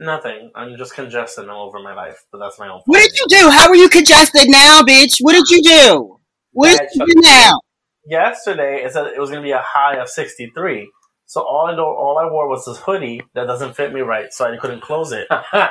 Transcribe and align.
Nothing. 0.00 0.50
I'm 0.54 0.76
just 0.76 0.94
congested. 0.94 1.44
I'm 1.44 1.50
over 1.50 1.80
my 1.80 1.94
life, 1.94 2.24
but 2.32 2.38
that's 2.38 2.58
my 2.58 2.68
own. 2.68 2.80
What 2.86 3.00
did 3.00 3.12
you 3.14 3.26
do? 3.28 3.50
How 3.50 3.68
are 3.68 3.76
you 3.76 3.88
congested 3.88 4.48
now, 4.48 4.82
bitch? 4.82 5.18
What 5.20 5.32
did 5.32 5.44
you 5.48 5.62
do? 5.62 6.18
What 6.52 6.78
did 6.78 6.88
you 6.94 7.06
do 7.06 7.20
now? 7.20 7.60
Yesterday, 8.04 8.82
it 8.84 8.92
said 8.92 9.06
it 9.06 9.20
was 9.20 9.30
going 9.30 9.42
to 9.42 9.46
be 9.46 9.52
a 9.52 9.62
high 9.64 9.96
of 9.96 10.08
63. 10.08 10.90
So 11.26 11.40
all 11.40 11.66
I 11.66 11.76
know, 11.76 11.86
all 11.86 12.18
I 12.18 12.30
wore 12.30 12.48
was 12.48 12.66
this 12.66 12.78
hoodie 12.78 13.22
that 13.34 13.46
doesn't 13.46 13.74
fit 13.74 13.92
me 13.92 14.00
right, 14.00 14.32
so 14.32 14.44
I 14.44 14.56
couldn't 14.58 14.82
close 14.82 15.12
it. 15.12 15.26
and 15.30 15.70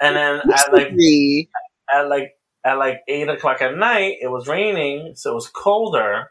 then 0.00 0.40
at 0.52 0.72
like 0.72 0.92
at 1.94 2.08
like 2.08 2.32
at 2.64 2.74
like 2.74 3.02
eight 3.06 3.28
o'clock 3.28 3.62
at 3.62 3.76
night, 3.76 4.16
it 4.20 4.28
was 4.28 4.48
raining, 4.48 5.12
so 5.14 5.30
it 5.30 5.34
was 5.34 5.48
colder. 5.48 6.30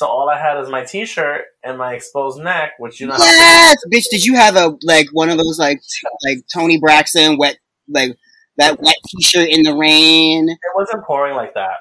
So 0.00 0.06
all 0.06 0.30
I 0.30 0.38
had 0.38 0.58
is 0.58 0.70
my 0.70 0.82
t-shirt 0.82 1.42
and 1.62 1.76
my 1.76 1.92
exposed 1.92 2.42
neck, 2.42 2.70
which 2.78 3.02
you 3.02 3.06
know. 3.06 3.16
Yes, 3.18 3.76
bitch. 3.92 4.06
Did 4.10 4.24
you 4.24 4.34
have 4.34 4.56
a 4.56 4.74
like 4.82 5.08
one 5.12 5.28
of 5.28 5.36
those 5.36 5.58
like 5.58 5.78
t- 5.78 6.08
like 6.26 6.38
Toni 6.50 6.78
Braxton 6.78 7.36
wet 7.36 7.58
like 7.86 8.16
that 8.56 8.80
wet 8.80 8.96
T-shirt 9.08 9.50
in 9.50 9.62
the 9.62 9.74
rain? 9.74 10.48
It 10.48 10.58
wasn't 10.74 11.04
pouring 11.04 11.36
like 11.36 11.52
that. 11.52 11.76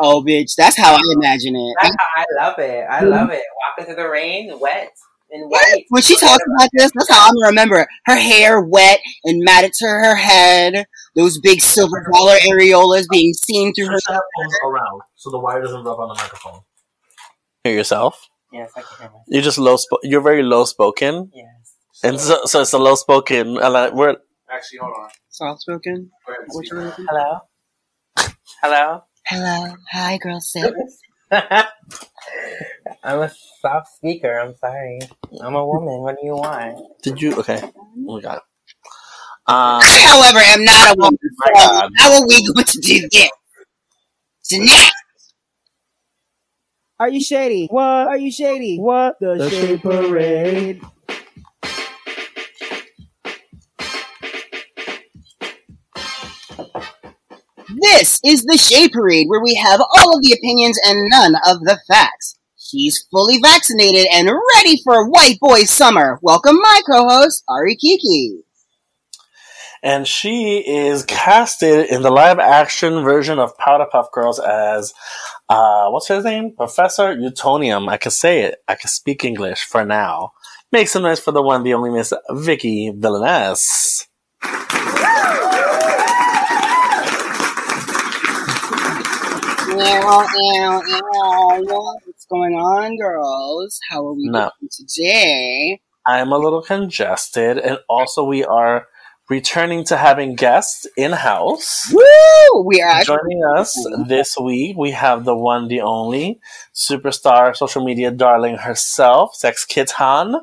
Oh, 0.00 0.20
bitch. 0.20 0.56
That's 0.56 0.76
how 0.76 0.96
I 0.96 1.00
imagine 1.12 1.54
it. 1.54 1.76
That's 1.80 1.94
how 1.94 2.22
I 2.22 2.44
love 2.44 2.58
it. 2.58 2.86
I 2.90 3.00
mm-hmm. 3.02 3.08
love 3.10 3.30
it. 3.30 3.42
Walking 3.78 3.94
through 3.94 4.02
the 4.02 4.10
rain, 4.10 4.58
wet 4.58 4.90
and 5.30 5.48
white. 5.48 5.84
When 5.90 6.02
she 6.02 6.18
talks 6.18 6.42
about 6.56 6.70
this, 6.72 6.90
that's 6.92 7.08
how 7.08 7.28
I'm 7.28 7.34
gonna 7.34 7.50
remember 7.50 7.86
her 8.06 8.16
hair 8.16 8.62
wet 8.62 8.98
and 9.22 9.44
matted 9.44 9.74
to 9.74 9.86
her 9.86 10.16
head. 10.16 10.86
Those 11.14 11.38
big 11.38 11.60
silver 11.60 12.04
dollar 12.12 12.34
areolas 12.38 13.04
being 13.08 13.32
seen 13.32 13.72
through 13.74 13.90
her. 13.90 14.00
Push 14.08 14.52
around 14.66 15.02
so 15.14 15.30
the 15.30 15.38
wire 15.38 15.62
doesn't 15.62 15.84
rub 15.84 16.00
on 16.00 16.08
the 16.08 16.14
microphone. 16.14 16.62
Hear 17.64 17.72
yourself. 17.74 18.28
Yes, 18.52 18.70
I 18.76 18.82
can 18.82 18.88
hear 18.98 19.08
myself. 19.08 19.24
You're 19.26 19.42
just 19.42 19.56
low. 19.58 19.76
Spo- 19.76 19.98
you're 20.02 20.20
very 20.20 20.42
low 20.42 20.64
spoken, 20.66 21.30
Yes. 21.34 21.74
and 22.02 22.20
so, 22.20 22.44
so 22.44 22.60
it's 22.60 22.74
a 22.74 22.78
low 22.78 22.94
spoken. 22.94 23.56
And 23.56 23.72
like, 23.72 23.94
we're 23.94 24.16
Actually, 24.52 24.78
hold 24.80 24.92
on. 25.02 25.08
Soft 25.30 25.62
spoken. 25.62 26.10
Go 26.26 26.32
ahead 26.32 26.42
and 26.44 26.48
What 26.52 26.66
speak 26.66 26.72
you 26.72 26.78
now. 26.78 26.84
looking? 26.84 27.06
Hello. 27.08 27.40
Hello. 28.62 29.02
Hello, 29.26 29.76
hi, 29.90 30.18
girl. 30.18 30.40
Sit. 30.40 30.74
I'm 33.02 33.20
a 33.20 33.32
soft 33.62 33.88
speaker. 33.96 34.38
I'm 34.38 34.54
sorry. 34.56 34.98
I'm 35.40 35.54
a 35.54 35.66
woman. 35.66 36.02
What 36.02 36.16
do 36.20 36.26
you 36.26 36.34
want? 36.36 36.78
did 37.02 37.20
you 37.22 37.34
okay? 37.36 37.62
Oh 37.74 37.88
my 38.16 38.20
god. 38.20 38.40
Um, 39.46 39.80
I, 39.82 40.04
however, 40.06 40.38
am 40.38 40.64
not 40.64 40.94
a 40.94 40.96
woman. 40.98 41.18
So 41.22 41.52
God. 41.54 41.90
how 41.98 42.12
are 42.14 42.26
we 42.28 42.46
going 42.52 42.64
to 42.66 42.78
do 42.80 43.08
this? 43.10 43.30
Tonight. 44.44 44.90
Are 47.00 47.08
you 47.08 47.20
shady? 47.20 47.66
What? 47.70 47.82
Are 47.82 48.16
you 48.16 48.30
shady? 48.30 48.78
What? 48.78 49.16
The, 49.18 49.50
Shade 49.50 49.82
Parade. 49.82 50.80
This 57.82 58.20
is 58.24 58.44
the 58.44 58.56
Shade 58.56 58.92
Parade, 58.92 59.26
where 59.28 59.42
we 59.42 59.54
have 59.56 59.80
all 59.80 60.16
of 60.16 60.22
the 60.22 60.32
opinions 60.38 60.78
and 60.84 61.08
none 61.10 61.34
of 61.48 61.60
the 61.64 61.80
facts. 61.88 62.38
She's 62.56 63.04
fully 63.10 63.40
vaccinated 63.42 64.06
and 64.14 64.30
ready 64.56 64.80
for 64.84 65.10
white 65.10 65.38
boy 65.40 65.64
summer. 65.64 66.20
Welcome, 66.22 66.60
my 66.60 66.80
co-host 66.88 67.42
Ari 67.48 67.74
Kiki. 67.74 68.43
And 69.84 70.08
she 70.08 70.60
is 70.66 71.04
casted 71.04 71.90
in 71.90 72.00
the 72.00 72.10
live 72.10 72.38
action 72.38 73.04
version 73.04 73.38
of 73.38 73.54
Powerpuff 73.58 74.10
Girls 74.12 74.40
as 74.40 74.94
uh, 75.50 75.90
what's 75.90 76.08
his 76.08 76.24
name? 76.24 76.54
Professor 76.56 77.14
Utonium. 77.14 77.90
I 77.90 77.98
can 77.98 78.10
say 78.10 78.40
it. 78.44 78.62
I 78.66 78.76
can 78.76 78.88
speak 78.88 79.24
English 79.26 79.64
for 79.64 79.84
now. 79.84 80.32
Make 80.72 80.88
some 80.88 81.02
noise 81.02 81.20
for 81.20 81.32
the 81.32 81.42
one, 81.42 81.64
the 81.64 81.74
only 81.74 81.90
Miss 81.90 82.14
Viki 82.30 82.98
Villaness. 82.98 84.06
Ew, 89.68 89.76
ew, 89.76 90.82
ew. 90.86 91.90
What's 92.06 92.26
going 92.30 92.54
on, 92.54 92.96
girls? 92.96 93.78
How 93.90 94.06
are 94.06 94.14
we 94.14 94.28
No. 94.30 94.50
doing 94.60 94.70
today? 94.70 95.80
I'm 96.06 96.32
a 96.32 96.38
little 96.38 96.62
congested, 96.62 97.58
and 97.58 97.78
also 97.88 98.24
we 98.24 98.44
are 98.44 98.86
returning 99.28 99.84
to 99.84 99.96
having 99.96 100.34
guests 100.34 100.86
in 100.96 101.12
house. 101.12 101.90
Woo! 101.92 102.64
We 102.66 102.82
are 102.82 103.02
Joining 103.02 103.42
us 103.56 103.76
mm-hmm. 103.78 104.08
this 104.08 104.36
week, 104.40 104.76
we 104.76 104.90
have 104.92 105.24
the 105.24 105.34
one, 105.34 105.68
the 105.68 105.80
only 105.80 106.40
superstar 106.74 107.56
social 107.56 107.84
media 107.84 108.10
darling 108.10 108.56
herself, 108.56 109.34
Sex 109.34 109.64
Kitten, 109.64 110.40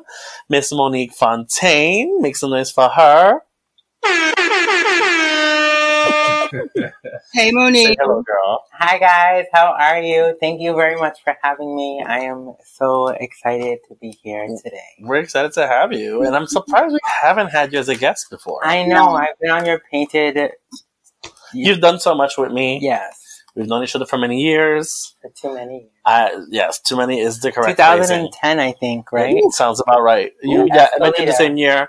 Miss 0.48 0.72
Monique 0.72 1.14
Fontaine. 1.14 2.20
Make 2.20 2.36
some 2.36 2.50
noise 2.50 2.70
for 2.70 2.88
her. 2.88 3.40
Hey, 7.32 7.50
Say 7.50 7.96
hello, 7.98 8.22
girl. 8.22 8.64
Hi 8.72 8.98
guys. 8.98 9.46
How 9.54 9.74
are 9.78 10.00
you? 10.02 10.36
Thank 10.38 10.60
you 10.60 10.74
very 10.74 10.96
much 10.96 11.22
for 11.24 11.34
having 11.42 11.74
me. 11.74 12.04
I 12.06 12.20
am 12.20 12.54
so 12.64 13.08
excited 13.08 13.78
to 13.88 13.94
be 14.00 14.14
here 14.22 14.46
today. 14.62 14.78
We're 15.00 15.20
excited 15.20 15.52
to 15.54 15.66
have 15.66 15.94
you, 15.94 16.22
and 16.22 16.36
I'm 16.36 16.46
surprised 16.46 16.92
we 16.92 17.00
haven't 17.22 17.48
had 17.48 17.72
you 17.72 17.78
as 17.78 17.88
a 17.88 17.96
guest 17.96 18.28
before. 18.28 18.66
I 18.66 18.84
know. 18.84 19.14
I've 19.14 19.38
been 19.40 19.50
on 19.50 19.64
your 19.64 19.80
painted. 19.90 20.52
You've 21.54 21.80
done 21.80 22.00
so 22.00 22.14
much 22.14 22.36
with 22.36 22.52
me. 22.52 22.80
Yes. 22.82 23.18
We've 23.54 23.66
known 23.66 23.82
each 23.84 23.96
other 23.96 24.06
for 24.06 24.18
many 24.18 24.42
years. 24.42 25.14
For 25.22 25.30
too 25.30 25.54
many. 25.54 25.88
I 26.04 26.38
yes, 26.50 26.80
too 26.80 26.96
many 26.96 27.20
is 27.20 27.40
the 27.40 27.52
correct 27.52 27.78
phrasing. 27.78 28.26
2010, 28.26 28.60
I 28.60 28.72
think. 28.72 29.10
Right. 29.12 29.42
Sounds 29.50 29.80
about 29.80 30.02
right. 30.02 30.32
You, 30.42 30.62
Ooh, 30.62 30.68
yeah, 30.68 30.88
I 30.94 30.98
met 30.98 31.18
you 31.18 31.26
the 31.26 31.32
same 31.32 31.56
year. 31.56 31.88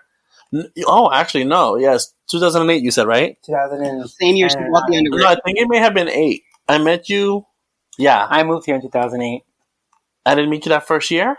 N- 0.54 0.72
Oh, 0.86 1.12
actually, 1.12 1.44
no. 1.46 1.76
Yes, 1.78 2.14
2008. 2.30 2.82
You 2.84 2.92
said 2.92 3.08
right? 3.08 3.38
2000. 3.46 4.08
Same 4.08 4.36
year 4.36 4.50
she 4.50 4.56
bought 4.72 4.84
the 4.88 4.98
underwear. 4.98 5.22
No, 5.22 5.28
I 5.30 5.36
think 5.46 5.58
it 5.60 5.68
may 5.70 5.78
have 5.78 5.94
been 5.94 6.10
eight. 6.10 6.44
I 6.68 6.78
met 6.78 7.10
you. 7.10 7.46
Yeah, 7.98 8.26
I 8.30 8.44
moved 8.44 8.66
here 8.66 8.76
in 8.76 8.82
2008. 8.82 9.44
I 10.26 10.36
didn't 10.36 10.50
meet 10.50 10.66
you 10.66 10.70
that 10.70 10.88
first 10.88 11.12
year. 11.12 11.36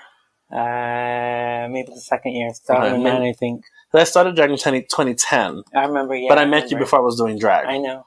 Uh, 0.52 1.66
maybe 1.68 1.88
the 1.92 2.00
second 2.00 2.32
year, 2.32 2.48
2009, 2.50 3.22
I 3.22 3.32
think. 3.32 3.64
I 3.92 4.04
started 4.04 4.34
drag 4.36 4.50
in 4.50 4.58
20, 4.58 4.82
2010, 4.82 5.62
I 5.74 5.84
remember. 5.86 6.14
Yeah, 6.16 6.28
but 6.28 6.38
I 6.38 6.44
met 6.46 6.70
you 6.70 6.76
before 6.76 6.98
I 6.98 7.02
was 7.02 7.16
doing 7.16 7.38
drag. 7.38 7.66
I 7.66 7.78
know. 7.78 8.06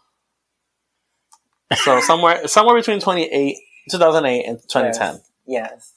So 1.76 2.00
somewhere, 2.02 2.48
somewhere 2.48 2.76
between 2.76 3.00
28, 3.00 3.58
2008 3.92 4.46
and 4.46 4.60
2010. 4.70 5.14
Yes. 5.14 5.22
yes. 5.46 5.94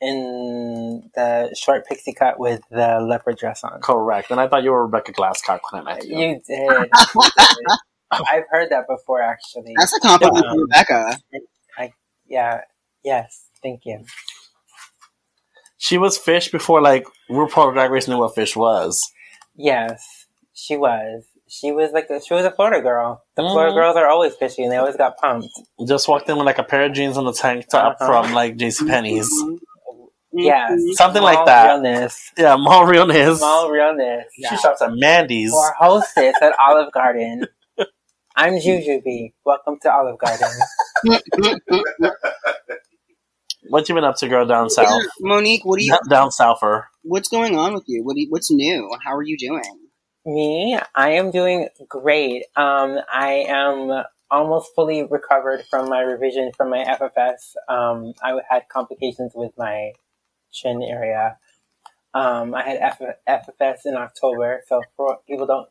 In 0.00 1.10
the 1.14 1.54
short 1.60 1.86
pixie 1.86 2.14
cut 2.14 2.38
with 2.38 2.62
the 2.70 3.00
leopard 3.06 3.36
dress 3.36 3.62
on. 3.62 3.80
Correct. 3.82 4.30
And 4.30 4.40
I 4.40 4.48
thought 4.48 4.62
you 4.62 4.70
were 4.70 4.86
Rebecca 4.86 5.12
Glasscock 5.12 5.60
when 5.70 5.82
I 5.82 5.94
met 5.94 6.06
you. 6.06 6.18
You 6.18 6.40
did. 6.46 6.68
You 6.68 6.88
did. 7.36 7.66
I've 8.10 8.44
heard 8.50 8.70
that 8.70 8.86
before, 8.88 9.20
actually. 9.22 9.74
That's 9.76 9.94
a 9.96 10.00
compliment 10.00 10.44
Yeah. 10.46 10.52
for 10.52 10.60
Rebecca. 10.60 11.18
Yeah. 12.26 12.60
Yes. 13.04 13.46
Thank 13.62 13.82
you. 13.84 14.04
She 15.78 15.98
was 15.98 16.16
fish 16.18 16.50
before 16.50 16.80
like 16.80 17.06
RuPaul 17.30 17.72
Drag 17.72 17.90
Race 17.90 18.06
knew 18.08 18.18
what 18.18 18.34
fish 18.34 18.54
was. 18.56 19.00
Yes, 19.56 20.26
she 20.54 20.76
was. 20.76 21.24
She 21.48 21.72
was 21.72 21.90
like 21.92 22.08
a, 22.10 22.20
she 22.22 22.32
was 22.34 22.44
a 22.44 22.50
Florida 22.50 22.80
girl. 22.80 23.22
The 23.34 23.42
Florida 23.42 23.72
Mhm. 23.72 23.76
girls 23.76 23.96
are 23.96 24.06
always 24.06 24.34
fishy, 24.36 24.62
and 24.62 24.70
they 24.70 24.76
always 24.76 24.96
got 24.96 25.16
pumped. 25.16 25.48
Just 25.88 26.06
walked 26.06 26.28
in 26.28 26.36
with 26.36 26.46
like 26.46 26.58
a 26.58 26.62
pair 26.62 26.84
of 26.84 26.92
jeans 26.92 27.16
and 27.16 27.26
a 27.26 27.32
tank 27.32 27.66
top 27.68 27.96
Uh-huh. 28.00 28.22
from 28.22 28.32
like 28.34 28.56
JC 28.56 28.86
Penney's. 28.86 29.28
Yes, 30.32 30.80
Something 30.94 31.22
like 31.22 31.44
that. 31.46 31.64
Realness, 31.66 32.32
Yeah, 32.38 32.56
mall 32.56 32.86
realness. 32.86 33.38
small 33.38 33.70
realness. 33.70 34.26
She 34.36 34.56
shops 34.56 34.80
at 34.80 34.90
Mandy's. 34.94 35.52
Or 35.52 35.74
hostess 35.78 36.36
at 36.40 36.52
Olive 36.58 36.92
Garden. 36.92 37.46
I'm 38.36 38.54
Jujubee. 38.54 39.32
Welcome 39.44 39.78
to 39.82 39.92
Olive 39.92 40.18
Garden. 40.18 40.48
What 43.68 43.88
you 43.88 43.94
been 43.94 44.04
up 44.04 44.16
to, 44.16 44.28
girl, 44.28 44.46
down 44.46 44.70
south? 44.70 45.02
Monique, 45.20 45.64
what 45.64 45.78
do 45.78 45.84
you? 45.84 45.90
Not 45.90 46.08
down 46.08 46.30
souther. 46.30 46.88
What's 47.02 47.28
going 47.28 47.56
on 47.56 47.74
with 47.74 47.84
you? 47.88 48.02
What 48.04 48.14
do 48.14 48.20
you, 48.22 48.26
What's 48.30 48.50
new? 48.50 48.88
How 49.04 49.14
are 49.14 49.22
you 49.22 49.36
doing? 49.36 49.62
Me, 50.26 50.78
I 50.94 51.10
am 51.12 51.30
doing 51.30 51.68
great. 51.88 52.44
Um, 52.56 52.98
I 53.12 53.44
am 53.48 54.04
almost 54.30 54.70
fully 54.74 55.02
recovered 55.04 55.64
from 55.70 55.88
my 55.88 56.00
revision 56.00 56.52
from 56.56 56.70
my 56.70 56.84
FFS. 56.84 57.54
Um, 57.68 58.12
I 58.22 58.38
had 58.48 58.62
complications 58.72 59.32
with 59.34 59.52
my 59.58 59.92
chin 60.52 60.82
area. 60.82 61.36
Um, 62.12 62.54
I 62.54 62.62
had 62.62 62.76
F- 62.78 63.16
FFS 63.60 63.78
in 63.84 63.94
October. 63.94 64.62
So 64.68 64.82
for 64.96 65.18
people 65.28 65.46
don't, 65.46 65.68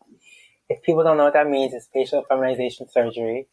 if 0.69 0.81
people 0.83 1.03
don't 1.03 1.17
know 1.17 1.25
what 1.25 1.33
that 1.33 1.49
means, 1.49 1.73
it's 1.73 1.89
facial 1.93 2.23
feminization 2.29 2.87
surgery. 2.89 3.47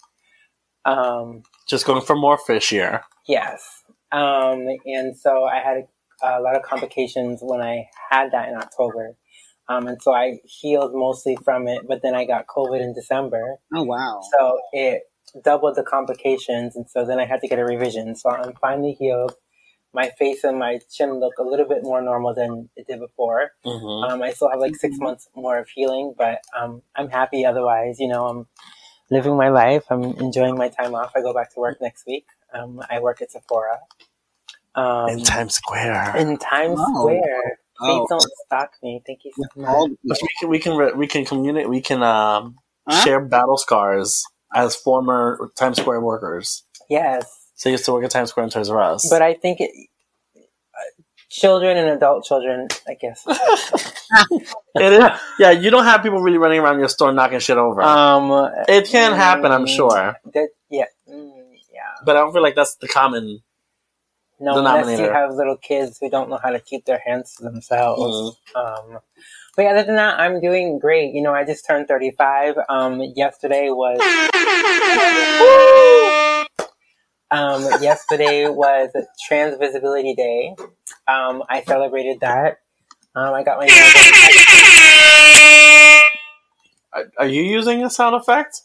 Um, 0.84 1.42
Just 1.68 1.84
going 1.84 2.02
for 2.02 2.14
more 2.14 2.38
fish 2.38 2.70
here. 2.70 3.02
Yes. 3.26 3.82
Um, 4.12 4.66
and 4.84 5.16
so 5.16 5.44
I 5.44 5.58
had 5.58 5.88
a, 6.22 6.38
a 6.38 6.40
lot 6.40 6.56
of 6.56 6.62
complications 6.62 7.40
when 7.42 7.60
I 7.60 7.86
had 8.10 8.30
that 8.32 8.48
in 8.48 8.54
October. 8.54 9.16
Um, 9.68 9.88
and 9.88 10.00
so 10.00 10.14
I 10.14 10.38
healed 10.44 10.92
mostly 10.94 11.36
from 11.44 11.66
it, 11.66 11.82
but 11.88 12.02
then 12.02 12.14
I 12.14 12.24
got 12.24 12.46
COVID 12.46 12.80
in 12.80 12.94
December. 12.94 13.56
Oh 13.74 13.82
wow. 13.82 14.20
So 14.38 14.60
it 14.72 15.02
doubled 15.44 15.74
the 15.74 15.82
complications. 15.82 16.76
And 16.76 16.88
so 16.88 17.04
then 17.04 17.18
I 17.18 17.26
had 17.26 17.40
to 17.40 17.48
get 17.48 17.58
a 17.58 17.64
revision. 17.64 18.14
So 18.14 18.30
I'm 18.30 18.54
finally 18.60 18.92
healed. 18.92 19.34
My 19.96 20.10
face 20.18 20.44
and 20.44 20.58
my 20.58 20.78
chin 20.94 21.10
look 21.18 21.38
a 21.38 21.42
little 21.42 21.66
bit 21.66 21.82
more 21.82 22.00
normal 22.02 22.34
than 22.34 22.68
it 22.76 22.86
did 22.86 23.00
before. 23.00 23.50
Mhm. 23.64 24.10
Um, 24.10 24.22
I 24.22 24.30
still 24.32 24.50
have 24.50 24.60
like 24.60 24.76
six 24.76 24.98
months 24.98 25.28
more 25.34 25.58
of 25.58 25.68
healing, 25.68 26.14
but 26.16 26.42
um, 26.58 26.82
I'm 26.94 27.08
happy 27.08 27.44
otherwise. 27.46 27.98
You 27.98 28.08
know, 28.08 28.26
I'm 28.28 28.46
living 29.10 29.36
my 29.36 29.48
life. 29.48 29.84
I'm 29.90 30.04
enjoying 30.26 30.56
my 30.56 30.68
time 30.68 30.94
off. 30.94 31.12
I 31.16 31.20
go 31.22 31.32
back 31.34 31.52
to 31.54 31.60
work 31.60 31.80
next 31.80 32.06
week. 32.06 32.26
Um, 32.52 32.80
I 32.90 33.00
work 33.00 33.22
at 33.22 33.32
Sephora. 33.32 33.78
Um, 34.74 35.08
in 35.08 35.24
Times 35.24 35.54
Square. 35.54 36.16
in 36.18 36.36
Times 36.36 36.78
Oh. 36.78 36.94
Square. 37.00 37.58
Please 37.78 38.00
Oh. 38.02 38.06
don't 38.08 38.30
stalk 38.46 38.70
me. 38.82 39.02
Thank 39.06 39.20
you 39.24 39.32
so 39.36 39.42
much. 39.60 39.68
All 39.70 39.88
we 39.88 40.16
can 40.40 40.48
we 40.50 40.58
can 40.58 40.76
re- 40.76 40.92
we 40.92 41.06
can 41.06 41.24
communicate. 41.24 41.68
We 41.70 41.80
can 41.80 42.02
um, 42.02 42.56
Huh? 42.88 43.00
share 43.02 43.20
battle 43.20 43.56
scars 43.56 44.24
as 44.54 44.76
former 44.76 45.50
Times 45.56 45.78
Square 45.80 46.02
workers. 46.02 46.64
Yes. 46.88 47.45
So 47.56 47.70
I 47.70 47.72
used 47.72 47.84
to 47.86 47.92
work 47.92 48.04
at 48.04 48.10
Times 48.10 48.30
Square 48.30 48.44
and 48.44 48.52
Toys 48.52 48.70
R 48.70 48.80
Us. 48.80 49.08
But 49.08 49.22
I 49.22 49.34
think 49.34 49.60
it, 49.60 49.70
uh, 50.36 51.02
children 51.30 51.76
and 51.78 51.88
adult 51.88 52.24
children, 52.24 52.68
I 52.86 52.94
guess. 52.94 53.26
It 54.78 54.92
is, 54.92 55.04
yeah, 55.38 55.50
you 55.52 55.70
don't 55.70 55.84
have 55.84 56.02
people 56.02 56.20
really 56.20 56.36
running 56.36 56.60
around 56.60 56.78
your 56.78 56.88
store 56.88 57.10
knocking 57.10 57.38
shit 57.38 57.56
over. 57.56 57.80
um, 57.82 58.30
it 58.68 58.86
can 58.86 59.14
happen, 59.14 59.50
I'm 59.50 59.64
mm, 59.64 59.74
sure, 59.74 60.16
that- 60.34 60.50
yeah, 60.68 60.84
mm, 61.08 61.32
yeah. 61.72 61.80
but 62.04 62.14
I 62.14 62.20
don't 62.20 62.32
feel 62.34 62.42
like 62.42 62.54
that's 62.54 62.74
the 62.76 62.86
common. 62.86 63.40
No, 64.38 64.58
unless 64.58 64.98
you 64.98 65.10
have 65.10 65.32
little 65.32 65.56
kids 65.56 65.96
who 65.98 66.10
don't 66.10 66.28
know 66.28 66.38
how 66.42 66.50
to 66.50 66.60
keep 66.60 66.84
their 66.84 67.00
hands 67.04 67.36
to 67.36 67.44
themselves. 67.44 68.36
Mm. 68.54 68.60
Um, 68.60 68.98
but 69.56 69.62
yeah, 69.62 69.70
other 69.70 69.84
than 69.84 69.96
that, 69.96 70.20
I'm 70.20 70.42
doing 70.42 70.78
great. 70.78 71.14
You 71.14 71.22
know, 71.22 71.32
I 71.32 71.44
just 71.44 71.66
turned 71.66 71.88
35. 71.88 72.56
Um, 72.68 73.00
yesterday 73.16 73.70
was. 73.70 73.98
Um, 77.30 77.62
yesterday 77.82 78.48
was 78.48 78.90
Trans 79.26 79.58
Visibility 79.58 80.14
Day. 80.14 80.54
Um, 81.08 81.42
I 81.48 81.62
celebrated 81.62 82.20
that. 82.20 82.58
Um, 83.14 83.34
I 83.34 83.42
got 83.42 83.58
my 83.58 83.66
nails 83.66 83.92
Are, 86.92 87.04
are 87.18 87.26
you 87.26 87.42
using 87.42 87.84
a 87.84 87.90
sound 87.90 88.14
effect? 88.14 88.62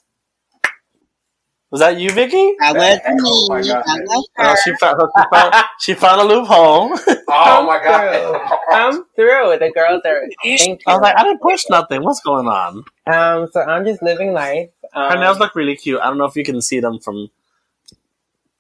Was 1.72 1.80
that 1.80 1.98
you, 2.00 2.10
Viki? 2.10 2.54
That 2.60 2.76
was 2.76 3.00
Oh 3.26 3.48
my 3.50 3.62
me. 3.62 3.68
God. 3.68 3.84
That 3.86 4.04
was 4.06 4.30
Oh, 4.38 4.44
her. 4.44 4.56
she 4.64 4.74
found 4.76 5.02
she 5.16 5.24
found, 5.32 5.54
she 5.80 5.94
found 5.94 6.22
a 6.22 6.24
loophole. 6.26 6.98
Oh 7.34 7.66
my 7.66 7.80
through. 7.80 7.88
god. 7.88 8.60
Come 8.72 9.06
through. 9.16 9.58
The 9.60 9.72
girls 9.74 10.02
are. 10.06 10.22
Thank 10.44 10.82
I 10.86 10.94
was 10.94 11.02
like, 11.02 11.18
I 11.18 11.24
didn't 11.24 11.42
push 11.42 11.64
nothing. 11.70 12.04
What's 12.04 12.20
going 12.22 12.48
on? 12.48 12.84
Um, 13.08 13.48
so 13.54 13.62
I'm 13.62 13.86
just 13.86 14.04
living 14.04 14.34
life. 14.34 14.70
Um, 14.94 15.12
Her 15.12 15.18
nails 15.18 15.40
look 15.40 15.56
really 15.56 15.78
cute. 15.78 16.02
I 16.02 16.08
don't 16.08 16.18
know 16.18 16.26
if 16.26 16.36
you 16.36 16.44
can 16.44 16.62
see 16.62 16.80
them 16.82 17.00
from. 17.00 17.30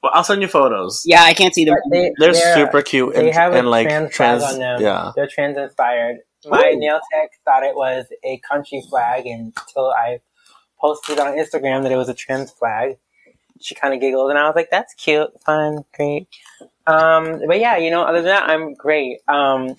Well, 0.03 0.11
I'll 0.15 0.23
send 0.23 0.41
you 0.41 0.47
photos. 0.47 1.03
Yeah, 1.05 1.21
I 1.23 1.33
can't 1.33 1.53
see 1.53 1.65
them. 1.65 1.75
they, 1.91 2.11
They're, 2.17 2.33
they're- 2.33 2.55
super 2.55 2.81
cute 2.81 3.15
and, 3.15 3.27
They 3.27 3.31
have 3.31 3.53
and 3.53 3.67
a 3.67 3.69
like 3.69 3.87
trans, 3.87 4.11
trans. 4.13 4.41
flag 4.41 4.53
on 4.53 4.59
them. 4.59 4.81
Yeah. 4.81 5.11
They're 5.15 5.27
trans 5.27 5.57
inspired. 5.57 6.17
My 6.47 6.71
Ooh. 6.73 6.79
nail 6.79 6.99
tech 7.13 7.29
thought 7.45 7.63
it 7.63 7.75
was 7.75 8.05
a 8.23 8.39
country 8.39 8.81
flag 8.89 9.27
until 9.27 9.91
I 9.91 10.21
posted 10.79 11.19
on 11.19 11.33
Instagram 11.37 11.83
that 11.83 11.91
it 11.91 11.97
was 11.97 12.09
a 12.09 12.15
trans 12.15 12.51
flag. 12.51 12.97
She 13.59 13.75
kind 13.75 13.93
of 13.93 13.99
giggled, 13.99 14.31
and 14.31 14.39
I 14.39 14.47
was 14.47 14.55
like, 14.55 14.69
"That's 14.71 14.95
cute, 14.95 15.29
fun, 15.45 15.85
great." 15.95 16.27
Um, 16.87 17.41
but 17.45 17.59
yeah, 17.59 17.77
you 17.77 17.91
know, 17.91 18.01
other 18.01 18.23
than 18.23 18.33
that, 18.33 18.49
I'm 18.49 18.73
great. 18.73 19.19
Um, 19.27 19.75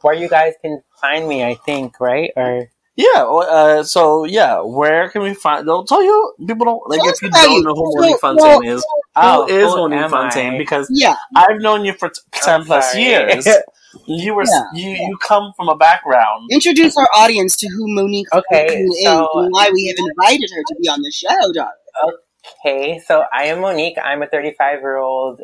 where 0.00 0.14
you 0.14 0.28
guys 0.28 0.54
can 0.60 0.82
find 1.00 1.28
me, 1.28 1.44
I 1.44 1.54
think, 1.54 2.00
right? 2.00 2.32
Or 2.34 2.68
Yeah. 2.96 3.22
Uh, 3.24 3.82
so 3.82 4.24
yeah, 4.24 4.60
where 4.60 5.08
can 5.10 5.22
we 5.22 5.34
find? 5.34 5.66
They'll 5.66 5.84
tell 5.84 6.02
you. 6.02 6.34
People 6.46 6.64
don't 6.66 6.88
like 6.90 7.00
Tell 7.00 7.10
if 7.10 7.22
you 7.22 7.28
about 7.28 7.42
don't 7.42 7.52
you. 7.54 7.62
know 7.64 7.74
who 7.74 7.92
So, 7.92 8.00
Monique 8.00 8.20
Fontaine 8.20 8.46
well- 8.46 8.76
is. 8.76 8.86
oh, 9.16 9.46
who 9.46 9.52
is 9.56 9.72
who 9.72 9.88
Monique 9.88 10.10
Fontaine? 10.10 10.54
I? 10.54 10.58
Because 10.58 10.86
Yeah, 10.90 11.16
I've 11.34 11.60
known 11.60 11.84
you 11.84 11.92
for 11.94 12.08
t- 12.08 12.20
ten 12.32 12.64
plus 12.64 12.92
sorry. 12.92 13.04
years. 13.04 13.48
You 14.06 14.34
were 14.34 14.42
Yeah. 14.44 14.62
you 14.74 14.90
you 14.90 15.16
come 15.18 15.52
from 15.56 15.68
a 15.68 15.76
background. 15.76 16.48
introduce 16.50 16.96
our 16.96 17.06
audience 17.16 17.56
to 17.58 17.68
who 17.68 17.84
Monique 17.94 18.26
Okay, 18.34 18.66
Fontaine 18.66 18.88
is 18.88 19.04
so- 19.04 19.28
and 19.38 19.52
why 19.52 19.70
we 19.72 19.86
have 19.86 19.96
invited 20.10 20.50
her 20.52 20.62
to 20.66 20.74
be 20.82 20.88
on 20.88 21.00
the 21.02 21.12
show, 21.12 21.52
darling. 21.52 22.18
Okay, 22.66 22.98
so 23.06 23.22
I 23.32 23.44
am 23.44 23.60
Monique. 23.60 23.96
I'm 24.02 24.20
a 24.22 24.26
35 24.26 24.80
year 24.80 24.96
old 24.96 25.40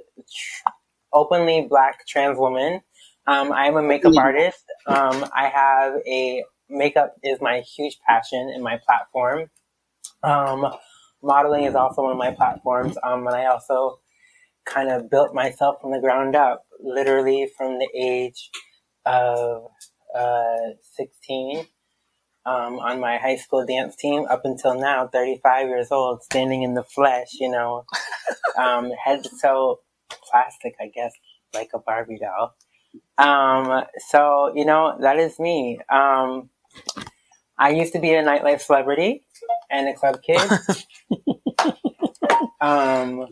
openly 1.12 1.66
black 1.70 2.06
trans 2.06 2.38
woman. 2.38 2.80
Um, 3.26 3.52
I 3.52 3.66
am 3.66 3.76
a 3.76 3.82
makeup 3.82 4.16
artist. 4.16 4.64
Um, 4.86 5.24
I 5.34 5.46
have 5.48 5.94
a 6.06 6.44
makeup 6.70 7.14
is 7.22 7.40
my 7.40 7.60
huge 7.60 7.98
passion 8.06 8.50
and 8.54 8.62
my 8.62 8.78
platform. 8.86 9.50
Um, 10.22 10.72
modeling 11.22 11.64
is 11.64 11.74
also 11.74 12.02
one 12.02 12.12
of 12.12 12.18
my 12.18 12.32
platforms. 12.32 12.96
Um, 13.02 13.26
and 13.26 13.36
I 13.36 13.46
also 13.46 14.00
kind 14.64 14.90
of 14.90 15.10
built 15.10 15.34
myself 15.34 15.76
from 15.80 15.92
the 15.92 16.00
ground 16.00 16.36
up, 16.36 16.64
literally 16.80 17.50
from 17.56 17.78
the 17.78 17.88
age 17.94 18.50
of 19.06 19.64
uh, 20.14 20.74
16 20.96 21.66
um, 22.46 22.78
on 22.78 23.00
my 23.00 23.18
high 23.18 23.36
school 23.36 23.64
dance 23.66 23.96
team 23.96 24.26
up 24.30 24.42
until 24.44 24.74
now, 24.78 25.06
35 25.06 25.68
years 25.68 25.88
old, 25.90 26.22
standing 26.22 26.62
in 26.62 26.74
the 26.74 26.82
flesh, 26.82 27.28
you 27.38 27.50
know, 27.50 27.84
um, 28.58 28.90
head 28.92 29.26
toe 29.42 29.80
plastic, 30.30 30.74
I 30.80 30.90
guess, 30.94 31.12
like 31.54 31.70
a 31.74 31.78
Barbie 31.78 32.18
doll. 32.18 32.54
Um, 33.18 33.84
so, 34.08 34.52
you 34.54 34.64
know, 34.64 34.96
that 35.00 35.18
is 35.18 35.38
me. 35.38 35.78
Um, 35.92 36.50
I 37.58 37.70
used 37.70 37.92
to 37.92 38.00
be 38.00 38.12
a 38.14 38.22
nightlife 38.22 38.62
celebrity 38.62 39.24
and 39.70 39.88
a 39.88 39.94
club 39.94 40.20
kid. 40.22 40.50
um, 42.60 43.26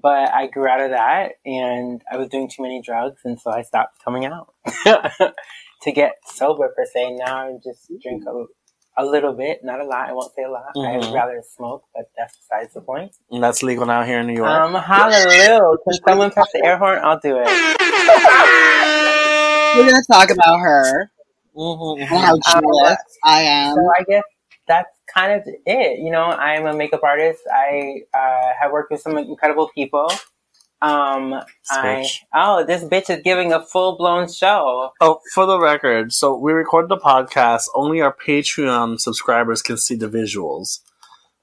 but 0.00 0.32
I 0.32 0.46
grew 0.46 0.68
out 0.68 0.80
of 0.80 0.90
that 0.90 1.32
and 1.44 2.02
I 2.10 2.16
was 2.16 2.28
doing 2.28 2.48
too 2.48 2.62
many 2.62 2.80
drugs 2.80 3.22
and 3.24 3.40
so 3.40 3.50
I 3.50 3.62
stopped 3.62 4.02
coming 4.04 4.26
out 4.26 4.54
to 5.82 5.92
get 5.92 6.12
sober 6.26 6.68
per 6.76 6.84
se. 6.84 7.16
Now 7.16 7.36
I 7.48 7.52
just 7.64 7.90
drink 8.00 8.22
a, 8.28 8.44
a 9.02 9.04
little 9.04 9.32
bit, 9.32 9.64
not 9.64 9.80
a 9.80 9.84
lot. 9.84 10.08
I 10.08 10.12
won't 10.12 10.32
say 10.34 10.44
a 10.44 10.50
lot. 10.50 10.76
I'd 10.76 11.00
Mhm. 11.02 11.12
rather 11.12 11.42
smoke, 11.56 11.82
but 11.94 12.04
that's 12.16 12.36
besides 12.38 12.74
the 12.74 12.80
point. 12.80 13.12
And 13.32 13.42
that's 13.42 13.62
legal 13.64 13.86
now 13.86 14.04
here 14.04 14.20
in 14.20 14.28
New 14.28 14.34
York. 14.34 14.48
Um, 14.48 14.74
hallelujah. 14.74 15.60
Can 15.82 15.94
someone 16.06 16.30
press 16.30 16.48
the 16.52 16.64
air 16.64 16.78
horn? 16.78 17.00
I'll 17.02 17.18
do 17.18 17.36
it. 17.38 17.48
We're 19.76 19.84
gonna 19.90 20.02
talk 20.10 20.30
about 20.30 20.58
her 20.60 21.10
Mhm. 21.58 22.00
and 22.00 22.08
how 22.08 22.34
Um, 22.34 22.96
I 23.24 23.42
am. 23.42 23.74
So 23.74 23.80
I 23.98 24.02
guess 24.08 24.22
that's 24.68 24.90
kind 25.12 25.32
of 25.32 25.42
it. 25.66 25.98
You 25.98 26.10
know, 26.10 26.24
I'm 26.24 26.66
a 26.66 26.74
makeup 26.74 27.00
artist. 27.02 27.40
I 27.52 28.02
uh, 28.14 28.52
have 28.60 28.70
worked 28.72 28.90
with 28.92 29.00
some 29.00 29.18
incredible 29.18 29.68
people. 29.74 30.10
Um, 30.80 31.34
I 31.70 32.06
oh, 32.32 32.64
this 32.64 32.84
bitch 32.84 33.10
is 33.10 33.22
giving 33.24 33.52
a 33.52 33.60
full 33.60 33.96
blown 33.96 34.30
show. 34.30 34.90
Oh, 35.00 35.18
for 35.34 35.44
the 35.44 35.58
record, 35.58 36.12
so 36.12 36.36
we 36.36 36.52
record 36.52 36.88
the 36.88 36.96
podcast. 36.96 37.64
Only 37.74 38.00
our 38.00 38.14
Patreon 38.14 39.00
subscribers 39.00 39.60
can 39.60 39.76
see 39.76 39.96
the 39.96 40.08
visuals. 40.08 40.78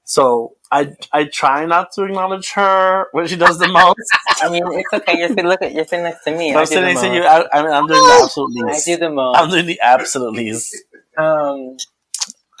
So 0.06 0.54
I 0.70 0.96
I 1.12 1.24
try 1.24 1.66
not 1.66 1.90
to 1.94 2.04
acknowledge 2.04 2.52
her 2.52 3.08
when 3.10 3.26
she 3.26 3.34
does 3.34 3.58
the 3.58 3.66
most. 3.66 3.98
I 4.40 4.48
mean, 4.48 4.62
it's 4.66 4.92
okay. 4.92 5.18
You're 5.18 5.28
sitting, 5.28 5.46
look 5.46 5.62
at 5.62 5.74
you're 5.74 5.84
sitting 5.84 6.04
next 6.04 6.22
to 6.24 6.30
me. 6.30 6.54
I 6.54 6.60
I'm 6.60 6.64
do 6.64 6.66
sitting 6.66 6.84
next 6.84 7.00
to 7.00 7.12
you. 7.12 7.22
I, 7.24 7.40
I, 7.40 7.76
I'm 7.76 7.86
doing 7.88 8.00
the 8.00 8.20
absolute 8.22 8.70
I 8.70 8.80
do 8.84 8.96
the 8.98 9.10
most. 9.10 9.36
I'm 9.36 9.50
doing 9.50 9.66
the 9.66 9.80
absolute 9.80 10.32
least. 10.32 10.76
Um, 11.18 11.76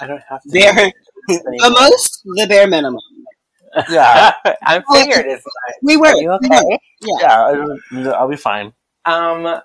I 0.00 0.08
don't 0.08 0.22
have 0.28 0.42
to. 0.42 0.50
Bare, 0.50 0.92
the 1.28 1.76
most, 1.78 2.22
the 2.24 2.46
bare 2.48 2.66
minimum. 2.66 3.00
Yeah, 3.90 4.32
I'm 4.62 4.82
figured 4.92 5.26
it's 5.26 5.44
not. 5.44 5.74
We 5.84 5.96
were. 5.96 6.08
Are 6.08 6.16
you 6.16 6.32
okay? 6.32 6.78
yeah. 7.20 7.76
I, 7.92 8.08
I'll 8.10 8.28
be 8.28 8.36
fine. 8.36 8.72
Um, 9.04 9.60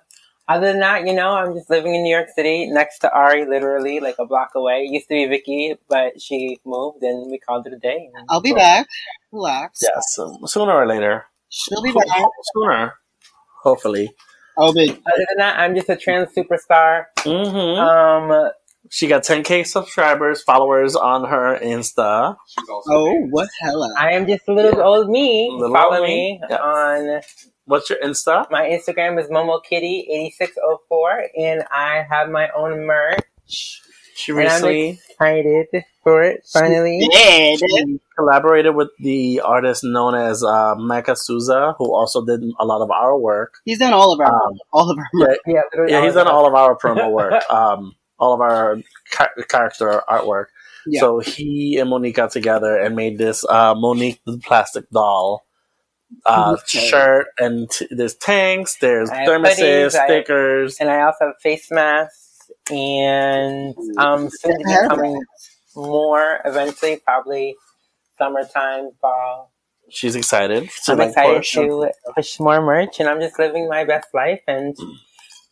other 0.56 0.68
than 0.68 0.80
that, 0.80 1.06
you 1.08 1.14
know, 1.14 1.32
I'm 1.32 1.54
just 1.54 1.70
living 1.70 1.94
in 1.96 2.04
New 2.04 2.14
York 2.14 2.28
City 2.36 2.68
next 2.68 3.00
to 3.00 3.12
Ari, 3.12 3.46
literally 3.46 4.00
like 4.00 4.16
a 4.20 4.26
block 4.26 4.50
away. 4.56 4.84
It 4.86 4.92
used 4.92 5.08
to 5.10 5.16
be 5.16 5.26
Vicky, 5.26 5.76
but 5.90 6.22
she 6.22 6.60
moved 6.66 7.04
and 7.04 7.30
we 7.32 7.38
called 7.40 7.68
it 7.68 7.74
a 7.74 7.80
day. 7.80 8.10
I'll 8.30 8.42
be 8.42 8.54
back. 8.54 8.88
Relax. 9.32 9.80
Yes, 9.82 10.18
um, 10.20 10.46
sooner 10.46 10.74
or 10.74 10.88
later. 10.88 11.26
She'll 11.50 11.82
be 11.82 11.92
back. 11.92 12.08
Sooner, 12.56 12.94
hopefully. 13.64 14.10
Oh, 14.58 14.74
but 14.74 14.90
Other 14.90 15.26
than 15.30 15.38
that, 15.38 15.60
I'm 15.60 15.76
just 15.76 15.90
a 15.90 15.96
trans 15.96 16.30
superstar. 16.36 17.06
hmm 17.20 17.80
Um, 17.80 18.52
She 18.90 19.08
got 19.08 19.24
10k 19.24 19.64
subscribers, 19.66 20.44
followers 20.44 20.96
on 20.96 21.24
her 21.30 21.58
Insta. 21.62 22.36
She's 22.48 22.68
also 22.70 22.90
oh, 22.94 23.06
famous. 23.06 23.30
what 23.32 23.50
hella? 23.62 23.94
I 23.98 24.12
am 24.14 24.28
just 24.28 24.44
a 24.48 24.54
little 24.54 24.82
old 24.82 25.10
me. 25.10 25.50
Little 25.54 25.74
Follow 25.76 25.98
old 26.00 26.08
me 26.08 26.40
me, 26.42 26.42
yeah. 26.50 26.58
on 26.58 27.22
What's 27.66 27.90
your 27.90 28.00
Insta? 28.00 28.50
my 28.52 28.64
Instagram 28.70 29.20
is 29.20 29.28
momokitty8604 29.30 31.28
and 31.38 31.64
I 31.72 32.06
have 32.10 32.30
my 32.30 32.50
own 32.56 32.86
merch. 32.86 33.82
She 34.16 34.32
And 34.32 34.42
I'm 34.42 34.46
recently 34.48 35.00
excited 35.10 35.68
for 36.04 36.22
it, 36.24 36.46
finally. 36.52 37.08
Dead. 37.12 37.60
collaborated 38.18 38.76
with 38.76 38.90
the 39.00 39.42
artist 39.42 39.84
known 39.84 40.16
as 40.16 40.44
uh, 40.44 40.76
Mecca 40.76 41.16
Souza, 41.16 41.74
who 41.78 41.94
also 41.94 42.24
did 42.26 42.42
a 42.60 42.66
lot 42.66 42.82
of 42.82 42.92
our 42.92 43.18
work. 43.18 43.56
He's 43.66 43.80
done 43.80 43.94
all 43.94 44.12
of 44.14 44.20
our, 44.20 44.28
Um, 44.28 44.54
all 44.74 44.90
of 44.92 44.98
our. 44.98 45.06
yeah, 45.14 45.34
Yeah, 45.48 45.62
yeah, 45.88 46.02
he's 46.04 46.16
all 46.16 46.26
done 46.26 46.34
all 46.34 46.46
of 46.48 46.54
our 46.54 46.76
promo 46.78 47.12
work, 47.14 47.50
um, 47.52 47.94
all 48.20 48.34
of 48.34 48.42
our 48.42 48.78
ca- 49.12 49.30
character 49.50 50.04
artwork. 50.10 50.46
Yeah. 50.86 51.00
So 51.00 51.20
he 51.20 51.78
and 51.80 51.90
Monique 51.90 52.16
got 52.16 52.32
together 52.32 52.76
and 52.78 52.96
made 52.96 53.18
this 53.18 53.46
uh, 53.48 53.74
Monique 53.76 54.20
the 54.26 54.40
plastic 54.40 54.90
doll 54.92 55.46
uh, 56.26 56.58
shirt, 56.66 57.28
and 57.40 57.70
t- 57.70 57.88
there's 57.92 58.16
tanks, 58.16 58.78
there's 58.82 59.10
thermoses, 59.10 59.58
hoodies, 59.60 59.96
I- 59.96 60.06
stickers. 60.06 60.78
and 60.80 60.90
I 60.90 61.02
also 61.02 61.28
have 61.28 61.36
face 61.42 61.70
masks 61.72 62.52
and 62.72 63.76
um 63.98 64.30
soon 64.30 64.58
to 64.60 64.64
be 64.66 64.88
coming 64.88 65.22
more 65.76 66.40
eventually, 66.46 66.98
probably 66.98 67.56
summertime, 68.18 68.92
fall. 69.02 69.52
She's 69.90 70.16
excited. 70.16 70.70
to, 70.86 70.92
I'm 70.94 70.98
like, 71.00 71.10
excited 71.10 71.38
push. 71.38 71.52
to 71.54 71.92
push 72.16 72.40
more 72.40 72.62
merch, 72.62 73.00
and 73.00 73.10
I'm 73.10 73.20
just 73.20 73.38
living 73.40 73.68
my 73.68 73.84
best 73.84 74.08
life. 74.14 74.42
And 74.48 74.76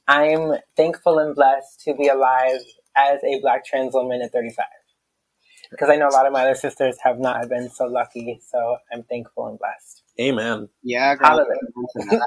I'm 0.08 0.54
thankful 0.78 1.20
and 1.20 1.36
blessed 1.36 1.82
to 1.86 1.94
be 1.94 2.08
alive 2.08 2.62
as 2.96 3.20
a 3.24 3.40
Black 3.42 3.66
trans 3.66 3.94
woman 3.94 4.22
at 4.22 4.32
35. 4.32 4.66
Because 5.72 5.90
I 5.90 5.98
know 5.98 6.08
a 6.08 6.12
lot 6.16 6.26
of 6.26 6.34
my 6.34 6.42
other 6.42 6.56
sisters 6.56 6.98
have 7.04 7.20
not 7.20 7.48
been 7.50 7.70
so 7.70 7.86
lucky, 7.86 8.40
so 8.50 8.78
I'm 8.92 9.04
thankful 9.04 9.48
and 9.48 9.60
blessed. 9.60 9.99
Amen. 10.20 10.70
Yeah, 10.84 11.16
girl. 11.16 11.28
Hallelujah. 11.28 12.20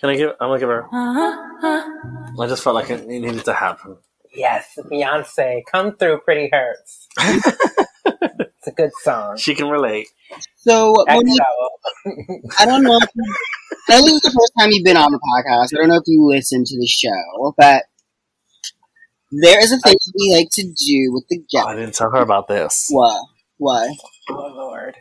Can 0.00 0.10
I 0.10 0.16
give? 0.16 0.30
I'm 0.40 0.48
gonna 0.48 0.58
give 0.58 0.68
her. 0.68 0.84
Uh-huh, 0.84 1.66
uh-huh. 1.66 2.42
I 2.42 2.46
just 2.46 2.62
felt 2.62 2.74
like 2.74 2.90
it 2.90 3.06
needed 3.06 3.44
to 3.44 3.54
happen. 3.54 3.96
Yes, 4.34 4.76
Beyonce, 4.90 5.62
come 5.70 5.96
through, 5.96 6.18
Pretty 6.20 6.50
Hurts. 6.52 7.08
it's 7.20 8.66
a 8.66 8.72
good 8.72 8.90
song. 9.02 9.36
She 9.36 9.54
can 9.54 9.68
relate. 9.68 10.08
So, 10.56 10.94
Monique, 11.06 11.40
XO. 11.40 12.50
I 12.58 12.66
don't 12.66 12.82
know. 12.82 12.96
If 12.96 13.08
you, 13.14 13.34
I 13.90 14.00
think 14.00 14.16
it's 14.16 14.26
the 14.26 14.30
first 14.32 14.52
time 14.58 14.72
you've 14.72 14.84
been 14.84 14.96
on 14.96 15.12
the 15.12 15.18
podcast. 15.20 15.76
I 15.76 15.80
don't 15.80 15.88
know 15.88 15.96
if 15.96 16.02
you 16.06 16.26
listen 16.26 16.64
to 16.64 16.76
the 16.78 16.86
show, 16.86 17.54
but 17.56 17.84
there 19.30 19.62
is 19.62 19.70
a 19.72 19.78
thing 19.78 19.96
we 20.18 20.34
like 20.34 20.48
to 20.54 20.62
do 20.62 21.12
with 21.12 21.24
the 21.28 21.38
Oh, 21.40 21.46
guests. 21.52 21.68
I 21.68 21.76
didn't 21.76 21.94
tell 21.94 22.10
her 22.10 22.20
about 22.22 22.48
this. 22.48 22.88
What? 22.90 23.22
What? 23.58 23.96
Oh, 24.30 24.52
Lord. 24.54 24.96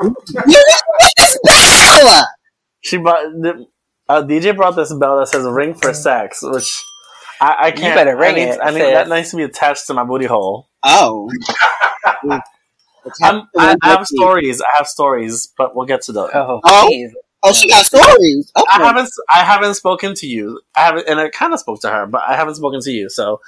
You 0.00 0.14
just 0.46 0.84
put 1.00 1.12
this 1.16 1.38
bell! 1.44 2.26
She 2.80 2.96
brought 2.98 3.22
the 3.32 3.66
uh, 4.08 4.22
DJ 4.22 4.56
brought 4.56 4.76
this 4.76 4.92
bell 4.94 5.18
that 5.18 5.28
says 5.28 5.44
"ring 5.44 5.74
for 5.74 5.92
sex," 5.92 6.40
which 6.42 6.82
I, 7.40 7.56
I 7.60 7.70
can't. 7.72 7.94
better 7.94 8.16
ring 8.16 8.32
I 8.32 8.38
need, 8.38 8.48
it, 8.48 8.60
I 8.62 8.70
need 8.70 8.80
sis. 8.80 8.92
that 8.92 9.08
needs 9.08 9.30
to 9.30 9.36
be 9.36 9.42
attached 9.42 9.86
to 9.88 9.94
my 9.94 10.04
booty 10.04 10.26
hole. 10.26 10.68
Oh. 10.82 11.30
I'm, 13.22 13.42
I, 13.56 13.76
I 13.82 13.88
have 13.90 14.06
stories. 14.06 14.60
I 14.60 14.66
have 14.78 14.86
stories, 14.86 15.52
but 15.56 15.74
we'll 15.74 15.86
get 15.86 16.02
to 16.02 16.12
those. 16.12 16.30
Oh, 16.34 16.60
Oh. 16.64 17.10
Oh, 17.44 17.52
she 17.52 17.68
got 17.68 17.86
stories. 17.86 18.50
Okay. 18.56 18.66
I 18.68 18.84
haven't. 18.84 19.10
I 19.30 19.44
haven't 19.44 19.74
spoken 19.74 20.14
to 20.16 20.26
you. 20.26 20.60
I 20.76 20.80
haven't, 20.80 21.08
and 21.08 21.20
I 21.20 21.28
kind 21.30 21.52
of 21.54 21.60
spoke 21.60 21.80
to 21.82 21.88
her, 21.88 22.04
but 22.06 22.22
I 22.26 22.34
haven't 22.34 22.56
spoken 22.56 22.80
to 22.80 22.90
you. 22.90 23.08
So, 23.08 23.40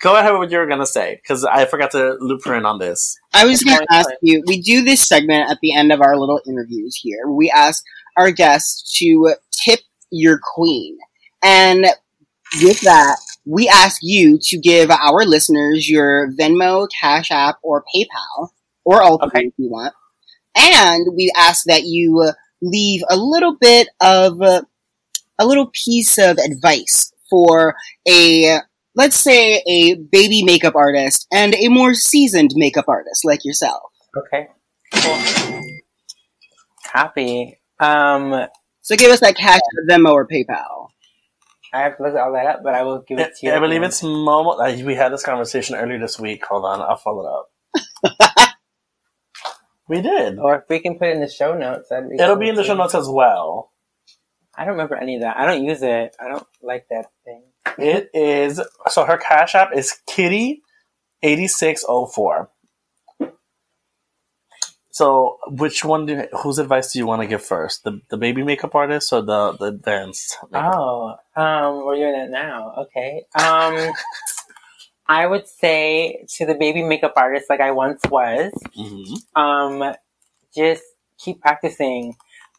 go 0.00 0.16
ahead 0.16 0.32
with 0.32 0.40
what 0.40 0.50
you 0.50 0.58
were 0.58 0.66
gonna 0.66 0.86
say 0.86 1.16
because 1.22 1.44
I 1.44 1.64
forgot 1.64 1.90
to 1.92 2.16
loop 2.20 2.44
her 2.44 2.54
in 2.54 2.66
on 2.66 2.78
this. 2.78 3.16
I 3.32 3.46
was 3.46 3.62
going 3.62 3.78
to 3.78 3.86
ask 3.90 4.10
you. 4.22 4.42
We 4.46 4.60
do 4.60 4.82
this 4.82 5.06
segment 5.06 5.50
at 5.50 5.58
the 5.62 5.74
end 5.74 5.92
of 5.92 6.00
our 6.00 6.16
little 6.16 6.40
interviews 6.46 6.96
here. 7.02 7.28
We 7.28 7.50
ask 7.50 7.82
our 8.16 8.30
guests 8.30 8.96
to 8.98 9.34
tip 9.64 9.80
your 10.10 10.38
queen, 10.54 10.98
and 11.42 11.86
with 12.62 12.80
that, 12.82 13.16
we 13.44 13.68
ask 13.68 13.98
you 14.02 14.38
to 14.42 14.58
give 14.58 14.90
our 14.90 15.24
listeners 15.24 15.88
your 15.88 16.30
Venmo, 16.32 16.88
Cash 17.00 17.30
App, 17.30 17.56
or 17.62 17.84
PayPal, 17.94 18.50
or 18.84 19.02
all 19.02 19.18
three 19.18 19.26
Okay. 19.28 19.46
if 19.46 19.54
you 19.56 19.70
want. 19.70 19.92
And 20.56 21.06
we 21.16 21.32
ask 21.36 21.64
that 21.66 21.82
you 21.84 22.32
leave 22.62 23.02
a 23.10 23.16
little 23.16 23.56
bit 23.60 23.88
of 24.00 24.40
a 24.40 24.64
little 25.44 25.70
piece 25.84 26.16
of 26.18 26.38
advice 26.38 27.12
for 27.28 27.74
a 28.08 28.60
let's 28.94 29.16
say 29.16 29.62
a 29.66 29.94
baby 29.94 30.42
makeup 30.44 30.74
artist 30.76 31.26
and 31.32 31.54
a 31.54 31.68
more 31.68 31.94
seasoned 31.94 32.52
makeup 32.54 32.86
artist 32.88 33.24
like 33.24 33.44
yourself. 33.44 33.82
Okay. 34.16 34.48
Cool. 34.94 35.62
Copy. 36.92 37.58
Um, 37.80 38.46
So 38.82 38.96
give 38.96 39.10
us 39.10 39.20
that 39.20 39.36
cash 39.36 39.56
App, 39.56 39.88
Venmo 39.90 40.12
or 40.12 40.26
PayPal. 40.28 40.88
I 41.72 41.80
have 41.80 41.96
to 41.96 42.02
look 42.04 42.14
all 42.14 42.32
that 42.34 42.46
up, 42.46 42.60
but 42.62 42.74
I 42.74 42.84
will 42.84 43.00
give 43.00 43.18
it 43.18 43.32
to 43.40 43.46
you. 43.46 43.52
I 43.52 43.58
believe 43.58 43.82
it's 43.82 44.00
Momo. 44.02 44.60
uh, 44.60 44.84
We 44.84 44.94
had 44.94 45.12
this 45.12 45.24
conversation 45.24 45.74
earlier 45.74 45.98
this 45.98 46.20
week. 46.20 46.44
Hold 46.46 46.64
on, 46.64 46.80
I'll 46.80 46.96
follow 46.96 47.26
it 47.26 48.12
up. 48.12 48.54
we 49.88 50.00
did. 50.00 50.38
Or 50.38 50.56
if 50.56 50.64
we 50.68 50.78
can 50.78 50.98
put 50.98 51.08
it 51.08 51.14
in 51.16 51.20
the 51.20 51.28
show 51.28 51.56
notes, 51.58 51.88
that'd 51.88 52.08
be 52.08 52.14
It'll 52.14 52.36
cool 52.36 52.36
be 52.36 52.48
in 52.48 52.54
the 52.54 52.62
too. 52.62 52.68
show 52.68 52.74
notes 52.76 52.94
as 52.94 53.08
well. 53.08 53.72
I 54.56 54.64
don't 54.64 54.74
remember 54.74 54.94
any 54.96 55.16
of 55.16 55.22
that. 55.22 55.36
I 55.36 55.46
don't 55.46 55.64
use 55.64 55.82
it. 55.82 56.14
I 56.20 56.28
don't 56.28 56.46
like 56.62 56.86
that 56.90 57.06
thing. 57.24 57.42
It 57.78 58.10
is 58.14 58.60
so 58.88 59.04
her 59.04 59.16
cash 59.18 59.54
app 59.54 59.70
is 59.74 59.98
Kitty 60.06 60.62
eighty 61.22 61.48
six 61.48 61.84
oh 61.88 62.06
four. 62.06 62.50
So, 64.90 65.38
which 65.48 65.84
one 65.84 66.06
do 66.06 66.22
whose 66.42 66.60
advice 66.60 66.92
do 66.92 67.00
you 67.00 67.06
want 67.06 67.20
to 67.22 67.26
give 67.26 67.42
first? 67.44 67.82
The 67.82 68.00
the 68.10 68.16
baby 68.16 68.44
makeup 68.44 68.74
artist 68.76 69.12
or 69.12 69.22
the 69.22 69.52
the 69.58 69.64
advanced? 69.66 70.38
makeup? 70.52 70.72
Oh, 70.76 71.16
um, 71.34 71.84
we're 71.84 71.96
doing 71.96 72.14
it 72.14 72.30
now. 72.30 72.74
Okay. 72.78 73.24
Um, 73.34 73.92
I 75.08 75.26
would 75.26 75.48
say 75.48 76.24
to 76.36 76.46
the 76.46 76.54
baby 76.54 76.82
makeup 76.84 77.14
artist, 77.16 77.50
like 77.50 77.60
I 77.60 77.72
once 77.72 78.00
was, 78.08 78.52
Mhm. 78.78 79.18
um, 79.36 79.94
just 80.54 80.84
keep 81.18 81.40
practicing. 81.40 82.14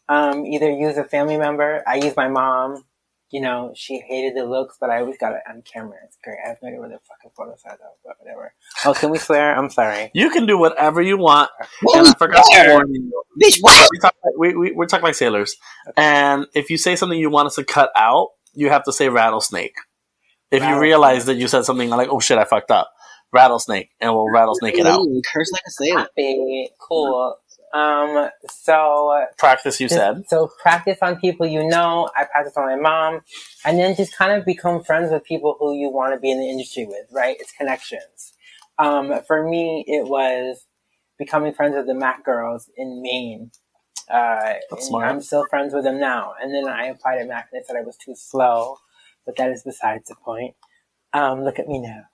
Um, 0.08 0.44
either 0.46 0.70
use 0.70 0.98
a 0.98 1.04
family 1.04 1.38
member. 1.38 1.82
I 1.86 1.96
use 1.96 2.14
my 2.16 2.28
mom. 2.28 2.84
You 3.30 3.40
know, 3.40 3.72
she 3.74 3.98
hated 4.06 4.36
the 4.36 4.44
looks, 4.44 4.76
but 4.80 4.88
I 4.88 5.00
always 5.00 5.18
got 5.18 5.32
it 5.32 5.40
on 5.48 5.62
camera. 5.62 5.96
It's 6.04 6.16
great. 6.22 6.38
I 6.44 6.50
have 6.50 6.58
no 6.62 6.68
idea 6.68 6.80
where 6.80 6.88
the 6.88 6.98
fucking 7.08 7.32
photos 7.36 7.60
are 7.64 7.76
though, 7.76 7.96
but 8.04 8.14
whatever. 8.20 8.54
Oh, 8.84 8.94
can 8.94 9.10
we 9.10 9.18
swear? 9.18 9.56
I'm 9.56 9.68
sorry. 9.68 10.12
You 10.14 10.30
can 10.30 10.46
do 10.46 10.56
whatever 10.56 11.02
you 11.02 11.18
want. 11.18 11.50
What 11.82 11.98
And 11.98 12.08
I 12.08 12.12
forgot 12.14 12.44
to 12.44 12.70
warn 12.70 12.94
you. 12.94 13.10
Bitch, 13.42 13.58
what? 13.60 13.88
We 13.90 13.98
talk, 13.98 14.14
we, 14.38 14.54
we, 14.54 14.72
we're 14.72 14.86
talking 14.86 15.04
like 15.04 15.16
sailors. 15.16 15.56
And 15.96 16.46
if 16.54 16.70
you 16.70 16.78
say 16.78 16.94
something 16.94 17.18
you 17.18 17.28
want 17.28 17.46
us 17.46 17.56
to 17.56 17.64
cut 17.64 17.90
out, 17.96 18.28
you 18.54 18.70
have 18.70 18.84
to 18.84 18.92
say 18.92 19.08
rattlesnake. 19.08 19.74
If 20.52 20.62
you 20.62 20.78
realize 20.78 21.26
that 21.26 21.34
you 21.34 21.48
said 21.48 21.64
something 21.64 21.90
like, 21.90 22.08
oh 22.08 22.20
shit, 22.20 22.38
I 22.38 22.44
fucked 22.44 22.70
up. 22.70 22.92
Rattlesnake. 23.32 23.90
And 24.00 24.12
we'll 24.12 24.30
rattlesnake 24.30 24.78
it 24.78 24.86
out. 24.86 25.04
Curse 25.32 25.50
like 25.52 25.62
a 25.66 25.70
sailor. 25.70 25.98
Happy, 25.98 26.70
cool. 26.80 27.36
Um, 27.74 28.30
so 28.48 29.26
Practice, 29.38 29.80
you 29.80 29.88
just- 29.88 29.98
said. 30.00 30.24
So 30.28 30.50
practice 30.62 30.98
on 31.02 31.16
people 31.16 31.46
you 31.46 31.66
know. 31.66 32.08
I 32.16 32.24
practice 32.24 32.56
on 32.56 32.66
my 32.66 32.76
mom, 32.76 33.20
and 33.64 33.78
then 33.78 33.94
just 33.96 34.16
kind 34.16 34.32
of 34.32 34.44
become 34.46 34.82
friends 34.82 35.12
with 35.12 35.24
people 35.24 35.56
who 35.58 35.74
you 35.74 35.90
want 35.90 36.14
to 36.14 36.20
be 36.20 36.30
in 36.30 36.38
the 36.38 36.48
industry 36.48 36.86
with. 36.86 37.06
Right? 37.12 37.36
It's 37.40 37.52
connections. 37.52 38.32
Um, 38.78 39.12
for 39.26 39.48
me, 39.48 39.84
it 39.86 40.06
was 40.06 40.66
becoming 41.18 41.52
friends 41.54 41.74
with 41.76 41.86
the 41.86 41.94
Mac 41.94 42.24
girls 42.24 42.70
in 42.76 43.02
Maine. 43.02 43.50
Uh. 44.08 44.54
I'm 45.02 45.20
still 45.22 45.46
friends 45.50 45.74
with 45.74 45.84
them 45.84 45.98
now. 45.98 46.34
And 46.40 46.54
then 46.54 46.68
I 46.68 46.86
applied 46.86 47.18
at 47.20 47.26
Mac, 47.28 47.48
and 47.52 47.60
they 47.60 47.64
said 47.66 47.76
I 47.76 47.82
was 47.82 47.96
too 47.96 48.14
slow, 48.14 48.78
but 49.24 49.36
that 49.36 49.50
is 49.50 49.62
besides 49.64 50.08
the 50.08 50.14
point. 50.14 50.54
Um, 51.12 51.42
look 51.44 51.58
at 51.58 51.66
me 51.68 51.80
now. 51.80 52.04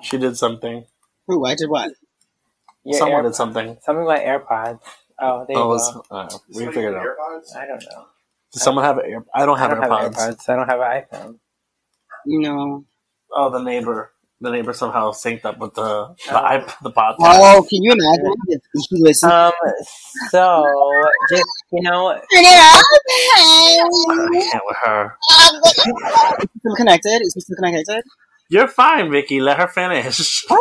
She 0.00 0.18
did 0.18 0.36
something. 0.36 0.86
Who? 1.32 1.46
I 1.46 1.54
did 1.54 1.70
what? 1.70 1.92
Your 2.84 2.98
Someone 2.98 3.18
Air- 3.20 3.22
did 3.30 3.34
something. 3.34 3.78
something 3.82 4.04
about 4.04 4.18
AirPods. 4.20 4.80
Oh, 5.20 5.44
there 5.46 5.56
you 5.56 5.62
Oh, 5.62 5.68
go. 5.68 5.74
it's, 5.74 6.10
uh, 6.10 6.38
we 6.54 6.66
figured 6.66 6.94
it 6.94 6.96
out. 6.98 7.06
I 7.56 7.66
don't 7.66 7.82
know. 7.84 8.06
Does 8.52 8.62
someone 8.62 8.84
have 8.84 8.98
air? 8.98 9.24
I 9.34 9.46
don't 9.46 9.58
have 9.58 9.70
I 9.70 9.74
don't 9.74 9.84
AirPods. 9.84 10.16
have 10.20 10.34
AirPods. 10.36 10.48
I 10.48 10.56
don't 10.56 10.68
have 10.68 10.80
an 10.80 11.02
iPhone. 11.02 11.38
You 12.26 12.40
know. 12.40 12.84
Oh, 13.34 13.50
the 13.50 13.60
neighbor. 13.62 14.12
The 14.40 14.50
neighbor 14.50 14.72
somehow 14.72 15.12
synced 15.12 15.44
up 15.44 15.58
with 15.58 15.74
the 15.74 16.14
the, 16.28 16.42
Oh. 16.42 16.56
iP- 16.56 16.72
the 16.82 16.90
podcast. 16.90 17.14
Oh, 17.20 17.62
can 17.70 17.82
you 17.84 17.92
imagine 17.92 18.34
if 18.48 18.60
he 18.90 18.96
listened? 19.00 19.30
Um, 19.32 19.52
so 20.30 20.64
just 21.30 21.44
you 21.72 21.82
know, 21.82 22.10
Turn 22.12 22.20
it 22.32 22.58
up. 22.58 22.84
I 23.38 24.48
can't 24.50 24.64
with 24.66 24.76
her. 24.84 25.16
Is 25.30 25.72
he 26.52 26.58
still 26.58 26.74
connected? 26.76 27.22
Is 27.22 27.34
he 27.34 27.40
still 27.40 27.56
connected? 27.56 28.02
You're 28.52 28.68
fine, 28.68 29.08
Viki. 29.08 29.40
Let 29.40 29.56
her 29.56 29.66
finish. 29.66 30.44
Okay, 30.50 30.56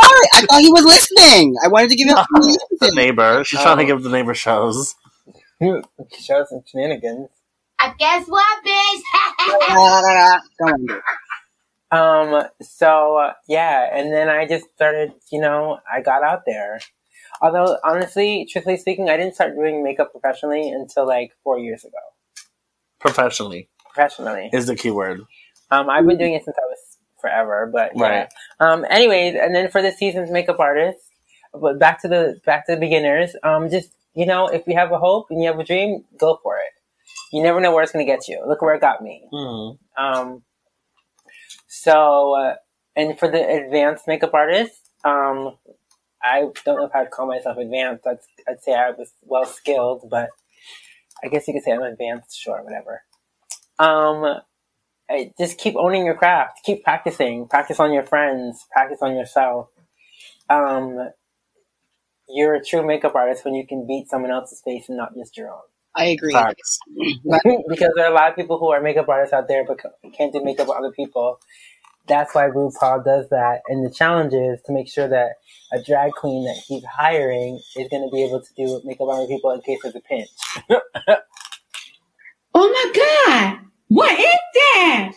sorry. 0.00 0.26
I 0.34 0.46
thought 0.48 0.60
he 0.60 0.70
was 0.70 0.84
listening. 0.84 1.56
I 1.64 1.68
wanted 1.68 1.90
to 1.90 1.96
give 1.96 2.06
him 2.08 2.16
a 2.16 2.24
the 2.80 2.92
neighbor. 2.94 3.42
She's 3.44 3.58
Oh. 3.58 3.64
trying 3.64 3.78
to 3.78 3.84
give 3.84 4.02
the 4.04 4.10
neighbor 4.10 4.32
shows. 4.32 4.94
show 5.60 6.44
some 6.48 6.62
shenanigans. 6.66 7.30
I 7.80 7.94
guess 7.98 8.28
what, 8.28 8.64
bitch? 8.64 9.00
Go 9.48 9.74
on. 9.74 10.86
dude. 10.86 11.00
Um, 11.90 12.44
so 12.62 13.16
uh, 13.16 13.32
yeah, 13.48 13.88
and 13.92 14.12
then 14.12 14.28
I 14.28 14.46
just 14.46 14.66
started. 14.76 15.12
You 15.32 15.40
know, 15.40 15.78
I 15.92 16.00
got 16.00 16.22
out 16.22 16.42
there. 16.46 16.78
Although 17.40 17.76
honestly, 17.82 18.46
truthfully 18.48 18.76
speaking, 18.76 19.10
I 19.10 19.16
didn't 19.16 19.34
start 19.34 19.56
doing 19.56 19.82
makeup 19.82 20.12
professionally 20.12 20.70
until 20.70 21.08
like 21.08 21.32
four 21.42 21.58
years 21.58 21.82
ago. 21.84 21.98
Professionally 23.00 23.68
Professionally, 23.92 24.48
is 24.52 24.66
the 24.66 24.76
key 24.76 24.92
word. 24.92 25.22
um, 25.72 25.90
I've 25.90 26.06
been 26.06 26.18
doing 26.18 26.34
it 26.34 26.44
since 26.44 26.56
I 26.56 26.66
was 26.68 26.78
forever. 27.22 27.70
But 27.72 27.92
yeah. 27.94 28.02
Right. 28.02 28.28
Um, 28.60 28.84
anyways, 28.90 29.36
and 29.40 29.54
then 29.54 29.70
for 29.70 29.80
the 29.80 29.92
season's 29.92 30.30
makeup 30.30 30.60
artist, 30.60 30.98
but 31.54 31.78
back 31.78 32.02
to 32.02 32.08
the 32.08 32.38
back 32.44 32.66
to 32.66 32.74
the 32.74 32.80
beginners. 32.80 33.34
Um, 33.42 33.70
just 33.70 33.94
you 34.14 34.26
know, 34.26 34.48
if 34.48 34.66
you 34.66 34.74
have 34.74 34.92
a 34.92 34.98
hope 34.98 35.28
and 35.30 35.40
you 35.40 35.48
have 35.50 35.58
a 35.58 35.64
dream, 35.64 36.04
go 36.18 36.38
for 36.42 36.56
it. 36.56 36.72
You 37.32 37.42
never 37.42 37.60
know 37.60 37.72
where 37.72 37.82
it's 37.82 37.92
gonna 37.92 38.04
get 38.04 38.28
you. 38.28 38.44
Look 38.46 38.60
where 38.60 38.74
it 38.74 38.82
got 38.82 39.00
me. 39.00 39.26
Mhm. 39.32 39.78
Um, 39.96 40.42
so, 41.66 42.34
uh, 42.34 42.54
and 42.94 43.18
for 43.18 43.28
the 43.28 43.42
advanced 43.48 44.06
makeup 44.06 44.34
artist, 44.34 44.74
um, 45.04 45.56
I 46.22 46.48
don't 46.64 46.76
know 46.76 46.84
if 46.86 46.94
I'd 46.94 47.10
call 47.10 47.26
myself 47.26 47.56
advanced. 47.56 48.06
I'd, 48.06 48.18
I'd 48.46 48.62
say 48.62 48.74
I 48.74 48.90
was 48.90 49.10
well 49.22 49.46
skilled, 49.46 50.08
but 50.10 50.28
I 51.24 51.28
guess 51.28 51.48
you 51.48 51.54
could 51.54 51.62
say 51.62 51.72
I'm 51.72 51.82
advanced. 51.82 52.38
Sure, 52.38 52.62
whatever. 52.62 53.02
Um, 53.78 54.40
just 55.38 55.58
keep 55.58 55.74
owning 55.76 56.04
your 56.04 56.16
craft. 56.16 56.60
Keep 56.64 56.84
practicing. 56.84 57.48
Practice 57.48 57.80
on 57.80 57.92
your 57.92 58.04
friends. 58.04 58.66
Practice 58.72 58.98
on 59.02 59.16
yourself. 59.16 59.68
Um, 60.50 61.10
you're 62.28 62.54
a 62.54 62.64
true 62.64 62.86
makeup 62.86 63.14
artist 63.14 63.44
when 63.44 63.54
you 63.54 63.66
can 63.66 63.86
beat 63.86 64.08
someone 64.08 64.30
else's 64.30 64.62
face 64.64 64.88
and 64.88 64.98
not 64.98 65.14
just 65.16 65.36
your 65.36 65.50
own. 65.50 65.60
I 65.94 66.06
agree. 66.06 66.34
Because 67.68 67.90
there 67.96 68.06
are 68.06 68.12
a 68.12 68.14
lot 68.14 68.30
of 68.30 68.36
people 68.36 68.58
who 68.58 68.70
are 68.70 68.80
makeup 68.80 69.08
artists 69.08 69.32
out 69.32 69.48
there 69.48 69.64
but 69.66 69.78
can't 70.16 70.32
do 70.32 70.42
makeup 70.42 70.68
with 70.68 70.76
other 70.76 70.92
people. 70.92 71.38
That's 72.06 72.34
why 72.34 72.48
RuPaul 72.48 73.04
does 73.04 73.28
that. 73.30 73.60
And 73.68 73.86
the 73.86 73.90
challenge 73.94 74.34
is 74.34 74.60
to 74.66 74.72
make 74.72 74.88
sure 74.88 75.08
that 75.08 75.34
a 75.72 75.82
drag 75.82 76.12
queen 76.12 76.44
that 76.44 76.60
he's 76.66 76.84
hiring 76.84 77.60
is 77.76 77.88
going 77.88 78.02
to 78.02 78.10
be 78.12 78.24
able 78.24 78.40
to 78.40 78.54
do 78.56 78.80
makeup 78.84 79.08
on 79.08 79.16
other 79.18 79.28
people 79.28 79.50
in 79.52 79.60
case 79.60 79.78
there's 79.82 79.94
a 79.94 80.00
pinch. 80.00 80.28
Oh 82.54 82.68
my 82.68 83.56
god! 83.56 83.71
What 83.92 84.18
is 84.18 84.26
that? 84.54 85.12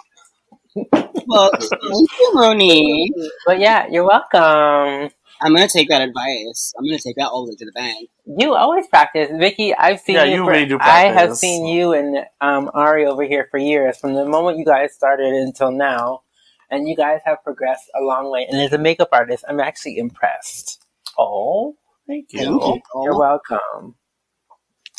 Well, 1.28 1.52
thank 1.60 2.10
you, 2.20 2.32
Monique. 2.34 3.14
But 3.46 3.60
yeah, 3.60 3.88
you're 3.90 4.06
welcome. 4.06 5.12
I'm 5.42 5.54
gonna 5.54 5.68
take 5.70 5.90
that 5.90 6.02
advice. 6.02 6.74
I'm 6.78 6.86
gonna 6.86 7.00
take 7.00 7.16
that 7.16 7.28
all 7.30 7.46
the 7.46 7.52
way 7.52 7.56
to 7.58 7.66
the 7.66 7.72
bank. 7.72 8.10
You 8.26 8.54
always 8.56 8.88
practice, 8.88 9.30
Viki. 9.32 9.74
I've 9.78 10.00
seen 10.02 10.16
Yeah, 10.16 10.24
you. 10.26 10.36
you 10.36 10.44
for, 10.44 10.52
really 10.52 10.66
do 10.66 10.78
I 10.82 11.04
have 11.04 11.34
seen 11.36 11.66
you 11.66 11.94
and 11.94 12.26
um, 12.42 12.70
Ari 12.74 13.06
over 13.06 13.24
here 13.24 13.48
for 13.50 13.58
years, 13.58 13.98
from 13.98 14.14
the 14.14 14.26
moment 14.26 14.58
you 14.58 14.66
guys 14.66 14.94
started 14.94 15.34
until 15.34 15.72
now, 15.72 16.24
and 16.70 16.88
you 16.88 16.96
guys 16.98 17.22
have 17.26 17.44
progressed 17.44 17.90
a 17.98 18.04
long 18.04 18.30
way. 18.30 18.46
And 18.50 18.60
as 18.62 18.74
a 18.74 18.78
makeup 18.78 19.10
artist, 19.14 19.46
I'm 19.48 19.60
actually 19.62 19.98
impressed. 19.98 20.84
Oh, 21.18 21.76
thank 22.08 22.34
you. 22.34 22.40
Thank 22.40 22.68
you. 22.68 22.82
You're 23.04 23.18
welcome. 23.18 23.96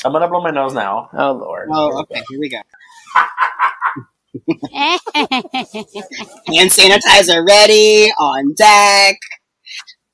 I'm 0.05 0.13
gonna 0.13 0.29
blow 0.29 0.41
my 0.41 0.51
nose 0.51 0.75
now. 0.75 1.11
Oh 1.13 1.33
Lord. 1.33 1.69
Oh, 1.73 2.01
okay. 2.03 2.23
Here 2.31 2.41
we 2.41 2.49
go. 2.49 2.59
Hand 4.73 6.71
sanitizer 6.71 7.47
ready 7.47 8.11
on 8.19 8.55
deck. 8.55 9.17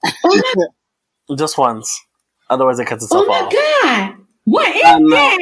Just 1.37 1.59
once. 1.59 2.01
Otherwise, 2.51 2.79
it 2.79 2.87
cuts 2.87 3.05
Oh 3.11 3.23
itself 3.23 3.27
my 3.29 3.35
off. 3.41 3.53
god! 3.53 4.15
What 4.45 4.75
is 4.75 4.85
Um, 4.85 5.09
that? 5.11 5.39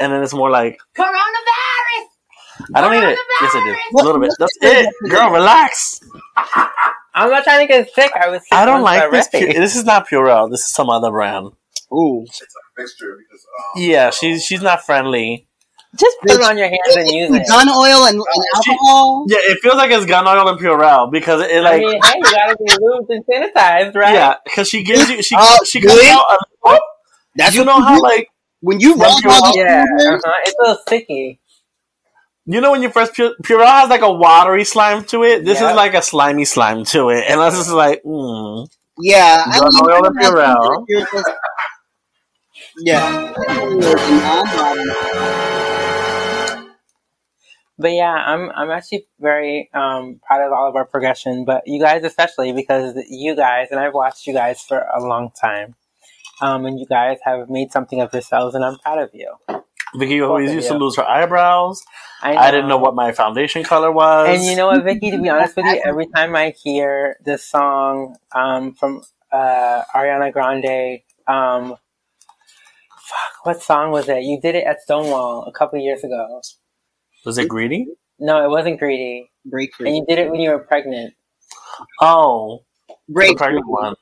And 0.00 0.12
then 0.12 0.22
it's 0.22 0.34
more 0.34 0.50
like, 0.50 0.78
Coronavirus! 0.96 2.06
I 2.74 2.80
don't 2.80 2.92
need 2.92 3.02
it. 3.02 3.18
Yes, 3.40 3.50
I 3.54 3.64
do. 3.64 3.98
A 4.00 4.04
little 4.04 4.20
bit. 4.20 4.30
That's 4.38 4.56
it. 4.60 4.94
Girl, 5.10 5.30
relax. 5.30 5.98
I'm 7.14 7.30
not 7.30 7.44
trying 7.44 7.66
to 7.66 7.72
get 7.72 7.92
sick. 7.94 8.12
I 8.14 8.28
was. 8.28 8.40
Sick 8.42 8.48
I 8.52 8.64
don't 8.64 8.82
once 8.82 8.84
like 8.84 9.10
this. 9.10 9.28
already. 9.34 9.52
Pu- 9.54 9.60
this 9.60 9.74
is 9.76 9.84
not 9.84 10.06
Purell. 10.08 10.50
This 10.50 10.60
is 10.60 10.68
some 10.72 10.90
other 10.90 11.10
brand. 11.10 11.52
Ooh. 11.92 12.22
It's 12.26 12.40
a 12.42 12.80
mixture 12.80 13.16
because 13.18 13.44
um, 13.76 13.82
Yeah, 13.82 14.10
she's 14.10 14.44
she's 14.44 14.62
not 14.62 14.84
friendly. 14.84 15.48
Just 15.98 16.16
put 16.22 16.30
it 16.32 16.42
on 16.42 16.56
your 16.56 16.68
hands 16.68 16.96
and 16.96 17.08
use 17.10 17.30
it. 17.34 17.46
Gun 17.48 17.68
oil 17.68 18.06
and, 18.06 18.16
and 18.16 18.44
alcohol. 18.54 19.26
Yeah, 19.28 19.38
it 19.42 19.58
feels 19.60 19.76
like 19.76 19.90
it's 19.90 20.06
gun 20.06 20.26
oil 20.26 20.48
and 20.48 20.58
Purell 20.58 21.10
because 21.12 21.42
it 21.42 21.62
I 21.62 21.62
like 21.62 21.80
mean, 21.80 22.00
hey, 22.02 22.12
you 22.16 22.22
gotta 22.30 22.56
be 22.56 22.70
lubed 22.72 23.06
and 23.10 23.24
sanitized, 23.26 23.94
right? 23.94 24.14
yeah, 24.14 24.34
because 24.44 24.68
she 24.68 24.82
gives 24.84 25.08
you 25.10 25.22
she 25.22 25.34
Oh, 25.38 25.58
she 25.64 25.80
comes 25.80 25.94
really? 25.94 26.08
out. 26.08 26.24
A, 26.66 26.78
That's 27.36 27.54
you 27.54 27.64
know 27.64 27.80
how 27.80 27.96
do 27.96 28.02
like 28.02 28.28
when 28.60 28.80
you 28.80 28.94
When 28.94 29.00
rub 29.00 29.22
you 29.22 29.30
all 29.30 29.56
Yeah, 29.56 29.82
uh-huh. 29.82 30.18
it's 30.44 30.54
a 30.58 30.62
little 30.62 30.82
sticky. 30.86 31.40
you 32.46 32.60
know 32.60 32.70
when 32.72 32.82
you 32.82 32.90
first 32.90 33.12
Pure, 33.14 33.34
Purell 33.42 33.66
has 33.66 33.88
like 33.90 34.02
a 34.02 34.12
watery 34.12 34.64
slime 34.64 35.04
to 35.06 35.24
it. 35.24 35.44
This 35.44 35.60
Yeah. 35.60 35.70
is 35.70 35.76
like 35.76 35.94
a 35.94 36.02
slimy 36.02 36.44
slime 36.44 36.84
to 36.86 37.10
it, 37.10 37.24
and 37.28 37.40
that's 37.40 37.56
just 37.56 37.70
like 37.70 38.02
mm. 38.04 38.66
Yeah, 38.98 39.44
I 39.46 39.58
Gun 39.58 39.68
mean, 39.72 39.84
oil 39.88 40.06
and 40.06 40.16
Purell. 40.18 40.86
Yeah. 42.84 43.32
But 47.82 47.92
yeah, 47.92 48.12
I'm 48.12 48.50
I'm 48.50 48.70
actually 48.70 49.06
very 49.20 49.68
um, 49.74 50.20
proud 50.26 50.46
of 50.46 50.52
all 50.52 50.68
of 50.68 50.76
our 50.76 50.86
progression, 50.86 51.44
but 51.44 51.64
you 51.66 51.80
guys 51.80 52.04
especially 52.04 52.52
because 52.52 52.94
you 53.10 53.34
guys 53.34 53.68
and 53.72 53.80
I've 53.80 53.92
watched 53.92 54.26
you 54.26 54.32
guys 54.32 54.62
for 54.62 54.86
a 54.94 55.00
long 55.00 55.32
time, 55.38 55.74
um, 56.40 56.64
and 56.64 56.78
you 56.78 56.86
guys 56.86 57.18
have 57.24 57.50
made 57.50 57.72
something 57.72 58.00
of 58.00 58.12
yourselves, 58.12 58.54
and 58.54 58.64
I'm 58.64 58.78
proud 58.78 59.00
of 59.00 59.10
you. 59.12 59.34
Viki 59.96 60.26
always 60.26 60.52
used 60.52 60.68
to 60.68 60.78
lose 60.78 60.96
her 60.96 61.04
eyebrows. 61.04 61.84
I, 62.22 62.36
I 62.36 62.50
didn't 62.50 62.68
know 62.68 62.78
what 62.78 62.94
my 62.94 63.12
foundation 63.12 63.64
color 63.64 63.92
was. 63.92 64.28
And 64.28 64.44
you 64.44 64.56
know 64.56 64.68
what, 64.68 64.84
Viki? 64.84 65.10
To 65.10 65.20
be 65.20 65.28
honest 65.34 65.56
with 65.56 65.66
you, 65.66 65.82
every 65.84 66.06
time 66.06 66.34
I 66.36 66.50
hear 66.50 67.16
this 67.24 67.44
song 67.44 68.16
um, 68.34 68.74
from 68.74 69.02
uh, 69.32 69.82
Ariana 69.94 70.32
Grande, 70.32 71.00
um, 71.26 71.76
fuck, 72.96 73.44
what 73.44 73.60
song 73.62 73.90
was 73.90 74.08
it? 74.08 74.22
You 74.22 74.40
did 74.40 74.54
it 74.54 74.64
at 74.64 74.80
Stonewall 74.80 75.44
a 75.44 75.52
couple 75.52 75.78
years 75.78 76.04
ago. 76.04 76.40
Was 77.24 77.38
it 77.38 77.48
greedy? 77.48 77.86
No, 78.18 78.44
it 78.44 78.48
wasn't 78.48 78.78
greedy, 78.78 79.30
Break 79.44 79.74
free. 79.74 79.88
and 79.88 79.96
you 79.96 80.04
did 80.08 80.18
it 80.18 80.30
when 80.30 80.40
you 80.40 80.50
were 80.50 80.58
pregnant. 80.60 81.14
Oh, 82.00 82.60
the 82.88 82.94
Break 83.08 83.36
pregnant 83.36 83.64
free. 83.64 83.72
one. 83.72 83.94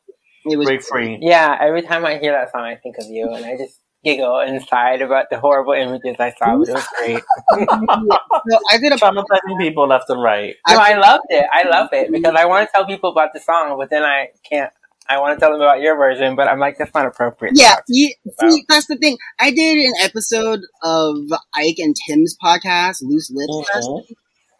It 0.47 0.57
was 0.57 0.67
Break 0.67 0.83
free. 0.83 1.19
Yeah, 1.21 1.57
every 1.61 1.83
time 1.83 2.05
I 2.05 2.19
hear 2.19 2.33
that 2.33 2.51
song, 2.53 2.63
I 2.63 2.77
think 2.77 2.97
of 2.99 3.07
you, 3.07 3.33
and 3.33 3.45
I 3.45 3.57
just 3.57 3.79
giggle 4.03 4.41
inside 4.41 5.03
about 5.03 5.27
the 5.31 5.39
horrible 5.39 5.73
images 5.75 6.17
I 6.19 6.31
saw. 6.33 6.57
But 6.57 6.69
it 6.69 6.75
was 6.75 6.89
great. 6.99 7.23
So 8.51 8.59
I 8.71 8.79
did 8.79 8.93
a 8.93 8.97
Traumatizing 8.97 9.59
people 9.59 9.87
left 9.87 10.09
and 10.09 10.23
right. 10.23 10.55
no, 10.67 10.77
I 10.79 10.95
loved 10.97 11.25
it. 11.29 11.45
I 11.53 11.65
love 11.69 11.91
it 11.93 12.11
because 12.11 12.35
I 12.35 12.47
want 12.47 12.67
to 12.67 12.73
tell 12.73 12.87
people 12.87 13.11
about 13.11 13.35
the 13.35 13.41
song, 13.41 13.77
but 13.79 13.91
then 13.91 14.03
I 14.03 14.29
can't. 14.49 14.73
I 15.11 15.19
want 15.19 15.37
to 15.37 15.41
tell 15.41 15.51
them 15.53 15.61
about 15.61 15.81
your 15.81 15.97
version, 15.97 16.37
but 16.37 16.47
I'm 16.49 16.61
like, 16.61 16.77
that's 16.79 16.95
not 16.95 17.05
appropriate. 17.07 17.55
Yeah, 17.57 17.77
see, 17.89 18.15
see, 18.41 18.65
that's 18.69 18.87
the 18.87 18.97
thing. 18.97 19.19
I 19.41 19.51
did 19.51 19.77
an 19.79 19.93
episode 20.03 20.61
of 20.85 21.17
Ike 21.55 21.79
and 21.79 21.97
Tim's 22.07 22.37
podcast, 22.43 22.99
Loose 23.03 23.31
Lips, 23.35 23.69
last 23.75 23.89
Mhm. 23.89 24.03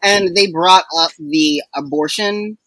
and 0.03 0.35
they 0.35 0.51
brought 0.51 0.83
up 0.99 1.11
the 1.17 1.61
abortion 1.75 2.57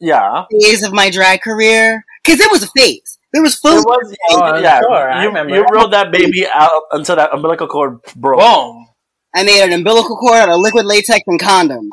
Yeah. 0.00 0.44
phase 0.50 0.82
of 0.82 0.92
my 0.92 1.10
drag 1.10 1.40
career 1.42 2.04
because 2.24 2.40
it 2.40 2.50
was 2.50 2.62
a 2.64 2.68
phase. 2.76 3.18
There 3.32 3.42
was 3.42 3.54
It 3.54 3.60
food. 3.62 3.84
was, 3.84 4.16
Oh, 4.30 4.40
I'm 4.42 4.62
yeah. 4.62 4.80
sure. 4.80 5.10
I 5.10 5.22
you, 5.22 5.28
remember. 5.28 5.54
you 5.54 5.64
rode 5.72 5.92
that 5.92 6.10
baby 6.10 6.46
out 6.52 6.82
until 6.92 7.14
that 7.16 7.32
umbilical 7.32 7.68
cord 7.68 7.98
broke. 8.16 8.40
Boom. 8.40 8.86
I 9.34 9.42
made 9.44 9.62
an 9.62 9.72
umbilical 9.72 10.16
cord 10.16 10.38
out 10.38 10.48
of 10.48 10.58
liquid 10.60 10.86
latex 10.86 11.20
and 11.26 11.38
condoms, 11.40 11.90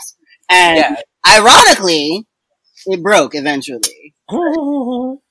and 0.50 0.78
Yeah. 0.78 0.96
ironically, 1.38 2.26
it 2.88 3.04
broke 3.04 3.36
eventually. 3.36 4.16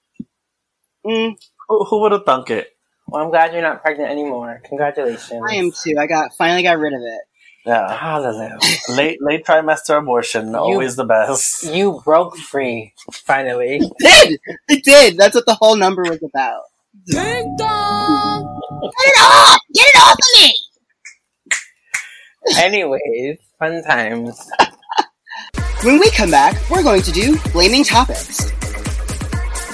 who 1.05 1.11
Mm, 1.11 1.37
who 1.69 2.01
would 2.01 2.13
have 2.13 2.25
thunk 2.25 2.51
it? 2.51 2.71
Well, 3.07 3.23
I'm 3.23 3.31
glad 3.31 3.53
you're 3.53 3.63
not 3.63 3.83
pregnant 3.83 4.11
anymore. 4.11 4.61
Congratulations. 4.65 5.43
I 5.51 5.55
am 5.57 5.71
too. 5.71 5.95
I 5.99 6.07
got 6.07 6.35
finally 6.37 6.63
got 6.63 6.79
rid 6.79 6.95
of 6.95 7.01
it. 7.01 7.21
Yeah. 7.67 7.95
Hallelujah. 7.97 8.59
Late 8.91 9.23
late 9.23 9.45
trimester 9.45 9.99
abortion, 9.99 10.55
always 10.55 10.97
the 10.97 11.05
best. 11.05 11.65
You 11.65 12.01
broke 12.05 12.37
free, 12.37 12.93
finally. 13.13 13.81
It 13.99 13.99
did. 13.99 14.41
It 14.69 14.85
did. 14.85 15.17
That's 15.19 15.35
what 15.35 15.47
the 15.47 15.55
whole 15.55 15.77
number 15.77 16.03
was 16.03 16.23
about. 16.23 16.63
Ding 17.07 17.57
dong! 17.59 18.61
Get 18.83 19.07
it 19.07 19.19
off! 19.21 19.59
Get 19.75 19.87
it 19.87 19.99
off 20.01 20.13
of 20.13 20.19
me! 20.41 20.55
Anyways, 22.59 23.39
fun 23.59 23.83
times. 23.85 24.51
When 25.83 25.99
we 25.99 26.11
come 26.13 26.31
back, 26.31 26.57
we're 26.71 26.83
going 26.83 27.03
to 27.03 27.13
do 27.13 27.37
Flaming 27.37 27.85
Topics. 27.85 28.51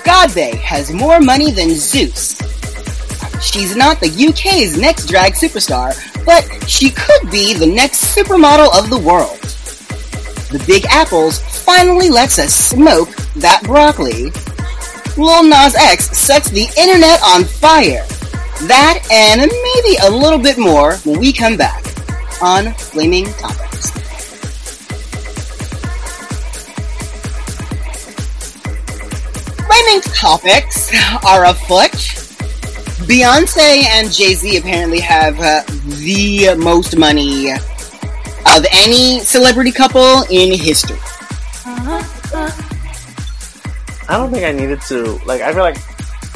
Godbay 0.04 0.54
has 0.56 0.92
more 0.92 1.20
money 1.20 1.50
than 1.50 1.70
Zeus. 1.70 2.38
She's 3.42 3.76
not 3.76 4.00
the 4.00 4.08
UK's 4.08 4.78
next 4.78 5.06
drag 5.06 5.32
superstar, 5.34 5.94
but 6.24 6.68
she 6.68 6.90
could 6.90 7.30
be 7.30 7.54
the 7.54 7.66
next 7.66 8.16
supermodel 8.16 8.76
of 8.78 8.90
the 8.90 8.98
world. 8.98 9.38
The 10.50 10.62
Big 10.66 10.84
Apples 10.86 11.38
finally 11.64 12.10
lets 12.10 12.38
us 12.38 12.52
smoke 12.54 13.10
that 13.36 13.62
broccoli. 13.64 14.30
Lil 15.16 15.44
Nas 15.44 15.74
X 15.74 16.16
sets 16.18 16.50
the 16.50 16.66
internet 16.76 17.20
on 17.22 17.44
fire. 17.44 18.04
That 18.66 19.06
and 19.10 19.40
maybe 19.40 19.96
a 20.02 20.10
little 20.10 20.38
bit 20.38 20.58
more 20.58 20.96
when 20.98 21.18
we 21.18 21.32
come 21.32 21.56
back 21.56 21.84
on 22.42 22.72
Flaming 22.74 23.26
Topics. 23.34 23.99
Flaming 29.90 30.02
topics 30.14 30.92
are 31.26 31.46
afoot. 31.46 31.90
Beyonce 33.08 33.82
and 33.86 34.12
Jay 34.12 34.34
Z 34.34 34.56
apparently 34.56 35.00
have 35.00 35.40
uh, 35.40 35.64
the 35.98 36.54
most 36.56 36.96
money 36.96 37.50
of 37.50 38.64
any 38.70 39.18
celebrity 39.18 39.72
couple 39.72 40.22
in 40.30 40.56
history. 40.56 40.96
I 41.66 42.04
don't 44.10 44.30
think 44.30 44.44
I 44.44 44.52
needed 44.52 44.80
to. 44.82 45.18
Like, 45.26 45.40
I 45.40 45.52
feel 45.52 45.64
like 45.64 45.78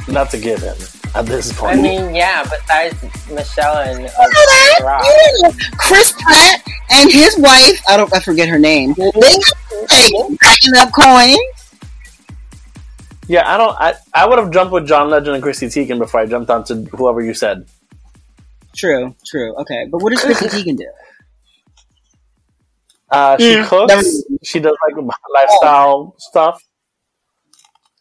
that's 0.09 0.35
a 0.35 0.41
given 0.41 0.77
at 1.15 1.27
this 1.27 1.53
point. 1.53 1.79
I 1.79 1.81
point. 1.81 1.83
mean, 1.83 2.15
yeah, 2.17 2.43
besides 2.43 3.01
Michelle 3.31 3.77
and 3.77 4.01
You 4.01 4.07
know 4.07 4.13
uh, 4.19 4.29
that? 4.31 4.81
Rock. 4.83 5.05
You 5.05 5.43
know, 5.43 5.53
Chris 5.79 6.13
Pratt 6.21 6.61
and 6.91 7.09
his 7.09 7.39
wife, 7.39 7.81
I 7.89 7.97
don't, 7.97 8.13
I 8.13 8.19
forget 8.19 8.49
her 8.49 8.59
name. 8.59 8.95
They 8.95 9.11
got 9.13 9.55
like, 9.93 10.41
racking 10.43 10.75
up 10.77 10.91
coins. 10.93 11.39
Yeah, 13.27 13.51
I 13.53 13.57
don't. 13.57 13.75
I, 13.81 13.95
I 14.13 14.27
would 14.29 14.39
have 14.39 14.51
jumped 14.51 14.73
with 14.73 14.87
John 14.87 15.09
Legend 15.09 15.35
and 15.37 15.43
Chrissy 15.43 15.67
Teigen 15.67 15.99
before 15.99 16.21
I 16.21 16.27
jumped 16.27 16.51
onto 16.51 16.85
whoever 16.87 17.23
you 17.23 17.33
said. 17.35 17.67
True, 18.77 19.15
true. 19.27 19.55
Okay, 19.61 19.87
but 19.91 20.03
what 20.03 20.11
does 20.13 20.23
Chrissy 20.23 20.47
Teigen 20.49 20.77
do? 20.77 20.87
Uh, 23.11 23.37
she 23.39 23.55
Mm, 23.57 23.67
cooks. 23.69 23.89
never- 23.89 24.39
She 24.43 24.61
does 24.61 24.77
like 24.87 25.07
lifestyle 25.35 26.15
stuff. 26.19 26.63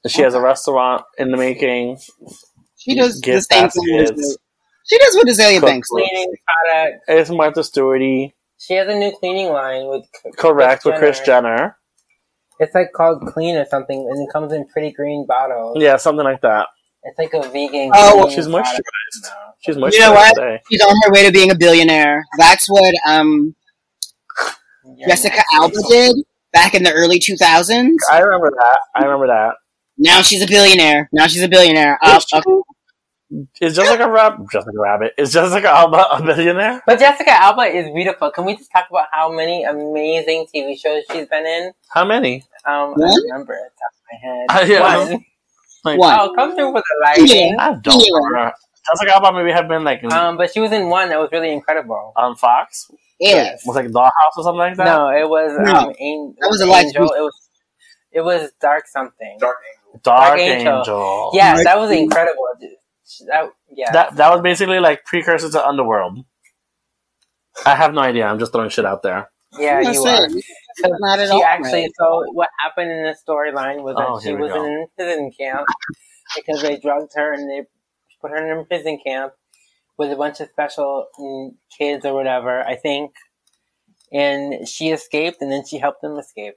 She 0.08 0.22
has 0.22 0.34
a 0.34 0.42
restaurant 0.42 1.04
in 1.18 1.32
the 1.32 1.38
making. 1.38 1.98
She 2.78 2.96
does 2.96 3.22
the 3.22 3.40
same 3.42 3.70
thing. 3.70 4.00
as- 4.00 4.10
baskets. 4.12 4.38
She 4.86 4.98
does 4.98 5.16
what 5.16 5.30
Azalea 5.30 5.60
Cook 5.62 5.70
Banks 5.70 5.88
does. 5.90 6.10
Cleaning 6.10 6.34
product. 6.74 7.04
It's 7.08 7.30
Martha 7.30 7.62
Stewarty. 7.62 8.34
She 8.58 8.74
has 8.74 8.88
a 8.90 8.94
new 8.96 9.12
cleaning 9.18 9.48
line 9.54 9.88
with 9.88 10.04
Correct 10.38 10.84
with 10.84 10.96
Kris 10.96 11.22
Jenner. 11.22 11.78
It's 12.64 12.74
like 12.76 12.92
called 12.94 13.22
Clean 13.28 13.56
or 13.56 13.66
something, 13.66 13.98
and 14.10 14.22
it 14.28 14.32
comes 14.32 14.54
in 14.54 14.66
pretty 14.68 14.92
green 14.92 15.26
bottles. 15.28 15.78
Yeah, 15.80 15.98
something 15.98 16.24
like 16.26 16.42
that. 16.42 16.68
It's 17.04 17.20
like 17.20 17.34
a 17.34 17.48
vegan. 17.50 17.92
Oh, 17.94 18.12
cleaning 18.24 18.30
She's 18.36 18.48
product. 18.48 18.68
moisturized. 18.80 19.32
She's 19.60 19.76
moisturized 19.76 19.94
You 19.94 20.00
know 20.00 20.12
what? 20.14 20.36
today. 20.36 20.62
She's 20.72 20.82
on 20.82 20.96
her 21.04 21.12
way 21.12 21.26
to 21.26 21.32
being 21.32 21.52
a 21.52 21.56
billionaire. 21.56 22.24
That's 22.38 22.68
what 22.70 22.94
um 23.08 23.56
Yeah, 24.96 25.08
Jessica. 25.10 25.44
Alba 25.54 25.76
did 25.90 26.16
back 26.52 26.74
in 26.74 26.84
the 26.84 26.92
early 26.94 27.20
2000s. 27.20 27.96
I 28.12 28.20
remember 28.20 28.52
that. 28.56 28.78
I 28.96 29.04
remember 29.04 29.28
that. 29.28 29.56
Now 29.98 30.22
she's 30.22 30.42
a 30.42 30.48
billionaire. 30.48 31.10
Now 31.12 31.28
she's 31.28 31.44
a 31.44 31.48
billionaire. 31.48 32.00
Uh, 32.02 32.18
Is 32.18 32.26
she? 32.30 32.38
okay. 32.38 32.62
Is 33.62 33.76
Jessica 33.76 34.10
Rabbit? 34.10 34.46
Jessica 34.52 34.78
Rabbit. 34.80 35.14
Is 35.18 35.34
Jessica 35.34 35.68
Alba 35.70 36.06
a 36.12 36.22
billionaire? 36.24 36.82
But 36.86 37.00
Jessica 37.00 37.32
Alba 37.32 37.64
is 37.64 37.92
beautiful. 37.94 38.30
Can 38.32 38.46
we 38.46 38.56
just 38.56 38.72
talk 38.72 38.86
about 38.92 39.08
how 39.12 39.32
many 39.32 39.64
amazing 39.64 40.46
TV 40.54 40.80
shows 40.80 41.04
she's 41.12 41.28
been 41.28 41.46
in? 41.46 41.72
How 41.90 42.06
many? 42.06 42.44
Um, 42.66 42.94
I 42.96 43.00
don't 43.00 43.24
remember 43.30 43.54
it 43.54 43.72
off 43.86 43.96
my 44.12 44.18
head. 44.22 44.46
Uh, 44.50 44.66
yeah. 44.74 44.98
One. 45.14 45.26
Like, 45.86 46.00
One. 46.00 46.18
Oh, 46.20 46.34
come 46.36 46.56
through 46.56 46.74
with 46.74 46.84
the 46.84 47.02
lighting. 47.06 47.56
I 47.60 47.74
don't 47.76 48.00
Yeah. 48.00 48.16
remember. 48.16 48.54
Jessica 48.90 49.16
Alba 49.16 49.32
maybe 49.38 49.52
have 49.52 49.68
been 49.70 49.84
like 49.84 50.04
Um, 50.12 50.36
but 50.38 50.52
she 50.54 50.60
was 50.60 50.72
in 50.74 50.90
one 50.90 51.10
that 51.10 51.20
was 51.20 51.30
really 51.32 51.52
incredible. 51.54 52.12
on 52.18 52.36
Fox. 52.36 52.90
Yes. 53.20 53.64
Was 53.66 53.76
like 53.78 53.88
Dollhouse 53.88 54.36
or 54.38 54.44
something 54.44 54.58
like 54.60 54.76
that. 54.78 54.86
No, 54.86 55.08
it 55.10 55.28
was 55.30 55.58
No. 55.60 55.74
um, 55.74 55.90
An- 55.98 56.36
That 56.40 56.48
was 56.50 56.62
a 56.62 56.66
Angel. 56.66 57.04
live 57.06 57.16
It 57.18 57.22
was 57.22 57.50
it 58.12 58.22
was 58.22 58.52
Dark 58.62 58.88
something. 58.88 59.38
Dark 59.40 59.56
Angel. 59.66 60.02
Dark, 60.04 60.28
Dark 60.28 60.40
Angel. 60.40 60.78
Angel. 60.80 61.32
Yeah, 61.34 61.54
Right. 61.56 61.64
that 61.64 61.80
was 61.80 61.92
incredible. 61.92 62.44
That 63.28 63.50
yeah. 63.72 63.92
That 63.92 64.16
that 64.18 64.32
was 64.32 64.42
basically 64.42 64.80
like 64.80 65.06
precursor 65.06 65.50
to 65.50 65.66
Underworld. 65.66 66.26
I 67.66 67.76
have 67.76 67.94
no 67.94 68.02
idea. 68.02 68.26
I'm 68.26 68.40
just 68.40 68.52
throwing 68.52 68.70
shit 68.70 68.86
out 68.86 69.04
there. 69.04 69.30
yeah, 69.58 69.82
That's 69.84 69.96
you 69.96 70.04
are. 70.06 70.28
It. 70.78 70.92
Not 71.00 71.20
at 71.20 71.28
she 71.28 71.34
all. 71.34 71.44
actually 71.44 71.82
right. 71.84 71.92
so 72.00 72.24
what 72.34 72.50
happened 72.60 72.92
in 72.92 73.04
the 73.04 73.16
storyline 73.28 73.84
was 73.84 73.96
that 73.96 74.08
Oh, 74.08 74.20
she 74.20 74.34
was 74.34 74.52
go. 74.52 74.66
in 74.66 74.88
prison 74.98 75.32
camp 75.40 75.66
because 76.36 76.62
they 76.62 76.78
drugged 76.78 77.12
her 77.16 77.34
and 77.34 77.50
they 77.50 77.64
put 78.22 78.32
her 78.32 78.52
in 78.52 78.58
a 78.60 78.64
prison 78.66 79.00
camp 79.06 79.34
with 79.98 80.12
a 80.12 80.16
bunch 80.16 80.40
of 80.40 80.50
special 80.50 81.08
mm, 81.20 81.52
kids 81.78 82.06
or 82.06 82.14
whatever 82.14 82.62
I 82.64 82.76
think 82.76 83.12
and 84.12 84.68
she 84.68 84.90
escaped 84.90 85.38
and 85.42 85.52
then 85.52 85.66
she 85.66 85.78
helped 85.80 86.02
them 86.02 86.18
escape 86.18 86.56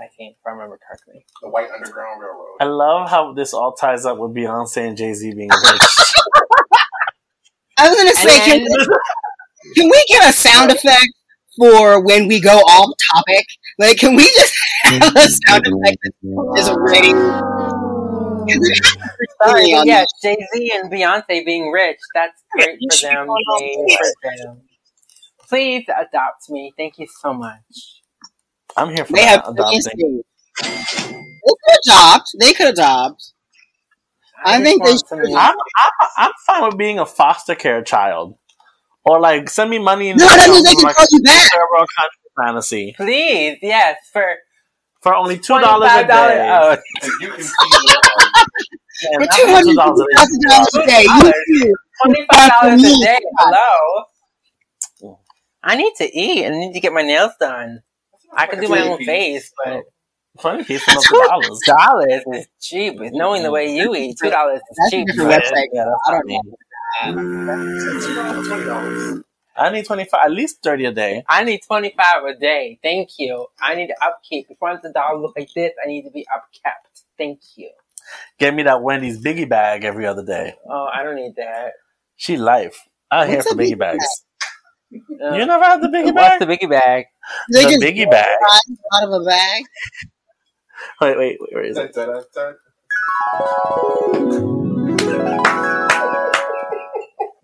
I 0.00 0.06
think 0.16 0.36
if 0.40 0.46
I 0.46 0.50
remember 0.50 0.78
correctly 0.86 1.24
The 1.42 1.50
White 1.50 1.68
Underground 1.70 2.20
Railroad. 2.22 2.56
I 2.60 2.64
love 2.64 3.10
how 3.10 3.32
this 3.34 3.52
all 3.52 3.72
ties 3.74 4.04
up 4.06 4.18
with 4.18 4.32
Beyonce 4.34 4.88
and 4.88 4.96
Jay 4.96 5.12
Z 5.12 5.34
being 5.34 5.48
rich. 5.72 5.82
I 7.78 7.88
was 7.88 7.96
gonna 7.96 8.14
say, 8.14 8.38
can, 8.40 8.66
can 9.74 9.88
we 9.90 10.04
get 10.08 10.28
a 10.28 10.32
sound 10.32 10.70
effect 10.70 11.08
for 11.58 12.00
when 12.04 12.28
we 12.28 12.40
go 12.40 12.56
off 12.58 12.94
topic? 13.14 13.44
Like, 13.78 13.98
can 13.98 14.16
we 14.16 14.24
just 14.24 14.54
have 14.84 15.16
a 15.16 15.28
sound 15.28 15.64
effect 15.66 15.98
that 16.02 16.54
is 16.58 16.70
ready? 16.78 17.12
'Cause 18.48 18.60
it 18.60 18.84
happens 18.84 19.12
Sorry, 19.44 19.72
but 19.72 19.86
yeah, 19.86 20.04
Jay 20.22 20.36
Z 20.54 20.72
and 20.74 20.90
Beyonce 20.92 21.44
being 21.44 21.70
rich, 21.70 21.98
that's 22.14 22.42
great 22.52 22.78
for 22.90 22.96
them. 23.02 23.28
Yay 23.58 23.74
for 23.96 24.36
them. 24.44 24.60
Please 25.48 25.84
adopt 25.88 26.48
me. 26.50 26.72
Thank 26.76 26.98
you 26.98 27.06
so 27.20 27.32
much. 27.32 28.00
I'm 28.76 28.90
here 28.90 29.04
for 29.04 29.12
They 29.12 29.22
that 29.22 29.44
have 29.44 29.48
adopting. 29.48 30.22
They 30.62 31.54
could 31.66 31.78
adopt. 31.86 32.30
They 32.40 32.52
could 32.54 32.68
adopt. 32.68 33.32
I 34.44 34.58
just 34.58 34.64
think 34.64 34.84
they 34.84 34.96
should. 34.96 35.34
I'm, 35.36 35.54
I'm 35.76 35.90
I'm 36.16 36.32
fine 36.46 36.64
with 36.64 36.78
being 36.78 36.98
a 36.98 37.06
foster 37.06 37.54
care 37.54 37.82
child, 37.82 38.36
or 39.04 39.20
like 39.20 39.48
send 39.50 39.70
me 39.70 39.78
money 39.78 40.08
in 40.10 40.16
No, 40.16 40.26
that 40.26 40.48
means 40.48 40.64
they 40.64 40.74
can 40.74 40.84
like 40.84 40.96
call 40.96 41.06
you 41.10 41.22
back. 41.22 41.50
cerebral 41.50 41.86
country 41.98 42.20
fantasy 42.44 42.94
Please, 42.96 43.58
yes, 43.62 43.96
for 44.12 44.24
for 45.02 45.14
only 45.14 45.36
two 45.38 45.58
dollars 45.60 45.90
a 45.92 46.04
$25. 46.04 46.06
day. 46.06 46.48
Oh, 46.50 46.76
And 47.02 47.12
you 47.20 47.28
can 47.30 47.42
see 47.42 47.52
the 47.70 48.02
Man, 49.04 49.20
For 49.20 49.26
that's 49.26 49.36
two 49.36 49.46
hundred 49.52 49.76
$2 49.76 49.82
a 49.82 50.06
day. 50.06 50.14
thousand 50.16 50.40
dollars 50.48 50.74
a 50.74 50.86
day, 50.86 51.02
you 51.48 51.74
$25 52.06 52.74
a 52.74 53.04
day. 53.04 53.20
Hello. 53.38 54.04
I 55.64 55.76
need 55.76 55.92
to 55.98 56.04
eat. 56.18 56.46
I 56.46 56.50
need 56.50 56.72
to 56.74 56.80
get 56.80 56.92
my 56.92 57.02
nails 57.02 57.32
done. 57.40 57.82
I 58.36 58.46
can 58.46 58.60
do 58.60 58.68
my 58.68 58.80
own 58.80 58.98
face, 58.98 59.52
but 59.64 59.82
Twenty 60.40 60.64
piece 60.64 60.82
for 60.84 60.92
two 61.02 61.24
dollars. 61.28 61.60
dollars 61.66 62.22
is 62.32 62.46
cheap. 62.60 62.94
Knowing 62.98 63.42
the 63.42 63.50
way 63.50 63.74
you 63.76 63.94
eat, 63.94 64.16
two 64.20 64.30
dollars 64.30 64.60
is 64.70 64.90
cheap. 64.90 65.08
website. 65.08 65.66
Yeah, 65.72 65.84
I 66.08 66.12
don't 66.12 66.26
know. 66.28 66.42
Twenty 67.10 68.64
dollars. 68.64 69.22
I 69.56 69.70
need 69.70 69.84
twenty 69.86 70.04
five, 70.06 70.20
at 70.24 70.30
least 70.30 70.62
thirty 70.62 70.84
a 70.86 70.92
day. 70.92 71.24
I 71.28 71.44
need 71.44 71.60
twenty 71.66 71.94
five 71.96 72.24
a 72.24 72.34
day. 72.38 72.78
Thank 72.82 73.10
you. 73.18 73.46
I 73.60 73.74
need 73.74 73.88
to 73.88 73.96
upkeep. 74.04 74.46
If 74.50 74.56
I 74.62 74.70
want 74.70 74.82
the 74.82 74.92
dollar 74.92 75.18
look 75.20 75.34
like 75.36 75.50
this, 75.54 75.72
I 75.82 75.88
need 75.88 76.02
to 76.04 76.10
be 76.10 76.26
upkept. 76.34 77.02
Thank 77.18 77.40
you. 77.56 77.70
Get 78.38 78.54
me 78.54 78.62
that 78.64 78.82
Wendy's 78.82 79.22
biggie 79.22 79.48
bag 79.48 79.84
every 79.84 80.06
other 80.06 80.24
day. 80.24 80.54
Oh, 80.68 80.88
I 80.92 81.02
don't 81.02 81.16
need 81.16 81.34
that. 81.36 81.72
She 82.16 82.36
life. 82.36 82.76
I'm 83.10 83.28
here 83.28 83.42
for 83.42 83.54
biggie 83.54 83.72
biggie 83.74 83.78
bags. 83.78 84.06
Uh, 85.22 85.34
You 85.34 85.46
never 85.46 85.64
had 85.64 85.80
the 85.82 85.88
biggie 85.88 86.14
bag. 86.14 86.14
what's 86.14 86.38
bag? 86.38 86.40
the 86.40 86.46
biggie 86.66 86.70
bag? 86.70 87.04
They 87.52 87.62
The 87.64 87.68
just 87.70 87.82
biggie 87.82 88.10
bag. 88.10 88.26
rise 88.40 88.78
out 89.02 89.08
of 89.12 89.22
a 89.22 89.24
bag. 89.24 89.62
Wait, 91.00 91.16
wait, 91.18 91.38
wait, 91.40 91.52
where 91.54 91.64
is 91.64 91.76
it? 91.78 91.94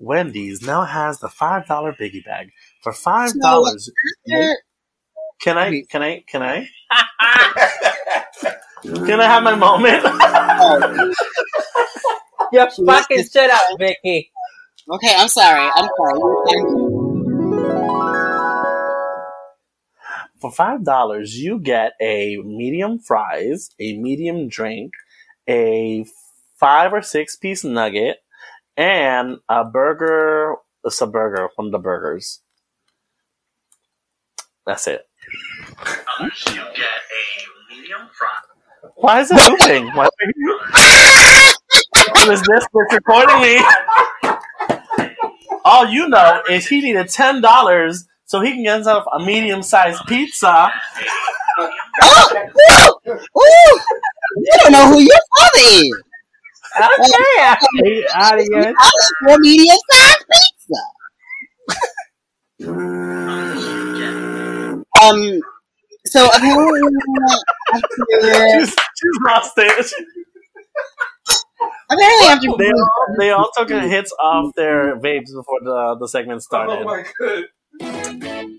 Wendy's 0.08 0.62
now 0.62 0.84
has 0.84 1.20
the 1.20 1.28
five 1.28 1.66
dollar 1.66 1.92
biggie 1.92 2.24
bag 2.24 2.50
for 2.82 2.94
five 2.94 3.38
dollars. 3.40 3.90
Can 5.40 5.58
I? 5.58 5.82
Can 5.90 6.02
I? 6.02 6.24
Can 6.26 6.42
I? 6.42 6.68
Can 8.82 9.20
I 9.20 9.24
have 9.24 9.42
my 9.42 9.54
moment? 9.54 10.04
You 12.50 12.66
fucking 12.86 13.24
shut 13.30 13.50
up, 13.50 13.60
Viki. 13.78 14.30
Okay, 14.90 15.14
I'm 15.18 15.28
sorry. 15.28 15.68
I'm 15.74 15.86
sorry. 15.98 16.18
You 16.18 16.24
were 16.24 17.58
For 20.40 20.50
five 20.50 20.82
dollars, 20.82 21.36
you 21.38 21.60
get 21.60 21.92
a 22.00 22.38
medium 22.38 22.98
fries, 22.98 23.68
a 23.78 23.98
medium 23.98 24.48
drink, 24.48 24.92
a 25.46 26.06
five 26.56 26.94
or 26.94 27.02
six 27.02 27.36
piece 27.36 27.64
nugget, 27.64 28.16
and 28.78 29.38
a 29.50 29.66
burger. 29.66 30.56
It's 30.84 31.02
a 31.02 31.08
burger, 31.08 31.50
one 31.56 31.68
of 31.68 31.72
the 31.72 31.80
burgers. 31.80 32.42
That's 34.66 34.86
it. 34.86 35.02
You 36.20 36.30
get 36.54 36.56
a 36.56 37.74
medium 37.74 38.08
fry. 38.18 38.28
Why 38.96 39.20
is 39.20 39.30
it 39.32 39.36
moving? 39.50 39.88
Why 39.94 40.08
Who 42.24 42.30
is 42.32 42.42
this 42.42 42.66
that's 42.72 42.94
recording 42.94 43.40
me? 43.42 43.62
All 45.64 45.86
you 45.88 46.08
know 46.08 46.42
is 46.50 46.66
he 46.68 46.80
needed 46.80 47.08
ten 47.08 47.40
dollars 47.40 48.06
so 48.26 48.40
he 48.40 48.52
can 48.52 48.64
get 48.64 48.74
himself 48.76 49.04
a 49.12 49.20
medium 49.24 49.62
sized 49.62 50.02
pizza. 50.06 50.70
Oh, 52.02 53.00
ooh, 53.08 53.12
ooh. 53.12 53.80
You 54.36 54.52
don't 54.62 54.72
know 54.72 54.88
who 54.88 55.00
your 55.00 55.18
father 55.38 55.66
is. 55.78 56.02
Okay. 56.76 58.04
Out 58.14 58.38
of 58.38 58.44
here. 58.52 58.74
I 58.78 58.90
was 58.94 59.12
for 59.26 59.38
medium 59.38 59.78
sized 59.90 60.24
pizza. 60.32 60.80
Um. 65.02 65.40
So 66.06 66.26
apparently, 66.26 66.80
after, 67.72 67.88
She's, 68.60 68.70
she's 68.70 69.18
lost 69.26 69.52
it. 69.58 69.92
apparently 71.90 72.26
after 72.28 72.48
They 72.58 72.70
all, 72.70 73.06
they 73.18 73.30
all 73.30 73.50
took 73.56 73.68
hits 73.70 74.12
off 74.22 74.54
their 74.56 74.96
vapes 74.96 75.32
before 75.34 75.60
the, 75.62 75.96
the 76.00 76.08
segment 76.08 76.42
started. 76.42 76.78
Oh 76.80 76.84
my 76.84 77.04
god. 77.20 77.44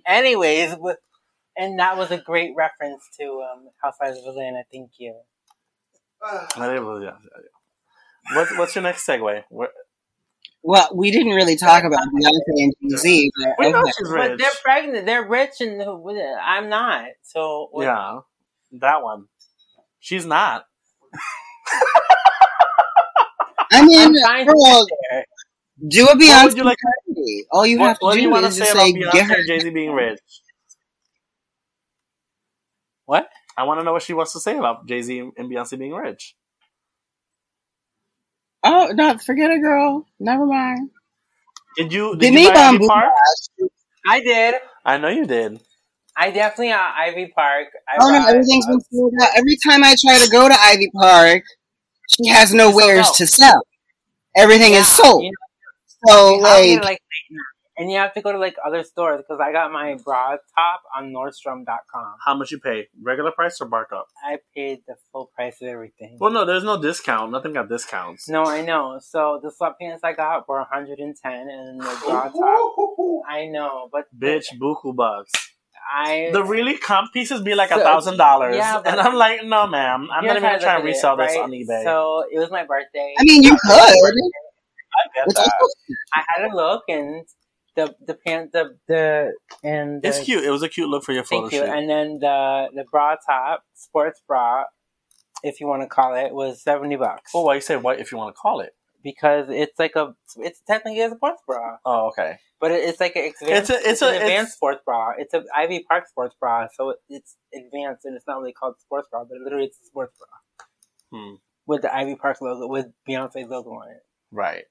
Anyways, 0.07 0.71
w- 0.71 0.95
and 1.57 1.79
that 1.79 1.97
was 1.97 2.11
a 2.11 2.17
great 2.17 2.53
reference 2.55 3.03
to 3.19 3.25
um, 3.51 3.69
Housewives 3.81 4.19
of 4.19 4.25
Atlanta. 4.27 4.63
Thank 4.71 4.91
you. 4.99 5.15
I 6.21 7.58
What's, 8.35 8.57
what's 8.57 8.75
your 8.75 8.83
next 8.83 9.05
segue? 9.07 9.43
Where, 9.49 9.69
well, 10.61 10.89
we 10.93 11.09
didn't 11.11 11.33
really 11.33 11.55
talk 11.55 11.83
about 11.83 11.99
Beyonce 11.99 12.41
and 12.57 12.73
Jay 12.91 12.95
Z, 12.97 13.31
but 13.37 13.49
we 13.59 13.71
know 13.71 13.79
okay. 13.81 13.91
she's 13.97 14.09
But 14.09 14.37
they're 14.37 14.49
pregnant. 14.63 15.05
They're 15.05 15.27
rich, 15.27 15.61
and 15.61 15.81
I'm 15.81 16.69
not. 16.69 17.05
So 17.23 17.69
what- 17.71 17.83
Yeah, 17.85 18.19
that 18.79 19.01
one. 19.01 19.25
She's 19.99 20.25
not. 20.25 20.65
I 23.71 23.85
mean, 23.85 23.99
I'm 23.99 24.13
trying 24.15 24.45
girl, 24.47 24.85
there. 25.11 25.25
do 25.87 26.03
a 26.03 26.05
What 26.07 26.17
Beyonce 26.19 26.43
would 26.45 26.57
you 26.57 26.63
like? 26.63 26.77
parody. 27.07 27.45
All 27.51 27.65
you 27.65 27.79
What, 27.79 27.87
have 27.87 27.99
to 27.99 28.05
what 28.05 28.13
do 28.15 28.19
you 28.21 28.27
do 28.27 28.31
want 28.31 28.43
to 28.43 28.47
is 28.49 28.55
say 28.55 28.59
just 28.65 28.71
say, 28.73 28.93
Beyonce 28.93 29.11
get 29.11 29.25
her. 29.27 29.43
Jay 29.47 29.59
Z 29.59 29.69
being 29.69 29.91
rich? 29.91 30.19
What? 33.05 33.27
I 33.57 33.63
want 33.63 33.79
to 33.79 33.83
know 33.83 33.93
what 33.93 34.01
she 34.03 34.13
wants 34.13 34.33
to 34.33 34.39
say 34.39 34.57
about 34.57 34.87
Jay 34.87 35.01
Z 35.01 35.19
and 35.19 35.49
Beyonce 35.51 35.77
being 35.77 35.93
rich. 35.93 36.35
Oh, 38.63 38.91
no, 38.93 39.17
forget 39.17 39.51
it, 39.51 39.61
girl. 39.61 40.05
Never 40.19 40.45
mind. 40.45 40.89
Did 41.77 41.93
you? 41.93 42.11
Did 42.13 42.19
Bimini 42.21 42.47
you 42.47 42.53
buy 42.53 42.59
Ivy 42.59 42.87
Park? 42.87 43.11
I 44.07 44.19
did. 44.21 44.55
I 44.85 44.97
know 44.97 45.09
you 45.09 45.25
did. 45.25 45.59
I 46.15 46.31
definitely 46.31 46.71
at 46.71 46.93
Ivy 46.97 47.31
Park. 47.33 47.67
I 47.87 47.97
Oh 48.01 48.07
no, 48.07 48.19
brought, 48.19 48.29
everything's 48.29 48.65
uh, 48.67 48.71
been 48.71 48.81
sold 48.91 49.13
out. 49.21 49.29
Every 49.37 49.57
time 49.65 49.83
I 49.83 49.95
try 50.05 50.19
to 50.23 50.29
go 50.29 50.47
to 50.49 50.55
Ivy 50.59 50.89
Park, 50.93 51.43
she 52.09 52.27
has 52.27 52.53
no 52.53 52.75
wares 52.75 53.09
to 53.11 53.27
sell. 53.27 53.61
Everything 54.35 54.73
is 54.73 54.87
sold. 54.87 55.23
You 55.23 55.31
know, 55.31 56.07
So 56.07 56.35
you 56.35 56.41
like, 56.41 56.83
like, 56.83 57.01
and 57.79 57.89
you 57.89 57.97
have 57.97 58.13
to 58.13 58.21
go 58.21 58.31
to 58.31 58.37
like 58.37 58.55
other 58.65 58.83
stores 58.83 59.21
because 59.25 59.39
I 59.41 59.51
got 59.51 59.71
my 59.71 59.95
bra 60.03 60.37
top 60.55 60.81
on 60.95 61.11
Nordstrom.com. 61.11 62.15
How 62.25 62.35
much 62.35 62.51
you 62.51 62.59
pay? 62.59 62.87
Regular 63.01 63.31
price 63.31 63.59
or 63.61 63.67
markup? 63.69 64.07
I 64.23 64.37
paid 64.55 64.81
the 64.87 64.95
full 65.11 65.31
price 65.33 65.55
of 65.61 65.69
everything. 65.69 66.17
Well, 66.19 66.31
no, 66.31 66.45
there's 66.45 66.63
no 66.63 66.79
discount. 66.81 67.31
Nothing 67.31 67.53
got 67.53 67.69
discounts. 67.69 68.27
No, 68.29 68.43
I 68.43 68.61
know. 68.61 68.99
So 69.01 69.39
the 69.41 69.49
sweatpants 69.49 69.99
I 70.03 70.13
got 70.13 70.47
were 70.47 70.59
110, 70.59 71.31
and 71.31 71.79
the 71.79 72.01
bra 72.05 72.23
top. 72.29 72.33
I 73.27 73.45
know, 73.47 73.89
but 73.91 74.05
Bitch, 74.17 74.45
buku 74.61 74.95
bucks. 74.95 75.31
I 75.91 76.29
The 76.31 76.43
really 76.43 76.77
comp 76.77 77.13
pieces 77.13 77.41
be 77.41 77.55
like 77.55 77.71
a 77.71 77.79
thousand 77.79 78.17
dollars, 78.17 78.57
and 78.59 78.99
I'm 78.99 79.15
like, 79.15 79.43
no, 79.43 79.65
ma'am, 79.65 80.07
I'm 80.11 80.23
not 80.25 80.35
even 80.37 80.41
trying 80.43 80.59
to 80.59 80.67
at 80.67 80.79
it, 80.81 80.83
resell 80.83 81.17
this 81.17 81.31
right? 81.31 81.39
on 81.41 81.49
eBay. 81.51 81.83
So 81.83 82.25
it 82.31 82.37
was 82.37 82.51
my 82.51 82.63
birthday. 82.63 83.15
I 83.17 83.23
mean, 83.23 83.41
you 83.41 83.51
could. 83.51 83.71
I 83.71 83.95
get 85.15 85.27
It's 85.27 85.33
that. 85.35 85.53
I 86.13 86.23
had 86.27 86.51
a 86.51 86.55
look, 86.55 86.83
and 86.89 87.25
the 87.75 87.95
the 88.05 88.13
pant 88.15 88.51
the 88.51 88.77
the 88.87 89.33
and 89.63 90.01
the, 90.01 90.07
It's 90.09 90.19
cute. 90.19 90.43
It 90.43 90.49
was 90.49 90.63
a 90.63 90.69
cute 90.69 90.89
look 90.89 91.03
for 91.03 91.13
your 91.13 91.23
photo 91.23 91.49
Thank 91.49 91.53
you. 91.53 91.59
shoot. 91.67 91.69
And 91.77 91.89
then 91.89 92.19
the 92.19 92.69
the 92.73 92.83
bra 92.91 93.15
top, 93.25 93.63
sports 93.73 94.21
bra, 94.27 94.65
if 95.43 95.59
you 95.61 95.67
want 95.67 95.81
to 95.83 95.87
call 95.87 96.15
it, 96.15 96.33
was 96.33 96.61
seventy 96.61 96.95
bucks. 96.95 97.31
oh, 97.33 97.43
why 97.43 97.55
you 97.55 97.61
say 97.61 97.75
white 97.77 97.99
if 97.99 98.11
you 98.11 98.17
want 98.17 98.35
to 98.35 98.39
call 98.39 98.59
it? 98.61 98.71
Because 99.01 99.47
it's 99.49 99.79
like 99.79 99.95
a, 99.95 100.13
it's 100.37 100.61
technically 100.67 100.99
a 101.01 101.09
sports 101.11 101.41
bra, 101.47 101.77
Oh, 101.85 102.07
okay. 102.09 102.37
but 102.59 102.71
it, 102.71 102.83
it's 102.83 102.99
like 102.99 103.15
an 103.15 103.23
It's 103.27 103.41
advanced, 103.41 103.69
a, 103.71 103.89
it's 103.89 104.01
an 104.01 104.09
a, 104.09 104.17
advanced 104.17 104.47
it's, 104.49 104.55
sports 104.55 104.81
bra. 104.85 105.13
It's 105.17 105.33
an 105.33 105.45
Ivy 105.55 105.85
Park 105.87 106.09
sports 106.09 106.35
bra, 106.37 106.67
so 106.75 106.95
it's 107.07 107.37
advanced 107.55 108.03
and 108.03 108.17
it's 108.17 108.27
not 108.27 108.39
really 108.39 108.51
called 108.51 108.75
sports 108.81 109.07
bra, 109.09 109.23
but 109.23 109.37
literally 109.41 109.67
it's 109.67 109.79
a 109.81 109.85
sports 109.85 110.13
bra 110.19 110.27
hmm, 111.17 111.35
with 111.65 111.81
the 111.83 111.95
Ivy 111.95 112.15
Park 112.15 112.41
logo, 112.41 112.67
with 112.67 112.87
Beyonce's 113.07 113.49
logo 113.49 113.69
on 113.71 113.89
it. 113.89 114.03
right. 114.31 114.65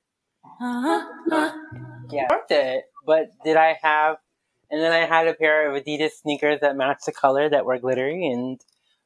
Yeah, 2.10 2.26
worth 2.30 2.50
it. 2.50 2.84
But 3.06 3.30
did 3.44 3.56
I 3.56 3.76
have? 3.82 4.16
And 4.70 4.80
then 4.82 4.92
I 4.92 5.06
had 5.06 5.26
a 5.28 5.34
pair 5.34 5.70
of 5.74 5.82
Adidas 5.82 6.10
sneakers 6.22 6.60
that 6.60 6.76
matched 6.76 7.06
the 7.06 7.12
color 7.12 7.48
that 7.48 7.64
were 7.64 7.78
glittery, 7.78 8.26
and 8.26 8.60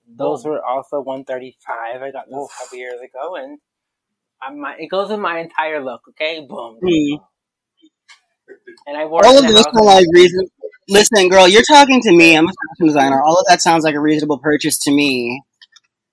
those 0.09 0.45
were 0.45 0.62
also 0.64 1.01
one 1.01 1.25
thirty 1.25 1.57
five. 1.66 2.03
I 2.03 2.11
got 2.11 2.25
those 2.31 2.49
a 2.51 2.62
couple 2.64 2.79
years 2.79 3.01
ago, 3.01 3.37
and 3.37 3.59
I 4.40 4.51
my 4.53 4.75
it 4.79 4.88
goes 4.88 5.11
with 5.11 5.21
my 5.21 5.38
entire 5.38 5.83
look. 5.85 6.03
Okay, 6.11 6.45
boom, 6.49 6.79
Hmm. 6.83 7.16
and 8.87 8.97
I 8.97 9.05
wore 9.07 9.25
all 9.25 9.37
it 9.37 9.45
of 9.45 9.51
in 9.51 9.55
house. 9.55 9.64
sound 9.64 9.87
like 9.87 10.07
reason. 10.12 10.47
Listen, 10.88 11.29
girl, 11.29 11.47
you're 11.47 11.62
talking 11.62 12.01
to 12.03 12.12
me. 12.12 12.37
I'm 12.37 12.45
a 12.45 12.49
fashion 12.49 12.87
designer. 12.88 13.23
All 13.23 13.38
of 13.38 13.47
that 13.49 13.62
sounds 13.62 13.85
like 13.85 13.95
a 13.95 14.01
reasonable 14.01 14.38
purchase 14.38 14.79
to 14.81 14.90
me. 14.90 15.42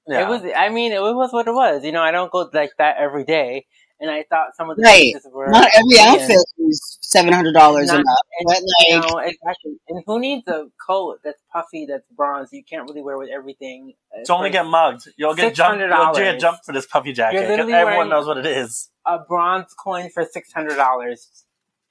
Yeah. 0.07 0.21
It 0.25 0.29
was. 0.29 0.41
I 0.55 0.69
mean, 0.69 0.91
it 0.91 1.01
was 1.01 1.33
what 1.33 1.47
it 1.47 1.53
was. 1.53 1.83
You 1.83 1.91
know, 1.91 2.01
I 2.03 2.11
don't 2.11 2.31
go 2.31 2.49
like 2.53 2.73
that 2.77 2.97
every 2.99 3.23
day, 3.25 3.65
and 3.99 4.09
I 4.09 4.23
thought 4.29 4.55
some 4.55 4.69
of 4.69 4.77
the 4.77 4.83
Right. 4.83 5.13
pieces 5.13 5.27
were 5.31 5.47
Not 5.49 5.69
every 5.73 5.99
outfit 5.99 6.37
is 6.57 6.97
seven 7.01 7.33
hundred 7.33 7.53
dollars 7.53 7.89
enough, 7.91 8.05
and, 8.39 8.45
but 8.45 8.61
you 8.87 8.99
know, 8.99 9.17
exactly. 9.19 9.79
And 9.89 10.03
who 10.05 10.19
needs 10.19 10.47
a 10.47 10.67
coat 10.85 11.19
that's 11.23 11.41
puffy, 11.51 11.85
that's 11.85 12.05
bronze? 12.15 12.49
You 12.51 12.63
can't 12.63 12.87
really 12.87 13.01
wear 13.01 13.17
with 13.17 13.29
everything. 13.29 13.93
Uh, 14.13 14.23
to 14.25 14.33
only 14.33 14.49
get 14.51 14.65
mugged. 14.65 15.07
You'll 15.17 15.35
get 15.35 15.55
jumped. 15.55 15.81
You'll 15.81 16.13
get 16.13 16.39
jumped 16.39 16.65
for 16.65 16.71
this 16.73 16.85
puffy 16.85 17.13
jacket. 17.13 17.35
You're 17.35 17.43
'cause 17.43 17.49
literally 17.51 17.73
everyone 17.73 18.09
knows 18.09 18.25
what 18.27 18.37
it 18.37 18.45
is. 18.45 18.89
a 19.05 19.19
bronze 19.19 19.73
coin 19.73 20.09
for 20.11 20.23
six 20.25 20.51
hundred 20.53 20.75
dollars. 20.75 21.45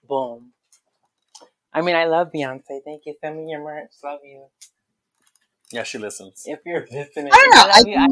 Boom. 0.08 0.52
I 1.72 1.82
mean, 1.82 1.96
I 1.96 2.04
love 2.06 2.30
Beyonce. 2.34 2.80
Thank 2.84 3.02
you. 3.06 3.14
Send 3.20 3.36
me 3.36 3.50
your 3.50 3.62
merch. 3.62 3.90
Love 4.02 4.20
you. 4.24 4.46
Yeah, 5.70 5.82
she 5.82 5.98
listens. 5.98 6.44
If 6.46 6.60
you're 6.64 6.86
listening, 6.90 7.30
I 7.30 7.36
don't 7.36 7.50
know. 7.54 7.66
love 7.66 7.70
I 7.74 7.88
you. 7.88 7.96
I- 7.98 8.06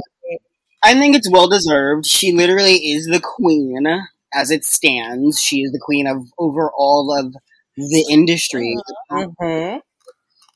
I 0.83 0.95
think 0.95 1.17
it's 1.17 1.31
well 1.31 1.49
deserved. 1.49 2.07
She 2.07 2.33
literally 2.33 2.75
is 2.75 3.07
the 3.07 3.21
queen 3.21 3.85
as 4.33 4.51
it 4.51 4.65
stands. 4.65 5.41
She 5.41 5.62
is 5.62 5.73
the 5.73 5.81
queen 5.83 6.07
of 6.07 6.27
over 6.39 6.71
all 6.77 7.17
of 7.19 7.35
the 7.77 8.07
industry, 8.11 8.77
Mhm. 9.11 9.81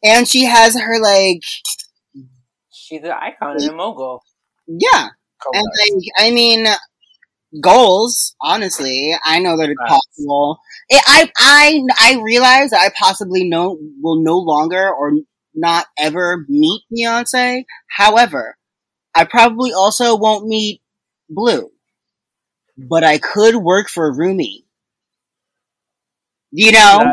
and 0.02 0.28
she 0.28 0.44
has 0.44 0.78
her 0.78 0.98
like, 1.00 1.40
She's 2.72 3.02
an 3.02 3.10
icon 3.12 3.56
and 3.60 3.70
a 3.70 3.72
mogul. 3.74 4.22
yeah, 4.66 5.08
and 5.52 5.66
like, 5.80 6.02
I 6.16 6.30
mean, 6.30 6.66
goals. 7.60 8.34
Honestly, 8.40 9.12
I 9.24 9.38
know 9.40 9.56
that 9.56 9.68
it's 9.68 9.80
possible. 9.86 10.58
It, 10.88 11.02
I 11.06 11.30
I 11.38 11.80
I 11.98 12.20
realize 12.22 12.70
that 12.70 12.80
I 12.80 12.90
possibly 12.98 13.48
no 13.48 13.78
will 14.02 14.22
no 14.22 14.38
longer 14.38 14.90
or 14.92 15.12
not 15.54 15.86
ever 15.98 16.44
meet 16.48 16.82
Beyonce. 16.92 17.64
However, 17.88 18.56
I 19.20 19.24
probably 19.24 19.70
also 19.74 20.16
won't 20.16 20.46
meet 20.46 20.80
Blue, 21.28 21.70
but 22.78 23.04
I 23.04 23.18
could 23.18 23.54
work 23.56 23.90
for 23.90 24.10
Rumi. 24.10 24.64
You 26.50 26.72
know, 26.72 26.78
I 26.78 27.12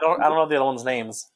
don't. 0.00 0.22
I 0.22 0.28
don't 0.30 0.38
know 0.38 0.48
the 0.48 0.56
other 0.56 0.64
one's 0.64 0.82
names. 0.82 1.30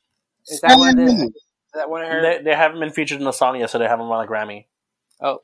Is 0.46 0.62
that 0.62 0.78
one? 0.78 0.98
Is 0.98 1.32
that 1.74 1.90
one 1.90 2.06
her? 2.06 2.22
They, 2.22 2.44
they 2.44 2.54
haven't 2.54 2.80
been 2.80 2.92
featured 2.92 3.18
in 3.18 3.24
the 3.24 3.32
song 3.32 3.60
yet, 3.60 3.68
so 3.68 3.78
they 3.78 3.86
haven't 3.86 4.08
won 4.08 4.24
a 4.24 4.28
Grammy. 4.28 4.64
Oh. 5.20 5.42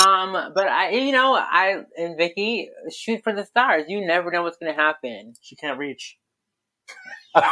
Um, 0.00 0.52
but 0.54 0.68
I, 0.68 0.90
you 0.90 1.10
know, 1.10 1.34
I 1.34 1.82
and 1.98 2.16
Viki 2.16 2.68
shoot 2.94 3.24
for 3.24 3.34
the 3.34 3.44
stars. 3.44 3.86
You 3.88 4.06
never 4.06 4.30
know 4.30 4.44
what's 4.44 4.58
gonna 4.58 4.72
happen. 4.72 5.34
She 5.40 5.56
can't 5.56 5.76
reach. 5.76 6.18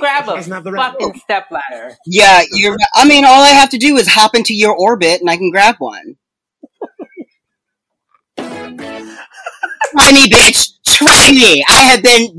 Grab 0.00 0.28
a 0.28 0.48
not 0.48 0.64
the 0.64 0.72
fucking 0.72 1.20
step 1.20 1.46
ladder. 1.50 1.94
yeah, 2.06 2.42
you're. 2.52 2.76
I 2.94 3.04
mean, 3.06 3.24
all 3.24 3.42
I 3.42 3.48
have 3.48 3.70
to 3.70 3.78
do 3.78 3.96
is 3.96 4.08
hop 4.08 4.34
into 4.34 4.54
your 4.54 4.74
orbit, 4.74 5.20
and 5.20 5.28
I 5.28 5.36
can 5.36 5.50
grab 5.50 5.76
one. 5.78 6.16
Try 8.38 10.12
me, 10.12 10.28
bitch. 10.28 10.70
Try 10.86 11.30
me. 11.32 11.62
I 11.68 11.82
have 11.82 12.02
been. 12.02 12.36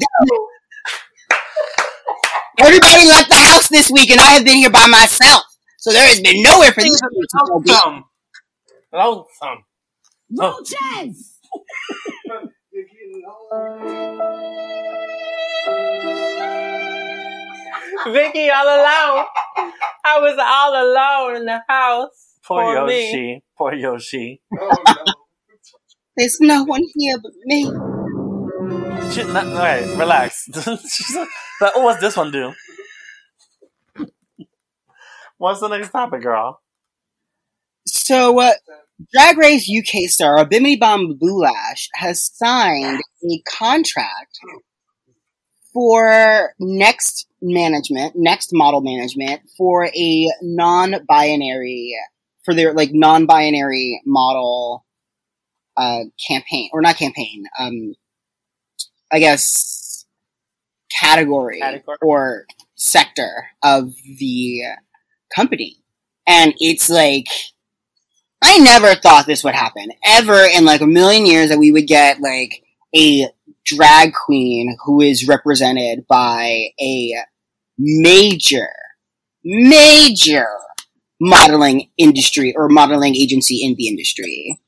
Everybody 2.59 3.07
left 3.07 3.29
the 3.29 3.35
house 3.35 3.67
this 3.67 3.91
week, 3.91 4.09
and 4.11 4.19
I 4.19 4.31
have 4.31 4.45
been 4.45 4.57
here 4.57 4.69
by 4.71 4.87
myself. 4.87 5.43
So 5.77 5.91
there 5.91 6.07
has 6.07 6.21
been 6.21 6.41
nowhere 6.41 6.71
for 6.71 6.81
these 6.81 7.01
people 7.01 7.61
to 7.61 7.67
go. 7.67 7.73
bitch. 7.73 8.03
Lonesome. 8.93 9.65
Lonesome. 10.31 11.15
Roaches! 13.25 14.23
Viki 18.07 18.51
all 18.51 18.67
alone. 18.67 19.25
I 20.05 20.19
was 20.19 20.37
all 20.39 20.73
alone 20.83 21.35
in 21.37 21.45
the 21.45 21.61
house. 21.67 22.37
Poor 22.45 22.75
For 22.75 22.85
me. 22.87 23.05
Yoshi. 23.05 23.43
Poor 23.57 23.73
Yoshi. 23.73 24.41
There's 26.17 26.37
no 26.41 26.63
one 26.63 26.81
here 26.95 27.17
but 27.21 27.31
me. 27.45 27.63
She, 29.11 29.23
not, 29.23 29.47
all 29.47 29.53
right, 29.53 29.85
relax. 29.97 30.45
She's 30.53 31.15
like, 31.15 31.73
oh, 31.75 31.83
what's 31.83 32.01
this 32.01 32.17
one 32.17 32.31
do? 32.31 32.53
What's 35.37 35.59
the 35.59 35.67
next 35.69 35.89
topic, 35.91 36.21
girl? 36.23 36.61
So, 37.85 38.39
uh, 38.39 38.53
Drag 39.11 39.37
Race 39.37 39.69
UK 39.69 40.09
star 40.09 40.45
Bimini 40.45 40.77
Bon 40.77 41.17
Boulash 41.17 41.87
has 41.95 42.31
signed 42.33 43.01
a 43.23 43.41
contract 43.49 44.39
for 45.73 46.53
next 46.59 47.27
management, 47.41 48.13
next 48.15 48.49
model 48.53 48.81
management 48.81 49.41
for 49.57 49.85
a 49.87 50.27
non-binary, 50.41 51.95
for 52.45 52.53
their 52.53 52.73
like 52.73 52.91
non-binary 52.93 54.01
model 54.05 54.85
uh, 55.75 56.01
campaign 56.27 56.69
or 56.73 56.81
not 56.81 56.95
campaign. 56.97 57.43
Um, 57.59 57.95
I 59.11 59.19
guess 59.19 60.05
category, 61.01 61.59
Category. 61.59 61.97
or 62.01 62.45
sector 62.75 63.47
of 63.63 63.93
the 64.19 64.61
company, 65.35 65.77
and 66.27 66.53
it's 66.59 66.89
like. 66.89 67.27
I 68.45 68.57
never 68.57 68.93
thought 68.93 69.25
this 69.25 69.41
would 69.45 69.55
happen 69.55 69.87
ever 70.03 70.43
in 70.53 70.65
like 70.65 70.81
a 70.81 70.85
million 70.85 71.25
years 71.25 71.47
that 71.47 71.57
we 71.59 71.71
would 71.71 71.87
get 71.87 72.19
like 72.19 72.61
a 72.95 73.27
drag 73.65 74.13
queen 74.13 74.77
who 74.85 75.01
is 75.01 75.27
represented 75.27 76.05
by 76.07 76.67
a 76.79 77.13
major, 77.77 78.69
major 79.43 80.47
modeling 81.19 81.89
industry 81.97 82.53
or 82.55 82.69
modeling 82.69 83.15
agency 83.15 83.63
in 83.63 83.75
the 83.75 83.87
industry. 83.87 84.59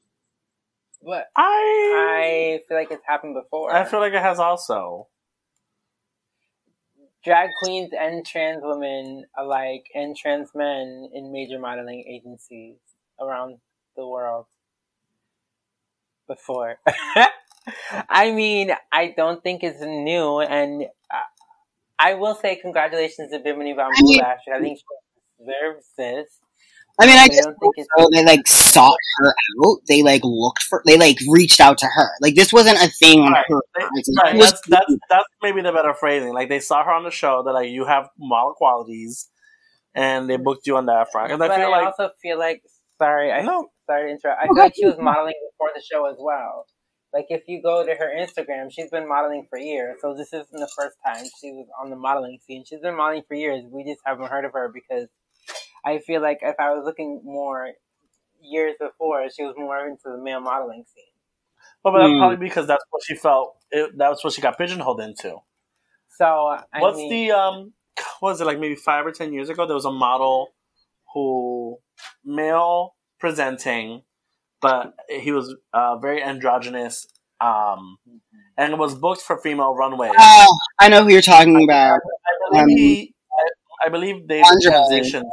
But 1.04 1.28
I 1.38 1.94
I 1.96 2.60
feel 2.68 2.78
like 2.78 2.92
it's 2.92 3.06
happened 3.08 3.36
before. 3.36 3.72
I 3.74 3.86
feel 3.86 4.00
like 4.00 4.14
it 4.14 4.22
has 4.22 4.40
also. 4.40 5.08
drag 7.24 7.50
queens 7.56 7.92
and 8.00 8.26
trans 8.26 8.62
women 8.64 9.26
alike 9.38 9.86
and 9.96 10.16
trans 10.16 10.50
men 10.54 11.10
in 11.14 11.32
major 11.32 11.60
modeling 11.60 12.04
agencies 12.08 12.78
around 13.20 13.58
the 13.96 14.08
world 14.08 14.46
before. 16.28 16.78
I 18.10 18.32
mean, 18.32 18.72
I 18.92 19.14
don't 19.16 19.42
think 19.44 19.64
it's 19.64 19.82
new, 19.82 20.40
and 20.40 20.84
uh, 20.84 21.18
I 22.00 22.16
will 22.16 22.36
say 22.36 22.56
congratulations 22.58 23.32
to 23.32 23.40
Bimini 23.40 23.74
Bon 23.74 23.92
I 23.96 24.02
mean- 24.02 24.22
I 24.22 24.60
think 24.60 24.80
she 24.80 25.46
deserves 25.46 25.86
this. 25.98 26.40
I 27.00 27.08
mean, 27.08 27.18
I 27.18 27.24
I 27.24 27.28
just 27.28 27.44
don't 27.44 27.58
think 27.60 27.74
it's 27.78 27.88
so 27.98 28.08
they 28.14 28.24
like 28.24 28.48
sought 28.48 28.96
her 29.18 29.36
out. 29.66 29.78
They 29.90 30.02
like 30.02 30.22
looked 30.24 30.64
for. 30.64 30.82
They 30.86 30.98
like 30.98 31.18
reached 31.30 31.60
out 31.60 31.78
to 31.80 31.88
her. 31.88 32.10
Like 32.22 32.36
this 32.36 32.54
wasn't 32.54 32.78
a 32.82 32.88
thing 32.90 33.20
on 33.20 33.34
Right. 33.34 33.46
her. 33.50 33.62
Right, 33.78 34.40
that's, 34.40 34.62
that's 34.70 34.96
that's 35.10 35.26
maybe 35.42 35.62
the 35.62 35.74
better 35.74 35.94
phrasing. 35.94 36.34
Like 36.34 36.48
they 36.48 36.62
saw 36.62 36.86
her 36.86 36.92
on 36.92 37.04
the 37.04 37.12
show, 37.12 37.44
they're 37.44 37.54
like, 37.54 37.70
"You 37.70 37.84
have 37.86 38.08
model 38.18 38.54
qualities," 38.54 39.28
and 39.94 40.30
they 40.30 40.38
booked 40.38 40.68
you 40.68 40.78
on 40.78 40.86
that 40.88 41.12
front. 41.12 41.30
Because 41.32 41.50
I 41.50 41.58
feel 41.58 41.68
I 41.68 41.70
like 41.72 41.86
also 41.88 42.12
feel 42.22 42.40
like 42.40 42.64
sorry, 42.98 43.32
I 43.32 43.42
No. 43.42 43.70
sorry 43.88 44.08
to 44.08 44.12
interrupt. 44.12 44.42
I 44.42 44.48
feel 44.48 44.56
like 44.58 44.76
she 44.76 44.86
was 44.86 44.98
modeling 44.98 45.34
before 45.52 45.72
the 45.76 45.82
show 45.82 46.06
as 46.10 46.18
well. 46.20 46.66
Like 47.16 47.28
if 47.30 47.44
you 47.48 47.62
go 47.64 47.86
to 47.86 47.96
her 47.96 48.12
Instagram, 48.20 48.72
she's 48.72 48.92
been 48.92 49.08
modeling 49.08 49.48
for 49.50 49.58
years. 49.58 50.00
So 50.02 50.14
this 50.14 50.34
isn't 50.34 50.52
the 50.52 50.70
first 50.78 50.98
time 51.06 51.24
she 51.42 51.52
was 51.54 51.68
on 51.82 51.90
the 51.90 51.96
modeling 51.96 52.40
scene. 52.46 52.66
She's 52.68 52.82
been 52.82 52.98
modeling 52.98 53.24
for 53.28 53.36
years. 53.36 53.64
We 53.72 53.86
just 53.86 54.02
haven't 54.06 54.30
heard 54.30 54.46
of 54.46 54.52
her 54.54 54.70
because 54.74 55.08
I 55.86 56.00
feel 56.00 56.22
like 56.22 56.40
if 56.42 56.56
I 56.60 56.72
was 56.74 56.84
looking 56.86 57.22
more 57.24 57.70
years 58.42 58.76
before, 58.80 59.30
she 59.36 59.44
was 59.44 59.56
more 59.58 59.88
into 59.88 60.04
the 60.06 60.18
male 60.22 60.42
modeling 60.42 60.84
scene. 60.94 61.06
well, 61.84 61.94
but 61.94 62.00
that's 62.02 62.12
Hmm. 62.14 62.20
probably 62.20 62.38
because 62.38 62.68
that's 62.68 62.84
what 62.90 63.02
she 63.06 63.16
felt. 63.16 63.58
It, 63.72 63.98
that's 63.98 64.24
what 64.24 64.34
she 64.34 64.42
got 64.42 64.58
pigeonholed 64.58 65.00
into. 65.02 65.38
So 66.18 66.26
I 66.74 66.82
What's 66.82 66.98
mean, 66.98 67.10
the 67.10 67.32
um? 67.32 67.74
Was 68.22 68.42
it 68.42 68.46
like? 68.46 68.60
Maybe 68.60 68.76
five 68.76 69.06
or 69.06 69.12
ten 69.12 69.32
years 69.34 69.50
ago, 69.50 69.66
there 69.66 69.76
was 69.76 69.86
a 69.86 69.92
model 69.92 70.50
who 71.14 71.78
male 72.26 72.96
presenting, 73.20 74.04
but 74.66 74.96
he 75.10 75.32
was 75.32 75.56
uh, 75.74 75.98
very 75.98 76.24
androgynous. 76.24 77.08
Um, 77.40 77.98
and 78.58 78.80
was 78.80 78.96
booked 78.96 79.22
for 79.22 79.38
female 79.42 79.76
runway. 79.76 80.10
Oh, 80.18 80.58
I 80.80 80.88
know 80.90 81.04
who 81.04 81.12
you're 81.12 81.22
talking 81.22 81.64
about. 81.64 82.00
I 82.54 82.60
um, 82.60 82.66
believe 82.68 82.78
he, 82.78 83.14
I, 83.84 83.88
I 83.88 83.90
believe 83.90 84.28
they 84.28 84.42
Andre. 84.42 84.72
transitioned. 84.72 85.30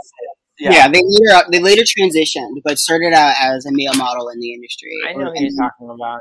Yeah, 0.59 0.89
they 0.89 1.01
later 1.03 1.49
they 1.51 1.61
later 1.61 1.83
transitioned, 1.83 2.61
but 2.65 2.79
started 2.79 3.13
out 3.15 3.35
as 3.41 3.65
a 3.65 3.71
male 3.73 3.95
model 3.95 4.29
in 4.29 4.41
the 4.41 4.53
industry. 4.53 4.91
I 5.09 5.13
know 5.15 5.33
who 5.33 5.41
you're 5.41 5.57
talking 5.59 5.89
about. 5.89 6.21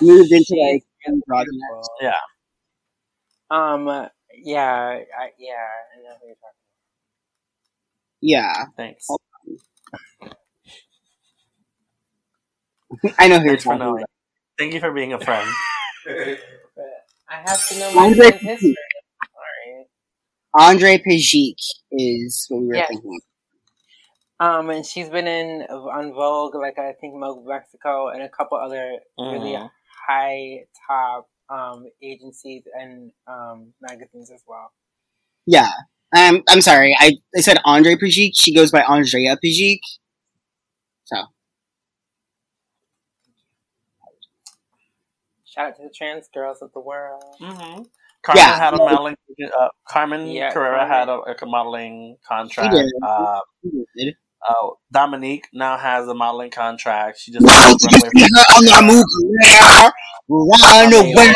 Moved 0.00 0.30
into, 0.30 0.54
like, 0.62 0.84
androgynous. 1.08 1.88
Yeah. 2.00 2.12
Um. 3.50 3.86
Yeah. 4.42 4.64
I, 4.64 5.30
yeah. 5.38 5.66
I 5.92 6.02
know 6.02 6.14
who 6.20 6.26
you're 6.28 6.36
talking. 6.36 6.62
Yeah, 8.20 8.66
Thanks. 8.76 9.06
I 13.18 13.28
know 13.28 13.38
who 13.40 13.46
you're 13.46 13.56
talking 13.56 13.86
about. 13.88 14.08
Thank 14.58 14.74
you 14.74 14.80
for 14.80 14.92
being 14.92 15.12
a 15.12 15.18
friend. 15.20 15.46
I 17.28 17.36
have 17.36 17.66
to 17.68 17.78
know 17.78 17.92
my 17.92 18.06
Andre 18.06 18.16
friend's 18.16 18.42
history. 18.42 18.74
Sorry. 19.32 19.86
Andre 20.58 20.98
Pajic 20.98 21.56
is 21.90 22.46
what 22.48 22.62
we 22.62 22.68
were 22.68 22.74
Yes. 22.76 22.88
thinking. 22.88 23.20
Um, 24.40 24.70
and 24.70 24.84
she's 24.84 25.08
been 25.08 25.26
in 25.26 25.62
on 25.70 26.12
Vogue, 26.12 26.54
like 26.54 26.78
I 26.78 26.92
think 26.92 27.14
Vogue 27.18 27.46
Mexico, 27.46 28.08
and 28.08 28.22
a 28.22 28.28
couple 28.28 28.58
other 28.58 28.98
really 29.28 29.54
Mhm. 29.54 29.70
high 30.08 30.64
top 30.88 31.28
um 31.48 31.86
agencies 32.02 32.64
and 32.78 33.12
um 33.26 33.72
magazines 33.80 34.30
as 34.30 34.42
well. 34.46 34.72
Yeah. 35.46 35.70
Um, 36.16 36.42
I'm 36.48 36.60
sorry. 36.60 36.94
I, 36.98 37.12
I 37.36 37.40
said 37.40 37.58
Andre 37.64 37.96
Pajic. 37.96 38.32
She 38.34 38.54
goes 38.54 38.70
by 38.70 38.82
Andrea 38.82 39.36
Pajic. 39.42 39.80
So 41.04 41.16
Shout 45.54 45.68
out 45.68 45.76
to 45.76 45.82
the 45.84 45.90
trans 45.90 46.28
girls 46.34 46.62
of 46.62 46.72
the 46.72 46.80
world. 46.80 47.22
hmm 47.38 47.82
Carmen 48.24 48.42
Yeah. 48.42 48.56
had 48.56 48.74
a 48.74 48.78
modeling. 48.78 49.16
Uh, 49.56 49.68
Carmen 49.88 50.32
Yeah, 50.32 50.50
Carrera 50.52 50.86
Carmen. 50.86 50.98
had 50.98 51.08
a, 51.08 51.20
a 51.42 51.46
modeling 51.46 52.16
contract. 52.26 52.72
did. 52.74 52.90
Uh, 53.06 53.40
Did 53.96 54.14
uh, 54.48 54.68
Dominique 54.92 55.46
now 55.52 55.76
has 55.76 56.08
a 56.08 56.14
modeling 56.14 56.50
contract. 56.50 57.20
She 57.20 57.32
just 57.32 57.46
you 57.46 57.52
runway 57.52 58.10
see 58.16 58.22
her 58.22 58.44
on 58.56 58.64
the 58.64 58.82
move? 58.82 59.04
Run 60.28 60.92
away. 60.92 61.34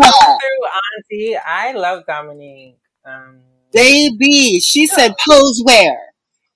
Auntie. 0.00 1.36
I 1.36 1.72
love 1.72 2.04
Dominique. 2.06 2.78
Um, 3.06 3.38
Baby, 3.72 4.60
she 4.60 4.86
said 4.86 5.14
pose 5.26 5.62
where? 5.64 5.98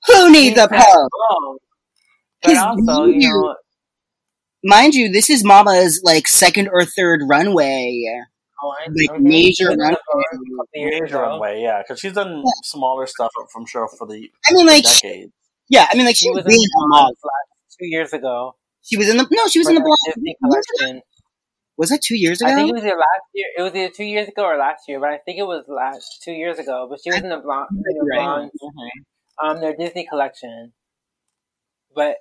Who 0.09 0.31
needs 0.33 0.59
a 0.59 0.69
pose? 0.69 0.85
oh, 0.87 1.59
but 2.43 2.51
His 2.51 2.59
also, 2.59 3.05
you 3.07 3.29
know, 3.29 3.55
Mind 4.65 4.95
you, 4.95 5.11
this 5.11 5.29
is 5.31 5.45
Mama's 5.45 6.01
like 6.05 6.29
second 6.29 6.69
or 6.73 6.85
third 6.85 7.23
runway. 7.29 8.05
oh, 8.63 8.75
I, 8.81 8.89
Like, 8.95 9.11
okay. 9.11 9.19
major 9.19 9.55
She 9.55 9.65
was 9.65 9.73
in 9.73 9.79
the 9.79 9.85
runway. 9.85 9.97
Vogue 10.13 10.23
a 10.23 10.57
couple 10.57 10.67
years 10.75 11.01
major 11.03 11.17
runway, 11.19 11.63
yeah, 11.63 11.83
because 11.83 12.01
she's 12.01 12.13
done 12.13 12.43
smaller 12.65 13.07
stuff 13.07 13.31
from 13.53 13.67
sure 13.67 13.89
for 13.99 14.07
the 14.07 14.31
I 14.49 14.53
mean, 14.55 14.67
like, 14.67 14.87
she- 14.87 15.29
yeah, 15.69 15.87
I 15.91 15.97
mean, 15.97 16.07
like 16.07 16.17
She 16.17 16.27
she's 16.27 16.35
was 16.35 16.45
in 16.45 16.51
really 16.51 16.67
the 16.67 16.87
a 16.93 16.97
last 16.97 17.17
two 17.81 17.87
years 17.87 18.13
ago. 18.13 18.55
She 18.83 18.97
was 18.97 19.09
in 19.09 19.17
the 19.17 19.27
no, 19.31 19.47
she 19.49 19.59
was 19.61 19.69
in 19.69 19.75
the 19.77 19.81
the 19.81 19.85
blonde. 19.85 20.15
Disney 20.15 20.37
collection. 20.43 21.03
Was 21.79 21.89
that 21.91 22.03
two 22.03 22.17
years 22.17 22.41
ago? 22.43 22.51
I 22.51 22.55
think 22.57 22.69
it 22.69 22.75
was 22.75 22.83
either 22.85 22.97
last 22.97 23.27
year. 23.33 23.47
It 23.57 23.63
was 23.63 23.75
either 23.75 23.93
two 23.93 24.05
years 24.05 24.29
ago 24.29 24.43
or 24.45 24.57
last 24.59 24.85
year, 24.89 25.01
but 25.01 25.09
I 25.09 25.19
think 25.19 25.39
it 25.39 25.45
was 25.47 25.65
last 25.69 26.21
two 26.23 26.33
years 26.33 26.59
ago. 26.59 26.87
But 26.91 26.99
she 27.03 27.11
was 27.11 27.21
in 27.23 27.31
the 27.31 27.39
blonde, 27.39 27.69
in 27.71 27.79
the 27.83 28.07
Right. 28.11 28.19
blonde 28.21 28.51
um, 29.43 29.61
their 29.61 29.75
Disney 29.75 30.07
collection. 30.07 30.73
But 31.95 32.17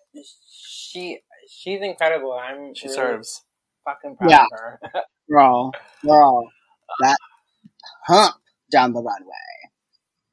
she 0.53 1.19
she's 1.49 1.81
incredible. 1.81 2.33
I'm 2.33 2.75
She 2.75 2.87
really 2.87 2.89
serves. 2.89 3.43
fucking 3.85 4.17
proud 4.17 4.39
Yeah. 4.39 4.39
of 4.39 4.47
her. 4.51 4.79
Girl, 5.31 5.77
girl, 6.05 6.53
that 6.99 7.17
hump 8.07 8.35
down 8.71 8.93
the 8.93 9.01
runway. 9.01 9.31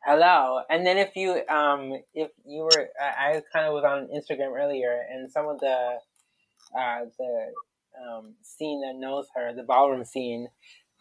Hello. 0.05 0.63
And 0.71 0.87
then 0.87 0.99
if 0.99 1.17
you 1.17 1.47
um 1.49 1.93
if 2.15 2.31
you 2.47 2.63
were 2.63 2.89
I, 3.01 3.37
I 3.37 3.43
kind 3.53 3.67
of 3.67 3.75
was 3.75 3.85
on 3.85 4.09
Instagram 4.09 4.57
earlier 4.59 5.03
and 5.11 5.31
some 5.31 5.49
of 5.49 5.61
the 5.61 5.99
uh 6.79 7.01
the 7.19 7.47
um 8.09 8.35
scene 8.43 8.83
that 8.83 8.99
knows 8.99 9.27
her, 9.37 9.55
the 9.55 9.65
ballroom 9.65 10.05
scene, 10.05 10.49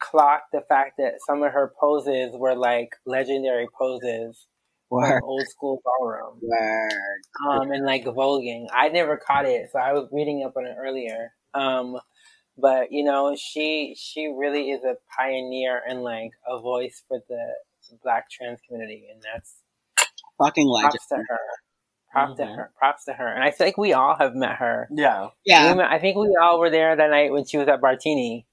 clocked 0.00 0.52
the 0.52 0.62
fact 0.68 0.94
that 0.98 1.20
some 1.26 1.42
of 1.42 1.52
her 1.52 1.72
poses 1.80 2.34
were 2.36 2.54
like 2.56 2.90
legendary 3.06 3.68
poses 3.78 4.46
from 4.56 4.57
Word, 4.90 5.20
old 5.24 5.46
school 5.48 5.82
ballroom. 5.84 6.40
word. 6.42 6.90
Um 7.50 7.70
and 7.72 7.84
like 7.84 8.04
voguing. 8.04 8.66
I 8.72 8.88
never 8.88 9.16
caught 9.16 9.44
it, 9.46 9.70
so 9.72 9.78
I 9.78 9.92
was 9.92 10.08
reading 10.12 10.42
up 10.44 10.56
on 10.56 10.66
it 10.66 10.76
earlier. 10.78 11.32
Um 11.54 11.98
but 12.56 12.90
you 12.90 13.04
know, 13.04 13.36
she 13.36 13.94
she 13.98 14.26
really 14.28 14.70
is 14.70 14.82
a 14.84 14.94
pioneer 15.16 15.80
and 15.88 16.02
like 16.02 16.30
a 16.48 16.58
voice 16.60 17.02
for 17.06 17.20
the 17.28 17.54
black 18.02 18.30
trans 18.30 18.60
community 18.66 19.06
and 19.12 19.22
that's 19.22 19.56
Fucking 20.38 20.66
legend. 20.68 20.92
props 20.92 21.08
to 21.08 21.16
her. 21.16 21.38
Props 22.12 22.36
to 22.38 22.42
Mhm. 22.44 22.56
her. 22.56 22.72
Props 22.78 23.04
to 23.06 23.12
her. 23.12 23.28
And 23.28 23.42
I 23.44 23.50
think 23.50 23.76
we 23.76 23.92
all 23.92 24.14
have 24.16 24.34
met 24.34 24.56
her. 24.56 24.88
Yeah, 24.90 25.28
Yeah, 25.44 25.74
met- 25.74 25.90
I 25.90 25.98
think 25.98 26.16
we 26.16 26.34
all 26.40 26.58
were 26.58 26.70
there 26.70 26.96
that 26.96 27.10
night 27.10 27.32
when 27.32 27.44
she 27.44 27.58
was 27.58 27.68
at 27.68 27.80
Bartini. 27.80 28.46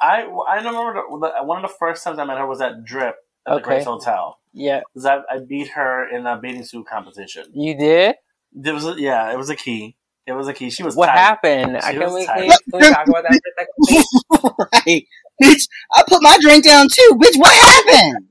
I 0.00 0.22
I 0.24 0.56
remember 0.56 0.94
the, 0.94 1.32
the, 1.40 1.44
one 1.44 1.62
of 1.64 1.70
the 1.70 1.76
first 1.78 2.04
times 2.04 2.18
I 2.18 2.24
met 2.24 2.38
her 2.38 2.46
was 2.46 2.60
at 2.60 2.84
Drip 2.84 3.16
at 3.46 3.54
the 3.56 3.60
Grace 3.60 3.84
Hotel. 3.84 4.38
Yeah, 4.52 4.80
Because 4.94 5.06
I, 5.06 5.18
I 5.30 5.38
beat 5.46 5.68
her 5.68 6.08
in 6.08 6.26
a 6.26 6.36
bathing 6.36 6.64
suit 6.64 6.86
competition. 6.86 7.44
you 7.54 7.76
did. 7.78 8.16
It 8.64 8.72
was 8.72 8.86
a, 8.86 8.94
yeah, 8.98 9.32
it 9.32 9.36
was 9.38 9.50
a 9.50 9.56
key. 9.56 9.96
It 10.26 10.32
was 10.32 10.48
a 10.48 10.52
key. 10.54 10.70
She 10.70 10.82
was 10.82 10.96
What 10.96 11.06
tight. 11.06 11.18
happened? 11.18 11.76
I 11.78 11.92
She 11.92 11.98
can 11.98 12.00
was 12.00 12.14
we, 12.14 12.26
tight. 12.26 12.38
can, 12.38 12.46
we, 12.48 12.56
can 12.70 12.80
we 12.80 12.86
talk 12.86 13.08
about 13.08 13.24
that 13.24 13.38
for 13.42 13.48
a 13.50 14.42
second? 14.42 14.54
right. 14.86 15.04
Bitch, 15.42 15.68
I 15.94 16.02
put 16.08 16.22
my 16.22 16.38
drink 16.40 16.64
down 16.64 16.88
too. 16.92 17.18
Bitch, 17.22 17.38
what 17.38 17.54
happened? 17.54 18.26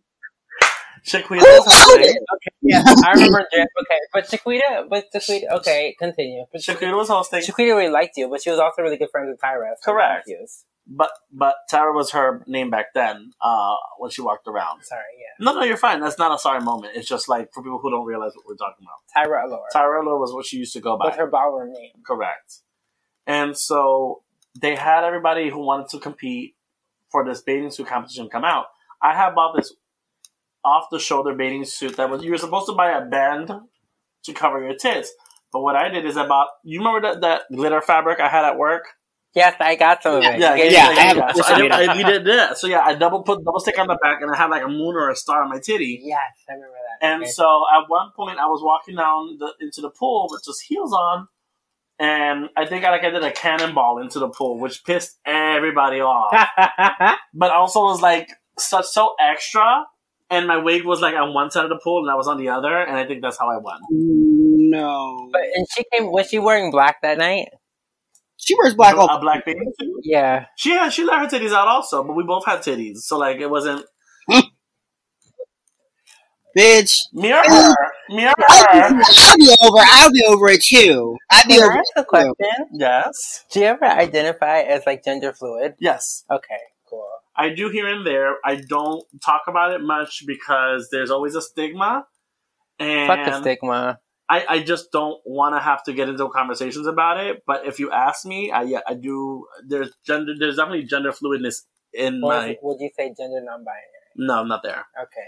Shaquita 1.06 1.40
Who 1.40 1.46
was 1.46 1.66
voted? 1.66 2.16
hosting. 2.16 2.18
Yeah, 2.62 2.84
I 3.04 3.14
remember 3.14 3.48
Jeff. 3.54 3.68
Okay, 3.82 4.00
but 4.14 4.30
Shaquita, 4.30 4.90
but 4.90 5.06
Shaquita. 5.16 5.52
Okay, 5.60 5.96
continue. 5.98 6.46
But 6.52 6.62
Shaquita 6.62 6.96
was 6.98 7.08
hosting. 7.10 7.42
Shaquita 7.42 7.76
really 7.78 7.90
liked 7.90 8.18
you, 8.18 8.30
but 8.30 8.42
she 8.44 8.50
was 8.52 8.60
also 8.60 8.82
really 8.84 8.98
good 8.98 9.10
friends 9.12 9.30
with 9.32 9.40
Tyra. 9.40 9.72
so 9.82 9.92
I'm 9.92 9.96
Correct. 9.96 10.26
confused. 10.28 10.66
But 10.90 11.12
but 11.32 11.56
Tara 11.70 11.94
was 11.94 12.12
her 12.12 12.44
name 12.48 12.70
back 12.70 12.94
then. 12.94 13.32
Uh, 13.42 13.76
when 13.98 14.10
she 14.12 14.22
walked 14.22 14.48
around. 14.48 14.84
Sorry, 14.84 15.02
yeah. 15.20 15.46
No, 15.46 15.54
no, 15.54 15.64
you're 15.64 15.78
fine. 15.78 16.00
That's 16.00 16.18
not 16.18 16.34
a 16.34 16.40
sorry 16.40 16.62
moment. 16.62 16.94
It's 16.96 17.08
just 17.08 17.28
like 17.28 17.54
for 17.54 17.62
people 17.62 17.80
who 17.80 17.92
don't 17.92 18.06
realize 18.06 18.32
what 18.36 18.46
we're 18.48 18.56
talking 18.56 18.86
about. 18.86 19.00
Tyra 19.16 19.44
Allure. 19.46 19.66
Tara 19.72 20.04
Lure 20.04 20.20
was 20.20 20.34
what 20.34 20.46
she 20.46 20.58
used 20.58 20.74
to 20.74 20.80
go 20.80 20.98
by. 20.98 21.08
With 21.08 21.16
her 21.16 21.28
ballroom 21.28 21.74
name. 21.74 21.92
Correct. 22.06 22.60
And 23.26 23.58
so 23.58 24.24
they 24.60 24.76
had 24.76 25.04
everybody 25.04 25.50
who 25.50 25.60
wanted 25.60 25.90
to 25.90 26.00
compete 26.00 26.56
for 27.12 27.26
this 27.26 27.42
bathing 27.42 27.72
suit 27.72 27.88
competition 27.88 28.30
come 28.30 28.46
out. 28.46 28.66
I 29.02 29.14
had 29.14 29.36
bought 29.36 29.56
this 29.56 29.74
off 30.64 30.86
the 30.92 31.00
shoulder 31.00 31.34
bathing 31.34 31.66
suit 31.66 31.98
that 31.98 32.10
was 32.10 32.24
you 32.24 32.32
were 32.32 32.38
supposed 32.38 32.68
to 32.68 32.74
buy 32.74 32.92
a 32.92 33.06
band 33.06 33.52
to 34.24 34.34
cover 34.34 34.62
your 34.64 34.76
tits. 34.76 35.12
But 35.52 35.62
what 35.62 35.76
I 35.76 35.90
did 35.90 36.06
is 36.06 36.18
I 36.18 36.28
bought. 36.28 36.50
You 36.64 36.80
remember 36.80 37.02
that, 37.02 37.22
that 37.22 37.42
glitter 37.56 37.82
fabric 37.82 38.20
I 38.20 38.30
had 38.30 38.46
at 38.46 38.58
work? 38.58 38.84
Yes, 39.38 39.56
I 39.60 39.76
got 39.76 40.02
some 40.02 40.16
of 40.16 40.24
it. 40.24 40.40
Yeah, 40.40 40.56
You 40.56 40.64
gave 40.64 40.72
yeah, 40.72 40.90
me 40.90 40.98
I 40.98 41.02
have 41.02 41.36
So 41.36 41.44
I, 41.46 41.62
made 41.62 41.72
I, 41.72 41.96
we 41.96 42.04
did 42.04 42.26
that. 42.26 42.58
So 42.58 42.66
yeah, 42.66 42.80
I 42.84 42.96
double 42.96 43.22
put 43.22 43.46
double 43.46 43.60
stick 43.60 43.78
on 43.78 43.86
the 43.88 43.96
back, 44.02 44.20
and 44.22 44.32
I 44.34 44.36
had 44.36 44.48
like 44.50 44.64
a 44.64 44.68
moon 44.68 44.96
or 44.96 45.12
a 45.12 45.16
star 45.16 45.44
on 45.44 45.50
my 45.50 45.60
titty. 45.60 46.02
Yes, 46.04 46.20
I 46.50 46.54
remember 46.54 46.74
that. 46.74 47.06
And 47.08 47.22
Okay. 47.22 47.32
so 47.32 47.66
at 47.72 47.88
one 47.88 48.10
point, 48.16 48.40
I 48.40 48.48
was 48.48 48.62
walking 48.64 48.96
down 48.96 49.38
the, 49.38 49.54
into 49.62 49.82
the 49.82 49.92
pool 49.92 50.28
with 50.32 50.44
just 50.44 50.64
heels 50.68 50.92
on, 50.92 51.28
and 52.00 52.50
I 52.58 52.66
think 52.66 52.84
I 52.84 52.90
like 52.90 53.04
I 53.04 53.12
did 53.12 53.24
a 53.24 53.32
cannonball 53.32 54.00
into 54.00 54.18
the 54.18 54.30
pool, 54.30 54.60
which 54.60 54.84
pissed 54.84 55.20
everybody 55.24 56.00
off. 56.02 56.32
but 57.36 57.52
also 57.52 57.82
was 57.82 58.02
like 58.02 58.30
such 58.58 58.86
so 58.86 59.14
extra, 59.20 59.86
and 60.32 60.48
my 60.48 60.58
wig 60.58 60.84
was 60.84 61.00
like 61.00 61.14
on 61.14 61.36
one 61.36 61.52
side 61.52 61.64
of 61.64 61.70
the 61.70 61.80
pool, 61.84 62.02
and 62.02 62.10
I 62.12 62.16
was 62.16 62.28
on 62.28 62.38
the 62.40 62.50
other, 62.50 62.76
and 62.76 62.98
I 62.98 63.06
think 63.06 63.22
that's 63.22 63.38
how 63.38 63.50
I 63.50 63.58
won. 63.58 63.82
No. 63.92 65.30
but 65.32 65.42
and 65.56 65.68
she 65.76 65.84
came. 65.94 66.12
Was 66.12 66.28
she 66.30 66.40
wearing 66.40 66.72
black 66.72 67.04
that 67.04 67.20
night? 67.20 67.50
She 68.38 68.56
wears 68.56 68.76
black 68.76 68.96
all 68.96 69.10
a 69.10 69.20
black 69.20 69.46
bathing 69.46 69.72
suit. 69.80 70.02
Yeah. 70.04 70.46
She 70.56 70.70
had 70.72 70.94
she 70.94 71.04
let 71.04 71.20
her 71.20 71.26
titties 71.28 71.52
out 71.54 71.68
also, 71.68 72.04
but 72.04 72.16
we 72.16 72.24
both 72.24 72.46
had 72.46 72.60
titties, 72.60 72.98
so 73.00 73.18
like 73.18 73.38
it 73.40 73.50
wasn't 73.50 73.86
bitch. 76.58 77.00
mirror 77.14 77.42
her, 77.48 77.76
mirror 78.10 78.34
I'll 78.50 78.94
be, 78.94 79.04
I'll 79.18 79.38
be 79.38 79.56
over. 79.64 79.78
I'll 79.80 80.12
be 80.12 80.24
over 80.28 80.48
it 80.50 80.64
too. 80.64 81.18
I'll 81.30 81.44
be 81.48 81.54
Can 81.56 81.64
I 81.64 81.66
over. 81.66 81.78
ask 81.78 81.90
a 81.96 82.00
it 82.00 82.04
too. 82.04 82.06
question? 82.08 82.68
Yes, 82.74 83.46
Do 83.52 83.60
you 83.60 83.66
ever 83.68 83.86
identify 83.86 84.60
as 84.62 84.86
like 84.86 85.04
gender 85.04 85.34
fluid? 85.34 85.76
yes. 85.80 86.24
Okay, 86.32 86.58
cool. 86.90 87.08
I 87.36 87.50
do 87.50 87.70
here 87.70 87.88
and 87.88 88.06
there. 88.06 88.36
I 88.46 88.56
don't 88.56 89.04
talk 89.24 89.44
about 89.48 89.72
it 89.74 89.82
much 89.82 90.24
because 90.26 90.90
there's 90.92 91.12
always 91.12 91.36
a 91.36 91.42
stigma, 91.42 92.06
and 92.80 93.08
Fuck 93.08 93.26
the 93.26 93.42
stigma. 93.42 94.00
I, 94.30 94.46
I 94.50 94.60
just 94.64 94.92
don't 94.92 95.20
want 95.26 95.56
to 95.56 95.60
have 95.60 95.84
to 95.86 95.94
get 95.94 96.10
into 96.10 96.28
conversations 96.30 96.88
about 96.88 97.20
it. 97.20 97.44
But 97.48 97.66
if 97.66 97.80
you 97.80 97.92
ask 97.92 98.26
me, 98.26 98.52
I 98.52 98.64
yeah, 98.64 98.82
I 98.88 98.94
do. 98.94 99.46
There's 99.66 99.92
gender. 100.06 100.34
There's 100.38 100.58
definitely 100.58 100.84
gender 100.84 101.12
fluidness 101.12 101.64
in 101.94 102.22
Or 102.22 102.30
my. 102.30 102.58
would 102.62 102.78
you 102.80 102.90
say 102.96 103.14
gender 103.18 103.42
non-binary? 103.42 103.82
No, 104.18 104.40
I'm 104.42 104.48
not 104.48 104.64
there. 104.64 104.86
Okay, 105.02 105.28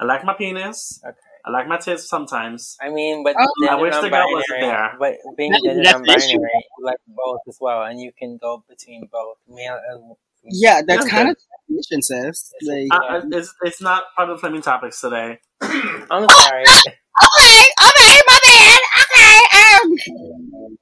I 0.00 0.04
like 0.04 0.24
my 0.24 0.34
penis. 0.34 1.00
okay. 1.04 1.16
I 1.44 1.50
like 1.50 1.66
my 1.66 1.76
tits 1.76 2.08
sometimes. 2.08 2.76
I 2.80 2.90
mean, 2.90 3.24
but 3.24 3.36
Oh, 3.36 3.68
I 3.68 3.74
wish 3.80 3.96
the 3.98 4.10
girl 4.10 4.30
wasn't 4.30 4.60
there. 4.60 4.96
But 4.98 5.14
being 5.36 5.50
That's 5.50 5.62
gender 5.62 5.82
non-binary, 5.82 6.28
you 6.30 6.84
like 6.84 6.98
both 7.08 7.40
as 7.48 7.58
well, 7.60 7.82
and 7.82 8.00
you 8.00 8.12
can 8.16 8.36
go 8.36 8.62
between 8.68 9.08
both 9.10 9.38
male 9.48 9.78
and 9.88 10.14
Yeah, 10.44 10.82
that's 10.86 11.04
Yeah, 11.06 11.10
kind 11.10 11.28
good. 11.28 11.36
of 11.36 11.42
definition, 11.68 12.02
sis. 12.02 12.52
Like, 12.62 12.88
Uh, 12.92 13.22
it's 13.32 13.54
it's 13.62 13.80
not 13.80 14.04
part 14.16 14.28
of 14.30 14.36
the 14.36 14.40
flaming 14.40 14.62
topics 14.62 15.00
today. 15.00 15.38
I'm 15.62 16.28
sorry. 16.28 16.64
okay, 17.20 17.64
okay, 17.88 18.20
my 18.26 18.38
bad. 18.44 18.80
Okay, 19.02 19.40
um. 19.58 20.76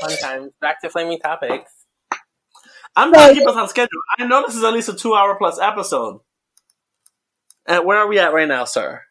Fun 0.00 0.16
times. 0.18 0.52
Back 0.60 0.80
to 0.82 0.90
flaming 0.90 1.18
topics. 1.18 1.72
I'm 2.94 3.12
trying 3.12 3.34
to 3.34 3.40
keep 3.40 3.48
us 3.48 3.56
on 3.56 3.68
schedule. 3.68 4.00
I 4.18 4.26
know 4.26 4.42
this 4.46 4.56
is 4.56 4.64
at 4.64 4.72
least 4.72 4.88
a 4.88 4.94
two 4.94 5.14
hour 5.14 5.34
plus 5.36 5.58
episode. 5.58 6.20
And 7.66 7.84
where 7.84 7.98
are 7.98 8.06
we 8.06 8.18
at 8.18 8.32
right 8.32 8.48
now, 8.48 8.64
sir? 8.64 9.02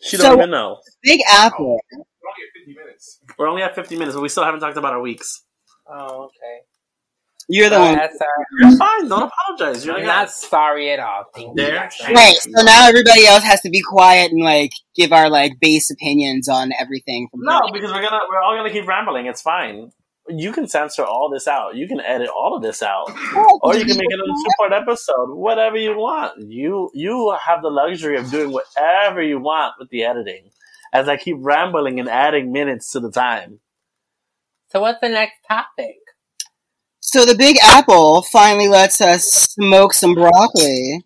She 0.00 0.16
don't 0.16 0.26
So- 0.26 0.34
even 0.34 0.50
know. 0.50 0.80
Big 1.02 1.20
Apple. 1.28 1.80
We're 1.92 1.98
only 2.28 2.42
at 2.44 2.52
50 2.54 2.74
minutes. 2.74 3.20
We're 3.38 3.48
only 3.48 3.62
at 3.62 3.74
50 3.74 3.96
minutes, 3.96 4.14
but 4.14 4.22
we 4.22 4.28
still 4.28 4.44
haven't 4.44 4.60
talked 4.60 4.76
about 4.76 4.92
our 4.92 5.00
weeks. 5.00 5.42
Oh, 5.86 6.24
okay. 6.24 6.60
You're 7.48 7.68
the 7.68 7.76
Uh, 7.76 7.80
one. 7.86 7.94
that's, 7.96 8.20
uh, 8.20 8.24
You're 8.60 8.76
fine. 8.76 9.08
Don't 9.08 9.30
apologize. 9.30 9.84
You're 9.84 9.96
I'm 9.98 10.06
not 10.06 10.26
guest. 10.26 10.48
sorry 10.48 10.90
at 10.92 11.00
all. 11.00 11.24
Thank 11.34 11.48
you. 11.48 11.54
There. 11.56 11.72
That's 11.74 12.00
Right. 12.04 12.14
Right, 12.14 12.36
so 12.36 12.62
now 12.64 12.86
everybody 12.88 13.26
else 13.26 13.44
has 13.44 13.60
to 13.62 13.70
be 13.70 13.80
quiet 13.82 14.30
and 14.32 14.42
like 14.42 14.70
give 14.94 15.12
our 15.12 15.28
like 15.28 15.58
base 15.60 15.90
opinions 15.90 16.48
on 16.48 16.70
everything 16.78 17.28
from 17.30 17.40
No, 17.42 17.60
here. 17.64 17.72
because 17.72 17.92
we're 17.92 18.02
gonna 18.02 18.20
we're 18.30 18.40
all 18.40 18.54
gonna 18.56 18.70
keep 18.72 18.86
rambling. 18.86 19.26
It's 19.26 19.42
fine. 19.42 19.90
You 20.28 20.52
can 20.52 20.68
censor 20.68 21.04
all 21.04 21.30
this 21.30 21.48
out. 21.48 21.74
You 21.74 21.88
can 21.88 22.00
edit 22.00 22.28
all 22.28 22.54
of 22.56 22.62
this 22.62 22.80
out, 22.80 23.10
or 23.62 23.74
you 23.74 23.84
can 23.84 23.96
make 23.96 24.06
it 24.08 24.20
a 24.20 24.24
two 24.24 24.50
part 24.60 24.72
episode. 24.72 25.34
Whatever 25.34 25.76
you 25.76 25.96
want. 25.96 26.48
You 26.48 26.90
you 26.94 27.36
have 27.44 27.60
the 27.60 27.70
luxury 27.70 28.16
of 28.16 28.30
doing 28.30 28.52
whatever 28.52 29.20
you 29.20 29.40
want 29.40 29.74
with 29.80 29.88
the 29.90 30.04
editing. 30.04 30.50
As 30.92 31.08
I 31.08 31.16
keep 31.16 31.36
rambling 31.40 31.98
and 31.98 32.08
adding 32.08 32.52
minutes 32.52 32.92
to 32.92 33.00
the 33.00 33.10
time. 33.10 33.58
So 34.68 34.80
what's 34.80 35.00
the 35.00 35.08
next 35.08 35.38
topic? 35.48 35.96
So 37.04 37.24
the 37.26 37.34
Big 37.34 37.56
Apple 37.64 38.22
finally 38.22 38.68
lets 38.68 39.00
us 39.00 39.24
smoke 39.24 39.92
some 39.92 40.14
broccoli. 40.14 41.04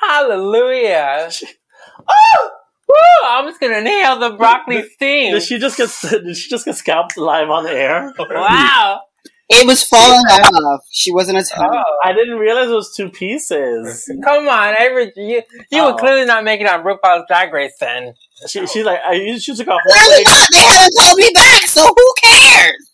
Hallelujah! 0.00 1.30
oh, 2.08 2.50
woo! 2.88 2.94
I'm 3.26 3.46
just 3.48 3.58
gonna 3.58 3.80
nail 3.80 4.18
the 4.18 4.36
broccoli 4.36 4.82
steam. 4.90 5.32
Did 5.32 5.42
she 5.42 5.58
just 5.58 5.78
get 5.78 5.90
did 6.10 6.36
she 6.36 6.50
just 6.50 6.66
get 6.66 6.76
scalped 6.76 7.16
live 7.16 7.48
on 7.48 7.64
the 7.64 7.72
air? 7.72 8.12
Wow! 8.18 9.00
It 9.48 9.66
was 9.66 9.82
falling 9.82 10.18
off. 10.18 10.82
She 10.90 11.10
wasn't 11.10 11.38
a 11.38 11.44
Oh, 11.58 11.82
I 12.04 12.12
didn't 12.12 12.36
realize 12.38 12.68
it 12.68 12.74
was 12.74 12.94
two 12.94 13.08
pieces. 13.08 14.10
come 14.22 14.46
on, 14.46 14.74
Avery, 14.78 15.10
you 15.16 15.42
you 15.70 15.82
Oh. 15.82 15.92
were 15.92 15.98
clearly 15.98 16.26
not 16.26 16.44
making 16.44 16.66
it 16.66 16.72
on 16.72 16.84
RuPaul's 16.84 17.24
Drag 17.28 17.50
Race 17.52 17.74
then. 17.80 18.12
She 18.46 18.66
she's 18.66 18.84
like 18.84 19.00
I 19.06 19.38
she 19.38 19.54
took 19.54 19.68
off 19.68 19.80
Clearly 19.88 20.22
not. 20.24 20.48
They 20.52 20.58
haven't 20.58 20.94
called 20.98 21.18
me 21.18 21.30
back, 21.34 21.62
so 21.62 21.86
who 21.86 22.14
cares? 22.22 22.88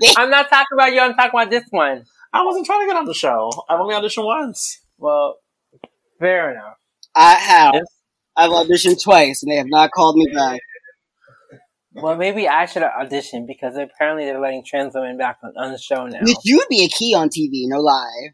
I'm 0.16 0.30
not 0.30 0.48
talking 0.48 0.66
about 0.74 0.92
you. 0.92 1.00
I'm 1.00 1.14
talking 1.14 1.38
about 1.38 1.50
this 1.50 1.64
one. 1.70 2.04
I 2.32 2.44
wasn't 2.44 2.66
trying 2.66 2.82
to 2.82 2.86
get 2.86 2.96
on 2.96 3.06
the 3.06 3.14
show. 3.14 3.50
I've 3.68 3.80
only 3.80 3.94
auditioned 3.94 4.24
once. 4.24 4.80
Well, 4.98 5.36
fair 6.18 6.52
enough. 6.52 6.76
I 7.16 7.34
have. 7.34 7.74
I've 8.36 8.50
auditioned 8.50 9.02
twice, 9.02 9.42
and 9.42 9.50
they 9.50 9.56
have 9.56 9.68
not 9.68 9.90
called 9.90 10.16
me 10.16 10.26
back. 10.32 10.60
Well, 11.94 12.16
maybe 12.16 12.46
I 12.46 12.66
should 12.66 12.82
audition 12.82 13.46
because 13.46 13.76
apparently 13.76 14.24
they're 14.24 14.40
letting 14.40 14.64
trans 14.64 14.94
women 14.94 15.18
back 15.18 15.38
on, 15.42 15.52
on 15.56 15.72
the 15.72 15.78
show 15.78 16.06
now. 16.06 16.20
Which 16.22 16.36
you 16.44 16.58
would 16.58 16.68
be 16.68 16.84
a 16.84 16.88
key 16.88 17.14
on 17.14 17.28
TV, 17.28 17.66
no 17.66 17.80
lie. 17.80 18.30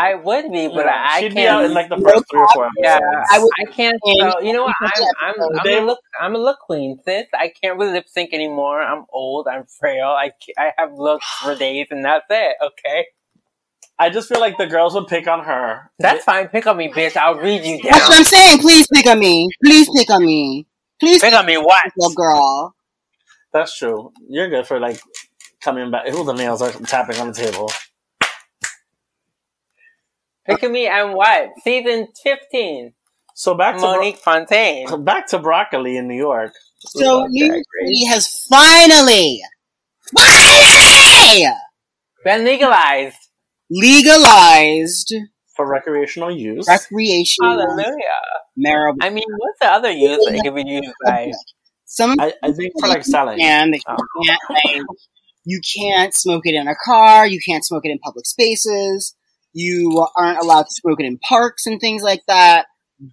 I 0.00 0.14
would 0.14 0.52
be, 0.52 0.68
but 0.68 0.86
I, 0.86 1.16
I 1.16 1.20
She'd 1.20 1.32
can't. 1.32 1.36
be 1.36 1.46
out 1.48 1.64
in 1.64 1.74
like 1.74 1.88
the 1.88 1.96
first 1.98 2.24
three 2.30 2.40
or 2.40 2.48
four 2.54 2.66
episodes. 2.66 2.78
Yeah, 2.82 3.24
I 3.32 3.38
would, 3.40 3.50
I, 3.60 3.70
can't. 3.72 3.96
So, 4.20 4.40
you 4.40 4.52
know 4.52 4.64
what? 4.64 4.74
I'm 4.80 5.02
I'm 5.20 5.34
I'm 5.58 5.60
They- 5.64 5.78
a 5.78 5.82
look 5.84 5.98
I'm 6.20 6.34
a 6.34 6.38
look 6.38 6.58
queen, 6.60 6.98
sis. 7.04 7.26
I 7.34 7.48
can't 7.60 7.78
really 7.78 7.92
lip 7.92 8.06
sync 8.08 8.32
anymore. 8.32 8.80
I'm 8.82 9.04
old. 9.12 9.48
I'm 9.48 9.64
frail. 9.80 10.08
I 10.08 10.30
I 10.58 10.72
have 10.78 10.92
looks 10.94 11.26
for 11.42 11.54
days, 11.56 11.88
and 11.90 12.04
that's 12.04 12.26
it. 12.30 12.56
Okay, 12.64 13.06
I 13.98 14.10
just 14.10 14.28
feel 14.28 14.40
like 14.40 14.56
the 14.58 14.66
girls 14.66 14.94
would 14.94 15.08
pick 15.08 15.26
on 15.26 15.44
her. 15.44 15.90
that's 15.98 16.24
fine. 16.24 16.48
Pick 16.48 16.66
on 16.68 16.76
me, 16.76 16.88
bitch. 16.90 17.16
I'll 17.16 17.36
read 17.36 17.64
you 17.64 17.82
down. 17.82 17.92
That's 17.92 18.08
what 18.08 18.18
I'm 18.18 18.24
saying. 18.24 18.58
Please 18.60 18.86
pick 18.94 19.06
on 19.06 19.18
me. 19.18 19.48
Please 19.64 19.88
pick 19.96 20.10
on 20.10 20.24
me. 20.24 20.66
Please 21.00 21.20
Pick 21.22 21.32
on 21.34 21.46
me, 21.46 21.56
what? 21.56 21.82
little 21.96 22.14
girl. 22.14 22.74
That's 23.52 23.76
true. 23.78 24.12
You're 24.28 24.48
good 24.50 24.66
for 24.66 24.80
like 24.80 25.00
coming 25.60 25.90
back. 25.90 26.08
Ooh, 26.12 26.24
the 26.24 26.32
nails 26.32 26.60
are 26.62 26.72
tapping 26.72 27.18
on 27.20 27.28
the 27.28 27.32
table. 27.34 27.70
Pick 30.48 30.62
on 30.62 30.72
me 30.72 30.86
and 30.86 31.14
what? 31.14 31.50
Season 31.62 32.08
fifteen. 32.22 32.94
So 33.34 33.54
back 33.54 33.76
to 33.76 33.82
Monique 33.82 34.16
Fontaine. 34.16 35.04
back 35.04 35.28
to 35.28 35.38
broccoli 35.38 35.96
in 35.96 36.08
New 36.08 36.16
York. 36.16 36.52
So 36.80 37.22
Okay, 37.22 37.28
New 37.30 37.46
York 37.46 37.64
has 38.10 38.44
finally, 38.48 39.40
finally 40.16 41.46
Been 42.24 42.44
legalized. 42.44 43.16
legalized 43.70 45.14
for 45.54 45.68
recreational 45.68 46.30
use. 46.30 46.66
recreational 46.66 47.58
Hallelujah. 47.58 47.94
marijuana. 48.58 48.96
I 49.02 49.10
mean, 49.10 49.24
what's 49.36 49.58
the 49.60 49.66
other 49.66 49.90
use 49.90 50.24
that 50.24 50.34
it 50.34 50.42
could 50.42 50.54
be 50.54 50.64
used 50.66 50.92
by? 51.04 51.30
Some 51.84 52.16
I, 52.18 52.32
I 52.42 52.52
think 52.52 52.72
for 52.80 52.88
like 52.88 53.04
selling. 53.04 53.40
and 53.40 53.74
you 53.74 53.80
oh. 53.88 53.96
can't 54.24 54.40
like, 54.50 54.86
you 55.44 55.60
can't 55.76 56.14
smoke 56.14 56.42
it 56.44 56.54
in 56.54 56.68
a 56.68 56.74
car. 56.84 57.26
You 57.26 57.40
can't 57.46 57.64
smoke 57.64 57.84
it 57.84 57.90
in 57.90 57.98
public 57.98 58.26
spaces. 58.26 59.14
You 59.52 60.06
aren't 60.16 60.38
allowed 60.38 60.64
to 60.64 60.70
smoke 60.70 61.00
it 61.00 61.06
in 61.06 61.18
parks 61.18 61.66
and 61.66 61.80
things 61.80 62.02
like 62.02 62.22
that. 62.28 62.66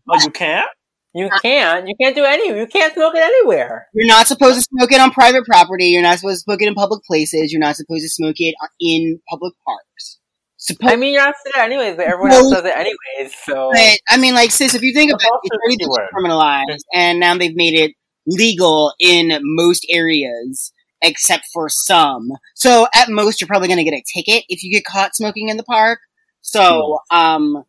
Oh, 0.09 0.19
you 0.23 0.31
can't? 0.31 0.69
You 1.13 1.29
can't. 1.41 1.87
You 1.87 1.95
can't 1.99 2.13
do 2.15 2.25
any. 2.25 2.47
You 2.47 2.67
can't 2.67 2.93
smoke 2.93 3.13
it 3.15 3.23
anywhere. 3.23 3.87
You're 3.93 4.07
not 4.07 4.27
supposed 4.27 4.55
to 4.55 4.61
smoke 4.61 4.91
it 4.91 4.99
on 4.99 5.11
private 5.11 5.45
property. 5.45 5.85
You're 5.85 6.01
not 6.01 6.19
supposed 6.19 6.39
to 6.39 6.43
smoke 6.43 6.61
it 6.61 6.67
in 6.67 6.75
public 6.75 7.03
places. 7.05 7.53
You're 7.53 7.61
not 7.61 7.77
supposed 7.77 8.03
to 8.03 8.09
smoke 8.09 8.35
it 8.39 8.53
in 8.81 9.21
public 9.29 9.53
parks. 9.65 10.19
Supposed 10.57 10.93
I 10.93 10.95
mean, 10.97 11.13
you're 11.13 11.23
not 11.23 11.35
supposed 11.37 11.55
to 11.55 11.59
do 11.59 11.63
anyways, 11.63 11.95
but 11.95 12.05
everyone 12.07 12.31
else 12.31 12.51
does 12.51 12.65
it 12.65 12.75
anyways. 12.75 13.33
So 13.45 13.69
But 13.71 13.99
I 14.09 14.17
mean, 14.17 14.33
like, 14.33 14.51
sis, 14.51 14.73
if 14.73 14.81
you 14.81 14.93
think 14.93 15.11
about 15.11 15.21
it, 15.21 15.39
it's 15.43 15.57
already 15.57 15.77
been 15.77 15.89
Word. 15.89 16.09
criminalized, 16.13 16.83
and 16.93 17.19
now 17.19 17.37
they've 17.37 17.55
made 17.55 17.79
it 17.79 17.93
legal 18.27 18.93
in 18.99 19.39
most 19.41 19.85
areas 19.89 20.73
except 21.01 21.45
for 21.53 21.69
some. 21.69 22.29
So 22.55 22.87
at 22.93 23.09
most, 23.09 23.39
you're 23.39 23.47
probably 23.47 23.67
going 23.67 23.77
to 23.77 23.83
get 23.83 23.93
a 23.93 24.03
ticket 24.13 24.43
if 24.49 24.63
you 24.63 24.71
get 24.71 24.83
caught 24.85 25.15
smoking 25.15 25.49
in 25.49 25.57
the 25.57 25.63
park. 25.63 25.99
So, 26.45 26.99
um, 27.11 27.63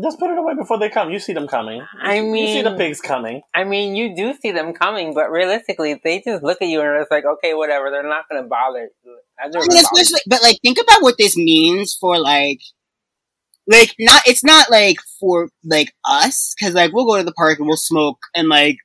Just 0.00 0.18
put 0.20 0.30
it 0.30 0.38
away 0.38 0.54
before 0.54 0.78
they 0.78 0.88
come. 0.88 1.10
You 1.10 1.18
see 1.18 1.32
them 1.32 1.48
coming. 1.48 1.82
I 2.00 2.20
mean, 2.20 2.36
you 2.36 2.46
see 2.46 2.62
the 2.62 2.76
pigs 2.76 3.00
coming. 3.00 3.42
I 3.52 3.64
mean, 3.64 3.96
you 3.96 4.14
do 4.14 4.32
see 4.40 4.52
them 4.52 4.72
coming, 4.72 5.14
but 5.14 5.30
realistically, 5.30 6.00
they 6.02 6.22
just 6.24 6.42
look 6.42 6.62
at 6.62 6.68
you 6.68 6.80
and 6.80 7.02
it's 7.02 7.10
like, 7.10 7.24
okay, 7.24 7.54
whatever. 7.54 7.90
They're 7.90 8.08
not 8.08 8.28
going 8.30 8.42
to 8.42 8.48
bother. 8.48 8.88
I 9.38 9.46
I 9.46 9.48
mean, 9.48 9.78
especially, 9.78 10.20
but 10.26 10.42
like, 10.42 10.58
think 10.62 10.78
about 10.80 11.02
what 11.02 11.16
this 11.18 11.36
means 11.36 11.96
for 12.00 12.18
like 12.18 12.60
like 13.66 13.94
not 13.98 14.22
it's 14.26 14.44
not 14.44 14.70
like 14.70 14.96
for 15.18 15.48
like 15.64 15.92
us 16.04 16.54
because 16.58 16.74
like 16.74 16.92
we'll 16.92 17.06
go 17.06 17.16
to 17.16 17.24
the 17.24 17.32
park 17.32 17.58
and 17.58 17.66
we'll 17.66 17.76
smoke 17.78 18.18
and 18.34 18.48
like 18.48 18.76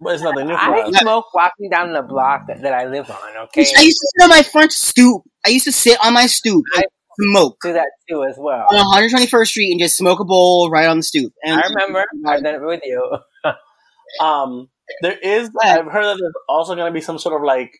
But 0.00 0.14
it's 0.14 0.22
nothing 0.22 0.46
new 0.46 0.54
for 0.54 0.60
I 0.60 0.80
us. 0.82 0.96
smoke 0.98 1.26
walking 1.34 1.68
down 1.70 1.92
the 1.92 2.02
block 2.02 2.46
that, 2.46 2.62
that 2.62 2.72
I 2.72 2.86
live 2.86 3.10
on. 3.10 3.36
Okay, 3.44 3.62
I 3.76 3.82
used 3.82 3.98
to 3.98 4.08
sit 4.14 4.24
on 4.24 4.30
my 4.30 4.42
front 4.42 4.72
stoop. 4.72 5.22
I 5.44 5.50
used 5.50 5.64
to 5.66 5.72
sit 5.72 5.98
on 6.04 6.14
my 6.14 6.26
stoop 6.26 6.64
and 6.76 6.84
smoke 7.20 7.56
do 7.62 7.72
that 7.72 7.88
too 8.08 8.24
as 8.24 8.36
well. 8.38 8.66
on 8.70 9.02
121st 9.02 9.46
Street 9.46 9.70
and 9.70 9.80
just 9.80 9.96
smoke 9.96 10.20
a 10.20 10.24
bowl 10.24 10.70
right 10.70 10.88
on 10.88 10.98
the 10.98 11.02
stoop. 11.02 11.32
And 11.44 11.60
I 11.60 11.68
remember. 11.68 12.04
I've 12.26 12.42
done 12.42 12.54
it 12.54 12.62
with 12.62 12.80
you. 12.84 13.18
Um, 14.20 14.68
there 15.02 15.16
is. 15.16 15.50
I've 15.62 15.86
heard 15.86 16.04
that 16.04 16.18
there's 16.20 16.34
also 16.48 16.74
going 16.74 16.92
to 16.92 16.92
be 16.92 17.00
some 17.00 17.18
sort 17.18 17.36
of 17.36 17.46
like 17.46 17.70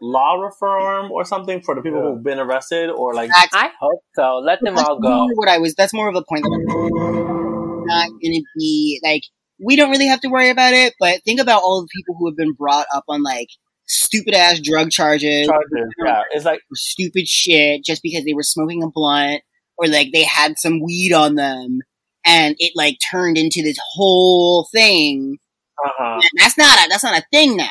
law 0.00 0.34
reform 0.40 1.12
or 1.12 1.24
something 1.24 1.60
for 1.60 1.74
the 1.74 1.82
people 1.82 2.00
who've 2.00 2.22
been 2.22 2.38
arrested 2.38 2.90
or 2.90 3.14
like. 3.14 3.30
That's, 3.30 3.54
I 3.54 3.70
hope 3.78 4.00
so. 4.14 4.38
Let 4.38 4.60
them 4.62 4.76
that's 4.76 4.88
all 4.88 4.98
go. 5.00 5.26
what 5.34 5.48
I 5.48 5.58
was. 5.58 5.74
That's 5.74 5.92
more 5.92 6.08
of 6.08 6.14
a 6.14 6.24
point. 6.26 6.44
That 6.44 7.84
not 7.86 8.08
gonna 8.08 8.40
be 8.56 9.00
like 9.04 9.22
we 9.62 9.76
don't 9.76 9.90
really 9.90 10.06
have 10.06 10.20
to 10.20 10.28
worry 10.28 10.50
about 10.50 10.72
it. 10.72 10.94
But 10.98 11.22
think 11.24 11.40
about 11.40 11.62
all 11.62 11.82
the 11.82 11.88
people 11.94 12.16
who 12.18 12.28
have 12.28 12.36
been 12.36 12.54
brought 12.54 12.86
up 12.94 13.04
on 13.08 13.22
like 13.22 13.48
stupid 13.86 14.34
ass 14.34 14.60
drug 14.60 14.90
charges. 14.90 15.46
Charges. 15.46 15.88
Yeah, 16.04 16.22
it's 16.32 16.44
like 16.44 16.60
stupid 16.74 17.28
shit 17.28 17.84
just 17.84 18.02
because 18.02 18.24
they 18.24 18.34
were 18.34 18.42
smoking 18.42 18.82
a 18.82 18.88
blunt 18.88 19.42
or 19.76 19.88
like 19.88 20.08
they 20.12 20.24
had 20.24 20.58
some 20.58 20.80
weed 20.82 21.12
on 21.12 21.34
them 21.34 21.80
and 22.24 22.56
it 22.58 22.72
like 22.74 22.98
turned 23.10 23.36
into 23.36 23.62
this 23.62 23.78
whole 23.94 24.68
thing. 24.72 25.38
uh 25.84 25.90
huh. 25.98 26.14
And 26.22 26.30
that's 26.38 26.56
not 26.56 26.78
a 26.78 26.88
that's 26.88 27.04
not 27.04 27.18
a 27.18 27.24
thing 27.32 27.56
now. 27.56 27.70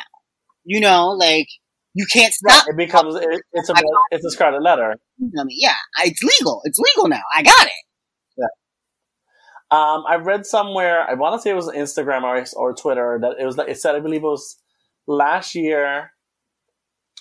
You 0.65 0.79
know, 0.79 1.09
like 1.09 1.47
you 1.93 2.05
can't 2.11 2.33
stop. 2.33 2.65
It 2.67 2.77
becomes 2.77 3.15
it, 3.15 3.41
it's 3.53 3.69
a 3.69 3.73
it's 4.11 4.25
a 4.25 4.31
scarlet 4.31 4.61
letter. 4.61 4.95
I 5.19 5.43
mean, 5.43 5.57
yeah, 5.59 5.75
it's 5.99 6.21
legal. 6.23 6.61
It's 6.63 6.79
legal 6.79 7.07
now. 7.07 7.21
I 7.35 7.43
got 7.43 7.67
it. 7.67 7.71
Yeah. 8.37 8.47
Um, 9.71 10.03
I 10.07 10.15
read 10.15 10.45
somewhere. 10.45 11.01
I 11.09 11.13
want 11.15 11.35
to 11.35 11.41
say 11.41 11.49
it 11.51 11.55
was 11.55 11.67
Instagram 11.69 12.23
or 12.23 12.43
or 12.55 12.73
Twitter 12.73 13.19
that 13.21 13.35
it 13.39 13.45
was. 13.45 13.57
like 13.57 13.69
It 13.69 13.79
said 13.79 13.95
I 13.95 13.99
believe 13.99 14.23
it 14.23 14.27
was 14.27 14.57
last 15.07 15.55
year. 15.55 16.11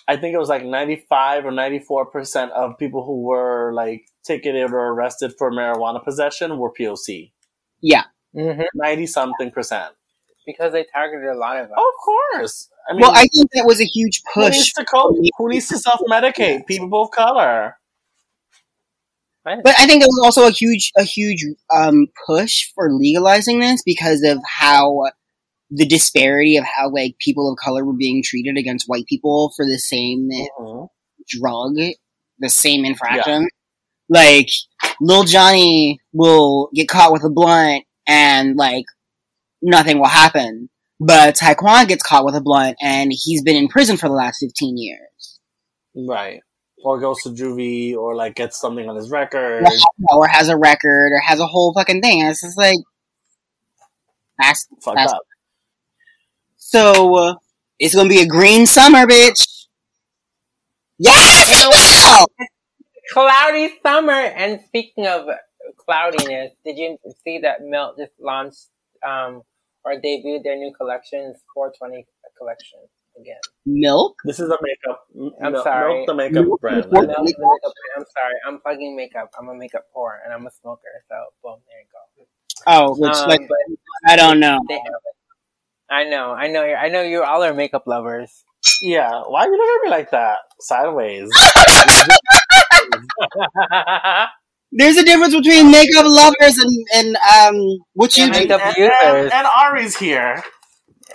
I 0.07 0.17
think 0.17 0.33
it 0.35 0.37
was 0.37 0.49
like 0.49 0.65
ninety 0.65 1.05
five 1.07 1.45
or 1.45 1.51
ninety 1.51 1.79
four 1.79 2.05
percent 2.05 2.51
of 2.51 2.77
people 2.77 3.05
who 3.05 3.21
were 3.21 3.71
like 3.73 4.05
ticketed 4.25 4.71
or 4.71 4.93
arrested 4.93 5.33
for 5.37 5.51
marijuana 5.51 6.03
possession 6.03 6.57
were 6.57 6.73
POC. 6.73 7.31
Yeah. 7.81 8.03
hmm 8.33 8.61
Ninety 8.75 9.07
something 9.07 9.51
percent. 9.51 9.93
Because 10.45 10.73
they 10.73 10.85
targeted 10.93 11.29
a 11.29 11.37
lot 11.37 11.57
of 11.57 11.67
us. 11.67 11.71
Of 11.71 11.93
course. 12.03 12.69
I 12.89 12.93
mean, 12.93 13.01
well, 13.01 13.11
I 13.11 13.27
think 13.27 13.49
that 13.53 13.65
was 13.65 13.79
a 13.79 13.85
huge 13.85 14.21
who 14.33 14.41
needs 14.41 14.57
push. 14.57 14.73
to 14.73 14.83
cope? 14.85 15.15
Who 15.37 15.49
needs 15.49 15.69
to 15.69 15.77
self 15.77 16.01
medicate? 16.09 16.67
People 16.67 17.01
of 17.01 17.11
color. 17.11 17.77
But 19.45 19.75
I 19.77 19.85
think 19.87 20.01
there 20.01 20.07
was 20.07 20.21
also 20.23 20.47
a 20.47 20.51
huge, 20.51 20.91
a 20.97 21.03
huge 21.03 21.45
um, 21.75 22.07
push 22.25 22.71
for 22.73 22.91
legalizing 22.93 23.59
this 23.59 23.81
because 23.83 24.21
of 24.23 24.39
how 24.47 25.03
the 25.75 25.85
disparity 25.87 26.57
of 26.57 26.65
how 26.65 26.89
like 26.89 27.17
people 27.19 27.51
of 27.51 27.57
color 27.57 27.83
were 27.83 27.93
being 27.97 28.21
treated 28.23 28.57
against 28.57 28.87
white 28.87 29.05
people 29.07 29.51
for 29.55 29.65
the 29.65 29.79
same 29.79 30.29
Mhm. 30.59 30.87
drug, 31.27 31.75
the 32.39 32.49
same 32.49 32.85
infraction. 32.85 33.47
Like, 34.09 34.49
Lil 35.01 35.23
Johnny 35.23 35.99
will 36.11 36.69
get 36.73 36.87
caught 36.89 37.13
with 37.13 37.23
a 37.23 37.29
blunt 37.29 37.85
and, 38.05 38.57
like, 38.57 38.85
nothing 39.61 39.97
will 39.97 40.07
happen. 40.07 40.69
But 40.99 41.35
Taekwon 41.35 41.87
gets 41.87 42.03
caught 42.03 42.25
with 42.25 42.35
a 42.35 42.41
blunt 42.41 42.77
and 42.81 43.11
he's 43.13 43.41
been 43.41 43.55
in 43.55 43.69
prison 43.69 43.97
for 43.97 44.09
the 44.09 44.13
last 44.13 44.39
15 44.39 44.77
years. 44.77 45.39
Right. 45.95 46.41
Or 46.83 46.99
goes 46.99 47.21
to 47.23 47.29
juvie, 47.29 47.95
or 47.95 48.13
like 48.13 48.35
gets 48.35 48.59
something 48.59 48.87
on 48.89 48.95
his 48.97 49.09
record. 49.09 49.65
Or 50.09 50.27
has 50.27 50.49
a 50.49 50.57
record 50.57 51.11
or 51.13 51.19
has 51.25 51.39
a 51.39 51.47
whole 51.47 51.73
fucking 51.73 52.01
thing. 52.01 52.21
And 52.21 52.29
it's 52.29 52.41
just 52.41 52.57
like, 52.57 52.77
that's, 54.37 54.67
Fucked 54.83 54.97
that's 54.97 55.13
up. 55.13 55.21
So, 56.73 57.15
uh, 57.15 57.35
it's 57.79 57.93
gonna 57.95 58.09
be 58.09 58.21
a 58.21 58.25
green 58.27 58.65
summer, 58.65 59.05
bitch. 59.05 59.45
Yes, 60.97 61.47
it 61.51 61.67
will! 61.69 62.47
Cloudy 63.13 63.73
summer. 63.83 64.11
And 64.13 64.59
speaking 64.67 65.05
of 65.05 65.27
cloudiness, 65.77 66.51
did 66.65 66.77
you 66.77 66.97
see 67.23 67.39
that 67.39 67.57
Melt 67.61 67.97
just 67.97 68.13
launched 68.19 68.69
um, 69.05 69.41
or 69.85 69.93
debuted 69.95 70.43
their 70.43 70.55
new 70.55 70.73
collections, 70.75 71.37
420 71.53 72.05
collection 72.37 72.79
again? 73.19 73.37
Milk? 73.65 74.15
This 74.25 74.39
is 74.39 74.49
a 74.49 74.57
makeup. 74.61 75.03
I'm 75.43 75.51
Milk- 75.53 75.63
sorry. 75.63 75.93
Milk 75.95 76.07
the 76.07 76.15
makeup 76.15 76.45
Milk- 76.45 76.61
brand. 76.61 76.85
Milk- 76.91 77.07
the 77.07 77.23
makeup. 77.23 77.73
I'm 77.97 78.05
sorry. 78.17 78.35
I'm 78.47 78.59
plugging 78.61 78.95
makeup. 78.95 79.29
I'm 79.39 79.49
a 79.49 79.55
makeup 79.55 79.83
whore 79.95 80.17
and 80.23 80.33
I'm 80.33 80.47
a 80.47 80.51
smoker. 80.51 81.03
So 81.09 81.15
boom, 81.43 81.57
there 81.67 81.79
you 81.81 81.87
go. 81.91 82.25
Oh, 82.65 82.95
which, 82.97 83.13
Um, 83.13 83.27
like, 83.29 83.41
but 83.47 83.57
I 84.07 84.15
don't 84.15 84.39
know. 84.39 84.57
they 84.69 84.75
have 84.75 84.83
it. 84.85 85.15
I 85.89 86.03
know. 86.05 86.31
I 86.31 86.47
know. 86.47 86.63
You're, 86.63 86.77
I 86.77 86.89
know 86.89 87.01
you 87.01 87.23
all 87.23 87.43
are 87.43 87.53
makeup 87.53 87.83
lovers. 87.87 88.31
Yeah. 88.81 89.21
Why 89.27 89.45
are 89.45 89.47
you 89.47 89.57
look 89.57 89.81
at 89.81 89.85
me 89.85 89.89
like 89.91 90.11
that? 90.11 90.37
Sideways. 90.59 91.29
There's 94.71 94.97
a 94.97 95.03
difference 95.05 95.35
between 95.35 95.71
makeup 95.71 96.05
lovers 96.05 96.57
and, 96.57 96.85
and 96.95 97.15
um, 97.17 97.77
what 97.93 98.17
you 98.17 98.25
Yeah, 98.25 98.31
do. 98.33 98.39
makeup 98.39 98.61
and, 98.63 98.75
users. 98.77 98.93
and, 99.03 99.31
and 99.33 99.47
Ari's 99.47 99.95
here. 99.97 100.41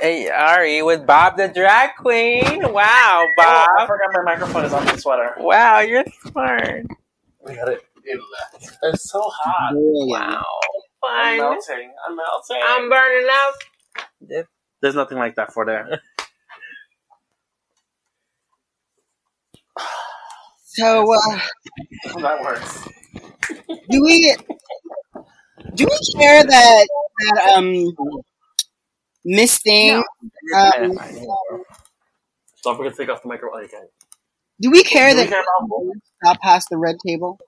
hey, 0.01 0.29
Ari, 0.31 0.83
with 0.83 1.05
Bob 1.07 1.37
the 1.37 1.49
drag 1.49 1.97
queen. 1.97 2.73
Wow, 2.73 3.27
Oh, 3.39 3.67
I 3.79 3.87
forgot 3.87 4.13
my 4.13 4.23
microphone 4.23 4.65
is 4.65 4.73
on 4.73 4.87
the 4.87 4.97
sweater. 4.97 5.35
Wow, 5.39 5.81
you're 5.81 6.05
smart. 6.31 6.87
We 7.45 7.55
got 7.57 7.69
it. 7.69 7.83
It's 8.85 9.11
so 9.11 9.21
hot. 9.23 9.73
Brilliant. 9.73 10.09
Wow. 10.09 10.45
I'm 11.05 11.37
melting. 11.39 11.93
I'm 12.09 12.17
melting. 12.17 12.61
I'm 12.65 12.89
burning 12.89 13.29
up. 13.31 13.55
There's 14.81 14.95
nothing 14.95 15.19
like 15.19 15.37
that 15.37 15.53
for 15.53 15.65
there. 15.67 16.01
So, 20.65 21.13
uh, 21.13 21.39
that 22.21 22.41
works. 22.41 22.89
do 23.91 24.03
we 24.03 24.37
do 25.75 25.87
we 25.87 25.99
care 26.21 26.45
that 26.45 26.89
that 27.19 27.53
um 27.57 27.97
Miss 29.25 29.59
Thing? 29.61 30.05
Um, 30.57 30.93
Don't 32.63 32.77
forget 32.77 32.93
to 32.93 32.99
take 32.99 33.09
off 33.09 33.23
the 33.23 33.29
microphone. 33.29 33.65
Okay. 33.65 33.77
do 34.61 34.71
we 34.71 34.83
care 34.85 35.11
Do 35.11 35.17
we 35.17 35.23
that 35.23 35.29
care 35.31 35.41
about 35.41 35.69
who? 35.69 35.93
got 36.23 36.39
past 36.41 36.69
the 36.71 36.77
red 36.77 36.97
table? 37.05 37.39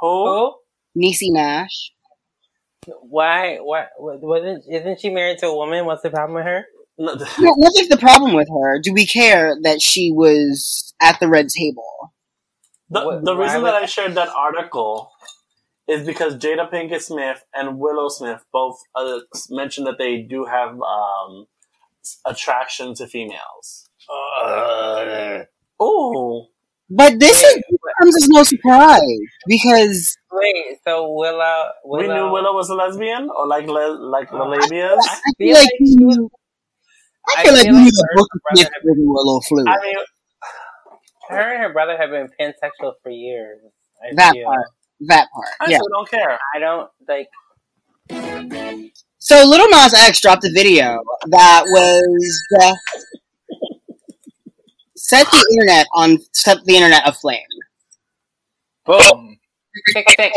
Who? 0.00 0.26
Who? 0.26 0.54
Niecy 0.96 1.30
Nash. 1.32 1.92
Why? 2.86 3.58
What? 3.58 3.88
Wasn't? 3.98 4.64
Isn't 4.70 5.00
she 5.00 5.10
married 5.10 5.38
to 5.38 5.46
a 5.46 5.56
woman? 5.56 5.84
What's 5.86 6.02
the 6.02 6.10
problem 6.10 6.34
with 6.34 6.44
her? 6.44 6.66
No, 6.98 7.14
What's 7.38 7.88
the 7.88 7.96
problem 7.96 8.34
with 8.34 8.48
her? 8.48 8.80
Do 8.80 8.92
we 8.92 9.06
care 9.06 9.56
that 9.62 9.80
she 9.80 10.12
was 10.12 10.94
at 11.00 11.18
the 11.20 11.28
red 11.28 11.48
table? 11.48 12.12
The, 12.90 13.04
What- 13.04 13.24
the 13.24 13.36
reason 13.36 13.62
that 13.62 13.74
I 13.74 13.86
shared 13.86 14.14
that 14.16 14.28
article 14.28 15.10
is 15.88 16.06
because 16.06 16.36
Jada 16.36 16.70
Pinkett 16.70 17.02
Smith 17.02 17.44
and 17.54 17.78
Willow 17.78 18.08
Smith 18.08 18.44
both 18.52 18.78
uh, 18.94 19.20
mentioned 19.50 19.86
that 19.86 19.98
they 19.98 20.22
do 20.22 20.44
have 20.44 20.70
um, 20.80 21.46
attraction 22.24 22.94
to 22.94 23.06
females. 23.06 23.88
oh, 25.80 26.46
But 26.96 27.18
this 27.20 27.42
is 27.42 27.62
comes 28.00 28.16
as 28.16 28.28
no 28.28 28.42
surprise 28.42 29.00
because 29.46 30.16
Wait. 30.32 30.78
So 30.86 31.12
Willow. 31.12 31.70
Willow 31.84 32.02
we 32.02 32.08
knew 32.08 32.30
Willow 32.32 32.54
was 32.54 32.68
a 32.70 32.74
lesbian, 32.74 33.28
or 33.30 33.46
like 33.46 33.66
le- 33.66 33.98
like 34.10 34.30
the 34.30 34.36
labias. 34.36 34.98
I 34.98 35.18
feel 35.38 35.54
feel 35.54 35.54
like 35.54 35.64
like 35.64 35.72
you, 35.80 36.30
I 37.28 37.40
I 37.40 37.42
feel 37.42 37.52
like 37.52 37.62
feel 37.62 37.72
you 37.72 37.78
like 37.78 37.84
need 37.84 37.92
a 37.92 38.06
her 38.08 38.16
book 38.16 38.28
of 38.34 38.40
brother 38.42 38.62
Smith 38.62 38.72
with 38.84 38.98
Willow 39.00 39.40
flew. 39.40 39.64
I 39.66 39.80
mean, 39.80 39.94
her 41.30 41.52
and 41.54 41.62
her 41.62 41.72
brother 41.72 41.96
have 41.96 42.10
been 42.10 42.28
pansexual 42.38 42.94
for 43.02 43.10
years. 43.10 43.60
I 44.02 44.14
That 44.16 44.32
feel. 44.32 44.44
part. 44.46 44.66
That 45.08 45.28
part, 45.34 45.48
I 45.60 45.70
yeah. 45.70 45.76
still 45.78 45.88
don't 45.92 46.08
care. 46.08 46.38
I 46.54 46.58
don't 46.60 46.88
like. 47.08 47.28
So 49.18 49.44
Lil 49.44 49.70
Nas 49.70 49.94
X 49.94 50.20
dropped 50.20 50.44
a 50.44 50.50
video 50.52 50.98
that 51.30 51.64
was 51.66 52.42
uh, 52.60 52.74
set 55.12 55.30
the 55.30 55.46
internet 55.52 55.86
on 55.94 56.18
set 56.32 56.64
the 56.64 56.74
internet 56.74 57.06
aflame. 57.06 57.40
Boom. 58.86 59.36
tick 59.92 60.06
tick. 60.16 60.32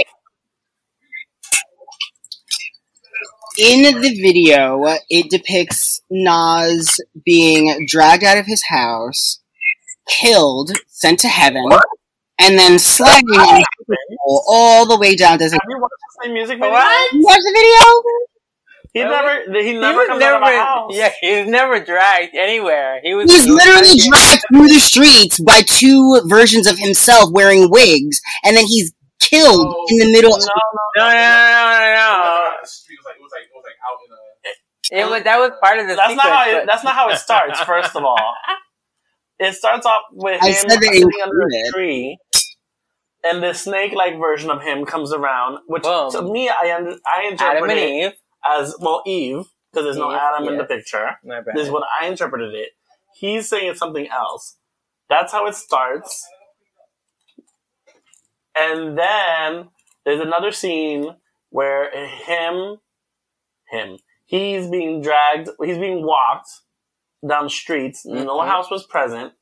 In 3.57 4.01
the 4.01 4.21
video, 4.21 4.83
it 5.09 5.29
depicts 5.29 6.01
Nas 6.09 6.99
being 7.23 7.85
dragged 7.87 8.25
out 8.25 8.37
of 8.37 8.45
his 8.45 8.63
house, 8.67 9.39
killed, 10.09 10.73
sent 10.87 11.19
to 11.19 11.29
heaven, 11.29 11.63
and 12.37 12.59
then 12.59 12.77
sliding 12.77 13.29
on 13.29 13.61
a 13.61 13.65
pole 14.25 14.43
all 14.49 14.85
the 14.85 14.97
way 14.99 15.15
down 15.15 15.39
to. 15.39 15.45
Have 15.45 15.53
you 15.53 15.79
watched 15.79 15.93
the 16.01 16.25
same 16.25 16.33
music 16.33 16.57
video? 16.57 16.71
What? 16.71 17.13
You 17.13 17.21
watch 17.21 17.39
the 17.39 17.53
video? 17.55 18.34
He 18.95 19.03
Really? 19.03 19.11
never. 19.11 19.59
He 19.59 19.63
He 19.67 19.73
never 19.77 19.99
was 19.99 20.07
comes 20.07 20.23
out 20.23 20.41
of 20.41 20.47
a 20.47 20.55
house. 20.55 20.91
Yeah, 20.95 21.11
he 21.19 21.39
was 21.41 21.47
never 21.49 21.83
dragged 21.83 22.33
anywhere. 22.33 23.01
He 23.03 23.13
was. 23.13 23.29
He's 23.29 23.43
he 23.43 23.51
was 23.51 23.59
literally 23.59 23.97
dragged- 23.99 24.07
dragged 24.07 24.43
through 24.53 24.67
the 24.71 24.79
streets 24.79 25.37
by 25.43 25.61
two 25.67 26.21
versions 26.25 26.65
of 26.65 26.77
himself 26.79 27.29
wearing 27.33 27.69
wigs, 27.69 28.21
and 28.45 28.55
then 28.55 28.63
he's 28.65 28.93
killed 29.19 29.67
Oh. 29.67 29.85
in 29.89 29.97
the 29.99 30.11
middle. 30.13 30.31
No, 30.31 30.37
of 30.37 30.43
no, 30.45 31.03
No, 31.03 31.09
no, 31.09 31.11
no, 31.11 31.11
no, 31.11 31.91
no, 31.91 32.51
the 32.61 32.67
street, 32.67 32.95
it 32.95 32.99
was 33.03 33.05
like 33.05 33.17
it 33.19 33.21
was 33.21 33.31
like 33.35 33.43
it 33.43 33.51
was 33.53 33.65
like 33.67 33.79
out 33.83 33.99
in 33.99 34.11
a. 34.15 35.07
It 35.07 35.11
was 35.11 35.23
that 35.23 35.39
was 35.39 35.51
part 35.61 35.79
of 35.79 35.87
the 35.89 35.95
that's 35.95 36.15
not 36.15 36.25
how 36.25 36.43
sequence, 36.45 36.63
it, 36.63 36.67
that's 36.67 36.83
not 36.85 36.93
how 36.95 37.09
it 37.09 37.17
starts. 37.17 37.59
First 37.61 37.95
of 37.97 38.03
all, 38.05 38.33
it 39.39 39.53
starts 39.55 39.85
off 39.85 40.03
with 40.13 40.41
I 40.41 40.47
him 40.51 40.69
sitting 40.69 41.09
under 41.21 41.47
a 41.47 41.71
tree, 41.73 42.17
and 43.25 43.43
the 43.43 43.53
snake-like 43.53 44.17
version 44.19 44.49
of 44.51 44.61
him 44.61 44.85
comes 44.85 45.11
around, 45.11 45.57
which 45.67 45.83
Boom. 45.83 46.11
to 46.11 46.21
me 46.21 46.47
I 46.49 46.73
under, 46.77 46.95
I 47.05 47.59
but 47.59 47.67
interpret 48.45 48.57
Adam 48.57 48.61
and 48.61 48.61
it 48.61 48.61
Eve. 48.61 48.65
as 48.65 48.75
well 48.79 49.01
Eve 49.05 49.45
because 49.71 49.85
there's 49.85 49.97
no 49.97 50.11
Eve, 50.11 50.19
Adam 50.21 50.47
in 50.47 50.57
the 50.57 50.65
picture. 50.65 51.11
This 51.53 51.65
is 51.67 51.71
what 51.71 51.83
I 52.01 52.07
interpreted 52.07 52.53
it. 52.53 52.69
He's 53.15 53.47
saying 53.49 53.69
it's 53.69 53.79
something 53.79 54.07
else. 54.09 54.57
That's 55.09 55.31
how 55.31 55.45
it 55.47 55.55
starts. 55.55 56.25
And 58.57 58.97
then 58.97 59.69
there's 60.05 60.21
another 60.21 60.51
scene 60.51 61.15
where 61.49 61.89
him, 62.07 62.77
him, 63.69 63.97
he's 64.25 64.67
being 64.69 65.01
dragged, 65.01 65.49
he's 65.63 65.77
being 65.77 66.05
walked 66.05 66.49
down 67.27 67.49
streets. 67.49 68.05
No 68.05 68.37
Mhm. 68.39 68.47
house 68.47 68.69
was 68.69 68.85
present 68.85 69.33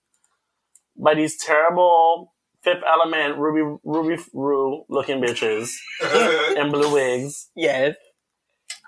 by 0.97 1.13
these 1.15 1.37
terrible 1.43 2.33
Fifth 2.63 2.83
Element 2.87 3.37
Ruby 3.37 3.77
Ruby 3.83 4.23
Roo 4.33 4.85
looking 4.87 5.19
bitches 5.21 5.73
in 6.57 6.71
blue 6.71 6.91
wigs. 6.93 7.49
Yes, 7.55 7.95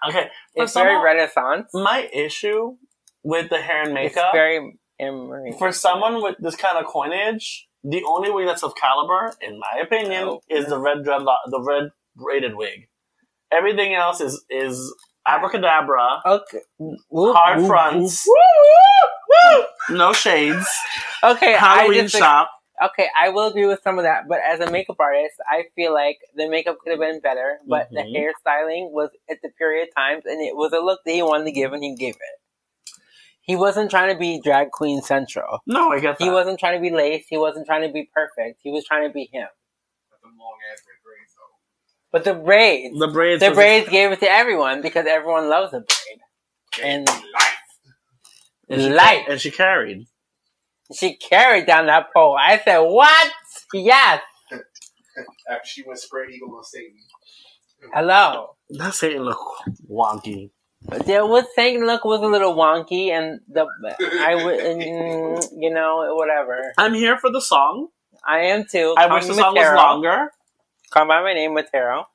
Okay, 0.10 0.30
it's 0.56 0.74
very 0.74 0.88
someone- 0.90 1.04
Renaissance. 1.04 1.70
my 1.74 2.10
issue 2.14 2.78
with 3.24 3.50
the 3.50 3.58
hair 3.58 3.82
and 3.84 3.94
makeup, 3.94 4.32
it's 4.34 4.34
very 4.34 4.74
for 5.60 5.72
someone 5.72 6.22
with 6.24 6.36
this 6.40 6.56
kind 6.56 6.78
of 6.78 6.86
coinage, 6.86 7.68
the 7.84 8.04
only 8.06 8.30
wig 8.32 8.48
that's 8.48 8.64
of 8.64 8.74
caliber, 8.76 9.34
in 9.42 9.60
my 9.60 9.82
opinion, 9.82 10.24
Oh. 10.30 10.42
is 10.50 10.68
the 10.68 10.80
red 10.80 11.00
dreadlock, 11.06 11.38
the 11.48 11.62
red 11.62 11.90
braided 12.16 12.56
wig. 12.56 12.88
Everything 13.52 13.94
else 13.94 14.22
is 14.22 14.44
is 14.50 14.94
abracadabra, 15.28 16.22
Okay. 16.26 16.60
Hard 17.14 17.66
fronts, 17.68 18.26
no 19.90 20.14
shades, 20.14 20.68
Okay, 21.24 21.56
I 21.56 21.58
Halloween 21.58 22.02
just 22.04 22.18
shop. 22.18 22.50
Okay, 22.84 23.08
I 23.18 23.30
will 23.30 23.48
agree 23.48 23.66
with 23.66 23.82
some 23.84 23.98
of 23.98 24.04
that, 24.04 24.28
but 24.28 24.40
as 24.48 24.60
a 24.60 24.70
makeup 24.72 24.98
artist, 25.00 25.36
I 25.50 25.66
feel 25.76 25.94
like 25.94 26.18
the 26.36 26.48
makeup 26.50 26.78
could 26.84 26.92
have 26.92 27.00
been 27.00 27.20
better, 27.22 27.60
but 27.68 27.90
the 27.92 28.02
Mhm. 28.02 28.14
hairstyling 28.16 28.92
was 28.92 29.10
at 29.30 29.42
the 29.42 29.50
period 29.58 29.90
times, 29.96 30.24
and 30.26 30.42
it 30.42 30.56
was 30.56 30.74
a 30.74 30.80
look 30.80 31.02
that 31.06 31.12
he 31.14 31.22
wanted 31.22 31.46
to 31.46 31.52
give, 31.52 31.74
and 31.74 31.84
he 31.84 31.96
gave 31.96 32.16
it. 32.16 32.40
He 33.42 33.56
wasn't 33.56 33.92
trying 33.92 34.12
to 34.14 34.18
be 34.20 34.40
drag 34.42 34.72
queen 34.72 35.02
central. 35.02 35.60
No, 35.68 35.92
I 35.92 36.00
get 36.00 36.18
that. 36.18 36.24
He 36.24 36.32
wasn't 36.32 36.60
trying 36.60 36.78
to 36.78 36.82
be 36.82 36.90
lace. 36.90 37.28
He 37.30 37.38
wasn't 37.38 37.68
trying 37.68 37.84
to 37.88 37.94
be 37.94 38.10
perfect. 38.14 38.60
He 38.64 38.72
was 38.72 38.86
trying 38.86 39.08
to 39.08 39.14
be 39.14 39.30
him. 39.32 39.48
With 40.12 40.22
them 40.22 40.36
long 40.40 40.58
ass 40.72 40.82
red 40.88 41.04
braids, 41.04 41.36
though. 41.38 41.56
But 42.12 42.24
the 42.24 42.34
braids, 42.34 42.98
the 43.00 43.08
braids. 43.08 43.40
the 43.42 43.50
was- 43.50 43.56
braids 43.56 43.90
gave 43.90 44.12
it 44.12 44.20
to 44.22 44.30
everyone 44.30 44.82
because 44.82 45.06
everyone 45.06 45.48
loves 45.48 45.74
a 45.74 45.80
braid. 45.82 46.20
And 46.84 47.08
Life. 47.08 47.60
and 48.70 48.82
she, 48.82 48.90
light. 48.90 49.26
and 49.30 49.40
she 49.40 49.52
carried. 49.52 50.08
She 50.94 51.16
carried 51.16 51.66
down 51.66 51.88
that 51.88 52.14
pole. 52.14 52.38
I 52.40 52.60
said, 52.60 52.80
"What? 52.80 53.32
Yes. 53.74 54.22
After 55.50 55.68
she 55.68 55.84
went 55.84 56.00
spread 56.00 56.30
eagle 56.30 56.56
on 56.56 56.64
Satan. 56.64 56.94
Hello." 57.94 58.56
That 58.70 58.94
Satan 58.94 59.24
look 59.24 59.40
wonky. 59.90 60.52
There 61.06 61.26
was 61.26 61.46
Satan 61.56 61.86
look 61.88 62.06
was 62.06 62.22
a 62.22 62.28
little 62.28 62.56
wonky, 62.56 63.10
and 63.10 63.40
the 63.48 63.66
I 64.20 64.36
would, 64.36 64.60
mm, 64.60 65.48
you 65.58 65.74
know, 65.74 66.14
whatever. 66.16 66.74
I'm 66.78 66.94
here 66.94 67.18
for 67.18 67.32
the 67.32 67.42
song. 67.42 67.88
I 68.28 68.40
am 68.40 68.66
too. 68.70 68.94
I 68.98 69.08
Call 69.08 69.18
wish 69.18 69.28
the 69.28 69.34
song 69.36 69.56
was 69.56 69.76
longer. 69.76 70.32
Call 70.92 71.08
by 71.08 71.22
my 71.22 71.34
name, 71.34 71.54
Montero. 71.56 72.08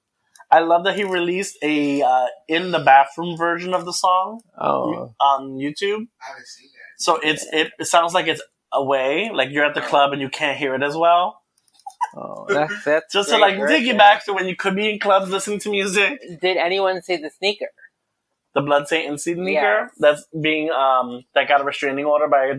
I 0.51 0.61
love 0.61 0.85
that 0.85 0.97
he 0.97 1.05
released 1.05 1.59
a 1.63 2.03
uh, 2.03 2.27
in 2.49 2.73
the 2.73 2.81
bathroom 2.81 3.37
version 3.37 3.73
of 3.75 3.85
the 3.85 3.93
song 3.93 4.41
Oh, 4.59 5.15
on 5.21 5.59
YouTube. 5.59 6.09
I 6.21 6.29
haven't 6.31 6.47
seen 6.47 6.71
that. 6.73 7.03
So 7.03 7.19
it's 7.23 7.47
it, 7.53 7.73
it 7.79 7.85
sounds 7.87 8.15
like 8.15 8.27
it's 8.27 8.43
away, 8.73 9.31
like 9.33 9.51
you're 9.51 9.65
at 9.65 9.75
the 9.75 9.81
club 9.81 10.13
and 10.13 10.21
you 10.21 10.29
can't 10.29 10.59
hear 10.59 10.75
it 10.75 10.83
as 10.83 10.97
well. 10.97 11.43
oh, 12.17 12.47
that's 12.49 12.85
that's 12.85 13.13
Just 13.13 13.31
to 13.31 13.39
like 13.39 13.57
dig 13.57 13.69
take 13.69 13.85
you 13.85 13.97
back 13.97 14.25
to 14.27 14.33
when 14.33 14.47
you 14.47 14.57
could 14.57 14.75
be 14.77 14.91
in 14.91 14.99
clubs 14.99 15.31
listening 15.31 15.59
to 15.61 15.71
music. 15.71 16.21
Did 16.41 16.57
anyone 16.57 17.03
see 17.03 17.17
the 17.17 17.31
sneaker? 17.31 17.69
The 18.55 18.63
Blood 18.63 18.89
Satan 18.89 19.17
sneaker 19.19 19.43
Yes. 19.49 19.91
that's 19.99 20.27
being 20.41 20.71
um 20.71 21.23
that 21.35 21.47
got 21.49 21.61
a 21.61 21.65
restraining 21.65 22.05
order 22.05 22.27
by 22.29 22.47
a 22.47 22.55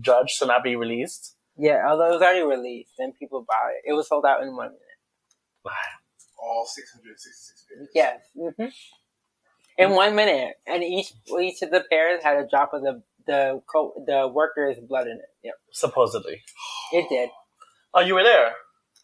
judge 0.00 0.38
to 0.38 0.46
not 0.46 0.64
be 0.64 0.76
released. 0.76 1.34
Yeah, 1.58 1.84
although 1.88 2.08
it 2.08 2.12
was 2.12 2.22
already 2.22 2.42
released 2.42 2.92
and 2.98 3.14
people 3.18 3.44
bought 3.46 3.70
it. 3.70 3.90
It 3.90 3.92
was 3.94 4.08
sold 4.08 4.24
out 4.24 4.42
in 4.42 4.48
one 4.56 4.68
minute. 4.68 4.80
Wow. 5.64 5.72
All 6.38 6.66
666 6.66 7.64
pairs. 7.68 7.88
Yes. 7.94 8.20
hmm 8.34 9.82
In 9.82 9.90
one 9.90 10.14
minute, 10.14 10.54
and 10.66 10.82
each 10.82 11.12
each 11.40 11.60
of 11.62 11.70
the 11.70 11.84
pairs 11.90 12.22
had 12.22 12.36
a 12.36 12.46
drop 12.48 12.72
of 12.72 12.82
the 12.82 13.02
the 13.26 13.60
co- 13.70 13.94
the 14.06 14.28
worker's 14.28 14.76
blood 14.78 15.06
in 15.06 15.14
it. 15.14 15.28
Yep, 15.44 15.54
Supposedly. 15.72 16.42
it 16.92 17.08
did. 17.08 17.28
Oh, 17.94 18.00
you 18.00 18.14
were 18.14 18.22
there. 18.22 18.52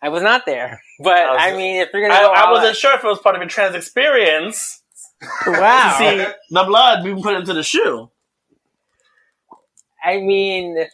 I 0.02 0.08
was 0.08 0.22
not 0.22 0.44
there, 0.46 0.80
but 1.00 1.12
I 1.16 1.30
was- 1.32 1.38
I 1.40 1.56
mean, 1.56 1.76
if 1.76 1.88
you're 1.92 2.02
gonna, 2.02 2.14
I, 2.18 2.22
go 2.22 2.32
I 2.32 2.40
all 2.46 2.52
wasn't 2.52 2.70
out- 2.70 2.76
sure 2.76 2.94
if 2.94 3.04
it 3.04 3.06
was 3.06 3.18
part 3.20 3.36
of 3.36 3.40
your 3.42 3.48
trans 3.48 3.74
experience 3.74 4.82
Wow. 5.46 5.96
to 5.98 6.04
see 6.26 6.32
the 6.50 6.64
blood 6.64 7.04
being 7.04 7.22
put 7.22 7.34
into 7.34 7.54
the 7.54 7.62
shoe. 7.62 8.10
I 10.04 10.18
mean, 10.18 10.84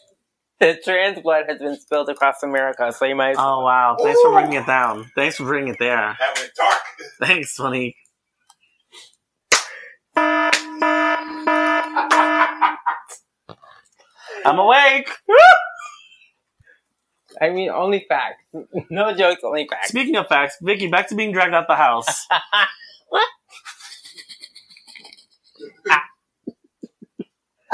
the 0.59 0.77
trans 0.83 1.19
blood 1.21 1.45
has 1.49 1.57
been 1.57 1.79
spilled 1.79 2.09
across 2.09 2.43
America, 2.43 2.91
so 2.91 3.05
you 3.05 3.15
might. 3.15 3.35
Oh 3.39 3.63
wow! 3.63 3.97
Thanks 3.99 4.21
for 4.21 4.31
bringing 4.31 4.53
it 4.61 4.67
down. 4.67 5.09
Thanks 5.15 5.37
for 5.37 5.45
bringing 5.45 5.73
it 5.73 5.79
there. 5.79 6.15
That 6.19 6.35
went 6.37 6.51
dark. 6.55 6.77
Thanks, 7.19 7.57
Monique. 7.57 7.95
I'm 14.49 14.59
awake. 14.59 15.09
I 17.41 17.49
mean, 17.49 17.69
only 17.69 18.05
facts. 18.09 18.43
no 18.89 19.13
jokes, 19.15 19.43
only 19.43 19.67
facts. 19.69 19.89
Speaking 19.89 20.15
of 20.15 20.27
facts, 20.27 20.57
Viki, 20.63 20.89
back 20.89 21.07
to 21.09 21.15
being 21.15 21.31
dragged 21.31 21.53
out 21.53 21.67
the 21.67 21.75
house. 21.75 22.25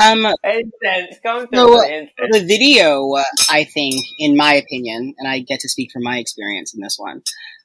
Um, 0.01 0.26
Incense, 0.43 1.19
come 1.23 1.47
to 1.47 1.49
No, 1.53 1.67
the 1.78 2.07
uh, 2.21 2.28
the 2.32 2.43
video, 2.45 3.13
uh, 3.13 3.23
I 3.49 3.63
think, 3.63 3.95
in 4.19 4.36
my 4.36 4.55
opinion, 4.55 5.13
and 5.17 5.28
I 5.28 5.39
get 5.39 5.61
to 5.61 5.69
speak 5.69 5.89
from 5.93 6.03
my 6.03 6.17
experience 6.17 6.73
in 6.73 6.82
this 6.82 6.97
one, 6.99 7.21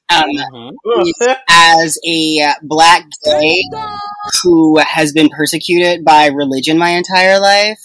um, 0.09 0.29
Mhm. 0.85 1.35
as 1.49 1.97
a 2.07 2.41
uh, 2.41 2.53
black 2.63 3.03
gay 3.25 3.63
who 4.43 4.77
has 4.79 5.11
been 5.11 5.27
persecuted 5.27 6.05
by 6.05 6.27
religion 6.27 6.77
my 6.77 6.91
entire 6.91 7.37
life, 7.37 7.79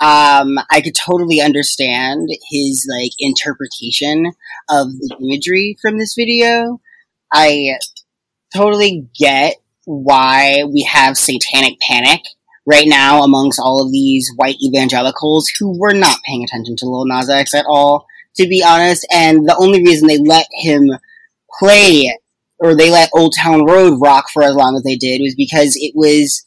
um, 0.00 0.58
I 0.70 0.80
could 0.82 0.94
totally 0.94 1.40
understand 1.40 2.28
his 2.50 2.86
like 2.90 3.12
interpretation 3.18 4.32
of 4.68 4.88
the 4.98 5.16
imagery 5.22 5.76
from 5.80 5.98
this 5.98 6.14
video. 6.16 6.80
I 7.32 7.78
totally 8.54 9.08
get 9.18 9.56
why 9.84 10.64
we 10.64 10.82
have 10.82 11.16
satanic 11.16 11.78
panic 11.80 12.20
right 12.66 12.86
now 12.86 13.22
amongst 13.22 13.60
all 13.60 13.82
of 13.84 13.92
these 13.92 14.32
white 14.36 14.56
evangelicals 14.62 15.48
who 15.58 15.78
were 15.78 15.92
not 15.94 16.22
paying 16.26 16.44
attention 16.44 16.76
to 16.76 16.86
Lil 16.86 17.06
Nas 17.06 17.28
X 17.28 17.54
at 17.54 17.66
all, 17.68 18.06
to 18.36 18.48
be 18.48 18.62
honest. 18.66 19.06
And 19.12 19.48
the 19.48 19.56
only 19.56 19.82
reason 19.82 20.08
they 20.08 20.18
let 20.18 20.46
him 20.52 20.90
play 21.58 22.10
or 22.58 22.74
they 22.74 22.90
let 22.90 23.10
Old 23.12 23.34
Town 23.36 23.64
Road 23.64 24.00
rock 24.00 24.26
for 24.32 24.42
as 24.42 24.54
long 24.54 24.76
as 24.76 24.82
they 24.82 24.96
did 24.96 25.20
was 25.20 25.34
because 25.34 25.76
it 25.76 25.92
was 25.94 26.43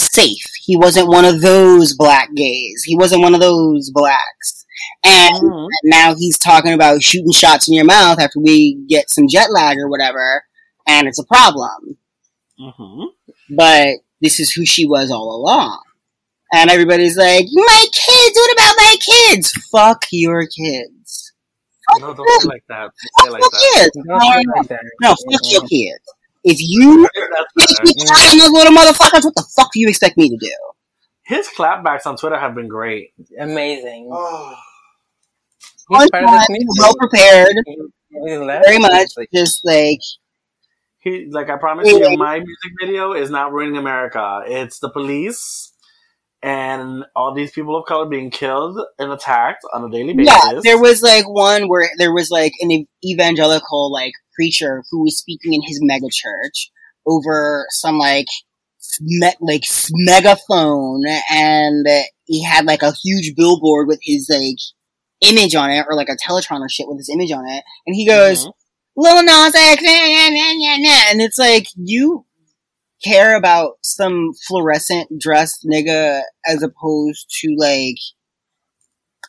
safe. 0.00 0.44
He 0.62 0.76
wasn't 0.76 1.08
one 1.08 1.24
of 1.24 1.40
those 1.40 1.94
black 1.96 2.28
gays. 2.34 2.82
He 2.84 2.96
wasn't 2.96 3.22
one 3.22 3.34
of 3.34 3.40
those 3.40 3.90
blacks. 3.92 4.64
And 5.04 5.42
Mhm. 5.42 5.66
now 5.84 6.14
he's 6.14 6.38
talking 6.38 6.72
about 6.72 7.02
shooting 7.02 7.32
shots 7.32 7.68
in 7.68 7.74
your 7.74 7.84
mouth 7.84 8.18
after 8.20 8.38
we 8.40 8.74
get 8.88 9.10
some 9.10 9.28
jet 9.28 9.50
lag 9.50 9.76
or 9.78 9.88
whatever, 9.88 10.44
and 10.86 11.08
it's 11.08 11.18
a 11.18 11.24
problem. 11.24 11.98
Mhm. 12.60 13.06
But 13.50 13.88
this 14.20 14.40
is 14.40 14.52
who 14.52 14.64
she 14.64 14.86
was 14.86 15.10
all 15.10 15.34
along. 15.34 15.82
And 16.52 16.70
everybody's 16.70 17.16
like, 17.16 17.46
my 17.52 17.86
kids, 17.92 18.36
what 18.38 18.52
about 18.52 18.74
my 18.78 18.96
kids? 19.00 19.52
Fuck 19.70 20.06
your 20.10 20.46
kids. 20.46 21.32
No, 22.00 22.12
don't 22.14 22.42
say 22.42 22.48
like 22.48 22.64
that. 22.68 22.90
Don't 23.18 23.26
say 23.26 23.30
like 23.30 23.42
Fuck 23.42 23.52
that. 23.52 23.70
kids. 23.74 23.90
Don't 23.94 24.06
No, 24.06 24.16
no, 24.18 24.78
no, 25.02 25.08
fuck 25.10 25.50
your 25.52 25.62
kids. 25.62 26.04
If 26.48 26.58
you 26.60 27.08
That's 27.14 27.52
better. 27.76 27.84
keep 27.84 28.06
trying 28.06 28.38
those 28.38 28.50
little 28.50 28.72
motherfuckers, 28.72 29.24
what 29.24 29.34
the 29.34 29.46
fuck 29.54 29.70
do 29.72 29.80
you 29.80 29.88
expect 29.88 30.16
me 30.16 30.28
to 30.30 30.36
do? 30.36 30.54
His 31.24 31.46
clapbacks 31.48 32.06
on 32.06 32.16
Twitter 32.16 32.38
have 32.38 32.54
been 32.54 32.68
great. 32.68 33.12
Amazing. 33.38 34.08
Oh, 34.10 34.56
He's 35.90 36.10
part 36.10 36.24
of 36.24 36.30
this 36.30 36.64
well 36.78 36.94
prepared, 36.96 37.54
very 38.12 38.78
much. 38.78 39.08
Just 39.34 39.64
like, 39.64 39.98
He 41.00 41.26
like 41.30 41.50
I 41.50 41.56
promise 41.56 41.88
you, 41.88 42.16
my 42.16 42.38
music 42.38 42.72
video 42.80 43.12
is 43.12 43.30
not 43.30 43.52
ruining 43.52 43.76
America. 43.76 44.42
It's 44.46 44.78
the 44.78 44.90
police 44.90 45.72
and 46.42 47.04
all 47.16 47.34
these 47.34 47.50
people 47.50 47.76
of 47.76 47.86
color 47.86 48.06
being 48.06 48.30
killed 48.30 48.78
and 48.98 49.10
attacked 49.12 49.64
on 49.72 49.84
a 49.84 49.90
daily 49.90 50.14
basis. 50.14 50.34
Yeah, 50.44 50.60
there 50.62 50.80
was 50.80 51.02
like 51.02 51.28
one 51.28 51.68
where 51.68 51.90
there 51.98 52.12
was 52.12 52.30
like 52.30 52.52
an 52.60 52.86
evangelical 53.04 53.92
like 53.92 54.12
preacher 54.34 54.84
who 54.90 55.02
was 55.02 55.18
speaking 55.18 55.54
in 55.54 55.62
his 55.66 55.80
mega 55.82 56.06
church 56.12 56.70
over 57.06 57.66
some 57.70 57.98
like 57.98 58.26
me- 59.00 59.32
like 59.40 59.64
megaphone, 59.92 61.02
and 61.30 61.86
he 62.26 62.44
had 62.44 62.66
like 62.66 62.82
a 62.82 62.92
huge 62.92 63.34
billboard 63.36 63.88
with 63.88 63.98
his 64.02 64.28
like 64.30 64.56
image 65.20 65.54
on 65.54 65.70
it, 65.70 65.84
or 65.88 65.96
like 65.96 66.08
a 66.08 66.16
Teletron 66.16 66.60
or 66.60 66.68
shit 66.68 66.86
with 66.88 66.98
his 66.98 67.08
image 67.08 67.32
on 67.32 67.46
it, 67.48 67.64
and 67.86 67.96
he 67.96 68.06
goes, 68.06 68.46
Mhm. 68.46 68.52
Lil 68.96 69.22
Nas 69.22 69.54
X, 69.54 69.82
nah, 69.82 69.90
nah, 69.90 70.28
nah, 70.30 70.52
nah, 70.54 70.76
nah," 70.76 71.10
and 71.10 71.20
it's 71.20 71.38
like 71.38 71.66
you 71.76 72.24
care 73.04 73.36
about 73.36 73.74
some 73.82 74.32
fluorescent 74.46 75.08
dressed 75.20 75.66
nigga 75.70 76.22
as 76.46 76.62
opposed 76.62 77.26
to 77.40 77.54
like 77.56 77.96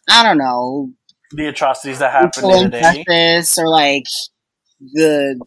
I 0.09 0.23
don't 0.23 0.37
know 0.37 0.91
the 1.31 1.47
atrocities 1.47 1.99
that 1.99 2.11
happen 2.11 2.43
racial 2.43 2.69
day 2.69 2.81
to 2.81 3.03
day. 3.03 3.61
or 3.61 3.69
like 3.69 4.05
the 4.93 5.39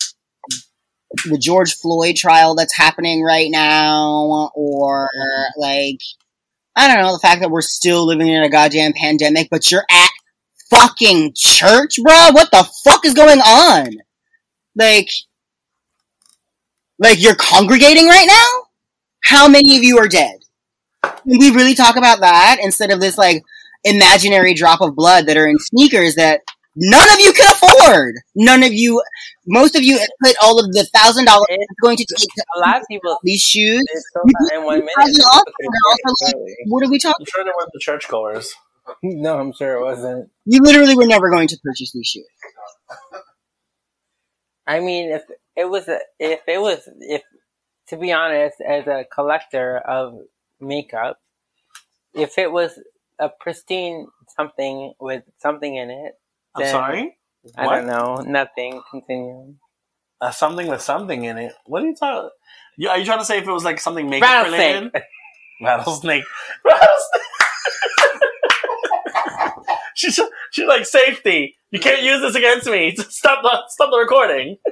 the 1.26 1.38
George 1.38 1.74
Floyd 1.74 2.16
trial 2.16 2.54
that's 2.54 2.76
happening 2.76 3.22
right 3.22 3.50
now, 3.50 4.50
or 4.54 5.08
like 5.56 5.98
I 6.74 6.88
don't 6.88 7.02
know 7.02 7.12
the 7.12 7.18
fact 7.18 7.42
that 7.42 7.50
we're 7.50 7.60
still 7.60 8.06
living 8.06 8.28
in 8.28 8.42
a 8.42 8.48
goddamn 8.48 8.92
pandemic, 8.94 9.48
but 9.50 9.70
you're 9.70 9.84
at 9.90 10.10
fucking 10.70 11.32
church, 11.36 11.98
bro. 12.02 12.30
What 12.32 12.50
the 12.50 12.66
fuck 12.84 13.04
is 13.04 13.14
going 13.14 13.40
on? 13.40 13.88
Like, 14.74 15.08
like 17.02 17.20
you're 17.22 17.34
congregating 17.34 18.06
right 18.06 18.26
now. 18.26 18.66
How 19.24 19.48
many 19.48 19.76
of 19.76 19.82
you 19.84 19.98
are 19.98 20.08
dead? 20.08 20.38
Can 21.02 21.38
we 21.38 21.50
really 21.50 21.74
talk 21.74 21.96
about 21.96 22.20
that 22.20 22.58
instead 22.62 22.90
of 22.90 23.00
this 23.00 23.18
like 23.18 23.42
imaginary 23.84 24.54
drop 24.54 24.80
of 24.80 24.94
blood 24.94 25.26
that 25.26 25.36
are 25.36 25.46
in 25.48 25.58
sneakers 25.58 26.14
that 26.14 26.40
none 26.76 27.08
of 27.12 27.18
you 27.20 27.32
can 27.32 27.50
afford? 27.52 28.14
None 28.34 28.62
of 28.62 28.72
you, 28.72 29.02
most 29.46 29.74
of 29.76 29.82
you 29.82 29.98
put 30.22 30.36
all 30.42 30.58
of 30.58 30.72
the 30.72 30.84
thousand 30.94 31.24
dollars 31.26 31.46
It's- 31.50 31.66
it's 31.70 31.80
going 31.80 31.96
to 31.96 32.04
take 32.04 32.28
to 32.36 32.44
A 32.56 32.60
lot 32.60 32.80
of 32.80 32.86
people 32.88 33.18
these 33.24 33.42
shoes. 33.42 33.82
it's 33.92 34.04
so 34.14 34.20
in 34.56 34.64
one 34.64 34.78
minute. 34.78 34.90
off, 34.96 35.44
and 35.46 35.70
have 35.74 35.98
also, 36.22 36.38
like, 36.38 36.54
What 36.66 36.84
are 36.84 36.90
we 36.90 36.98
talking? 36.98 37.14
I'm 37.20 37.26
sure 37.34 37.44
they 37.44 37.50
were 37.50 37.68
the 37.72 37.80
churchgoers. 37.80 38.52
really. 39.02 39.16
No, 39.22 39.38
I'm 39.38 39.52
sure 39.52 39.74
it 39.76 39.80
wasn't. 39.84 40.28
You 40.44 40.60
literally 40.60 40.96
were 40.96 41.06
never 41.06 41.30
going 41.30 41.46
to 41.48 41.56
purchase 41.62 41.92
these 41.92 42.06
shoes. 42.06 42.26
I 44.66 44.80
mean, 44.80 45.10
if 45.12 45.22
it 45.56 45.66
was, 45.66 45.88
a, 45.88 45.98
if 46.18 46.40
it 46.48 46.60
was, 46.60 46.88
if 47.00 47.22
to 47.88 47.96
be 47.96 48.12
honest, 48.12 48.60
as 48.60 48.86
a 48.86 49.04
collector 49.12 49.78
of 49.78 50.18
makeup, 50.60 51.20
if 52.14 52.38
it 52.38 52.50
was 52.50 52.78
a 53.18 53.28
pristine 53.28 54.08
something 54.36 54.94
with 55.00 55.22
something 55.38 55.76
in 55.76 55.90
it, 55.90 56.18
I'm 56.54 56.66
sorry? 56.66 57.16
I 57.56 57.66
What? 57.66 57.76
don't 57.76 57.86
know, 57.86 58.16
nothing. 58.18 58.82
Continue. 58.90 59.54
Uh, 60.20 60.30
something 60.30 60.68
with 60.68 60.80
something 60.82 61.24
in 61.24 61.36
it. 61.38 61.52
What 61.66 61.82
are 61.82 61.86
you 61.86 61.96
talking 61.96 62.30
Are 62.88 62.98
you 62.98 63.04
trying 63.04 63.18
to 63.18 63.24
say 63.24 63.38
if 63.38 63.48
it 63.48 63.52
was 63.52 63.64
like 63.64 63.80
something 63.80 64.08
makeup 64.08 64.28
Rattlesnake. 64.28 64.74
related? 64.76 64.92
Rattlesnake. 65.62 66.24
Rattlesnake. 66.64 67.22
She's, 70.10 70.20
she's 70.50 70.66
like, 70.66 70.84
safety. 70.86 71.56
You 71.70 71.80
can't 71.80 72.02
use 72.02 72.20
this 72.20 72.34
against 72.34 72.68
me. 72.68 72.94
Stop 72.96 73.42
the, 73.42 73.62
stop 73.68 73.90
the 73.90 73.98
recording. 73.98 74.56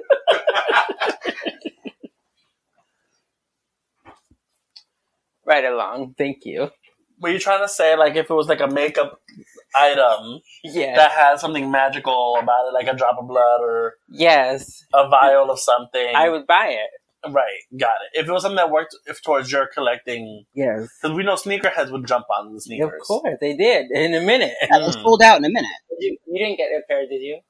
Right 5.46 5.64
along. 5.64 6.14
Thank 6.16 6.44
you. 6.44 6.70
Were 7.20 7.30
you 7.30 7.38
trying 7.40 7.62
to 7.64 7.68
say 7.68 7.96
like 7.96 8.14
if 8.14 8.30
it 8.30 8.34
was 8.34 8.46
like 8.46 8.60
a 8.60 8.68
makeup 8.68 9.20
item 9.74 10.40
Yeah. 10.62 10.94
that 10.94 11.10
had 11.10 11.40
something 11.40 11.70
magical 11.70 12.36
about 12.40 12.68
it, 12.68 12.72
like 12.74 12.86
a 12.86 12.96
drop 12.96 13.16
of 13.18 13.26
blood 13.26 13.60
or 13.60 13.94
yes. 14.08 14.84
a 14.94 15.08
vial 15.08 15.50
of 15.50 15.58
something? 15.58 16.14
I 16.14 16.28
would 16.28 16.46
buy 16.46 16.68
it. 16.68 16.90
Right, 17.28 17.60
got 17.78 17.92
it. 18.14 18.20
If 18.20 18.28
it 18.28 18.32
was 18.32 18.42
something 18.42 18.56
that 18.56 18.70
worked 18.70 18.96
if 19.06 19.22
towards 19.22 19.52
your 19.52 19.66
collecting, 19.66 20.46
Yes. 20.54 20.88
because 21.02 21.14
we 21.14 21.22
know 21.22 21.34
sneakerheads 21.34 21.90
would 21.92 22.06
jump 22.06 22.24
on 22.34 22.54
the 22.54 22.60
sneakers. 22.60 22.92
Of 22.94 23.06
course, 23.06 23.36
they 23.40 23.54
did 23.56 23.90
in 23.90 24.14
a 24.14 24.20
minute. 24.22 24.54
That 24.70 24.80
was 24.80 24.96
Mm. 24.96 25.02
sold 25.02 25.22
out 25.22 25.36
in 25.38 25.44
a 25.44 25.50
minute. 25.50 25.70
You, 25.98 26.16
you 26.26 26.38
didn't 26.38 26.56
get 26.56 26.70
a 26.72 26.80
pair, 26.88 27.06
did 27.06 27.20
you? 27.20 27.40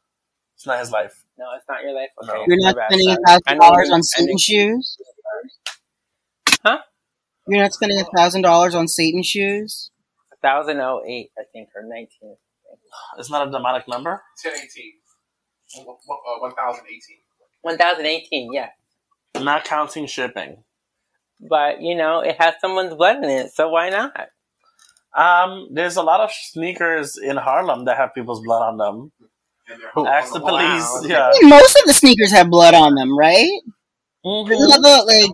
It's 0.57 0.67
not 0.67 0.81
his 0.81 0.91
life. 0.91 1.25
No, 1.39 1.47
it's 1.57 1.65
not 1.69 1.83
your 1.83 1.93
life. 1.93 2.09
Okay, 2.23 2.33
No. 2.37 2.45
You're 2.49 2.59
not 2.61 2.77
spending 2.89 3.11
a 3.11 3.17
thousand 3.27 3.59
dollars 3.61 3.91
on 3.91 3.99
I 4.01 4.03
Satan 4.03 4.39
shoes. 4.39 4.99
Huh? 6.65 6.79
You're 7.47 7.63
not 7.63 7.73
spending 7.73 8.01
a 8.01 8.05
thousand 8.17 8.43
dollars 8.43 8.75
on 8.75 8.89
Satan 8.89 9.23
shoes. 9.23 9.91
1008, 10.41 11.31
I 11.39 11.43
think, 11.53 11.69
or 11.77 11.83
19. 11.83 12.37
It's 13.19 13.31
not 13.31 13.47
a 13.47 13.51
demonic 13.51 13.87
number. 13.89 14.23
1018. 14.43 14.95
One- 15.87 15.97
one- 16.07 16.19
uh, 16.27 16.41
1018. 16.41 17.19
1018, 17.63 18.53
yeah. 18.53 18.71
Not 19.43 19.65
counting 19.65 20.07
shipping. 20.07 20.65
But, 21.49 21.81
you 21.81 21.95
know, 21.97 22.21
it 22.21 22.37
has 22.41 22.55
someone's 22.61 22.95
blood 22.95 23.17
in 23.17 23.25
it, 23.25 23.53
so 23.55 23.69
why 23.71 23.89
not? 23.89 24.29
Um, 25.17 25.69
there's 25.73 25.97
a 25.97 26.03
lot 26.03 26.21
of 26.21 26.31
sneakers 26.33 27.17
in 27.17 27.37
Harlem 27.37 27.87
that 27.87 27.97
have 27.97 28.15
people's 28.15 28.43
blood 28.45 28.63
on 28.63 28.77
them. 28.79 29.13
Ask 30.07 30.33
the 30.33 30.41
police. 30.41 30.83
Wow. 30.83 31.01
Yeah. 31.05 31.33
Most 31.43 31.77
of 31.81 31.87
the 31.87 31.95
sneakers 31.95 32.33
have 32.33 32.51
blood 32.51 32.75
on 32.75 32.95
them, 32.95 33.17
right? 33.19 33.51
Mhm. 34.25 34.49
There's 34.49 34.61
another, 34.61 35.05
like, 35.07 35.31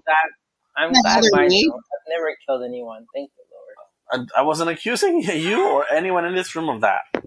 I'm 0.76 0.92
glad 0.92 1.18
other 1.18 1.28
mine 1.32 1.48
way. 1.48 1.62
don't. 1.64 1.74
I've 1.74 2.08
never 2.08 2.36
killed 2.46 2.62
anyone. 2.62 3.06
Thank 3.14 3.30
you, 3.36 3.44
Lord. 3.50 4.28
I, 4.36 4.40
I 4.40 4.42
wasn't 4.42 4.70
accusing 4.70 5.22
you 5.22 5.68
or 5.68 5.86
anyone 5.92 6.24
in 6.24 6.34
this 6.34 6.54
room 6.54 6.68
of 6.68 6.82
that. 6.82 7.00
Are 7.14 7.22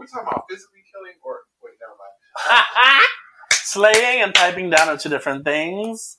we 0.00 0.06
talking 0.06 0.26
about 0.28 0.44
physically 0.50 0.80
killing 0.92 1.14
or. 1.24 1.40
Wait, 1.62 1.74
never 1.80 1.96
mind. 1.96 3.02
Slaying 3.66 4.22
and 4.22 4.32
typing 4.32 4.70
down 4.70 4.88
are 4.88 4.96
two 4.96 5.08
different 5.08 5.44
things. 5.44 6.18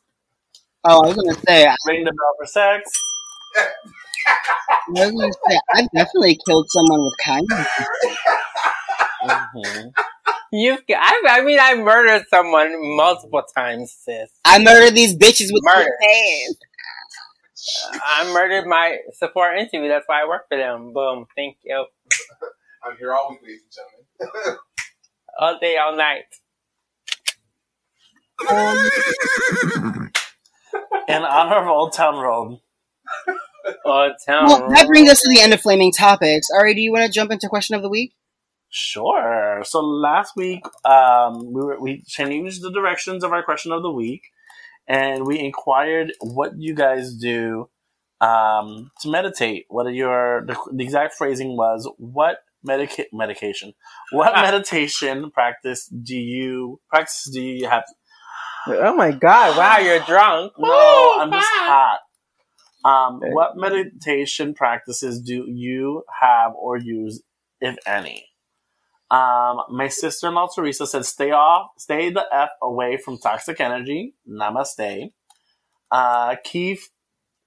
oh, 0.84 1.02
I 1.02 1.08
was 1.08 1.16
gonna 1.16 1.40
say, 1.48 1.66
I 1.66 1.76
Ring 1.88 2.04
the 2.04 2.12
bell 2.12 2.36
for 2.38 2.46
sex. 2.46 2.92
I 3.58 4.90
was 4.90 5.12
gonna 5.12 5.32
say, 5.48 5.60
I've 5.74 5.90
definitely 5.96 6.38
killed 6.46 6.68
someone 6.70 7.00
with 7.06 7.14
kindness. 7.24 7.68
Mhm. 9.24 9.94
You've, 10.52 10.82
I, 10.90 11.22
I 11.30 11.42
mean, 11.42 11.58
I 11.62 11.76
murdered 11.76 12.26
someone 12.30 12.74
multiple 12.98 13.44
times, 13.56 13.94
sis. 13.98 14.30
I 14.44 14.60
murdered 14.60 14.94
these 14.96 15.16
bitches 15.16 15.48
with 15.54 15.64
Murder. 15.64 15.90
hands. 16.02 16.58
I 18.06 18.32
murdered 18.34 18.68
my 18.68 18.98
support 19.14 19.58
interview. 19.58 19.88
That's 19.88 20.06
why 20.08 20.24
I 20.24 20.28
work 20.28 20.48
for 20.50 20.58
them. 20.58 20.92
Boom. 20.94 21.28
Thank 21.36 21.58
you. 21.64 21.86
I'm 22.84 22.98
here 22.98 23.14
all 23.14 23.30
week, 23.32 23.40
ladies 23.42 23.62
and 24.20 24.30
gentlemen. 24.30 24.60
All 25.40 25.60
day, 25.60 25.78
all 25.78 25.96
night. 25.96 26.26
In 31.08 31.24
honor 31.24 31.58
of 31.58 31.68
Old 31.68 31.94
Town 31.94 32.16
Road. 32.16 32.60
All 33.86 34.14
town. 34.26 34.48
Well, 34.48 34.70
that 34.70 34.88
brings 34.88 35.10
us 35.10 35.22
to 35.22 35.30
the 35.30 35.42
end 35.42 35.54
of 35.54 35.62
flaming 35.62 35.92
topics. 35.92 36.48
Ari, 36.56 36.74
do 36.74 36.82
you 36.82 36.92
want 36.92 37.06
to 37.06 37.12
jump 37.12 37.32
into 37.32 37.48
question 37.50 37.76
of 37.76 37.82
the 37.82 37.90
week? 37.90 38.14
Sure. 38.70 39.64
So 39.66 39.80
last 39.82 40.34
week, 40.36 40.64
um, 40.86 41.54
we 41.54 41.62
were, 41.62 41.80
we 41.80 42.04
changed 42.06 42.62
the 42.62 42.72
directions 42.72 43.24
of 43.24 43.32
our 43.32 43.44
question 43.44 43.72
of 43.72 43.82
the 43.82 43.92
week, 43.92 44.24
and 44.88 45.26
we 45.26 45.40
inquired 45.40 46.14
what 46.20 46.54
you 46.58 46.74
guys 46.74 47.14
do 47.16 47.70
um, 48.22 48.92
to 49.02 49.10
meditate. 49.10 49.66
What 49.70 49.86
are 49.86 49.92
your 49.92 50.46
the, 50.46 50.58
the 50.74 50.84
exact 50.84 51.16
phrasing 51.16 51.56
was 51.56 51.90
what 51.98 52.40
medica- 52.64 53.06
medication? 53.14 53.74
What 54.12 54.34
meditation 54.42 55.32
practice 55.32 55.88
do 55.88 56.16
you 56.16 56.80
practice? 56.90 57.30
Do 57.32 57.42
you 57.42 57.70
have? 57.70 57.84
Oh 58.70 58.96
my 58.96 59.12
god! 59.12 59.58
Wow, 59.58 59.78
you're 59.80 60.00
drunk. 60.00 60.54
No, 60.60 61.18
I'm 61.20 61.32
just 61.32 61.48
hot. 61.50 62.00
Um, 62.86 63.20
what 63.34 63.58
meditation 63.58 64.54
practices 64.54 65.22
do 65.22 65.46
you 65.48 66.04
have 66.22 66.54
or 66.56 66.78
use, 66.78 67.22
if 67.60 67.76
any? 67.86 68.26
Um, 69.10 69.62
my 69.70 69.88
sister-in-law 69.88 70.50
Teresa 70.56 70.86
said, 70.88 71.06
"Stay 71.06 71.32
off, 71.32 71.72
stay 71.78 72.10
the 72.10 72.26
f 72.32 72.50
away 72.62 72.98
from 72.98 73.18
toxic 73.18 73.60
energy." 73.60 74.16
Namaste. 74.30 75.12
Uh, 75.92 76.36
Keith 76.44 76.90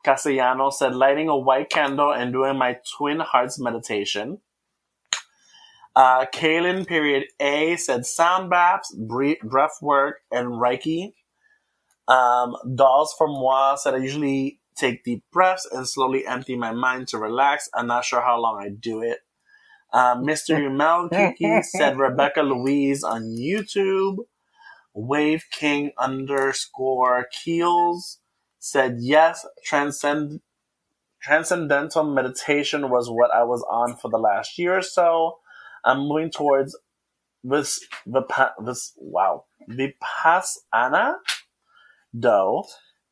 Castellano 0.04 0.70
said, 0.70 0.94
"Lighting 0.94 1.28
a 1.28 1.36
white 1.36 1.70
candle 1.70 2.12
and 2.12 2.32
doing 2.32 2.56
my 2.56 2.78
twin 2.96 3.20
hearts 3.20 3.58
meditation." 3.60 4.38
Uh, 5.97 6.26
Kaylin 6.26 6.86
period 6.86 7.24
A 7.41 7.76
said, 7.76 8.07
"Sound 8.07 8.51
baths, 8.51 8.95
breath 8.97 9.78
work, 9.82 10.22
and 10.30 10.49
Reiki." 10.49 11.14
Um, 12.09 12.57
Dolls 12.74 13.14
from 13.18 13.32
Moi 13.32 13.76
said, 13.76 13.95
"I 13.95 13.99
usually 13.99 14.61
take 14.76 15.05
deep 15.05 15.24
breaths 15.32 15.66
and 15.70 15.88
slowly 15.88 16.26
empty 16.26 16.57
my 16.57 16.72
mind 16.72 17.09
to 17.09 17.18
relax. 17.18 17.68
I'm 17.74 17.86
not 17.88 18.05
sure 18.05 18.20
how 18.22 18.38
long 18.41 18.62
I 18.62 18.70
do 18.70 19.03
it." 19.03 19.20
Um, 19.93 20.24
Mystery 20.24 20.68
Mel 20.70 21.09
Kiki 21.09 21.62
said 21.62 21.99
Rebecca 21.99 22.43
Louise 22.43 23.05
on 23.05 23.24
YouTube. 23.24 24.18
Wave 24.95 25.45
King 25.53 25.93
underscore 25.99 27.26
Keels 27.32 28.18
said 28.59 28.99
yes, 29.01 29.47
transcend 29.64 30.41
Transcendental 31.22 32.05
meditation 32.05 32.91
was 32.91 33.11
what 33.11 33.30
I 33.32 33.43
was 33.45 33.62
on 33.70 33.97
for 33.97 34.11
the 34.11 34.18
last 34.18 34.59
year 34.59 34.78
or 34.78 34.82
so. 34.82 35.39
I'm 35.85 36.01
moving 36.01 36.31
towards 36.31 36.76
this, 37.45 37.81
vipa- 38.07 38.53
this, 38.64 38.93
wow, 38.97 39.45
Vipassana, 39.68 41.14
though. 42.12 42.64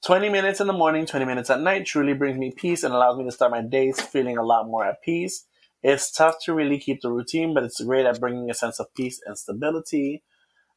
20 0.06 0.28
minutes 0.28 0.60
in 0.60 0.66
the 0.68 0.72
morning, 0.72 1.06
20 1.06 1.24
minutes 1.24 1.50
at 1.50 1.60
night 1.60 1.84
truly 1.86 2.14
brings 2.14 2.38
me 2.38 2.52
peace 2.56 2.84
and 2.84 2.94
allows 2.94 3.18
me 3.18 3.24
to 3.24 3.32
start 3.32 3.50
my 3.50 3.62
days 3.62 4.00
feeling 4.00 4.38
a 4.38 4.44
lot 4.44 4.66
more 4.66 4.84
at 4.84 5.02
peace. 5.02 5.44
It's 5.82 6.12
tough 6.12 6.36
to 6.44 6.54
really 6.54 6.78
keep 6.78 7.02
the 7.02 7.10
routine, 7.10 7.54
but 7.54 7.64
it's 7.64 7.82
great 7.82 8.06
at 8.06 8.20
bringing 8.20 8.50
a 8.50 8.54
sense 8.54 8.78
of 8.80 8.94
peace 8.94 9.20
and 9.26 9.36
stability. 9.38 10.22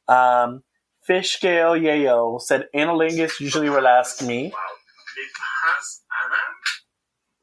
Um, 0.08 0.62
Fish 1.04 1.32
scale 1.32 1.72
yayo 1.72 2.40
said 2.40 2.68
analingus 2.74 3.40
usually 3.40 3.68
relax 3.68 4.22
me. 4.22 4.52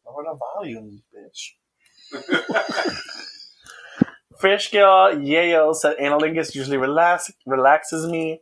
Lower 0.06 0.24
the 0.24 0.38
volume, 0.56 1.04
bitch. 1.14 1.56
Fish 4.40 4.68
scale 4.68 5.16
yayo 5.16 5.76
said 5.76 5.98
analingus 6.02 6.56
usually 6.56 6.78
relax 6.78 7.32
relaxes 7.46 8.08
me. 8.08 8.40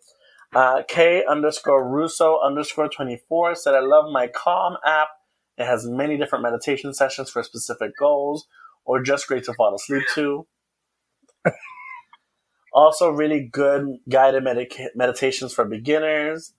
Uh, 0.55 0.83
K 0.87 1.23
underscore 1.29 1.87
Russo 1.87 2.39
underscore 2.39 2.87
24 2.87 3.55
said, 3.55 3.73
I 3.73 3.79
love 3.81 4.11
my 4.11 4.27
Calm 4.27 4.77
app. 4.85 5.09
It 5.57 5.65
has 5.65 5.85
many 5.85 6.17
different 6.17 6.43
meditation 6.43 6.93
sessions 6.93 7.29
for 7.29 7.43
specific 7.43 7.91
goals 7.99 8.47
or 8.85 9.01
just 9.01 9.27
great 9.27 9.43
to 9.45 9.53
fall 9.53 9.75
asleep 9.75 10.03
to. 10.15 10.47
also, 12.73 13.09
really 13.09 13.49
good 13.51 13.97
guided 14.07 14.43
medica- 14.43 14.91
meditations 14.95 15.53
for 15.53 15.65
beginners. 15.65 16.53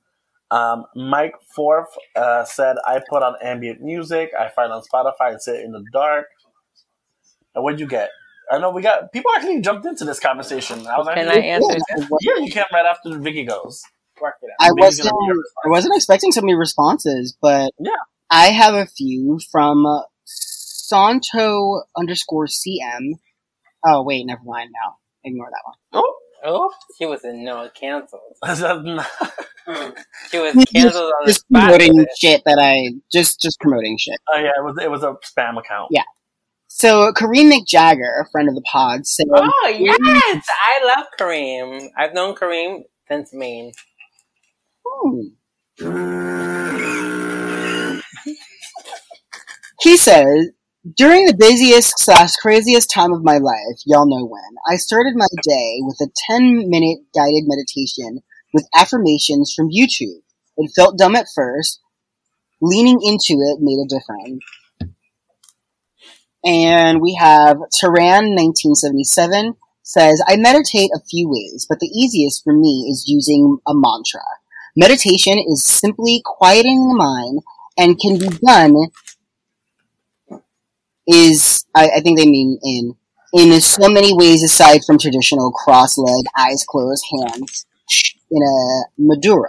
Um, 0.51 0.84
Mike 0.95 1.34
Forth 1.55 1.89
uh, 2.16 2.45
said, 2.45 2.76
I 2.86 3.01
put 3.09 3.22
on 3.22 3.36
ambient 3.43 3.80
music. 3.80 4.30
I 4.39 4.49
find 4.49 4.72
on 4.72 4.82
Spotify 4.82 5.30
and 5.30 5.41
sit 5.41 5.61
in 5.61 5.72
the 5.72 5.84
dark. 5.93 6.26
And 7.55 7.64
what'd 7.64 7.80
you 7.80 7.86
get? 7.86 8.11
I 8.51 8.59
know 8.59 8.71
we 8.71 8.83
got 8.83 9.13
people 9.13 9.31
actually 9.37 9.61
jumped 9.61 9.85
into 9.87 10.05
this 10.05 10.19
conversation. 10.21 10.87
I 10.87 10.97
was 10.99 11.07
like, 11.07 11.17
Can 11.17 11.29
I 11.29 11.35
answer 11.41 11.75
this? 11.75 12.09
yeah, 12.23 12.37
you 12.45 12.51
can 12.51 12.65
right 12.73 12.87
after 12.87 13.11
Viki 13.11 13.47
goes. 13.49 13.83
Work 14.21 14.35
it 14.43 14.51
out. 14.61 14.67
I 14.67 14.71
Maybe 14.75 14.83
wasn't. 14.87 15.11
gonna 15.11 15.21
be 15.21 15.27
your 15.35 15.45
I 15.65 15.69
wasn't 15.69 15.95
expecting 15.97 16.33
so 16.33 16.41
many 16.41 16.55
responses, 16.55 17.37
but 17.41 17.73
Yeah. 17.79 17.93
I 18.31 18.47
have 18.49 18.75
a 18.75 18.87
few 18.87 19.39
from 19.53 19.87
uh, 19.87 20.01
Santo 20.25 21.83
underscore 21.97 22.47
CM. 22.47 23.13
Oh 23.87 24.03
wait, 24.03 24.25
never 24.27 24.41
mind. 24.45 24.71
Now 24.73 24.97
ignore 25.25 25.49
that 25.51 25.63
one. 25.65 25.75
Oh, 26.05 26.15
Oh, 26.45 26.71
she 26.97 27.05
was 27.05 27.25
in 27.25 27.45
no 27.45 27.69
canceled. 27.79 28.21
Is 28.49 28.61
that 28.61 28.85
not- 28.85 29.07
She 30.31 30.39
was 30.39 30.55
Just- 30.55 30.73
canceled 30.73 31.03
on 31.05 31.27
the 31.27 31.33
Just 31.33 31.45
promoting 31.51 32.07
shit 32.19 32.43
that 32.47 32.59
I 32.61 32.95
just 33.13 33.41
just 33.41 33.59
promoting 33.61 33.99
shit. 33.99 34.19
oh 34.33 34.39
yeah, 34.39 34.53
it 34.57 34.65
was 34.65 34.77
it 34.83 34.91
was 34.91 35.03
a 35.03 35.17
spam 35.27 35.59
account. 35.59 35.89
Yeah. 35.91 36.03
So 36.69 37.12
Kareem 37.12 37.51
McJagger, 37.51 38.23
a 38.23 38.31
friend 38.31 38.49
of 38.49 38.55
the 38.55 38.62
pod, 38.71 39.07
said, 39.07 39.27
Oh 39.33 39.77
yes, 39.79 40.47
I 40.49 40.85
love 40.85 41.07
Kareem. 41.19 41.89
I've 41.97 42.14
known 42.14 42.35
Kareem 42.35 42.85
since 43.09 43.33
Maine. 43.33 43.73
Hmm. 44.87 45.21
He 49.81 49.97
says, 49.97 50.51
during 50.97 51.27
the 51.27 51.37
busiest 51.37 51.99
slash 51.99 52.37
craziest 52.37 52.91
time 52.91 53.12
of 53.12 53.25
my 53.25 53.39
life, 53.39 53.81
y'all 53.87 54.09
know 54.09 54.27
when, 54.27 54.41
I 54.71 54.77
started 54.77 55.14
my 55.16 55.27
day 55.43 55.79
with 55.81 55.99
a 56.01 56.11
10 56.31 56.69
minute 56.69 56.99
guided 57.14 57.45
meditation 57.47 58.21
with 58.53 58.69
affirmations 58.75 59.53
from 59.55 59.71
YouTube. 59.71 60.21
It 60.57 60.71
felt 60.75 60.99
dumb 60.99 61.16
at 61.16 61.27
first. 61.35 61.81
Leaning 62.61 62.99
into 63.03 63.35
it 63.35 63.59
made 63.61 63.79
a 63.79 63.89
difference. 63.89 64.45
And 66.45 67.01
we 67.01 67.14
have 67.20 67.57
Taran 67.57 68.34
1977 68.36 69.57
says, 69.82 70.22
I 70.26 70.36
meditate 70.36 70.91
a 70.95 71.01
few 71.01 71.28
ways, 71.28 71.66
but 71.68 71.80
the 71.80 71.89
easiest 71.89 72.45
for 72.45 72.53
me 72.53 72.86
is 72.91 73.05
using 73.09 73.59
a 73.66 73.72
mantra. 73.74 74.20
Meditation 74.76 75.39
is 75.39 75.64
simply 75.64 76.22
quieting 76.24 76.89
the 76.89 76.95
mind 76.95 77.41
and 77.76 77.99
can 77.99 78.18
be 78.18 78.28
done 78.45 78.74
is 81.09 81.64
I, 81.74 81.89
I 81.97 82.01
think 82.01 82.18
they 82.18 82.26
mean 82.26 82.59
in 82.62 82.95
in 83.32 83.61
so 83.61 83.89
many 83.89 84.14
ways 84.14 84.43
aside 84.43 84.84
from 84.84 84.99
traditional 84.99 85.51
cross-legged, 85.51 86.26
eyes 86.36 86.64
closed, 86.68 87.05
hands 87.11 87.66
in 88.30 88.43
a 88.43 89.01
mudra. 89.01 89.49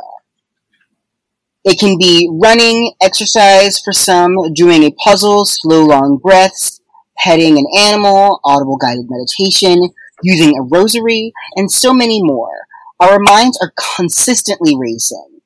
It 1.63 1.79
can 1.79 1.97
be 1.97 2.29
running, 2.31 2.93
exercise 3.01 3.79
for 3.79 3.93
some, 3.93 4.35
doing 4.53 4.83
a 4.83 4.91
puzzle, 4.91 5.45
slow 5.45 5.85
long 5.85 6.17
breaths, 6.17 6.78
petting 7.20 7.57
an 7.57 7.65
animal, 7.78 8.39
audible 8.43 8.78
guided 8.78 9.05
meditation, 9.09 9.89
using 10.24 10.57
a 10.57 10.63
rosary, 10.63 11.34
and 11.55 11.72
so 11.72 11.93
many 11.93 12.22
more. 12.24 12.65
Our 12.99 13.20
minds 13.20 13.57
are 13.61 13.74
consistently 13.95 14.76
racing. 14.78 15.39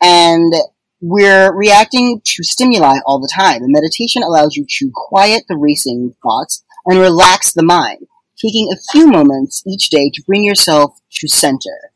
And 0.00 0.52
we're 1.00 1.54
reacting 1.54 2.20
to 2.24 2.42
stimuli 2.42 2.98
all 3.06 3.20
the 3.20 3.30
time. 3.32 3.62
And 3.62 3.72
meditation 3.72 4.22
allows 4.22 4.56
you 4.56 4.66
to 4.68 4.90
quiet 4.94 5.44
the 5.48 5.56
racing 5.56 6.14
thoughts 6.22 6.64
and 6.84 6.98
relax 6.98 7.52
the 7.52 7.62
mind, 7.62 8.06
taking 8.36 8.68
a 8.72 8.76
few 8.92 9.08
moments 9.08 9.62
each 9.66 9.88
day 9.88 10.10
to 10.14 10.22
bring 10.26 10.44
yourself 10.44 10.98
to 11.12 11.28
center. 11.28 11.92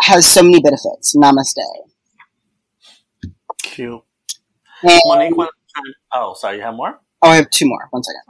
Has 0.00 0.26
so 0.26 0.42
many 0.42 0.60
benefits. 0.60 1.16
Namaste. 1.16 1.54
Cute. 3.62 4.02
And, 4.82 5.00
Monique, 5.06 5.48
oh, 6.14 6.34
sorry, 6.34 6.56
you 6.56 6.62
have 6.62 6.74
more? 6.74 7.00
Oh, 7.26 7.30
I 7.30 7.36
have 7.36 7.50
two 7.50 7.66
more. 7.66 7.88
One 7.90 8.02
second. 8.04 8.20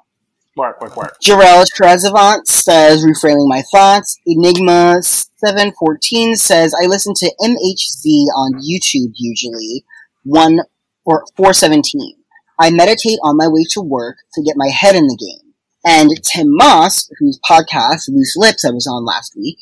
Work, 0.56 0.80
work, 0.80 0.96
work. 0.96 1.20
Jarrell 1.20 1.66
Trezavant 1.76 2.46
says, 2.46 3.04
reframing 3.04 3.46
my 3.46 3.60
thoughts. 3.70 4.18
Enigma714 4.26 6.36
says, 6.36 6.74
I 6.82 6.86
listen 6.86 7.12
to 7.16 7.30
MHZ 7.42 8.06
on 8.34 8.54
YouTube 8.54 9.12
usually, 9.16 9.84
1 10.24 10.60
or 11.04 11.26
417. 11.36 12.14
I 12.58 12.70
meditate 12.70 13.18
on 13.22 13.36
my 13.36 13.48
way 13.48 13.64
to 13.72 13.82
work 13.82 14.16
to 14.32 14.42
get 14.42 14.56
my 14.56 14.68
head 14.68 14.94
in 14.96 15.06
the 15.06 15.16
game. 15.16 15.52
And 15.84 16.10
Tim 16.24 16.46
Moss, 16.56 17.10
whose 17.18 17.38
podcast, 17.48 18.08
Loose 18.08 18.34
Lips, 18.36 18.64
I 18.64 18.70
was 18.70 18.86
on 18.86 19.04
last 19.04 19.34
week, 19.36 19.58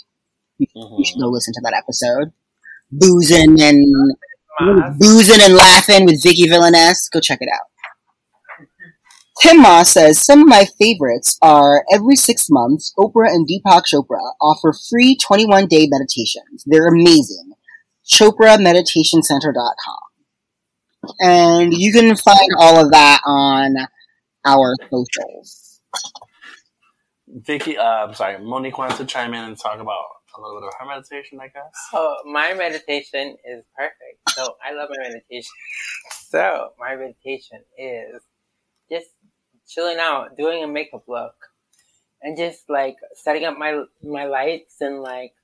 Mhm. 0.60 0.98
you 0.98 1.04
should 1.04 1.18
go 1.20 1.28
listen 1.28 1.52
to 1.54 1.60
that 1.64 1.74
episode. 1.74 2.32
Boozing 2.92 3.60
and, 3.60 3.84
boozing 4.96 5.40
and 5.42 5.56
laughing 5.56 6.04
with 6.06 6.22
Viki 6.22 6.46
Villainess. 6.48 7.08
Go 7.08 7.18
check 7.18 7.38
it 7.40 7.48
out. 7.52 7.66
Tim 9.40 9.60
Moss 9.62 9.90
says 9.92 10.24
some 10.24 10.42
of 10.42 10.48
my 10.48 10.64
favorites 10.78 11.38
are 11.42 11.84
every 11.92 12.16
six 12.16 12.46
months, 12.48 12.94
Oprah 12.96 13.28
and 13.28 13.46
Deepak 13.48 13.82
Chopra 13.92 14.32
offer 14.40 14.72
free 14.90 15.16
21 15.16 15.66
day 15.66 15.88
meditations. 15.90 16.64
They're 16.66 16.86
amazing. 16.86 17.52
ChopraMeditationCenter.com. 18.06 19.98
And 21.20 21.72
you 21.74 21.92
can 21.92 22.16
find 22.16 22.48
all 22.58 22.82
of 22.82 22.90
that 22.92 23.20
on 23.26 23.76
our 24.44 24.74
socials. 24.90 25.80
Viki, 27.40 27.76
uh, 27.76 28.06
I'm 28.06 28.14
sorry, 28.14 28.38
Monique 28.38 28.78
wants 28.78 28.98
to 28.98 29.04
chime 29.04 29.34
in 29.34 29.44
and 29.44 29.58
talk 29.58 29.80
about 29.80 30.04
a 30.36 30.40
little 30.40 30.60
bit 30.60 30.68
of 30.68 30.74
her 30.78 30.86
meditation, 30.86 31.40
I 31.40 31.48
guess. 31.48 31.72
Oh, 31.92 32.16
my 32.24 32.54
meditation 32.54 33.36
is 33.44 33.64
perfect. 33.76 34.30
So 34.30 34.56
I 34.64 34.72
love 34.72 34.88
my 34.90 35.08
meditation. 35.08 35.50
So 36.28 36.70
my 36.78 36.96
meditation 36.96 37.60
is 37.78 38.22
just 38.90 39.08
chilling 39.68 39.98
out, 39.98 40.36
doing 40.36 40.62
a 40.62 40.66
makeup 40.66 41.04
look, 41.08 41.34
and 42.22 42.36
just 42.36 42.68
like 42.68 42.96
setting 43.14 43.44
up 43.44 43.58
my 43.58 43.84
my 44.02 44.24
lights 44.26 44.80
and 44.80 45.00
like 45.00 45.34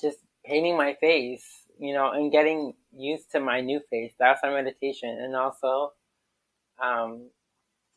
just 0.00 0.18
painting 0.44 0.76
my 0.76 0.94
face, 0.94 1.44
you 1.78 1.94
know, 1.94 2.10
and 2.10 2.32
getting 2.32 2.74
used 2.92 3.30
to 3.32 3.40
my 3.40 3.60
new 3.60 3.80
face. 3.90 4.12
That's 4.18 4.42
my 4.42 4.50
meditation, 4.50 5.10
and 5.10 5.36
also, 5.36 5.92
um, 6.82 7.30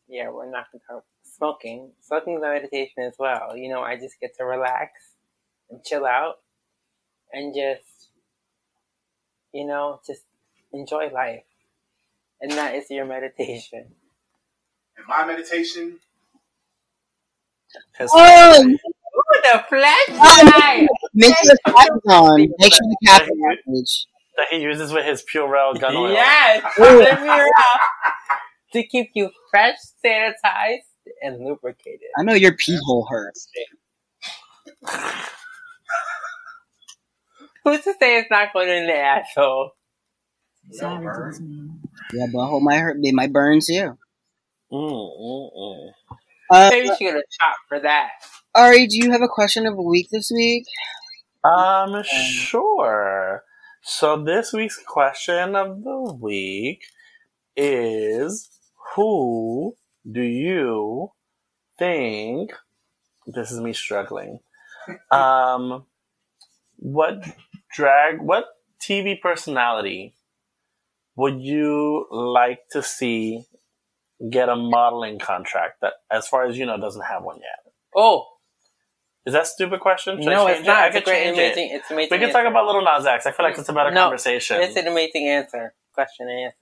yeah, 0.07 0.29
we're 0.29 0.49
not 0.49 0.67
gonna 0.71 0.83
talk 0.87 1.05
smoking. 1.23 1.91
Smoking 2.01 2.35
is 2.35 2.41
my 2.41 2.53
meditation 2.53 3.03
as 3.03 3.15
well. 3.19 3.55
You 3.55 3.69
know, 3.69 3.81
I 3.81 3.95
just 3.95 4.19
get 4.19 4.35
to 4.37 4.45
relax 4.45 4.91
and 5.69 5.83
chill 5.83 6.05
out 6.05 6.35
and 7.31 7.53
just 7.53 8.09
you 9.53 9.65
know 9.65 9.99
just 10.05 10.23
enjoy 10.73 11.09
life 11.09 11.43
and 12.41 12.51
that 12.51 12.75
is 12.75 12.89
your 12.89 13.05
meditation 13.15 13.87
And 14.97 15.05
my 15.07 15.25
meditation, 15.25 15.99
His 17.97 18.09
Oh, 18.13 18.63
Ooh, 18.65 19.41
the 19.43 19.63
flashlight 19.69 20.81
um, 20.81 20.87
make 21.13 21.33
sure 21.35 21.43
the 21.45 21.59
cap 21.65 21.87
is 21.95 22.11
on. 22.11 22.39
Make 22.59 22.73
sure 22.73 22.81
the 22.81 22.97
cap 23.05 23.21
is 23.23 23.29
on. 23.29 23.57
that 24.37 24.47
he 24.51 24.57
uses 24.61 24.91
with 24.91 25.05
his 25.05 25.23
Purell 25.23 25.79
gun 25.79 25.95
oil. 25.95 26.11
yes 26.11 26.63
let 26.79 27.21
me 27.21 27.51
to 28.73 28.87
keep 28.87 29.11
you 29.15 29.29
fresh 29.49 29.77
sanitized 30.05 30.79
and 31.21 31.45
lubricated 31.45 32.01
I 32.17 32.23
know 32.23 32.33
your 32.33 32.55
pee 32.57 32.77
hole 32.85 33.07
hurts. 33.09 33.47
who's 37.63 37.81
to 37.81 37.93
say 37.99 38.19
it's 38.19 38.29
not 38.29 38.51
going 38.53 38.69
in 38.69 38.87
the 38.87 38.95
asshole 38.95 39.71
Sorry, 40.71 41.05
Jasmine. 41.05 41.79
Yeah, 42.11 42.25
butthole 42.33 42.59
might 42.61 42.79
hurt. 42.79 42.97
They 43.01 43.11
might 43.11 43.31
burn 43.31 43.59
too. 43.63 43.97
Mm, 44.75 45.19
mm, 45.21 45.49
mm. 45.57 45.89
Uh, 46.51 46.69
Maybe 46.69 46.89
she 46.97 47.05
get 47.05 47.15
a 47.15 47.23
shot 47.29 47.55
for 47.69 47.79
that. 47.79 48.09
Ari, 48.55 48.87
do 48.87 48.97
you 48.97 49.11
have 49.11 49.21
a 49.21 49.27
question 49.27 49.65
of 49.65 49.75
the 49.75 49.81
week 49.81 50.09
this 50.11 50.31
week? 50.35 50.65
Um, 51.43 52.03
sure. 52.03 53.43
So 53.81 54.21
this 54.21 54.51
week's 54.51 54.81
question 54.85 55.55
of 55.55 55.83
the 55.83 56.17
week 56.19 56.85
is 57.55 58.49
who 58.95 59.75
do 60.11 60.21
you 60.21 61.11
think 61.77 62.51
this 63.27 63.51
is 63.51 63.59
me 63.59 63.73
struggling. 63.73 64.39
Um 65.11 65.85
what 66.77 67.23
drag 67.73 68.21
what 68.21 68.45
TV 68.79 69.19
personality 69.19 70.13
would 71.15 71.41
you 71.41 72.07
like 72.11 72.67
to 72.69 72.83
see 72.83 73.45
get 74.29 74.49
a 74.49 74.55
modeling 74.55 75.19
contract 75.19 75.81
that 75.81 75.93
as 76.11 76.27
far 76.27 76.45
as 76.45 76.57
you 76.57 76.65
know 76.65 76.79
doesn't 76.79 77.03
have 77.03 77.23
one 77.23 77.37
yet? 77.37 77.73
Oh 77.95 78.25
Is 79.25 79.33
that 79.33 79.43
a 79.43 79.45
stupid 79.45 79.79
question? 79.79 80.17
Should 80.21 80.29
no, 80.29 80.47
it's 80.47 80.61
it? 80.61 80.63
I 80.63 80.67
not. 80.67 80.87
It's 80.89 80.97
a 80.97 81.01
great, 81.01 81.23
change 81.23 81.37
it. 81.37 81.41
amazing. 81.53 81.69
It's 81.73 81.91
amazing. 81.91 82.19
We 82.19 82.25
can 82.25 82.33
talk 82.33 82.45
about 82.47 82.65
Lil 82.67 82.81
Nas 82.83 83.05
X. 83.05 83.25
I 83.25 83.31
feel 83.31 83.45
like 83.45 83.57
it's 83.57 83.67
a 83.69 83.73
better 83.73 83.91
No, 83.91 84.03
conversation. 84.03 84.61
It's 84.61 84.75
an 84.77 84.87
amazing 84.87 85.27
answer. 85.27 85.73
Question 85.93 86.27
and 86.29 86.39
answer. 86.45 86.55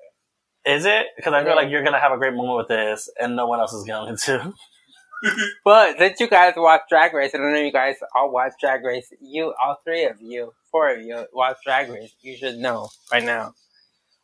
Is 0.65 0.85
it? 0.85 1.07
Because 1.15 1.33
I 1.33 1.39
feel 1.41 1.49
Yeah. 1.49 1.55
like 1.55 1.69
you're 1.69 1.83
gonna 1.83 1.99
have 1.99 2.11
a 2.13 2.17
great 2.17 2.33
moment 2.33 2.57
with 2.57 2.67
this, 2.69 3.09
and 3.19 3.35
no 3.35 3.47
one 3.47 3.59
else 3.59 3.73
is 3.73 3.83
going 3.83 4.15
to. 4.25 4.53
But 5.63 5.97
since 5.99 6.19
you 6.19 6.27
guys 6.27 6.53
watch 6.57 6.81
Drag 6.89 7.13
Race, 7.13 7.31
I 7.33 7.37
know 7.37 7.55
you 7.57 7.71
guys 7.71 7.95
all 8.15 8.29
watch 8.31 8.53
Drag 8.59 8.83
Race, 8.83 9.07
you, 9.21 9.53
all 9.63 9.77
three 9.85 10.03
of 10.05 10.21
you, 10.21 10.53
four 10.69 10.93
of 10.93 11.01
you, 11.01 11.25
watch 11.31 11.57
Drag 11.65 11.89
Race. 11.89 12.13
You 12.21 12.35
should 12.35 12.57
know 12.57 12.89
by 13.09 13.19
now 13.21 13.53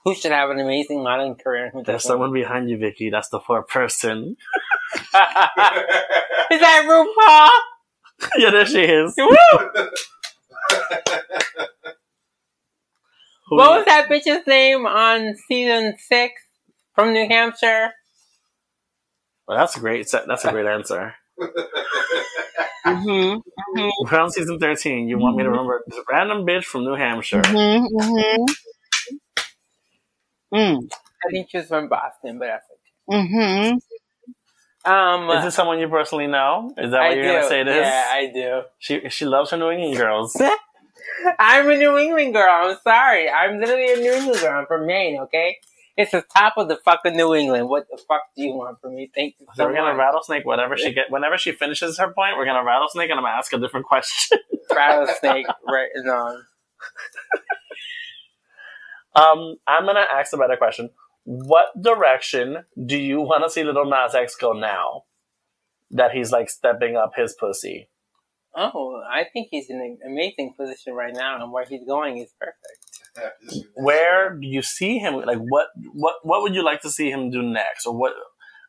who 0.06 0.16
should 0.16 0.32
have 0.32 0.50
an 0.50 0.60
amazing 0.60 1.04
modeling 1.04 1.36
career. 1.36 1.70
Who 1.74 1.84
There's 1.84 1.98
doesn't. 2.04 2.10
someone 2.10 2.34
behind 2.34 2.70
you, 2.70 2.78
Viki. 2.78 3.12
That's 3.12 3.30
the 3.30 3.40
fourth 3.40 3.68
person. 3.68 4.36
Is 4.94 6.60
that 6.62 6.84
RuPaul? 6.88 8.30
yeah, 8.38 8.52
there 8.52 8.66
she 8.66 8.82
is. 8.82 9.14
Woo! 9.18 9.28
Who- 13.48 13.58
What 13.58 13.78
was 13.78 13.86
that 13.86 14.10
bitch's 14.10 14.46
name 14.46 14.86
on 14.86 15.36
season 15.48 15.96
six 15.98 16.34
from 16.94 17.14
New 17.14 17.28
Hampshire? 17.28 17.92
Well, 19.48 19.58
that's 19.58 19.76
a 19.76 19.80
great. 19.80 20.08
That's 20.28 20.46
a 20.46 20.52
great 20.52 20.68
answer. 20.68 21.16
Mm-hmm. 22.86 23.40
We're 24.12 24.20
on 24.20 24.30
season 24.32 24.60
thirteen. 24.60 25.08
You 25.08 25.18
want 25.18 25.36
me 25.38 25.44
to 25.44 25.50
remember 25.50 25.82
this 25.88 26.00
random 26.12 26.46
bitch 26.46 26.66
from 26.66 26.84
New 26.84 26.94
Hampshire? 26.96 27.42
Mm-hmm. 27.42 27.96
Mm-hmm. 27.98 28.54
Mm. 30.54 30.90
I 31.26 31.32
think 31.32 31.50
she's 31.50 31.68
from 31.68 31.90
Boston, 31.90 32.40
but 32.40 32.46
that's 32.48 32.66
okay. 32.70 33.18
Mm-hmm. 33.18 33.78
Um, 34.90 35.30
Is 35.38 35.44
this 35.44 35.56
someone 35.56 35.80
you 35.80 35.90
personally 35.90 36.28
know? 36.28 36.74
Is 36.78 36.92
that 36.92 37.00
what 37.00 37.12
I 37.12 37.14
you're 37.14 37.24
do. 37.24 37.34
gonna 37.34 37.48
say 37.48 37.64
this? 37.64 37.76
Yeah, 37.76 38.06
I 38.08 38.32
do. 38.34 38.62
She 38.80 39.10
she 39.10 39.26
loves 39.26 39.52
her 39.52 39.58
New 39.58 39.70
England 39.70 39.98
girls. 39.98 40.42
I'm 41.40 41.70
a 41.70 41.78
New 41.78 41.98
England 41.98 42.34
girl. 42.34 42.48
I'm 42.50 42.78
sorry. 42.84 43.30
I'm 43.30 43.60
literally 43.60 43.94
a 43.94 43.98
New 43.98 44.14
England 44.14 44.40
girl. 44.40 44.60
I'm 44.60 44.66
from 44.68 44.88
Maine, 44.88 45.20
okay? 45.22 45.58
It's 45.98 46.12
the 46.12 46.24
top 46.36 46.54
of 46.56 46.70
the 46.70 46.78
fucking 46.78 47.18
New 47.18 47.36
England. 47.36 47.68
What 47.68 47.88
the 47.92 47.98
fuck 47.98 48.22
do 48.36 48.44
you 48.44 48.54
want 48.54 48.80
from 48.80 48.96
me? 48.96 49.12
Thank 49.14 49.36
you 49.40 49.48
So 49.48 49.64
so 49.64 49.66
we're 49.66 49.76
gonna 49.76 49.98
rattlesnake 49.98 50.46
whatever 50.46 50.78
she 50.78 50.94
get. 50.94 51.12
Whenever 51.12 51.38
she 51.38 51.52
finishes 51.52 51.98
her 51.98 52.14
point, 52.14 52.38
we're 52.38 52.46
gonna 52.46 52.64
rattlesnake, 52.64 53.10
and 53.10 53.20
I'm 53.20 53.26
gonna 53.26 53.36
ask 53.36 53.52
a 53.52 53.58
different 53.60 53.86
question. 53.86 54.40
Rattlesnake 54.74 55.48
right 55.68 55.90
on. 56.08 56.46
Um, 59.16 59.56
I'm 59.68 59.86
gonna 59.86 60.06
ask 60.12 60.34
a 60.34 60.38
better 60.38 60.58
question. 60.58 60.90
What 61.24 61.68
direction 61.82 62.66
do 62.86 62.98
you 62.98 63.22
want 63.22 63.44
to 63.44 63.50
see 63.50 63.64
Lil 63.64 63.86
Nas 63.86 64.16
X 64.16 64.36
go 64.36 64.54
now? 64.54 65.04
That 65.92 66.12
he's 66.12 66.32
like 66.32 66.50
stepping 66.50 66.96
up 66.96 67.14
his 67.16 67.34
pussy. 67.40 67.90
Oh, 68.56 69.02
I 69.10 69.26
think 69.32 69.50
he's 69.52 69.70
in 69.70 69.78
an 69.78 70.00
amazing 70.06 70.54
position 70.58 70.94
right 70.94 71.14
now, 71.14 71.42
and 71.42 71.52
where 71.52 71.66
he's 71.66 71.86
going 71.86 72.18
is 72.18 72.32
perfect. 72.40 73.68
Where 73.76 74.36
do 74.36 74.48
you 74.48 74.62
see 74.62 74.98
him? 74.98 75.16
Like, 75.16 75.38
what, 75.38 75.68
what, 75.94 76.16
what 76.24 76.42
would 76.42 76.56
you 76.56 76.64
like 76.64 76.82
to 76.82 76.90
see 76.90 77.12
him 77.12 77.30
do 77.30 77.42
next, 77.42 77.86
or 77.86 77.96
what 77.96 78.14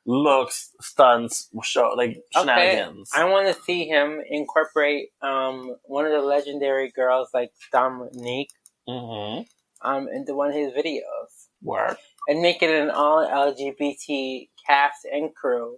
looks, 0.06 0.70
stunts, 0.80 1.48
show 1.62 1.94
like 1.96 2.18
shenanigans? 2.32 3.10
I 3.14 3.24
want 3.24 3.54
to 3.54 3.62
see 3.62 3.86
him 3.86 4.20
incorporate 4.28 5.08
um, 5.22 5.76
one 5.84 6.04
of 6.04 6.12
the 6.12 6.22
legendary 6.22 6.90
girls 6.90 7.28
like 7.32 7.50
Dominique 7.72 8.50
Mm-hmm. 8.88 9.42
Um, 9.82 10.08
into 10.08 10.34
one 10.34 10.48
of 10.50 10.54
his 10.54 10.72
videos. 10.72 11.30
Work. 11.62 11.98
and 12.28 12.40
make 12.42 12.62
it 12.62 12.70
an 12.70 12.90
all 12.90 13.26
LGBT 13.26 14.48
cast 14.66 15.06
and 15.10 15.34
crew. 15.34 15.76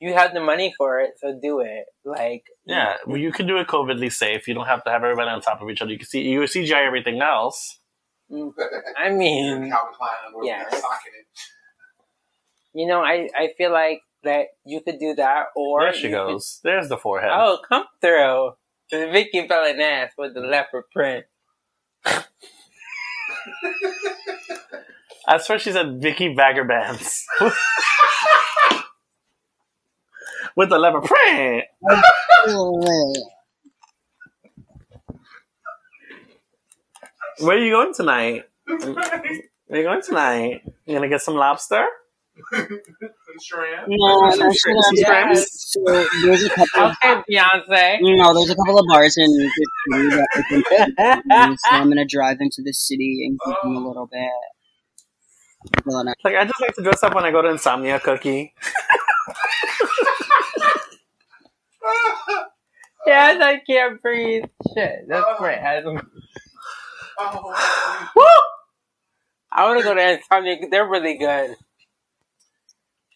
You 0.00 0.12
have 0.14 0.34
the 0.34 0.40
money 0.40 0.74
for 0.76 1.00
it, 1.00 1.12
so 1.18 1.38
do 1.40 1.60
it. 1.60 1.86
Like, 2.04 2.44
Yeah, 2.66 2.96
well, 3.06 3.16
you 3.16 3.32
can 3.32 3.46
do 3.46 3.56
it 3.58 3.66
COVIDly 3.66 4.12
safe. 4.12 4.46
You 4.46 4.54
don't 4.54 4.66
have 4.66 4.84
to 4.84 4.90
have 4.90 5.02
everybody 5.04 5.30
on 5.30 5.40
top 5.40 5.62
of 5.62 5.70
each 5.70 5.80
other. 5.80 5.90
You 5.90 5.98
can 5.98 6.06
see 6.06 6.22
you 6.22 6.40
CGI 6.42 6.86
everything 6.86 7.20
else. 7.22 7.80
I 8.30 9.10
mean, 9.10 9.70
Calvin 9.70 9.94
Yeah. 10.42 10.62
with 10.64 10.70
that 10.72 10.80
sock 10.80 11.00
in 11.06 11.12
it. 11.20 11.26
you 12.74 12.86
know, 12.86 13.00
I, 13.00 13.28
I 13.36 13.52
feel 13.56 13.72
like 13.72 14.00
that 14.24 14.46
you 14.64 14.80
could 14.80 14.98
do 14.98 15.14
that, 15.14 15.46
or 15.56 15.80
there 15.82 15.92
she 15.94 16.08
you 16.08 16.08
could- 16.08 16.14
goes. 16.32 16.60
There's 16.62 16.88
the 16.88 16.98
forehead. 16.98 17.30
oh, 17.32 17.58
come 17.68 17.84
through. 18.00 18.52
The 18.90 18.96
Viki 19.06 19.48
fell 19.48 19.64
an 19.64 19.80
ass 19.80 20.12
with 20.18 20.34
the 20.34 20.40
leopard 20.40 20.84
print. 20.92 21.24
I 25.28 25.38
swear 25.38 25.58
she 25.58 25.72
said 25.72 26.00
Viki 26.00 26.36
Vagabonds. 26.36 27.24
With 30.56 30.70
the 30.70 30.78
leopard 30.78 31.04
print. 31.04 31.64
Where 37.40 37.56
are 37.56 37.58
you 37.58 37.70
going 37.70 37.92
tonight? 37.92 38.44
Where 38.66 38.78
are 39.70 39.76
you 39.76 39.82
going 39.82 40.02
tonight? 40.02 40.62
You 40.86 40.94
gonna 40.94 41.08
get 41.08 41.20
some 41.20 41.34
lobster? 41.34 41.86
Shrimp. 43.42 43.86
No, 43.88 44.30
Some 44.30 44.38
no, 44.48 44.52
shrimp- 44.52 44.84
so, 44.84 45.34
so 45.34 46.06
there's 46.24 46.44
a 46.44 46.48
couple. 46.50 46.82
Okay, 47.04 47.22
Beyonce. 47.30 47.98
No, 48.00 48.34
there's 48.34 48.50
a 48.50 48.56
couple 48.56 48.78
of 48.78 48.86
bars 48.88 49.16
in 49.16 49.26
the 49.26 49.50
city 49.90 50.08
that 50.10 50.28
open 50.36 50.62
today, 50.64 51.56
so 51.58 51.76
I'm 51.76 51.88
gonna 51.88 52.04
drive 52.06 52.38
into 52.40 52.62
the 52.62 52.72
city 52.72 53.26
and 53.26 53.38
get 53.46 53.56
them 53.62 53.76
a 53.76 53.86
little 53.86 54.06
bit. 54.10 54.30
Well, 55.84 56.04
no. 56.04 56.12
Like 56.24 56.36
I 56.36 56.44
just 56.44 56.60
like 56.60 56.74
to 56.76 56.82
dress 56.82 57.02
up 57.02 57.14
when 57.14 57.24
I 57.24 57.30
go 57.30 57.42
to 57.42 57.48
Insomnia 57.48 58.00
Cookie. 58.00 58.54
Yes, 63.06 63.40
I 63.40 63.60
can't 63.64 64.02
breathe. 64.02 64.44
Shit, 64.74 65.06
that's 65.08 65.26
great. 65.38 65.58
I, 65.58 65.82
Oh, 67.18 68.10
Woo! 68.16 68.24
I 69.52 69.64
want 69.64 69.78
to 69.78 69.84
go 69.84 69.94
to 69.94 70.12
Insomnia. 70.18 70.56
They're 70.70 70.88
really 70.88 71.16
good. 71.16 71.56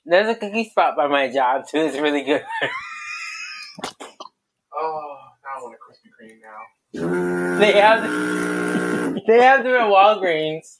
There's 0.04 0.28
a 0.28 0.34
cookie 0.34 0.68
spot 0.68 0.96
by 0.96 1.06
my 1.08 1.32
job 1.32 1.68
too. 1.68 1.78
It's 1.78 1.98
really 1.98 2.22
good. 2.22 2.42
oh, 4.74 5.16
now 5.44 5.58
I 5.58 5.62
want 5.62 5.74
a 5.74 5.78
Krispy 5.78 6.10
Kreme 6.16 6.40
now. 6.42 7.58
they 7.58 7.72
have 7.72 8.02
they 9.26 9.42
have 9.42 9.62
them 9.62 9.74
at 9.74 9.88
Walgreens. 9.88 10.78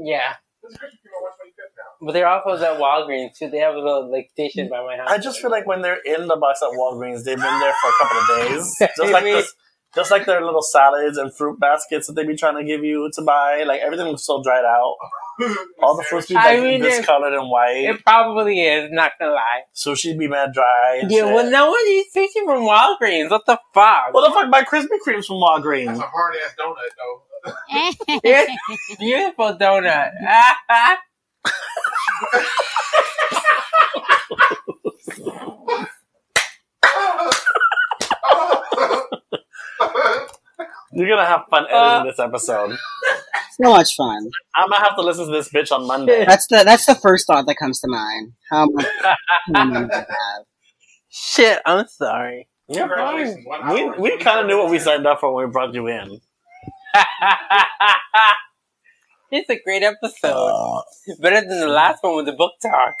Yeah, 0.00 0.34
There's 0.62 0.74
a 0.74 0.78
Krispy 0.78 0.98
Kreme 1.02 1.16
on 1.16 1.32
125th 1.32 1.74
now. 1.76 2.06
but 2.06 2.12
they're 2.12 2.28
also 2.28 2.64
at 2.64 2.80
Walgreens 2.80 3.36
too. 3.36 3.50
They 3.50 3.58
have 3.58 3.74
a 3.74 3.78
little 3.78 4.10
like 4.10 4.30
station 4.30 4.68
mm. 4.68 4.70
by 4.70 4.84
my 4.84 4.96
house. 4.96 5.08
I 5.10 5.18
just 5.18 5.40
feel 5.40 5.50
like 5.50 5.66
when 5.66 5.82
they're 5.82 6.00
in 6.04 6.28
the 6.28 6.36
box 6.36 6.60
at 6.62 6.70
Walgreens, 6.78 7.24
they've 7.24 7.36
been 7.36 7.60
there 7.60 7.74
for 7.82 7.88
a 7.88 7.92
couple 8.00 8.18
of 8.18 8.48
days. 8.48 8.76
Just 8.96 9.12
like 9.12 9.24
this, 9.24 9.54
just 9.94 10.10
like 10.10 10.26
their 10.26 10.44
little 10.44 10.62
salads 10.62 11.16
and 11.16 11.34
fruit 11.34 11.58
baskets 11.58 12.06
that 12.06 12.12
they 12.12 12.24
be 12.24 12.36
trying 12.36 12.56
to 12.56 12.64
give 12.64 12.84
you 12.84 13.10
to 13.14 13.22
buy. 13.22 13.64
Like 13.66 13.80
everything 13.80 14.12
was 14.12 14.24
so 14.24 14.42
dried 14.42 14.64
out. 14.64 14.96
All 15.82 15.96
the 15.96 16.02
fruits 16.02 16.26
be 16.28 16.36
I 16.36 16.54
like 16.54 16.62
mean, 16.62 16.80
it- 16.82 16.90
discolored 16.90 17.32
and 17.32 17.48
white. 17.50 17.84
it 17.88 18.04
probably 18.04 18.60
is. 18.62 18.90
Not 18.92 19.12
gonna 19.18 19.32
lie. 19.32 19.62
Sushi 19.74 20.16
be 20.18 20.28
mad 20.28 20.52
dry. 20.52 20.98
And 21.02 21.10
Yeah, 21.10 21.24
shit. 21.26 21.34
well, 21.34 21.50
no 21.50 21.70
one 21.70 21.86
eats 21.88 22.14
sushi 22.14 22.44
from 22.44 22.62
Walgreens. 22.64 23.30
What 23.30 23.46
the 23.46 23.58
fuck? 23.74 24.12
What 24.12 24.28
the 24.28 24.34
fuck 24.34 24.50
buy 24.50 24.62
Krispy 24.62 24.98
Kremes 25.06 25.26
from 25.26 25.36
Walgreens? 25.36 25.86
That's 25.86 26.00
Walgreens? 26.00 26.02
a 26.02 26.06
hard 26.06 26.34
ass 26.44 26.54
donut 26.58 26.92
though. 26.98 27.22
It's 28.24 28.96
beautiful 28.98 29.54
donut. 29.56 30.10
You're 40.98 41.08
gonna 41.08 41.26
have 41.26 41.42
fun 41.48 41.64
editing 41.64 41.78
Uh, 41.78 42.04
this 42.04 42.18
episode. 42.18 42.76
So 43.60 43.70
much 43.72 43.96
fun. 43.96 44.30
I'm 44.54 44.70
gonna 44.70 44.84
have 44.84 44.94
to 44.94 45.02
listen 45.02 45.26
to 45.26 45.32
this 45.32 45.48
bitch 45.48 45.72
on 45.72 45.84
Monday. 45.84 46.24
That's 46.28 46.46
the 46.46 46.62
that's 46.64 46.86
the 46.86 46.94
first 46.94 47.26
thought 47.26 47.44
that 47.46 47.56
comes 47.56 47.80
to 47.80 47.88
mind. 47.88 48.34
How 48.52 48.66
much 48.66 48.86
fun 49.02 49.16
am 49.56 49.72
I 49.72 49.80
gonna 49.80 49.94
have? 49.96 50.44
Shit, 51.10 51.58
I'm 51.66 51.84
sorry. 51.88 52.46
You're 52.68 52.86
fine. 52.88 53.44
We 53.74 53.90
we 53.98 54.18
kind 54.18 54.38
of 54.40 54.46
knew 54.46 54.58
what 54.58 54.70
we 54.70 54.78
signed 54.78 55.08
up 55.08 55.18
for 55.18 55.34
when 55.34 55.46
we 55.46 55.50
brought 55.50 55.74
you 55.74 55.88
in. 55.88 56.20
It's 59.32 59.50
a 59.50 59.58
great 59.64 59.82
episode. 59.82 60.28
Uh, 60.28 60.82
Better 61.20 61.40
than 61.40 61.58
the 61.58 61.66
last 61.66 62.02
one 62.04 62.14
with 62.14 62.26
the 62.26 62.32
book 62.34 62.52
talk. 62.62 62.94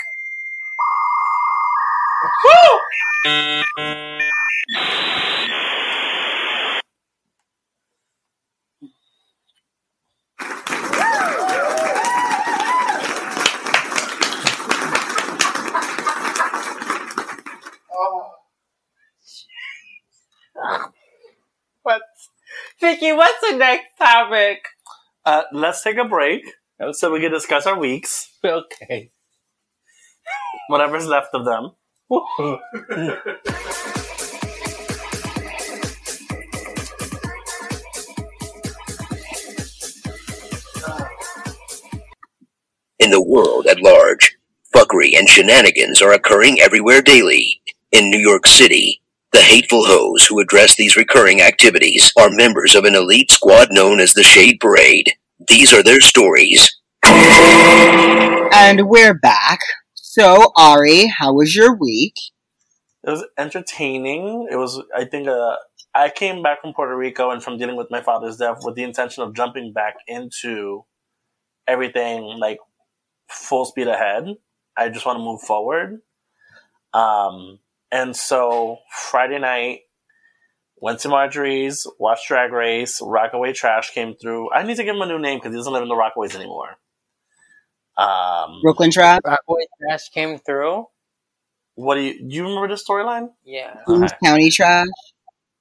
Oh, 17.92 18.30
What's 21.82 22.02
Viki? 22.82 23.16
What's 23.16 23.40
the 23.50 23.56
next 23.56 23.96
topic? 23.98 24.60
uh, 25.24 25.42
let's 25.52 25.82
take 25.82 25.96
a 25.98 26.04
break 26.04 26.42
so 26.92 27.12
we 27.12 27.20
can 27.20 27.32
discuss 27.32 27.66
our 27.66 27.78
weeks, 27.78 28.28
Okay. 28.44 29.10
whatever's 30.68 31.06
left 31.06 31.34
of 31.34 31.44
them. 31.44 31.72
In 42.98 43.10
the 43.12 43.22
world 43.22 43.66
at 43.66 43.80
large, 43.80 44.36
fuckery 44.74 45.16
and 45.16 45.28
shenanigans 45.28 46.02
are 46.02 46.12
occurring 46.12 46.60
everywhere 46.60 47.00
daily. 47.00 47.60
In 47.92 48.10
New 48.10 48.18
York 48.18 48.46
City, 48.46 49.00
the 49.30 49.40
hateful 49.40 49.84
hoes 49.84 50.26
who 50.26 50.40
address 50.40 50.74
these 50.74 50.96
recurring 50.96 51.40
activities 51.40 52.12
are 52.18 52.28
members 52.28 52.74
of 52.74 52.84
an 52.84 52.96
elite 52.96 53.30
squad 53.30 53.68
known 53.70 54.00
as 54.00 54.14
the 54.14 54.24
Shade 54.24 54.58
Parade. 54.60 55.12
These 55.46 55.72
are 55.72 55.82
their 55.82 56.00
stories. 56.00 56.76
And 57.04 58.88
we're 58.88 59.14
back. 59.14 59.60
So, 59.94 60.50
Ari, 60.56 61.06
how 61.06 61.34
was 61.34 61.54
your 61.54 61.76
week? 61.76 62.14
It 63.04 63.10
was 63.10 63.24
entertaining. 63.38 64.48
It 64.50 64.56
was, 64.56 64.82
I 64.96 65.04
think, 65.04 65.28
uh, 65.28 65.54
I 65.94 66.10
came 66.10 66.42
back 66.42 66.62
from 66.62 66.74
Puerto 66.74 66.96
Rico 66.96 67.30
and 67.30 67.42
from 67.42 67.58
dealing 67.58 67.76
with 67.76 67.92
my 67.92 68.02
father's 68.02 68.38
death 68.38 68.58
with 68.64 68.74
the 68.74 68.82
intention 68.82 69.22
of 69.22 69.36
jumping 69.36 69.72
back 69.72 69.94
into 70.08 70.84
everything 71.68 72.22
like 72.38 72.58
full 73.28 73.64
speed 73.64 73.88
ahead. 73.88 74.24
I 74.76 74.88
just 74.88 75.06
want 75.06 75.18
to 75.18 75.24
move 75.24 75.40
forward. 75.40 76.00
Um, 76.94 77.58
and 77.90 78.16
so 78.16 78.78
Friday 79.10 79.38
night, 79.38 79.80
went 80.80 81.00
to 81.00 81.08
Marjorie's, 81.08 81.86
watched 81.98 82.28
Drag 82.28 82.52
Race, 82.52 83.00
Rockaway 83.02 83.52
Trash 83.52 83.90
came 83.90 84.14
through. 84.14 84.52
I 84.52 84.62
need 84.62 84.76
to 84.76 84.84
give 84.84 84.94
him 84.94 85.02
a 85.02 85.06
new 85.06 85.18
name 85.18 85.38
because 85.38 85.52
he 85.52 85.58
doesn't 85.58 85.72
live 85.72 85.82
in 85.82 85.88
the 85.88 85.94
Rockaways 85.94 86.34
anymore. 86.34 86.76
Um, 87.96 88.60
Brooklyn 88.62 88.90
Trap? 88.90 89.22
Rockaway 89.24 89.66
Trash 89.80 90.08
came 90.10 90.38
through. 90.38 90.86
what 91.74 91.96
do 91.96 92.02
you, 92.02 92.28
do 92.28 92.36
you 92.36 92.42
remember 92.44 92.68
the 92.68 92.80
storyline? 92.80 93.30
Yeah. 93.44 93.74
Queens 93.86 94.12
County 94.24 94.50
Trash? 94.50 94.86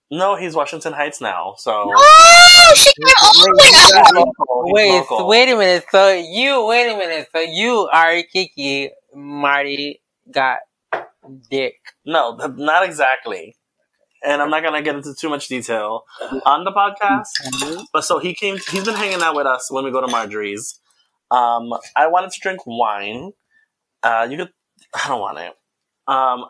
No, 0.09 0.35
he's 0.35 0.55
Washington 0.55 0.93
Heights 0.93 1.19
now. 1.19 1.55
So 1.57 1.91
Oh, 1.93 2.73
she 2.77 2.91
came 2.93 3.13
all 3.23 3.33
the 3.33 4.13
way 4.15 4.21
up! 4.21 4.27
Wait, 4.73 4.91
local. 4.91 5.27
wait 5.27 5.49
a 5.49 5.57
minute. 5.57 5.85
So 5.91 6.09
you, 6.13 6.65
wait 6.65 6.89
a 6.93 6.97
minute. 6.97 7.27
So 7.33 7.41
you, 7.41 7.89
Ari 7.91 8.23
Kiki, 8.31 8.91
Marty 9.13 10.01
got 10.31 10.59
dick. 11.49 11.75
No, 12.05 12.35
not 12.55 12.85
exactly. 12.85 13.55
And 14.25 14.41
I'm 14.41 14.49
not 14.49 14.63
gonna 14.63 14.81
get 14.81 14.95
into 14.95 15.13
too 15.13 15.29
much 15.29 15.47
detail 15.47 16.03
on 16.45 16.63
the 16.63 16.71
podcast. 16.71 17.85
But 17.93 18.03
so 18.03 18.19
he 18.19 18.33
came. 18.33 18.57
He's 18.71 18.83
been 18.85 18.95
hanging 18.95 19.21
out 19.21 19.35
with 19.35 19.45
us 19.45 19.69
when 19.71 19.83
we 19.85 19.91
go 19.91 20.01
to 20.01 20.07
Marjorie's. 20.07 20.79
Um, 21.29 21.73
I 21.95 22.07
wanted 22.07 22.31
to 22.31 22.39
drink 22.41 22.61
wine. 22.65 23.31
Uh, 24.01 24.27
you 24.29 24.37
could. 24.37 24.49
I 24.95 25.07
don't 25.09 25.19
want 25.19 25.37
it. 25.39 25.53
Um, 26.07 26.45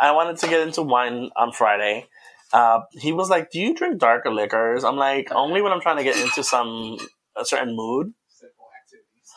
I 0.00 0.12
wanted 0.12 0.38
to 0.38 0.48
get 0.48 0.60
into 0.66 0.82
wine 0.82 1.30
on 1.36 1.52
Friday. 1.52 2.06
Uh, 2.52 2.80
he 2.92 3.12
was 3.12 3.30
like, 3.30 3.50
"Do 3.50 3.58
you 3.58 3.74
drink 3.74 3.98
darker 3.98 4.32
liquors?" 4.32 4.84
I'm 4.84 4.96
like, 4.96 5.28
"Only 5.32 5.62
when 5.62 5.72
I'm 5.72 5.80
trying 5.80 5.96
to 5.98 6.04
get 6.04 6.16
into 6.16 6.44
some 6.44 6.96
a 7.36 7.44
certain 7.44 7.74
mood." 7.76 8.12
simple 8.28 8.66
activities. 8.80 9.30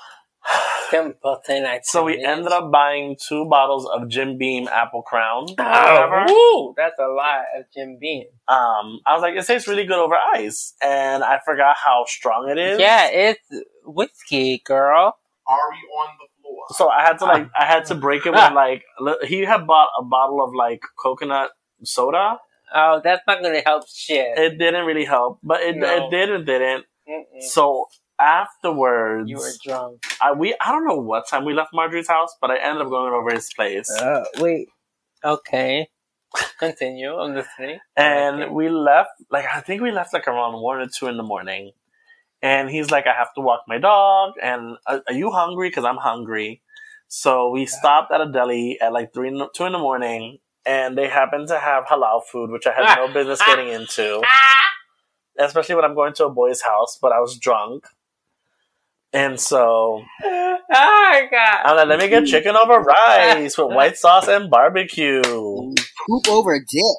Simpleton 0.90 1.80
So 1.84 2.04
we 2.04 2.24
ended 2.24 2.52
up 2.52 2.72
buying 2.72 3.18
two 3.28 3.46
bottles 3.50 3.86
of 3.94 4.08
Jim 4.08 4.38
Beam 4.38 4.68
Apple 4.68 5.02
Crown. 5.02 5.48
or 5.50 5.56
Oh, 5.60 6.26
woo, 6.28 6.74
that's 6.78 7.00
a 7.00 7.08
lot 7.08 7.42
of 7.58 7.66
Jim 7.74 7.98
Beam. 8.00 8.26
um, 8.48 9.00
I 9.06 9.14
was 9.14 9.22
like, 9.22 9.36
it 9.36 9.46
tastes 9.46 9.68
really 9.68 9.86
good 9.86 9.98
over 9.98 10.16
ice, 10.16 10.74
and 10.82 11.24
I 11.24 11.40
forgot 11.44 11.76
how 11.84 12.06
strong 12.08 12.50
it 12.50 12.58
is. 12.58 12.80
Yeah, 12.80 13.08
it's 13.12 13.40
whiskey, 13.86 14.62
girl. 14.66 15.18
Ari 15.48 15.78
on 16.00 16.10
the 16.20 16.28
floor. 16.42 16.66
So 16.72 16.90
I 16.90 17.02
had 17.04 17.18
to 17.20 17.26
like, 17.26 17.50
I 17.58 17.66
had 17.66 17.86
to 17.86 17.96
break 17.96 18.26
it 18.26 18.32
with 18.32 18.54
like, 18.54 18.84
he 19.26 19.42
had 19.42 19.66
bought 19.66 19.90
a 20.00 20.04
bottle 20.04 20.44
of 20.44 20.54
like 20.54 20.82
coconut 21.02 21.52
soda. 21.84 22.38
Oh, 22.74 23.02
that's 23.04 23.22
not 23.28 23.42
gonna 23.42 23.62
help 23.66 23.84
shit. 23.88 24.38
It 24.38 24.58
didn't 24.58 24.86
really 24.86 25.06
help, 25.06 25.40
but 25.44 25.62
it 25.62 25.76
No. 25.78 25.88
it 26.08 26.12
did 26.12 26.30
and 26.32 26.46
didn't. 26.46 26.86
Mm-mm. 27.10 27.42
So 27.44 27.88
afterwards, 28.20 29.30
You 29.30 29.38
were 29.38 29.52
drunk. 29.64 30.02
I 30.22 30.34
we 30.34 30.56
I 30.60 30.72
don't 30.72 30.86
know 30.88 30.98
what 30.98 31.28
time 31.28 31.46
we 31.46 31.54
left 31.54 31.72
Marjorie's 31.74 32.08
house, 32.10 32.36
but 32.42 32.52
I 32.52 32.58
ended 32.58 32.82
up 32.84 32.90
going 32.90 33.14
over 33.14 33.32
his 33.34 33.52
place, 33.54 33.90
Uh, 34.00 34.24
wait. 34.40 34.68
Okay. 35.24 35.88
Continue. 36.60 37.16
I'm 37.16 37.34
listening. 37.36 37.80
and 37.96 38.44
Okay. 38.44 38.52
we 38.52 38.70
left 38.70 39.12
like 39.32 39.46
I 39.52 39.62
think 39.62 39.82
we 39.82 39.92
left 39.92 40.14
like 40.14 40.28
around 40.28 40.62
one 40.62 40.80
or 40.80 40.88
two 40.88 41.08
in 41.08 41.18
the 41.18 41.24
morning. 41.24 41.72
And 42.44 42.70
he's 42.70 42.92
like, 42.92 43.08
I 43.08 43.14
have 43.14 43.34
to 43.34 43.42
walk 43.42 43.62
my 43.68 43.80
dog. 43.80 44.34
And 44.42 44.78
are, 44.86 45.02
are 45.08 45.14
you 45.14 45.32
hungry? 45.32 45.70
Because 45.70 45.86
I'm 45.86 45.98
hungry. 45.98 46.62
So 47.08 47.50
we 47.50 47.66
stopped 47.66 48.12
at 48.12 48.22
a 48.22 48.32
deli 48.32 48.78
at 48.80 48.94
like 48.94 49.12
three, 49.12 49.30
in 49.30 49.38
the- 49.40 49.50
two 49.56 49.66
in 49.66 49.72
the 49.72 49.80
morning, 49.80 50.38
and 50.68 50.98
they 50.98 51.08
happened 51.08 51.48
to 51.48 51.58
have 51.58 51.86
halal 51.86 52.22
food, 52.30 52.52
which 52.52 52.68
I 52.68 52.74
had 52.74 52.96
no 52.96 53.14
business 53.14 53.42
getting 53.46 53.70
into, 53.70 54.22
especially 55.40 55.76
when 55.76 55.86
I'm 55.86 55.96
going 55.96 56.14
to 56.16 56.26
a 56.26 56.30
boy's 56.30 56.62
house. 56.62 56.98
But 57.02 57.12
I 57.14 57.20
was 57.20 57.38
drunk, 57.38 57.86
and 59.14 59.40
so 59.40 60.04
oh 60.24 60.58
my 60.72 61.28
god. 61.32 61.62
I'm 61.66 61.78
like, 61.78 61.88
let 61.88 62.00
me 62.00 62.10
get 62.10 62.26
chicken 62.26 62.56
over 62.56 62.80
rice 62.82 63.58
with 63.58 63.68
white 63.74 63.98
sauce 63.98 64.28
and 64.28 64.50
barbecue. 64.50 65.22
Poop 65.24 66.28
over 66.30 66.60
dick. 66.60 66.98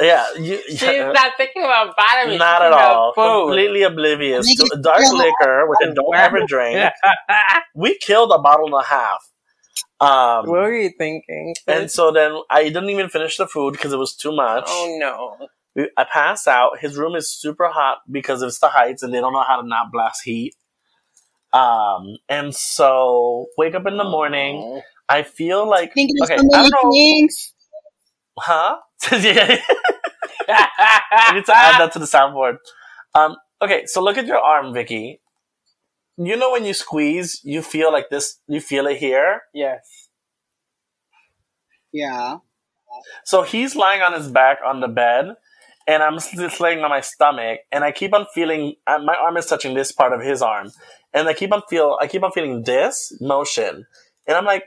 Yeah, 0.00 0.26
you, 0.36 0.60
She's 0.68 0.80
not 0.80 1.32
thinking 1.36 1.62
about 1.62 1.94
bottoming. 1.96 2.38
not 2.38 2.62
at 2.62 2.72
all. 2.72 3.12
Food. 3.14 3.44
Completely 3.46 3.82
oblivious 3.82 4.46
to 4.56 4.64
it 4.64 4.82
dark 4.82 5.02
liquor, 5.12 5.68
which 5.68 5.78
I 5.88 5.92
don't 5.94 6.16
ever 6.16 6.40
drink. 6.46 6.90
we 7.76 7.96
killed 7.98 8.32
a 8.34 8.40
bottle 8.40 8.66
and 8.66 8.74
a 8.74 8.82
half. 8.84 9.22
Um, 10.02 10.46
what 10.48 10.60
were 10.62 10.74
you 10.74 10.90
thinking? 10.98 11.54
and 11.68 11.90
so 11.90 12.10
then 12.10 12.36
I 12.50 12.64
didn't 12.64 12.90
even 12.90 13.08
finish 13.08 13.36
the 13.36 13.46
food 13.46 13.72
because 13.72 13.92
it 13.92 13.98
was 13.98 14.16
too 14.16 14.34
much. 14.34 14.64
oh 14.66 14.96
no. 14.98 15.48
I 15.96 16.04
passed 16.04 16.48
out. 16.48 16.78
His 16.80 16.96
room 16.96 17.14
is 17.14 17.30
super 17.30 17.68
hot 17.68 17.98
because 18.10 18.42
it's 18.42 18.58
the 18.58 18.68
heights 18.68 19.02
and 19.02 19.14
they 19.14 19.20
don't 19.20 19.32
know 19.32 19.44
how 19.46 19.60
to 19.62 19.66
not 19.66 19.90
blast 19.90 20.22
heat. 20.24 20.54
Um, 21.52 22.16
and 22.28 22.54
so 22.54 23.46
wake 23.56 23.74
up 23.74 23.86
in 23.86 23.96
the 23.96 24.04
morning. 24.04 24.82
I 25.08 25.22
feel 25.22 25.68
like 25.68 25.94
Thinking 25.94 26.16
of 26.20 26.30
okay. 26.30 26.38
so 26.38 26.48
I 26.52 26.68
don't 26.68 26.70
know, 26.70 27.28
huh? 28.38 28.76
yeah. 29.12 29.56
I 30.48 31.32
need 31.34 31.44
to 31.46 31.56
add 31.56 31.80
that 31.80 31.92
to 31.92 31.98
the 31.98 32.06
soundboard. 32.06 32.56
Um, 33.14 33.36
okay, 33.60 33.84
so 33.86 34.02
look 34.02 34.16
at 34.18 34.26
your 34.26 34.38
arm, 34.38 34.72
Viki. 34.74 35.18
You 36.16 36.36
know 36.36 36.52
when 36.52 36.64
you 36.64 36.74
squeeze, 36.74 37.40
you 37.42 37.62
feel 37.62 37.92
like 37.92 38.10
this. 38.10 38.38
You 38.46 38.60
feel 38.60 38.86
it 38.86 38.98
here. 38.98 39.42
yes. 39.54 40.08
Yeah. 41.92 42.38
So 43.24 43.42
he's 43.42 43.76
lying 43.76 44.02
on 44.02 44.12
his 44.12 44.30
back 44.30 44.58
on 44.64 44.80
the 44.80 44.88
bed, 44.88 45.34
and 45.86 46.02
I'm 46.02 46.18
just 46.18 46.60
laying 46.60 46.80
on 46.80 46.90
my 46.90 47.00
stomach, 47.00 47.60
and 47.70 47.84
I 47.84 47.92
keep 47.92 48.14
on 48.14 48.26
feeling 48.34 48.74
uh, 48.86 48.98
my 48.98 49.14
arm 49.14 49.36
is 49.36 49.46
touching 49.46 49.74
this 49.74 49.92
part 49.92 50.12
of 50.12 50.20
his 50.20 50.42
arm, 50.42 50.70
and 51.12 51.28
I 51.28 51.34
keep 51.34 51.52
on 51.52 51.62
feel 51.68 51.98
I 52.00 52.06
keep 52.06 52.22
on 52.22 52.32
feeling 52.32 52.62
this 52.64 53.16
motion, 53.20 53.86
and 54.26 54.36
I'm 54.36 54.44
like, 54.44 54.64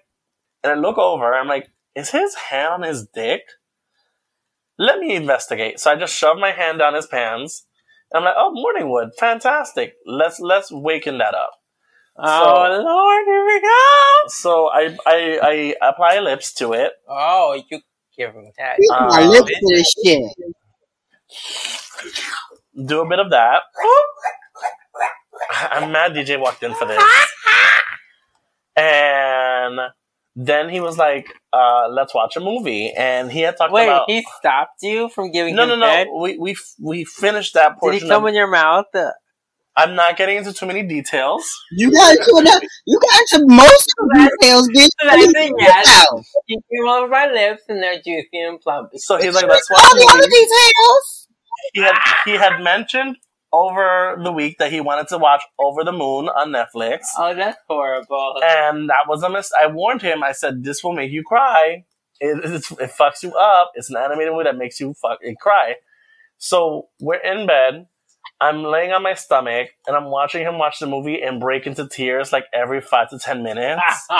and 0.64 0.74
I 0.74 0.76
look 0.76 0.98
over, 0.98 1.34
I'm 1.34 1.48
like, 1.48 1.70
is 1.96 2.10
his 2.10 2.36
hand 2.36 2.74
on 2.74 2.82
his 2.84 3.08
dick? 3.08 3.42
Let 4.78 5.00
me 5.00 5.16
investigate. 5.16 5.80
So 5.80 5.92
I 5.92 5.96
just 5.96 6.16
shove 6.16 6.38
my 6.38 6.52
hand 6.52 6.80
down 6.80 6.96
his 6.96 7.08
pants. 7.08 7.66
And 8.16 8.24
I'm 8.24 8.24
like, 8.24 8.36
oh, 8.38 8.52
morning 8.54 8.90
wood, 8.90 9.10
fantastic. 9.20 9.96
Let's 10.06 10.40
let's 10.40 10.72
waken 10.72 11.18
that 11.18 11.36
up. 11.36 11.52
Oh 12.18 12.82
Lord, 12.82 13.26
here 13.26 13.46
we 13.46 13.60
go. 13.60 14.30
So 14.30 14.68
I 14.68 14.96
I, 15.06 15.40
I 15.82 15.90
apply 15.90 16.20
lips 16.20 16.54
to 16.54 16.72
it. 16.72 16.94
Oh, 17.10 17.62
you 17.70 17.82
give 18.18 18.34
him 18.34 18.50
that. 18.58 18.78
Use 18.80 18.90
my 18.90 19.22
um, 19.22 19.30
lips 19.30 19.52
to 19.52 19.68
this 19.68 19.94
shit. 20.02 20.24
do 22.88 23.02
a 23.02 23.10
bit 23.10 23.20
of 23.20 23.32
that. 23.32 23.64
I'm 25.52 25.92
mad 25.92 26.14
DJ 26.14 26.40
walked 26.40 26.64
in 26.64 26.74
for 26.74 26.88
this. 26.88 27.04
And 28.78 29.80
then 30.36 30.70
he 30.70 30.82
was 30.82 30.98
like, 30.98 31.28
uh, 31.54 31.88
let's 31.90 32.14
watch 32.14 32.36
a 32.36 32.40
movie. 32.42 32.92
And 32.92 33.32
he 33.32 33.42
had 33.42 33.58
talked 33.58 33.72
Wait, 33.72 33.86
about. 33.86 34.06
Wait, 34.08 34.16
he 34.16 34.28
stopped 34.40 34.82
you 34.82 35.10
from 35.10 35.32
giving 35.32 35.56
no, 35.56 35.64
him 35.64 35.80
no, 35.80 35.86
head? 35.86 36.08
no. 36.08 36.22
We, 36.22 36.38
we, 36.38 36.56
we 36.82 37.06
finished 37.06 37.54
that 37.54 37.78
portion. 37.78 38.00
Did 38.00 38.06
he 38.06 38.10
come 38.10 38.24
of. 38.24 38.30
in 38.30 38.36
your 38.36 38.50
mouth? 38.50 38.86
Uh, 38.94 39.12
I'm 39.78 39.96
not 39.96 40.16
getting 40.16 40.38
into 40.38 40.54
too 40.54 40.66
many 40.66 40.84
details. 40.84 41.50
You 41.74 41.92
got 41.92 42.16
into 42.16 42.38
enough. 42.40 42.62
You 42.86 43.00
got 43.00 43.22
into 43.22 43.56
most 43.56 43.94
of 44.00 44.08
the 44.10 44.32
details, 44.40 44.70
bitch. 44.70 44.90
So 45.00 45.08
that's 45.10 45.24
it, 45.26 45.54
yes. 45.60 46.08
Wow. 46.12 46.24
You 46.48 46.62
came 46.72 46.88
over 46.88 47.08
my 47.10 47.28
lips 47.28 47.64
and 47.68 47.84
they're 47.84 47.98
juicy 47.98 48.30
and 48.34 48.60
plump. 48.62 48.92
So 48.96 49.18
he's 49.18 49.36
like, 49.36 49.48
let's 49.48 49.70
watch 49.70 49.84
All 49.84 49.96
the 49.96 50.00
the 50.00 50.14
other 50.14 50.30
details. 50.30 51.28
He 51.74 51.82
had 51.82 51.98
he 52.26 52.32
had 52.32 52.64
mentioned 52.64 53.18
over 53.56 54.22
the 54.22 54.32
week 54.32 54.58
that 54.60 54.72
he 54.72 54.82
wanted 54.82 55.08
to 55.10 55.18
watch 55.18 55.42
Over 55.58 55.84
the 55.84 55.92
Moon 55.92 56.28
on 56.28 56.50
Netflix. 56.52 57.00
Oh, 57.18 57.34
that's 57.34 57.58
horrible. 57.68 58.36
And 58.44 58.90
that 58.90 59.08
was 59.08 59.24
a 59.24 59.30
mis- 59.30 59.52
I 59.60 59.68
warned 59.68 60.02
him. 60.02 60.24
I 60.24 60.34
said, 60.34 60.64
"This 60.64 60.84
will 60.84 60.94
make 60.94 61.12
you 61.12 61.24
cry. 61.24 61.86
It, 62.20 62.40
it's, 62.44 62.72
it 62.72 62.92
fucks 62.92 63.24
you 63.24 63.34
up. 63.34 63.72
It's 63.76 63.90
an 63.90 63.98
animated 63.98 64.34
movie 64.34 64.46
that 64.46 64.58
makes 64.58 64.80
you 64.80 64.94
fuck 65.02 65.20
and 65.24 65.38
cry." 65.40 65.76
So 66.38 66.90
we're 67.00 67.16
in 67.16 67.48
bed. 67.48 67.88
I'm 68.42 68.64
laying 68.64 68.92
on 68.92 69.02
my 69.02 69.14
stomach 69.14 69.70
and 69.88 69.96
I'm 69.96 70.12
watching 70.12 70.42
him 70.42 70.58
watch 70.58 70.80
the 70.80 70.88
movie 70.88 71.22
and 71.22 71.40
break 71.40 71.66
into 71.66 71.88
tears 71.88 72.34
like 72.34 72.44
every 72.54 72.82
five 72.82 73.10
to 73.12 73.20
ten 73.20 73.44
minutes. 73.44 73.82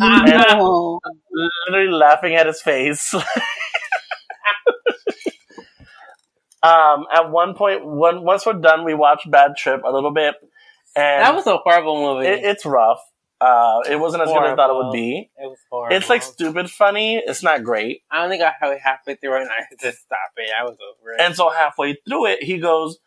No. 0.00 0.98
literally 1.68 1.92
laughing 1.92 2.34
at 2.34 2.46
his 2.46 2.60
face. 2.60 3.14
um, 6.62 7.06
at 7.12 7.30
one 7.30 7.54
point, 7.54 7.84
when, 7.84 8.22
once 8.22 8.46
we're 8.46 8.52
done, 8.54 8.84
we 8.84 8.94
watch 8.94 9.28
Bad 9.30 9.56
Trip 9.56 9.82
a 9.84 9.90
little 9.90 10.12
bit, 10.12 10.34
and 10.94 11.22
that 11.22 11.34
was 11.34 11.46
a 11.46 11.56
horrible 11.56 12.14
movie. 12.14 12.28
it, 12.28 12.44
it's 12.44 12.64
rough. 12.64 13.00
Uh, 13.40 13.80
it 13.90 13.96
wasn't 13.98 14.22
as 14.22 14.28
good 14.28 14.44
as 14.44 14.52
I 14.52 14.54
thought 14.54 14.70
it 14.70 14.84
would 14.84 14.92
be. 14.92 15.28
It 15.36 15.46
was 15.48 15.58
horrible. 15.68 15.96
It's 15.96 16.08
like 16.08 16.22
stupid 16.22 16.70
funny. 16.70 17.16
It's 17.16 17.42
not 17.42 17.64
great. 17.64 18.02
I 18.08 18.22
only 18.22 18.38
got 18.38 18.54
halfway 18.60 18.78
halfway 18.78 19.16
through 19.16 19.40
and 19.40 19.50
I 19.50 19.64
just 19.80 19.98
stopped 20.02 20.36
it. 20.36 20.48
I 20.56 20.62
was 20.62 20.76
over 20.76 21.10
it. 21.14 21.20
And 21.20 21.34
so 21.34 21.50
halfway 21.50 21.96
through 22.06 22.26
it, 22.26 22.44
he 22.44 22.58
goes, 22.58 22.98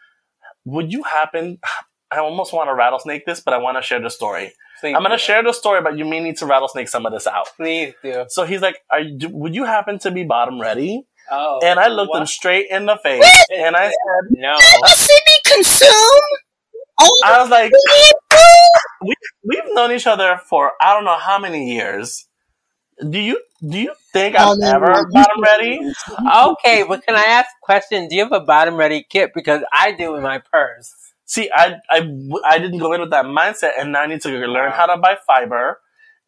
"Would 0.65 0.91
you 0.91 1.03
happen?" 1.03 1.59
I 2.11 2.17
almost 2.19 2.51
want 2.53 2.69
to 2.69 2.73
rattlesnake 2.75 3.25
this, 3.25 3.39
but 3.39 3.53
I 3.53 3.57
want 3.57 3.77
to 3.77 3.81
share 3.81 4.01
the 4.01 4.09
story. 4.09 4.51
Please 4.81 4.93
I'm 4.95 5.01
gonna 5.03 5.17
share 5.17 5.41
the 5.41 5.53
story, 5.53 5.81
but 5.81 5.97
you 5.97 6.03
may 6.05 6.19
need 6.19 6.37
to 6.37 6.45
rattlesnake 6.45 6.89
some 6.89 7.05
of 7.05 7.13
this 7.13 7.27
out. 7.27 7.47
Please 7.55 7.93
do. 8.03 8.25
So 8.27 8.43
he's 8.45 8.61
like, 8.61 8.79
Are 8.91 8.99
you, 8.99 9.29
"Would 9.29 9.55
you 9.55 9.63
happen 9.63 9.99
to 9.99 10.11
be 10.11 10.23
bottom 10.25 10.59
ready?" 10.59 11.07
Oh. 11.31 11.59
And 11.63 11.79
I 11.79 11.87
looked 11.87 12.11
what? 12.11 12.21
him 12.21 12.27
straight 12.27 12.67
in 12.69 12.85
the 12.85 12.97
face, 12.97 13.23
and 13.51 13.75
I 13.75 13.87
said, 13.87 14.31
No. 14.31 14.53
You 14.53 14.95
see 14.95 15.19
me 15.27 15.53
consume? 15.53 16.21
Oh, 17.01 17.21
I 17.25 17.41
was 17.41 17.49
like, 17.49 17.71
you 19.03 19.13
we've 19.43 19.73
known 19.73 19.91
each 19.91 20.07
other 20.07 20.39
for 20.49 20.71
I 20.81 20.93
don't 20.93 21.03
know 21.05 21.17
how 21.17 21.37
many 21.39 21.73
years. 21.73 22.27
Do 23.09 23.19
you 23.19 23.41
do 23.69 23.77
you 23.77 23.93
think 24.13 24.35
Oh, 24.39 24.53
I'm 24.53 24.59
no, 24.59 24.71
ever 24.75 24.87
no, 24.87 25.03
bottom 25.11 25.41
ready? 25.43 25.79
Okay, 26.35 26.83
but 26.87 27.05
can 27.05 27.15
I 27.15 27.23
ask 27.27 27.47
a 27.47 27.61
question? 27.65 28.07
Do 28.07 28.15
you 28.15 28.23
have 28.23 28.31
a 28.31 28.39
bottom 28.39 28.75
ready 28.75 29.05
kit? 29.09 29.31
Because 29.35 29.61
I 29.73 29.91
do 29.91 30.15
in 30.15 30.23
my 30.23 30.39
purse. 30.39 30.93
See, 31.25 31.49
I, 31.53 31.75
I 31.89 32.07
I 32.45 32.59
didn't 32.59 32.79
go 32.79 32.93
in 32.93 33.01
with 33.01 33.09
that 33.09 33.25
mindset, 33.25 33.71
and 33.77 33.91
now 33.91 34.01
I 34.01 34.07
need 34.07 34.21
to 34.21 34.29
learn 34.29 34.71
how 34.71 34.85
to 34.85 34.95
buy 34.97 35.17
fiber, 35.27 35.79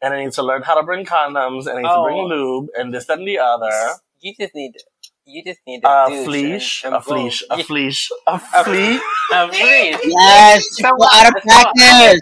and 0.02 0.14
I 0.14 0.24
need 0.24 0.34
to 0.34 0.44
learn 0.44 0.64
how 0.64 0.76
to 0.76 0.84
bring 0.84 1.06
condoms, 1.06 1.68
and 1.68 1.78
I 1.78 1.82
need 1.84 1.88
to 1.88 2.03
bring 2.03 2.18
Oh. 2.18 2.26
lube, 2.26 2.68
and 2.76 2.94
this 2.94 3.07
and 3.07 3.26
the 3.26 3.38
other. 3.40 3.72
You 4.22 4.34
just 4.39 4.53
need 4.56 4.73
you 5.30 5.44
just 5.44 5.60
need 5.68 5.81
to 5.81 5.89
A 5.89 6.06
douche 6.10 6.26
fleash, 6.26 6.84
a 6.84 6.88
and 6.88 6.94
boom. 6.94 7.02
fleash, 7.03 7.44
a 7.52 7.57
Yeah, 7.57 7.64
fleash, 7.64 8.10
a 8.27 8.39
fleash. 8.39 9.02
a 9.34 9.48
fleash. 9.49 9.98
Yes, 10.06 10.64
So, 10.72 10.84
so 10.84 10.88
out 11.14 11.27
of 11.27 11.41
so, 11.44 11.49
practice. 11.49 12.22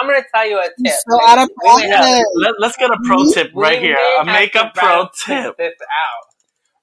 I'm 0.00 0.06
gonna 0.06 0.22
tell 0.34 0.46
you 0.46 0.58
a 0.58 0.64
tip. 0.64 0.92
So 1.08 1.18
out 1.26 1.38
of 1.38 1.48
We 1.64 1.76
may 1.76 1.88
have- 1.88 2.00
practice. 2.04 2.24
Let, 2.36 2.54
let's 2.60 2.76
get 2.76 2.90
a 2.90 2.98
pro 3.06 3.24
tip 3.32 3.52
we 3.54 3.62
right 3.62 3.78
here. 3.80 3.96
A 4.20 4.24
makeup 4.24 4.74
pro 4.74 5.08
tip. 5.24 5.56
This 5.56 5.72
out. 5.80 6.26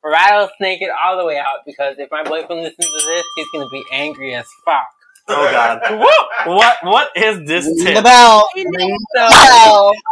Rattlesnake 0.03 0.82
it 0.82 0.90
all 1.02 1.18
the 1.18 1.26
way 1.26 1.38
out 1.38 1.60
because 1.65 1.95
if 1.99 2.10
my 2.11 2.24
boyfriend 2.24 2.64
listens 2.64 2.88
to 2.88 3.06
this, 3.07 3.24
he's 3.38 3.48
gonna 3.53 3.70
be 3.72 3.84
angry 3.91 4.34
as 4.36 4.45
fuck. 4.65 4.88
Oh 5.30 5.49
God! 5.52 5.80
Whoa! 6.02 6.56
What 6.56 6.78
what 6.84 7.10
is 7.15 7.48
this 7.48 7.65
Ring 7.65 7.76
the 7.78 7.84
tip? 7.94 8.03
bell. 8.03 8.45
Ring 8.56 8.65
the 8.72 8.99
bell. 9.15 9.91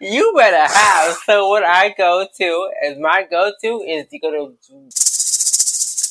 you 0.00 0.32
better 0.36 0.72
have. 0.72 1.16
So 1.26 1.48
what 1.48 1.64
I 1.64 1.94
go 1.96 2.26
to 2.38 2.70
is 2.84 2.98
my 2.98 3.26
go 3.30 3.52
to 3.62 3.68
is 3.80 4.06
to 4.08 4.18
go 4.18 4.30
to 4.30 4.58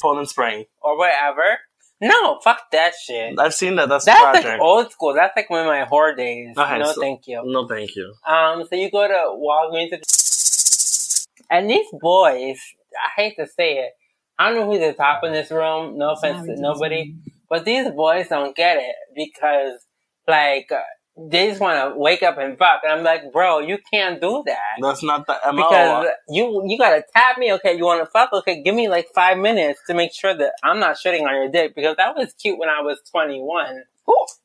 Poland 0.02 0.30
Spring. 0.30 0.66
or 0.82 0.98
whatever. 0.98 1.60
No, 2.00 2.40
fuck 2.44 2.70
that 2.72 2.94
shit. 3.02 3.40
I've 3.40 3.56
seen 3.56 3.76
that. 3.78 3.90
That's, 3.90 4.06
That's 4.06 4.22
project. 4.22 4.46
like 4.46 4.62
old 4.62 4.92
school. 4.92 5.16
That's 5.16 5.36
like 5.36 5.50
one 5.50 5.62
of 5.62 5.66
my 5.66 5.84
whore 5.92 6.16
days. 6.16 6.56
Okay, 6.56 6.78
no, 6.78 6.92
so- 6.92 7.02
thank 7.02 7.28
you. 7.28 7.42
No, 7.44 7.68
thank 7.68 7.96
you. 7.96 8.14
Um, 8.26 8.64
so 8.70 8.76
you 8.76 8.92
go 8.92 9.08
to 9.08 9.14
Walgreens, 9.36 11.26
and 11.50 11.70
these 11.70 11.88
boys, 12.00 12.60
I 13.04 13.10
hate 13.16 13.36
to 13.38 13.48
say 13.48 13.78
it, 13.80 13.94
I 14.38 14.50
don't 14.50 14.60
know 14.60 14.66
who's 14.72 14.80
the 14.80 14.94
top 14.94 15.24
in 15.24 15.34
this 15.34 15.50
room. 15.50 15.98
No 15.98 16.12
offense 16.12 16.46
to 16.46 16.56
nobody, 16.62 17.16
but 17.50 17.66
these 17.66 17.90
boys 17.90 18.28
don't 18.28 18.56
get 18.56 18.78
it 18.78 18.96
because, 19.16 19.80
like, 20.28 20.68
uh, 20.72 20.82
they 21.20 21.50
just 21.50 21.60
want 21.60 21.94
to 21.94 21.98
wake 22.00 22.22
up 22.24 22.38
and 22.38 22.58
fuck, 22.58 22.82
and 22.84 22.92
I'm 22.94 23.04
like, 23.04 23.32
bro, 23.32 23.60
you 23.60 23.80
can't 23.92 24.22
do 24.22 24.44
that. 24.46 24.58
That's 24.82 25.04
not 25.04 25.26
the 25.26 25.36
MO. 25.52 25.56
Because 25.56 26.08
you 26.30 26.64
you 26.68 26.78
gotta 26.78 27.04
tap 27.16 27.38
me, 27.38 27.52
okay? 27.54 27.76
You 27.76 27.86
want 27.86 28.02
to 28.04 28.10
fuck, 28.12 28.32
okay? 28.34 28.62
Give 28.62 28.76
me 28.76 28.88
like 28.88 29.08
five 29.16 29.38
minutes 29.38 29.80
to 29.88 29.94
make 29.94 30.14
sure 30.14 30.34
that 30.36 30.54
I'm 30.64 30.80
not 30.80 30.98
shitting 30.98 31.24
on 31.24 31.34
your 31.34 31.50
dick 31.50 31.74
because 31.76 31.98
that 31.98 32.16
was 32.16 32.34
cute 32.34 32.60
when 32.60 32.70
I 32.70 32.82
was 32.82 33.00
21. 33.12 33.84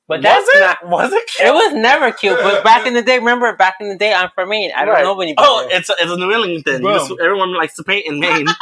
But 0.09 0.21
that's 0.23 0.45
was 0.45 0.57
it? 0.57 0.61
not. 0.61 0.89
was 0.89 1.13
it 1.13 1.27
cute? 1.29 1.49
It 1.49 1.53
was 1.53 1.75
never 1.75 2.11
cute, 2.11 2.39
but 2.43 2.65
back 2.71 2.87
in 2.87 2.95
the 2.95 3.03
day, 3.03 3.19
remember 3.19 3.55
back 3.57 3.77
in 3.81 3.89
the 3.89 3.97
day, 3.97 4.13
I'm 4.13 4.31
from 4.35 4.49
Maine. 4.49 4.73
I 4.77 4.85
don't 4.85 4.95
Right. 4.95 5.05
know 5.05 5.19
anybody. 5.21 5.47
Oh, 5.49 5.69
it's 5.71 5.89
a, 5.89 5.95
it's 6.01 6.11
a 6.11 6.17
New 6.17 6.31
England 6.33 6.65
thing. 6.65 6.83
Just- 6.83 7.13
everyone 7.23 7.55
likes 7.55 7.77
to 7.77 7.85
paint 7.85 8.07
in 8.07 8.19
Maine. 8.19 8.47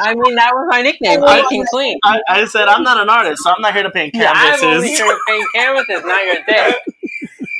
I 0.00 0.14
mean, 0.14 0.34
that 0.34 0.52
was 0.52 0.66
my 0.70 0.82
nickname, 0.82 1.22
Painting 1.22 1.64
Clean. 1.70 1.98
I, 2.04 2.20
I 2.28 2.44
said 2.46 2.68
I'm 2.68 2.82
not 2.82 3.00
an 3.00 3.08
artist, 3.08 3.42
so 3.44 3.50
I'm 3.50 3.60
not 3.62 3.72
here 3.74 3.84
to 3.84 3.90
paint 3.90 4.14
Yeah, 4.14 4.32
I'm 4.34 4.64
only 4.64 4.88
canvases. 4.88 4.98
here 4.98 5.06
to 5.06 5.18
paint 5.28 5.46
canvases, 5.54 6.04
not 6.04 6.24
your 6.24 6.44
dick. 6.46 6.76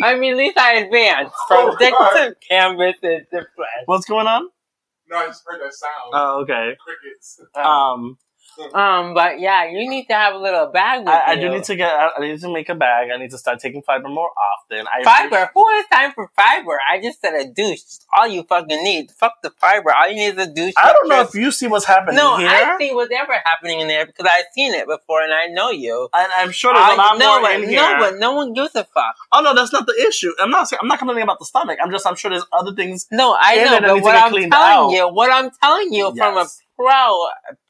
I 0.03 0.17
mean, 0.19 0.33
at 0.33 0.39
least 0.39 0.59
I 0.59 0.75
advanced 0.79 1.35
from 1.49 1.77
dick 1.79 1.95
to 1.95 2.35
canvas 2.51 2.97
is 3.03 3.23
different. 3.31 3.49
What's 3.87 4.07
going 4.07 4.27
on? 4.27 4.49
No, 5.09 5.17
I 5.19 5.27
just 5.27 5.43
heard 5.47 5.61
that 5.61 5.73
sound. 5.73 6.11
Oh, 6.13 6.41
okay. 6.43 6.77
Crickets. 6.85 7.41
Um, 7.55 8.19
Um, 8.75 9.15
but 9.15 9.41
yeah, 9.41 9.65
you 9.67 9.89
need 9.89 10.07
to 10.07 10.15
have 10.15 10.35
a 10.35 10.39
little 10.39 10.67
bag 10.67 11.01
with 11.01 11.09
I, 11.09 11.33
I 11.33 11.37
do 11.37 11.49
need 11.51 11.65
to 11.65 11.77
get. 11.77 11.91
I 11.93 12.21
need 12.21 12.41
to 12.41 12.53
make 12.53 12.69
a 12.69 12.75
bag. 12.75 13.09
I 13.15 13.19
need 13.19 13.31
to 13.31 13.39
start 13.39 13.59
taking 13.61 13.83
fiber 13.83 14.09
more 14.09 14.31
often. 14.53 14.87
I 14.87 15.03
Fiber. 15.05 15.51
Who 15.55 15.69
has 15.69 15.87
time 15.93 16.13
for 16.13 16.31
fiber? 16.37 16.79
I 16.91 17.01
just 17.01 17.21
said 17.21 17.35
a 17.35 17.47
douche. 17.47 17.81
All 18.17 18.27
you 18.27 18.43
fucking 18.45 18.83
need. 18.83 19.11
Fuck 19.13 19.35
the 19.43 19.51
fiber. 19.61 19.93
All 19.93 20.09
you 20.09 20.17
need 20.17 20.39
is 20.39 20.47
a 20.49 20.53
douche. 20.53 20.75
I 20.77 20.93
don't 20.93 21.09
know 21.09 21.21
if 21.23 21.35
you 21.35 21.51
see 21.51 21.67
what's 21.67 21.85
happening 21.85 22.17
No, 22.17 22.37
here. 22.39 22.49
I 22.49 22.77
see 22.79 22.93
whatever 22.95 23.35
happening 23.45 23.81
in 23.81 23.89
there 23.89 24.07
because 24.07 24.27
I've 24.27 24.47
seen 24.53 24.75
it 24.75 24.87
before 24.87 25.23
and 25.23 25.33
I 25.33 25.47
know 25.47 25.71
you. 25.71 26.09
and 26.13 26.33
I'm 26.37 26.51
sure 26.51 26.73
there's 26.75 26.85
a 26.87 26.93
I 26.93 26.95
lot 26.97 27.19
know, 27.19 27.41
more 27.41 27.49
but 27.49 27.61
in 27.63 27.69
here. 27.69 27.81
no, 27.81 27.97
but 27.99 28.19
no 28.19 28.33
one 28.35 28.53
gives 28.53 28.75
a 28.75 28.85
fuck. 28.85 29.15
oh 29.33 29.41
no, 29.43 29.55
that's 29.55 29.73
not 29.73 29.87
the 29.87 30.05
issue. 30.09 30.33
I'm 30.39 30.51
not. 30.51 30.69
saying- 30.69 30.81
I'm 30.83 30.89
not 30.89 30.99
complaining 30.99 31.23
about 31.25 31.39
the 31.39 31.45
stomach. 31.47 31.79
I'm 31.83 31.91
just. 31.91 32.07
I'm 32.07 32.17
sure 32.17 32.31
there's 32.31 32.47
other 32.53 32.73
things. 32.75 33.07
No, 33.11 33.37
I 33.39 33.57
know, 33.65 33.81
but 33.81 34.03
what 34.03 34.15
I'm 34.17 34.33
telling 34.33 34.51
out. 34.53 34.91
you, 34.91 35.09
what 35.09 35.31
I'm 35.33 35.51
telling 35.63 35.93
you 35.93 36.15
from 36.17 36.37
a 36.39 36.47
pro 36.77 37.27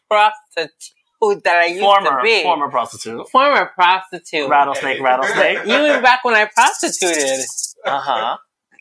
prostitute 0.09 1.45
that 1.45 1.57
I 1.57 1.67
used 1.67 1.81
Former, 1.81 2.19
to 2.19 2.23
be, 2.23 2.43
former 2.43 2.69
prostitute, 2.71 3.29
former 3.31 3.67
prostitute. 3.75 4.49
rattlesnake, 4.49 5.01
rattlesnake. 5.01 5.59
Even 5.67 6.03
back 6.03 6.25
when 6.25 6.35
I 6.35 6.47
prostituted, 6.55 7.45
Uh 7.85 8.01
huh. 8.01 8.37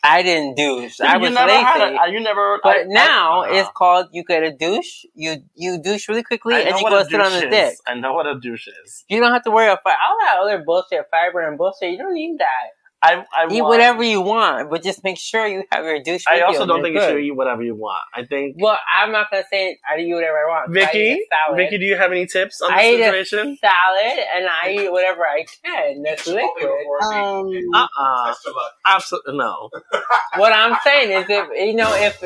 I 0.06 0.22
didn't 0.22 0.56
douche. 0.56 1.00
I 1.00 1.16
was 1.18 1.32
never 1.32 1.48
lazy. 1.50 1.96
a, 1.98 2.12
you 2.12 2.20
never. 2.20 2.60
but 2.62 2.78
I- 2.80 2.84
now 2.88 3.44
I, 3.44 3.60
it's 3.60 3.70
called 3.74 4.08
you 4.12 4.26
get 4.26 4.44
a 4.44 4.52
douche. 4.52 5.06
You 5.16 5.38
you 5.56 5.82
douche 5.82 6.10
really 6.10 6.24
quickly 6.24 6.56
and 6.56 6.78
you 6.78 6.90
go 6.90 7.02
sit 7.04 7.22
on 7.22 7.32
the 7.32 7.48
dick. 7.48 7.78
I 7.88 7.94
know 7.96 8.14
what 8.14 8.28
a 8.28 8.38
douche 8.38 8.68
is. 8.84 9.06
You 9.08 9.22
don't 9.22 9.32
have 9.32 9.44
to 9.44 9.52
worry 9.52 9.68
about 9.68 9.80
all 9.86 10.18
that 10.26 10.40
other 10.42 10.62
bullshit, 10.66 11.06
fiber 11.10 11.40
and 11.48 11.58
bullshit. 11.58 11.92
You 11.92 12.00
don't 12.00 12.14
need 12.14 12.38
that. 12.40 12.72
I 13.06 13.26
I 13.36 13.48
Eat 13.52 13.62
want- 13.62 13.70
whatever 13.72 14.02
you 14.02 14.22
want, 14.22 14.70
but 14.72 14.82
just 14.82 15.04
make 15.04 15.18
sure 15.20 15.46
you 15.46 15.64
have 15.72 15.84
your 15.84 16.02
douche. 16.02 16.24
I 16.26 16.40
also 16.42 16.66
don't 16.66 16.82
think 16.82 16.96
you're 16.96 17.04
you 17.04 17.10
should 17.10 17.24
eat 17.26 17.36
whatever 17.36 17.62
you 17.62 17.76
want. 17.76 18.00
I 18.16 18.24
think 18.24 18.56
Well, 18.58 18.80
I'm 18.98 19.12
not 19.12 19.30
gonna 19.30 19.44
say 19.52 19.78
I 19.86 20.00
eat 20.00 20.14
whatever 20.14 20.38
I 20.38 20.48
want. 20.48 20.78
I 20.78 20.80
eat 20.80 20.88
Viki, 20.88 21.12
a 21.16 21.28
salad. 21.48 21.60
Viki, 21.60 21.80
do 21.80 21.86
you 21.86 21.98
have 21.98 22.12
any 22.12 22.26
tips 22.28 22.62
on 22.62 22.72
I 22.72 22.78
this 22.78 22.86
eat 22.86 23.02
a 23.02 23.06
situation? 23.26 23.58
salad 23.60 24.20
and 24.36 24.46
I 24.48 24.72
eat 24.72 24.92
whatever 24.92 25.24
I 25.28 25.44
can. 25.66 26.02
That's 26.02 26.26
Only 26.30 26.44
liquid. 26.44 26.64
before 26.64 27.00
they- 27.12 27.20
Um, 27.20 27.76
Uh 27.76 27.88
uh 28.00 28.28
Test 28.28 28.46
your 28.46 28.54
luck. 28.56 28.72
Absolutely 28.88 29.38
no. 29.38 29.70
What 30.38 30.54
I'm 30.54 30.78
saying 30.84 31.12
is, 31.12 31.26
if 31.30 31.48
you 31.68 31.74
know, 31.76 31.94
if 31.94 32.24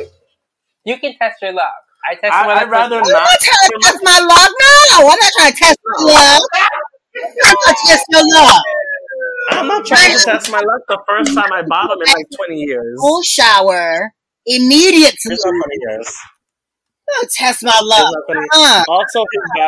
you 0.85 0.97
can 0.99 1.17
test 1.17 1.41
your 1.41 1.53
luck, 1.53 1.73
I 2.07 2.13
test 2.15 2.31
I, 2.33 2.45
my 2.45 2.53
I'd 2.53 2.61
luck. 2.61 2.69
rather 2.69 2.95
I'm 2.97 3.01
not. 3.01 3.27
not 3.27 3.39
trying 3.41 3.69
to 3.73 3.79
test 3.81 3.99
my 4.03 4.19
luck. 4.19 4.51
No, 4.61 5.09
I'm 5.09 5.17
not 5.25 5.31
trying 5.37 5.51
to 5.53 5.57
test 5.57 5.77
my 5.83 6.13
luck. 6.13 6.43
I'm 7.43 7.55
not 7.65 7.75
trying 7.81 7.97
to 7.97 8.05
your 8.13 8.23
luck. 8.45 8.61
I'm 9.49 9.67
not 9.67 9.85
trying 9.85 10.17
to 10.17 10.23
test 10.23 10.51
my 10.51 10.59
luck 10.59 10.81
the 10.87 10.99
first 11.07 11.33
time 11.33 11.51
I 11.53 11.63
bottom 11.67 11.97
in 12.01 12.07
like 12.13 12.25
20 12.47 12.55
years. 12.59 12.97
Full 12.99 13.21
shower 13.23 14.13
immediately. 14.45 15.07
It's 15.13 15.45
not 15.45 15.51
20 15.51 15.61
years. 15.89 16.13
Don't 17.13 17.29
test 17.31 17.63
my 17.63 17.79
luck. 17.81 18.13
not 18.27 18.35
20 18.35 18.47
Uh, 18.53 18.83
Also, 18.89 19.23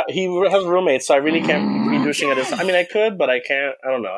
he 0.10 0.24
has 0.52 0.66
roommates, 0.66 1.08
so 1.08 1.14
I 1.14 1.18
really 1.18 1.42
can't 1.42 1.90
be 1.90 1.98
douching 2.04 2.30
at 2.30 2.38
his. 2.38 2.52
I 2.52 2.64
mean, 2.64 2.76
I 2.76 2.84
could, 2.84 3.18
but 3.18 3.30
I 3.30 3.40
can't. 3.40 3.76
I 3.86 3.90
don't 3.92 4.02
know. 4.02 4.18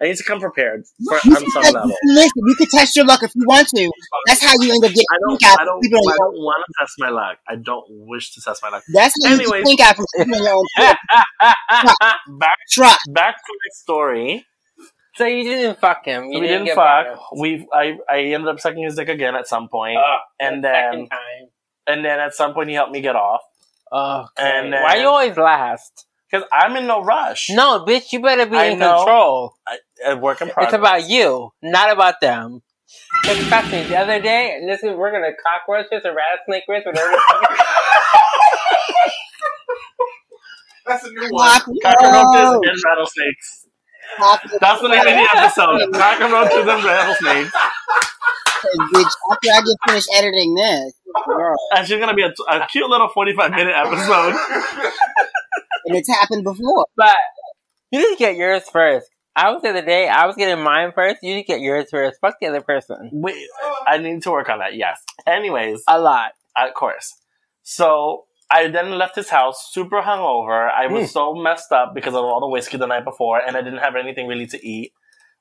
I 0.00 0.04
need 0.04 0.16
to 0.16 0.22
come 0.22 0.38
prepared 0.38 0.84
for, 1.08 1.14
on 1.16 1.20
some 1.50 1.62
can- 1.62 1.72
level. 1.74 1.90
listen, 2.04 2.30
you 2.46 2.54
can 2.54 2.68
test 2.70 2.94
your 2.94 3.04
luck 3.04 3.22
if 3.24 3.32
you 3.34 3.42
want 3.48 3.66
to. 3.68 3.90
That's 4.26 4.40
how 4.44 4.52
you 4.60 4.72
end 4.72 4.84
up 4.84 4.90
getting 4.90 5.04
I 5.10 5.16
don't. 5.18 5.40
pink 5.40 5.44
eye 5.50 5.56
I 5.60 5.64
don't. 5.64 5.82
I 5.84 5.96
own. 5.96 6.16
don't 6.18 6.34
want 6.44 6.62
to 6.68 6.72
test 6.84 6.92
my 6.98 7.08
luck. 7.08 7.38
I 7.48 7.56
don't 7.56 7.84
wish 7.88 8.32
to 8.34 8.40
test 8.40 8.62
my 8.62 8.68
luck. 8.68 8.84
That's 8.94 9.14
how 9.24 9.30
you 9.34 9.40
Anyways. 9.40 9.64
get 9.64 9.66
pink 9.66 9.80
eye 9.80 9.94
from 9.94 10.04
your 10.44 10.54
own. 10.54 10.64
floor. 10.76 10.94
Back. 12.38 12.98
Back 13.12 13.36
to 13.36 13.52
my 13.52 13.70
story. 13.72 14.46
So 15.18 15.26
you 15.26 15.44
didn't 15.44 15.78
fuck 15.80 16.04
him. 16.04 16.24
You 16.30 16.40
we 16.40 16.46
didn't 16.48 16.64
get 16.66 16.76
fuck. 16.76 17.06
We. 17.38 17.66
I. 17.72 17.98
I 18.08 18.18
ended 18.20 18.48
up 18.48 18.60
sucking 18.60 18.82
his 18.82 18.94
dick 18.94 19.08
again 19.10 19.34
at 19.34 19.46
some 19.46 19.68
point, 19.68 19.98
Ugh, 19.98 20.20
and 20.40 20.64
the 20.64 20.68
then 20.68 20.92
time. 21.08 21.48
and 21.86 22.04
then 22.04 22.18
at 22.20 22.32
some 22.34 22.54
point 22.54 22.68
he 22.70 22.74
helped 22.74 22.92
me 22.92 23.00
get 23.02 23.16
off 23.16 23.40
Oh, 23.92 24.26
And 24.38 24.72
why 24.72 24.94
then- 24.94 25.02
you 25.02 25.08
always 25.08 25.36
last? 25.36 26.06
because 26.30 26.46
I'm 26.52 26.76
in 26.76 26.86
no 26.86 27.02
rush. 27.02 27.48
No, 27.50 27.84
bitch, 27.86 28.12
you 28.12 28.20
better 28.20 28.44
be 28.46 28.56
I 28.56 28.64
in 28.66 28.78
know. 28.78 28.98
control. 28.98 29.54
I, 29.66 29.78
a 30.10 30.16
work 30.16 30.42
in 30.42 30.48
progress. 30.50 30.74
It's 30.74 30.78
about 30.78 31.08
you, 31.08 31.50
not 31.62 31.90
about 31.90 32.20
them. 32.20 32.60
But 33.24 33.36
trust 33.48 33.70
me, 33.72 33.82
the 33.84 33.96
other 33.96 34.20
day, 34.20 34.54
and 34.54 34.68
this 34.68 34.82
is 34.82 34.94
we're 34.96 35.10
gonna 35.12 35.32
cockroaches 35.42 36.02
or 36.04 36.14
rattlesnake 36.14 36.64
wrist, 36.68 36.86
whatever. 36.86 37.10
the 37.12 37.22
fuck- 37.28 37.50
That's 40.86 41.04
a 41.04 41.10
new 41.10 41.28
one. 41.30 41.50
Cockroaches 41.60 41.80
Oh. 41.84 42.60
and 42.64 42.76
rattlesnakes. 42.86 43.66
Cock- 44.16 44.42
That's 44.60 44.80
the 44.82 44.88
name 44.88 44.98
of 45.00 45.04
the 45.04 45.28
episode. 45.36 45.92
Cockroaches 45.92 46.66
and 46.68 46.84
rattlesnakes. 46.84 47.52
Bitch, 48.92 49.12
after 49.30 49.48
I 49.54 49.60
just 49.60 49.76
finished 49.86 50.08
editing 50.14 50.54
this, 50.54 50.92
girl, 51.26 51.54
And 51.76 51.86
she's 51.86 51.98
gonna 52.00 52.14
be 52.14 52.22
a, 52.24 52.32
a 52.50 52.66
cute 52.66 52.88
little 52.88 53.08
forty-five 53.08 53.50
minute 53.52 53.74
episode. 53.74 54.34
and 55.84 55.96
it's 55.96 56.08
happened 56.08 56.44
before. 56.44 56.86
but 56.96 57.14
you 57.90 58.00
didn't 58.00 58.18
get 58.18 58.36
yours 58.36 58.64
first. 58.70 59.08
I 59.36 59.52
was 59.52 59.62
the 59.62 59.68
other 59.68 59.84
day, 59.84 60.08
I 60.08 60.26
was 60.26 60.34
getting 60.34 60.62
mine 60.64 60.90
first. 60.92 61.18
You 61.22 61.34
didn't 61.34 61.46
get 61.46 61.60
yours 61.60 61.86
first. 61.90 62.18
Fuck 62.20 62.34
the 62.40 62.48
other 62.48 62.60
person. 62.60 63.10
Wait, 63.12 63.46
I 63.86 63.98
need 63.98 64.22
to 64.24 64.32
work 64.32 64.48
on 64.48 64.58
that. 64.58 64.74
Yes. 64.74 65.00
Anyways, 65.26 65.84
A 65.86 66.00
lot. 66.00 66.32
of 66.56 66.74
course. 66.74 67.14
So 67.62 68.24
I 68.50 68.68
then 68.68 68.96
left 68.98 69.16
his 69.16 69.28
house 69.28 69.70
super 69.72 70.00
hungover. 70.00 70.70
I 70.70 70.86
was 70.86 71.10
so 71.12 71.34
messed 71.34 71.70
up 71.70 71.94
because 71.94 72.14
of 72.14 72.24
all 72.24 72.40
the 72.40 72.48
whiskey 72.48 72.76
the 72.78 72.86
night 72.86 73.04
before, 73.04 73.38
and 73.46 73.56
I 73.56 73.62
didn't 73.62 73.80
have 73.80 73.94
anything 73.96 74.26
really 74.26 74.46
to 74.46 74.66
eat. 74.66 74.92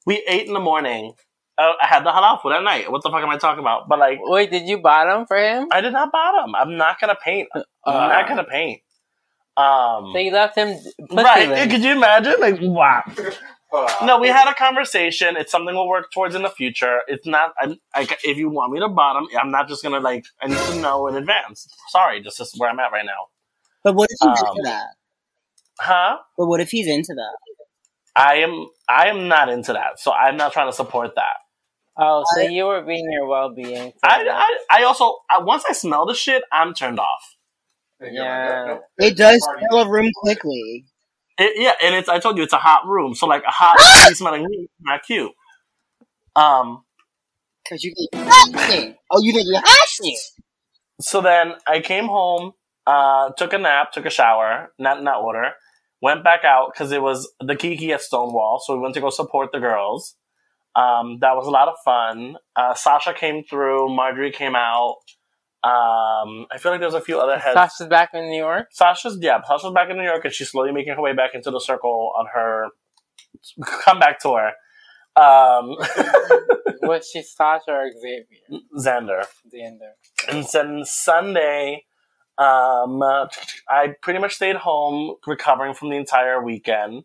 We 0.06 0.24
ate 0.28 0.48
in 0.48 0.54
the 0.54 0.60
morning. 0.60 1.14
Uh, 1.58 1.74
I 1.82 1.88
had 1.88 2.04
the 2.04 2.12
halal 2.12 2.42
food 2.42 2.52
at 2.54 2.64
night. 2.64 2.92
What 2.92 3.02
the 3.04 3.10
fuck 3.10 3.22
am 3.24 3.30
I 3.30 3.38
talking 3.38 3.62
about? 3.62 3.88
But 3.90 3.98
like, 4.00 4.20
Wait, 4.22 4.52
did 4.52 4.68
you 4.68 4.78
bottom 4.80 5.26
for 5.26 5.38
him? 5.38 5.68
I 5.72 5.82
did 5.82 5.94
not 5.94 6.12
bottom. 6.12 6.54
I'm 6.54 6.78
not 6.78 7.00
gonna 7.00 7.16
paint. 7.24 7.48
I'm 7.56 7.64
Uh, 7.86 8.08
not 8.08 8.28
gonna 8.28 8.44
paint. 8.44 8.82
Um, 9.56 10.12
So 10.14 10.20
you 10.20 10.32
left 10.32 10.56
him 10.56 10.78
right? 11.12 11.70
Could 11.70 11.84
you 11.84 11.94
imagine? 11.94 12.36
Like, 12.40 12.58
wow. 12.62 13.04
No, 14.04 14.20
we 14.20 14.30
had 14.30 14.50
a 14.50 14.54
conversation. 14.54 15.36
It's 15.36 15.52
something 15.52 15.76
we'll 15.76 15.88
work 15.88 16.12
towards 16.12 16.36
in 16.36 16.42
the 16.42 16.50
future. 16.50 17.00
It's 17.08 17.26
not. 17.26 17.54
I'm, 17.60 17.78
like, 17.96 18.18
if 18.24 18.38
you 18.38 18.50
want 18.50 18.72
me 18.72 18.80
to 18.80 18.88
bottom, 18.88 19.28
I'm 19.40 19.52
not 19.52 19.68
just 19.68 19.84
gonna 19.84 20.00
like. 20.00 20.26
I 20.42 20.48
need 20.48 20.58
to 20.58 20.80
know 20.80 21.08
in 21.08 21.16
advance. 21.16 21.68
Sorry, 21.90 22.22
this 22.22 22.40
is 22.40 22.54
where 22.58 22.70
I'm 22.70 22.80
at 22.80 22.92
right 22.92 23.06
now. 23.06 23.28
But 23.84 23.96
what 23.96 24.10
if 24.10 24.18
he's 24.22 24.42
Um, 24.42 24.48
into 24.48 24.62
that? 24.64 24.88
Huh? 25.80 26.18
But 26.38 26.48
what 26.48 26.62
if 26.62 26.70
he's 26.70 26.88
into 26.88 27.14
that? 27.16 27.38
I 28.16 28.36
am. 28.38 28.68
I 28.88 29.08
am 29.10 29.28
not 29.28 29.50
into 29.50 29.74
that. 29.74 30.00
So 30.00 30.12
I'm 30.12 30.38
not 30.38 30.54
trying 30.54 30.70
to 30.70 30.74
support 30.74 31.16
that. 31.16 31.38
Oh, 32.00 32.24
so 32.36 32.42
you 32.42 32.66
were 32.66 32.84
being 32.84 33.12
your 33.12 33.28
well-being. 33.28 33.92
I. 34.04 34.28
I, 34.30 34.80
I 34.80 34.84
also. 34.84 35.18
I, 35.30 35.40
once 35.40 35.64
I 35.70 35.74
smell 35.74 36.06
the 36.06 36.14
shit, 36.14 36.44
I'm 36.52 36.74
turned 36.74 37.00
off. 37.00 37.36
Yeah. 38.02 38.78
It 38.98 39.18
does 39.18 39.46
fill 39.70 39.80
a 39.82 39.90
room 39.90 40.12
quickly. 40.16 40.86
It, 41.38 41.54
yeah, 41.58 41.74
and 41.84 41.96
it's. 41.96 42.10
I 42.10 42.20
told 42.20 42.38
you 42.38 42.44
it's 42.44 42.54
a 42.54 42.58
hot 42.58 42.88
room. 42.88 43.16
So 43.16 43.28
like 43.28 43.44
a 43.44 43.52
hot, 43.52 43.78
smelling 44.16 44.44
room, 44.44 44.68
not 44.82 45.04
cute. 45.04 45.32
Um. 46.36 46.84
Because 47.64 47.84
you 47.84 47.94
get 47.94 48.20
hot 48.28 48.72
shit. 48.72 48.98
Oh, 49.12 49.22
you 49.22 49.34
think 49.34 49.48
you're 49.50 49.62
hot 49.64 49.90
shit? 49.90 50.20
So 51.02 51.22
then 51.22 51.54
I 51.68 51.82
came 51.82 52.06
home, 52.08 52.54
uh, 52.88 53.32
took 53.38 53.54
a 53.54 53.58
nap, 53.58 53.92
took 53.92 54.06
a 54.06 54.10
shower, 54.10 54.74
not 54.80 54.98
in 54.98 55.04
that 55.06 55.18
order, 55.18 55.52
went 56.02 56.24
back 56.24 56.44
out 56.44 56.72
because 56.74 56.92
it 56.92 57.02
was 57.02 57.32
the 57.40 57.56
Kiki 57.56 57.94
at 57.94 58.02
Stonewall, 58.02 58.62
so 58.66 58.76
we 58.76 58.82
went 58.82 58.96
to 58.96 59.02
go 59.02 59.10
support 59.10 59.52
the 59.52 59.60
girls. 59.60 60.16
Um, 60.76 61.20
that 61.22 61.36
was 61.36 61.48
a 61.48 61.52
lot 61.52 61.68
of 61.68 61.76
fun. 61.86 62.38
Uh, 62.56 62.74
Sasha 62.74 63.14
came 63.14 63.44
through, 63.44 63.96
Marjorie 63.96 64.32
came 64.32 64.56
out. 64.56 64.98
Um, 65.64 66.46
I 66.52 66.58
feel 66.60 66.72
like 66.72 66.82
there's 66.82 66.94
a 66.94 67.02
few 67.02 67.20
other 67.20 67.38
heads. 67.38 67.56
Sasha's 67.56 67.88
back 67.88 68.12
in 68.14 68.30
New 68.30 68.38
York. 68.38 68.68
Sasha's 68.72 69.18
yeah, 69.22 69.42
Sasha's 69.48 69.74
back 69.74 69.90
in 69.90 69.98
New 69.98 70.04
York 70.04 70.24
and 70.24 70.34
she's 70.34 70.50
slowly 70.50 70.72
making 70.72 70.94
her 70.94 71.02
way 71.02 71.14
back 71.14 71.32
into 71.34 71.52
the 71.52 71.60
circle 71.60 72.12
on 72.18 72.28
her 72.34 72.68
comeback 73.84 74.20
tour. 74.20 74.52
Um, 75.16 75.76
Was 76.84 77.10
she 77.12 77.24
Sasha 77.24 77.72
or 77.72 77.90
Xavier? 77.92 78.62
Xander. 78.78 79.26
Xander. 79.54 79.92
And 80.30 80.46
then 80.54 80.86
Sunday, 80.86 81.86
um, 82.38 83.02
I 83.68 83.96
pretty 84.02 84.20
much 84.20 84.36
stayed 84.36 84.58
home 84.58 85.16
recovering 85.26 85.74
from 85.74 85.90
the 85.90 85.96
entire 85.96 86.42
weekend. 86.44 87.04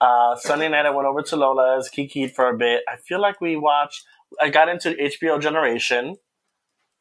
Uh, 0.00 0.34
Sunday 0.36 0.68
night, 0.68 0.86
I 0.86 0.90
went 0.90 1.06
over 1.06 1.20
to 1.22 1.36
Lola's, 1.36 1.90
kikied 1.94 2.32
for 2.32 2.48
a 2.48 2.56
bit. 2.56 2.82
I 2.90 2.96
feel 2.96 3.20
like 3.20 3.40
we 3.40 3.56
watched, 3.56 4.04
I 4.40 4.48
got 4.48 4.70
into 4.70 4.92
HBO 4.92 5.40
Generation. 5.40 6.16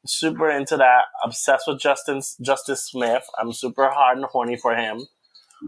Super 0.06 0.50
into 0.50 0.78
that. 0.78 1.06
Obsessed 1.24 1.66
with 1.68 1.80
Justin, 1.80 2.22
Justice 2.42 2.86
Smith. 2.86 3.24
I'm 3.40 3.52
super 3.54 3.90
hard 3.90 4.18
and 4.18 4.26
horny 4.26 4.56
for 4.56 4.76
him 4.76 5.02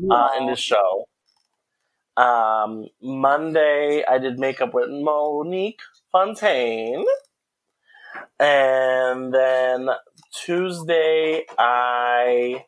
uh, 0.10 0.30
in 0.40 0.48
this 0.48 0.60
show. 0.60 1.08
Um, 2.18 2.88
Monday, 3.02 4.04
I 4.10 4.18
did 4.20 4.40
makeup 4.40 4.74
with 4.74 4.90
Monique 4.90 5.82
Fontaine. 6.12 7.06
And 8.40 9.34
then 9.34 9.90
Tuesday, 10.34 11.46
I. 11.58 12.66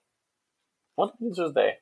What 0.95 1.13
did 1.19 1.35
Tuesday? 1.35 1.77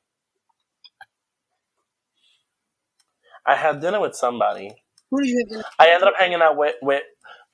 I 3.44 3.56
had 3.56 3.80
dinner 3.80 4.00
with 4.00 4.14
somebody. 4.14 4.72
Who 5.10 5.22
do 5.22 5.28
you 5.28 5.44
think? 5.50 5.64
I 5.78 5.90
ended 5.90 6.08
up 6.08 6.14
hanging 6.18 6.40
out 6.40 6.56
with, 6.56 6.76
with. 6.80 7.02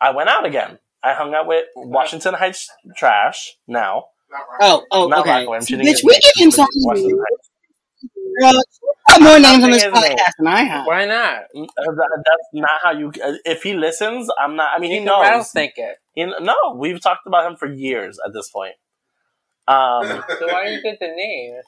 I 0.00 0.10
went 0.10 0.28
out 0.28 0.46
again. 0.46 0.78
I 1.02 1.14
hung 1.14 1.34
out 1.34 1.46
with 1.46 1.64
Washington 1.76 2.34
Heights 2.34 2.68
Trash 2.96 3.54
now. 3.66 4.06
Oh, 4.60 4.84
oh, 4.90 5.08
Not 5.08 5.20
okay. 5.20 5.30
Rockaway. 5.40 5.56
I'm 5.58 5.64
cheating 5.64 5.86
bitch, 5.86 6.02
we 6.04 6.12
name. 6.12 6.20
give 6.22 6.44
him 6.46 6.50
something. 6.50 6.82
Washington 6.84 7.18
Heights. 7.18 7.50
Girl, 8.40 9.20
more 9.20 9.38
names 9.40 9.64
on 9.64 9.70
this 9.70 9.82
saying 9.82 9.94
his 9.94 10.02
name. 10.02 10.16
podcast 10.16 10.32
than 10.38 10.46
I 10.46 10.62
have. 10.64 10.86
Why 10.86 11.04
not? 11.06 11.34
Uh, 11.56 11.64
that- 11.76 12.22
That's 12.24 12.48
not 12.52 12.70
how 12.82 12.90
you. 12.92 13.08
uh, 13.24 13.32
If 13.44 13.62
he 13.62 13.74
listens, 13.74 14.28
I'm 14.38 14.54
not. 14.56 14.70
I 14.76 14.78
mean, 14.80 14.90
You 14.90 15.00
he 15.00 15.00
can 15.00 15.06
knows. 15.06 15.22
rattlesnake 15.22 15.72
it. 15.76 15.96
He, 16.14 16.24
no, 16.24 16.54
we've 16.76 17.00
talked 17.00 17.26
about 17.26 17.50
him 17.50 17.56
for 17.56 17.66
years 17.72 18.18
at 18.24 18.32
this 18.32 18.50
point. 18.50 18.74
Um, 19.66 20.06
So 20.38 20.46
why 20.48 20.66
do 20.66 20.72
you 20.72 20.82
get 20.82 20.98
the 21.00 21.08
name? 21.08 21.60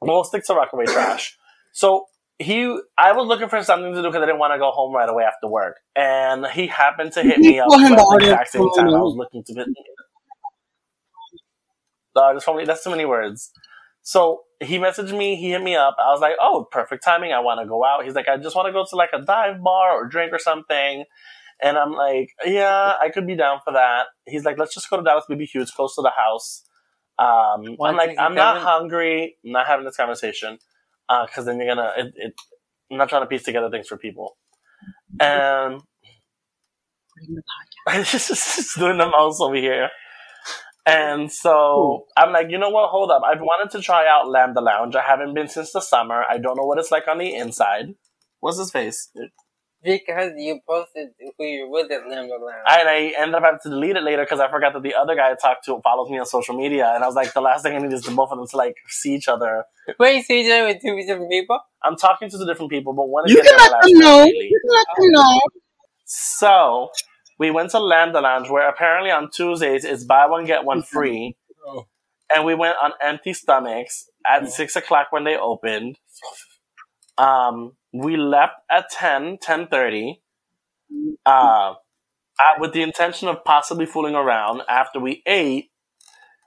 we'll 0.00 0.24
stick 0.24 0.44
to 0.46 0.54
Rockaway 0.54 0.86
Trash. 0.86 1.36
So 1.72 2.06
he, 2.38 2.78
I 2.98 3.12
was 3.12 3.26
looking 3.26 3.48
for 3.48 3.62
something 3.62 3.94
to 3.94 4.02
do 4.02 4.08
because 4.08 4.22
I 4.22 4.26
didn't 4.26 4.38
want 4.38 4.52
to 4.52 4.58
go 4.58 4.70
home 4.70 4.94
right 4.94 5.08
away 5.08 5.24
after 5.24 5.48
work, 5.48 5.76
and 5.94 6.46
he 6.46 6.66
happened 6.66 7.12
to 7.12 7.22
hit 7.22 7.38
me 7.38 7.58
up 7.58 7.68
Call 7.68 7.78
him 7.78 7.92
at 7.94 7.96
the 7.96 8.16
the 8.18 8.24
exact 8.24 8.50
same 8.50 8.68
time 8.76 8.88
I 8.88 9.00
was 9.00 9.14
looking 9.16 9.42
to 9.44 9.54
hit. 9.54 9.68
The 12.14 12.22
artist 12.22 12.44
formerly. 12.46 12.66
That's 12.66 12.84
too 12.84 12.90
many 12.90 13.04
words. 13.04 13.50
So 14.02 14.42
he 14.62 14.78
messaged 14.78 15.16
me. 15.16 15.36
He 15.36 15.50
hit 15.50 15.62
me 15.62 15.76
up. 15.76 15.96
I 15.98 16.10
was 16.12 16.20
like, 16.20 16.34
"Oh, 16.40 16.66
perfect 16.70 17.04
timing. 17.04 17.32
I 17.32 17.40
want 17.40 17.60
to 17.60 17.66
go 17.66 17.84
out." 17.84 18.04
He's 18.04 18.14
like, 18.14 18.28
"I 18.28 18.36
just 18.36 18.54
want 18.54 18.66
to 18.66 18.72
go 18.72 18.84
to 18.88 18.96
like 18.96 19.10
a 19.14 19.22
dive 19.22 19.62
bar 19.62 19.92
or 19.92 20.06
drink 20.06 20.32
or 20.32 20.38
something." 20.38 21.04
And 21.62 21.78
I'm 21.78 21.92
like, 21.92 22.30
"Yeah, 22.44 22.94
I 23.00 23.08
could 23.08 23.26
be 23.26 23.34
down 23.34 23.60
for 23.64 23.72
that." 23.72 24.06
He's 24.26 24.44
like, 24.44 24.58
"Let's 24.58 24.74
just 24.74 24.88
go 24.90 24.98
to 24.98 25.02
Dallas 25.02 25.24
BBQ. 25.28 25.62
It's 25.62 25.70
close 25.70 25.94
to 25.96 26.02
the 26.02 26.12
house." 26.16 26.64
Um, 27.18 27.76
I'm 27.82 27.96
like, 27.96 28.16
"I'm 28.18 28.34
not 28.34 28.58
hungry. 28.60 29.36
I'm 29.44 29.52
not 29.52 29.66
having 29.66 29.86
this 29.86 29.96
conversation 29.96 30.58
Uh, 31.08 31.26
because 31.26 31.46
then 31.46 31.58
you're 31.60 31.74
gonna." 31.74 31.92
It, 31.96 32.14
it, 32.16 32.34
I'm 32.90 32.98
not 32.98 33.08
trying 33.08 33.22
to 33.22 33.26
piece 33.26 33.44
together 33.44 33.70
things 33.70 33.88
for 33.88 33.98
people. 33.98 34.36
And 35.20 35.80
just 38.04 38.76
doing 38.78 38.98
the 38.98 39.08
most 39.10 39.40
over 39.40 39.56
here. 39.56 39.90
And 40.86 41.32
so 41.32 42.06
I'm 42.16 42.32
like, 42.32 42.48
you 42.50 42.58
know 42.58 42.70
what? 42.70 42.90
Hold 42.90 43.10
up. 43.10 43.22
I've 43.24 43.40
wanted 43.40 43.76
to 43.76 43.82
try 43.82 44.06
out 44.08 44.28
Lambda 44.28 44.60
Lounge. 44.60 44.96
I 44.96 45.02
haven't 45.02 45.34
been 45.34 45.48
since 45.48 45.72
the 45.72 45.80
summer. 45.80 46.24
I 46.28 46.38
don't 46.38 46.56
know 46.56 46.64
what 46.64 46.78
it's 46.78 46.92
like 46.92 47.08
on 47.08 47.18
the 47.18 47.34
inside. 47.34 47.94
What's 48.40 48.58
his 48.58 48.70
face? 48.70 49.10
Because 49.82 50.32
you 50.36 50.58
posted 50.68 51.08
who 51.38 51.44
you're 51.44 51.70
with 51.70 51.90
at 51.92 52.08
Lambda 52.08 52.34
Lounge. 52.34 52.64
And 52.68 52.88
I 52.88 53.12
ended 53.18 53.34
up 53.36 53.42
having 53.42 53.60
to 53.62 53.68
delete 53.70 53.96
it 53.96 54.02
later 54.02 54.24
because 54.24 54.40
I 54.40 54.50
forgot 54.50 54.72
that 54.72 54.82
the 54.82 54.94
other 54.94 55.14
guy 55.14 55.30
I 55.30 55.34
talked 55.40 55.64
to 55.66 55.80
follows 55.82 56.10
me 56.10 56.18
on 56.18 56.26
social 56.26 56.56
media. 56.56 56.90
And 56.94 57.04
I 57.04 57.06
was 57.06 57.14
like, 57.14 57.32
the 57.32 57.40
last 57.40 57.62
thing 57.62 57.76
I 57.76 57.78
need 57.78 57.92
is 57.92 58.02
the 58.02 58.10
both 58.10 58.32
of 58.32 58.38
them 58.38 58.46
to 58.48 58.56
like 58.56 58.74
see 58.88 59.14
each 59.14 59.28
other. 59.28 59.64
Wait, 60.00 60.26
so 60.26 60.32
you're 60.32 60.44
doing 60.44 60.74
with 60.74 60.82
two 60.82 60.96
different 61.06 61.30
people? 61.30 61.60
I'm 61.84 61.96
talking 61.96 62.28
to 62.28 62.38
two 62.38 62.46
different 62.46 62.70
people, 62.70 62.94
but 62.94 63.06
one 63.08 63.26
is 63.26 63.32
You 63.32 63.42
can 63.42 63.56
let 63.56 63.70
them 63.82 63.98
know. 64.00 64.18
lately. 64.24 64.48
You 64.50 64.60
can 64.64 64.76
let 64.76 64.86
them 64.96 65.10
oh. 65.16 65.34
know. 65.34 65.40
So 66.06 66.90
we 67.38 67.50
went 67.50 67.70
to 67.70 67.78
Lambda 67.78 68.20
Lounge 68.20 68.48
where 68.48 68.68
apparently 68.68 69.10
on 69.10 69.30
Tuesdays 69.30 69.84
it's 69.84 70.04
buy 70.04 70.26
one 70.26 70.46
get 70.46 70.64
one 70.64 70.82
free. 70.92 71.36
Oh. 71.66 71.86
And 72.34 72.44
we 72.44 72.54
went 72.54 72.76
on 72.82 72.92
empty 73.00 73.32
stomachs 73.34 74.08
at 74.26 74.48
six 74.50 74.74
o'clock 74.74 75.08
when 75.10 75.24
they 75.24 75.36
opened. 75.36 75.98
Um, 77.18 77.72
we 77.92 78.16
left 78.16 78.54
at 78.70 78.90
10, 78.90 79.38
10.30, 79.38 80.16
uh, 81.24 81.28
uh, 81.28 81.74
with 82.58 82.72
the 82.72 82.82
intention 82.82 83.28
of 83.28 83.44
possibly 83.44 83.86
fooling 83.86 84.14
around 84.14 84.62
after 84.68 85.00
we 85.00 85.22
ate. 85.26 85.70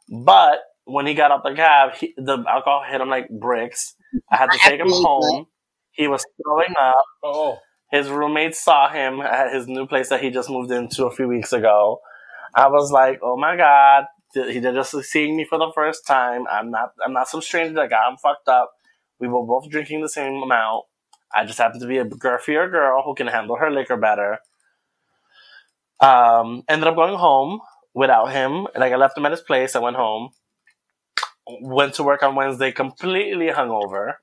But 0.09 0.59
when 0.85 1.05
he 1.05 1.13
got 1.13 1.31
out 1.31 1.43
the 1.43 1.53
cab, 1.53 1.95
he, 1.95 2.13
the 2.17 2.43
alcohol 2.47 2.83
hit 2.89 3.01
him 3.01 3.09
like 3.09 3.29
bricks. 3.29 3.95
I 4.31 4.37
had 4.37 4.51
to 4.51 4.57
take 4.59 4.79
him 4.79 4.89
home. 4.89 5.47
He 5.91 6.07
was 6.07 6.25
throwing 6.43 6.73
up. 6.79 6.95
Oh. 7.23 7.57
His 7.91 8.07
roommate 8.09 8.55
saw 8.55 8.89
him 8.89 9.19
at 9.21 9.53
his 9.53 9.67
new 9.67 9.87
place 9.87 10.09
that 10.09 10.21
he 10.21 10.29
just 10.29 10.49
moved 10.49 10.71
into 10.71 11.05
a 11.05 11.11
few 11.11 11.27
weeks 11.27 11.53
ago. 11.53 11.99
I 12.55 12.67
was 12.67 12.91
like, 12.91 13.19
"Oh 13.23 13.35
my 13.37 13.55
god, 13.55 14.05
he 14.33 14.59
just 14.59 14.95
seeing 15.03 15.35
me 15.35 15.45
for 15.45 15.57
the 15.57 15.71
first 15.73 16.05
time. 16.05 16.45
I'm 16.51 16.71
not, 16.71 16.91
I'm 17.03 17.13
not 17.13 17.27
some 17.27 17.41
stranger 17.41 17.73
that 17.75 17.89
got 17.89 18.11
him 18.11 18.17
fucked 18.17 18.47
up. 18.47 18.71
We 19.19 19.27
were 19.27 19.43
both 19.45 19.69
drinking 19.69 20.01
the 20.01 20.09
same 20.09 20.41
amount. 20.43 20.85
I 21.33 21.45
just 21.45 21.59
happen 21.59 21.79
to 21.81 21.87
be 21.87 21.97
a 21.99 22.05
girthier 22.05 22.71
girl 22.71 23.03
who 23.03 23.15
can 23.15 23.27
handle 23.27 23.57
her 23.57 23.71
liquor 23.71 23.97
better. 23.97 24.39
Um, 25.99 26.63
ended 26.69 26.87
up 26.87 26.95
going 26.95 27.17
home 27.17 27.61
without 27.93 28.31
him. 28.31 28.67
Like 28.75 28.93
I 28.93 28.95
left 28.95 29.17
him 29.17 29.25
at 29.25 29.31
his 29.31 29.41
place. 29.41 29.75
I 29.75 29.79
went 29.79 29.97
home. 29.97 30.29
Went 31.61 31.95
to 31.95 32.03
work 32.03 32.23
on 32.23 32.35
Wednesday 32.35 32.71
completely 32.71 33.47
hungover, 33.47 34.15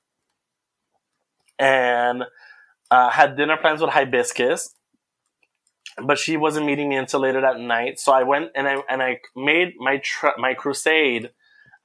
and 1.59 2.25
uh, 2.91 3.11
had 3.11 3.37
dinner 3.37 3.57
plans 3.57 3.81
with 3.81 3.91
Hibiscus. 3.91 4.75
But 6.03 6.19
she 6.19 6.37
wasn't 6.37 6.67
meeting 6.67 6.89
me 6.89 6.97
until 6.97 7.21
later 7.21 7.41
that 7.43 7.61
night, 7.61 8.01
so 8.01 8.13
I 8.13 8.23
went 8.25 8.51
and 8.55 8.69
I 8.69 8.83
and 8.89 9.03
I 9.03 9.21
made 9.37 9.75
my 9.79 9.99
tr- 9.99 10.39
my 10.39 10.55
crusade. 10.55 11.31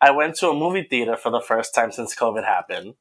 I 0.02 0.12
went 0.12 0.36
to 0.38 0.50
a 0.50 0.54
movie 0.54 0.88
theater 0.90 1.16
for 1.16 1.30
the 1.30 1.42
first 1.42 1.76
time 1.76 1.92
since 1.92 2.16
COVID 2.16 2.44
happened. 2.44 2.96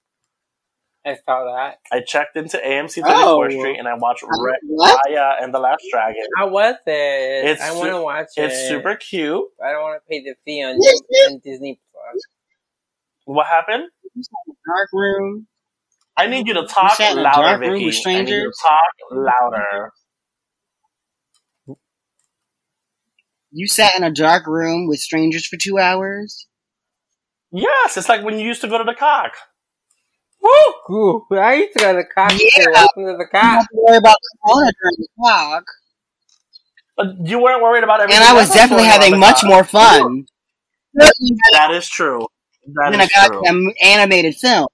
I 1.06 1.14
saw 1.24 1.44
that. 1.56 1.78
I 1.90 2.02
checked 2.06 2.36
into 2.36 2.58
AMC 2.58 3.02
34th 3.02 3.06
Oh. 3.24 3.48
Street 3.48 3.78
and 3.78 3.88
I 3.88 3.94
watched 3.94 4.22
uh, 4.22 4.26
Ra- 4.26 4.52
what? 4.66 5.00
Raya 5.08 5.42
and 5.42 5.54
the 5.54 5.58
Last 5.58 5.82
Dragon. 5.90 6.22
How 6.36 6.48
was 6.50 6.74
it? 6.86 6.90
It's 7.48 7.62
I 7.62 7.70
su- 7.70 7.78
want 7.78 7.90
to 7.90 8.02
watch 8.02 8.26
it. 8.36 8.42
It's 8.44 8.68
super 8.68 8.96
cute. 8.96 9.44
I 9.64 9.72
don't 9.72 9.80
want 9.82 10.02
to 10.02 10.06
pay 10.10 10.22
the 10.22 10.34
fee 10.44 10.62
on, 10.62 10.76
Yes, 10.78 11.00
yes. 11.08 11.30
on 11.32 11.40
Disney 11.42 11.80
Plus. 11.90 12.22
What 13.24 13.46
happened? 13.46 13.84
Dark 14.14 14.88
room. 14.92 15.46
I 16.18 16.26
need 16.26 16.46
you 16.46 16.52
to 16.54 16.66
talk 16.66 16.96
sat 16.96 17.12
in 17.12 17.18
a 17.20 17.22
louder, 17.22 17.64
Viki. 17.64 17.86
with 17.86 17.96
I 18.06 18.12
need 18.20 18.28
you 18.28 18.44
to 18.44 18.52
talk 18.62 18.92
louder. 19.10 19.90
You 23.52 23.66
sat 23.68 23.96
in 23.96 24.04
a 24.04 24.12
dark 24.12 24.46
room 24.46 24.86
with 24.86 24.98
strangers 25.00 25.46
for 25.46 25.56
two 25.56 25.78
hours. 25.78 26.46
Yes, 27.52 27.96
it's 27.96 28.08
like 28.08 28.24
when 28.24 28.38
you 28.38 28.46
used 28.46 28.60
to 28.62 28.68
go 28.68 28.78
to 28.78 28.84
the 28.84 28.94
cock. 28.94 29.32
Woo! 30.42 30.96
Ooh, 30.96 31.26
I 31.36 31.54
used 31.54 31.72
to 31.74 31.78
go 31.80 31.92
to 31.92 31.98
the 31.98 32.04
cock. 32.04 32.32
Yeah. 32.32 32.66
Welcome 32.72 33.04
to 33.06 33.12
the 33.18 33.18
You 33.18 33.18
don't 33.18 33.30
cock. 33.32 33.42
have 33.42 33.68
to 33.68 33.76
worry 33.76 33.96
about 33.98 34.16
Corona 34.44 34.70
during 34.82 34.96
the 34.98 35.08
talk. 35.24 35.64
But 36.96 37.06
uh, 37.06 37.12
you 37.24 37.38
weren't 37.42 37.62
worried 37.62 37.84
about 37.84 38.00
everything. 38.00 38.22
And 38.22 38.30
I 38.30 38.34
was 38.34 38.50
definitely 38.50 38.84
having 38.86 39.18
much 39.18 39.40
cock. 39.40 39.48
more 39.50 39.64
fun 39.64 40.26
That 40.94 41.70
is 41.72 41.88
true. 41.88 42.26
That 42.74 42.90
than 42.92 43.00
a 43.00 43.04
is 43.04 43.10
true. 43.10 43.28
goddamn 43.42 43.72
animated 43.82 44.34
film. 44.36 44.68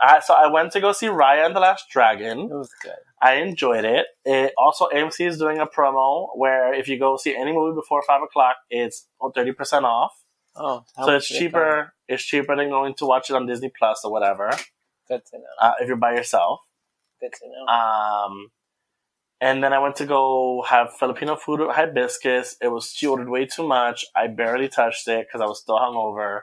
I, 0.00 0.20
so 0.20 0.34
I 0.34 0.48
went 0.48 0.72
to 0.72 0.80
go 0.80 0.92
see 0.92 1.06
Raya 1.06 1.46
and 1.46 1.54
the 1.54 1.60
Last 1.60 1.84
Dragon. 1.90 2.40
It 2.40 2.48
was 2.54 2.70
good. 2.82 2.92
I 3.22 3.34
enjoyed 3.34 3.84
it. 3.84 4.06
it. 4.24 4.52
Also, 4.58 4.88
AMC 4.88 5.26
is 5.28 5.38
doing 5.38 5.58
a 5.58 5.66
promo 5.66 6.28
where 6.34 6.74
if 6.74 6.88
you 6.88 6.98
go 6.98 7.16
see 7.16 7.36
any 7.36 7.52
movie 7.52 7.74
before 7.76 8.02
five 8.06 8.20
o'clock, 8.22 8.56
it's 8.68 9.06
thirty 9.34 9.52
percent 9.52 9.84
off. 9.84 10.12
Oh, 10.54 10.84
so 10.96 11.14
it's 11.14 11.30
it 11.30 11.38
cheaper. 11.38 11.92
It's 12.08 12.22
cheaper 12.22 12.54
than 12.56 12.68
going 12.68 12.94
to 12.94 13.06
watch 13.06 13.30
it 13.30 13.36
on 13.36 13.46
Disney 13.46 13.70
Plus 13.76 14.04
or 14.04 14.12
whatever. 14.12 14.50
Good 15.08 15.24
to 15.26 15.38
know. 15.38 15.44
Uh, 15.60 15.72
if 15.80 15.88
you're 15.88 15.96
by 15.96 16.14
yourself. 16.14 16.60
Good 17.20 17.32
to 17.32 17.48
know. 17.48 17.72
Um, 17.72 18.48
and 19.40 19.62
then 19.62 19.72
I 19.72 19.78
went 19.78 19.96
to 19.96 20.06
go 20.06 20.64
have 20.68 20.94
Filipino 20.96 21.36
food 21.36 21.60
with 21.60 21.74
hibiscus. 21.74 22.56
It 22.60 22.68
was 22.68 22.92
she 22.92 23.06
ordered 23.06 23.28
way 23.28 23.46
too 23.46 23.66
much. 23.66 24.04
I 24.14 24.28
barely 24.28 24.68
touched 24.68 25.08
it 25.08 25.26
because 25.26 25.40
I 25.40 25.46
was 25.46 25.60
still 25.60 25.78
hungover. 25.78 26.42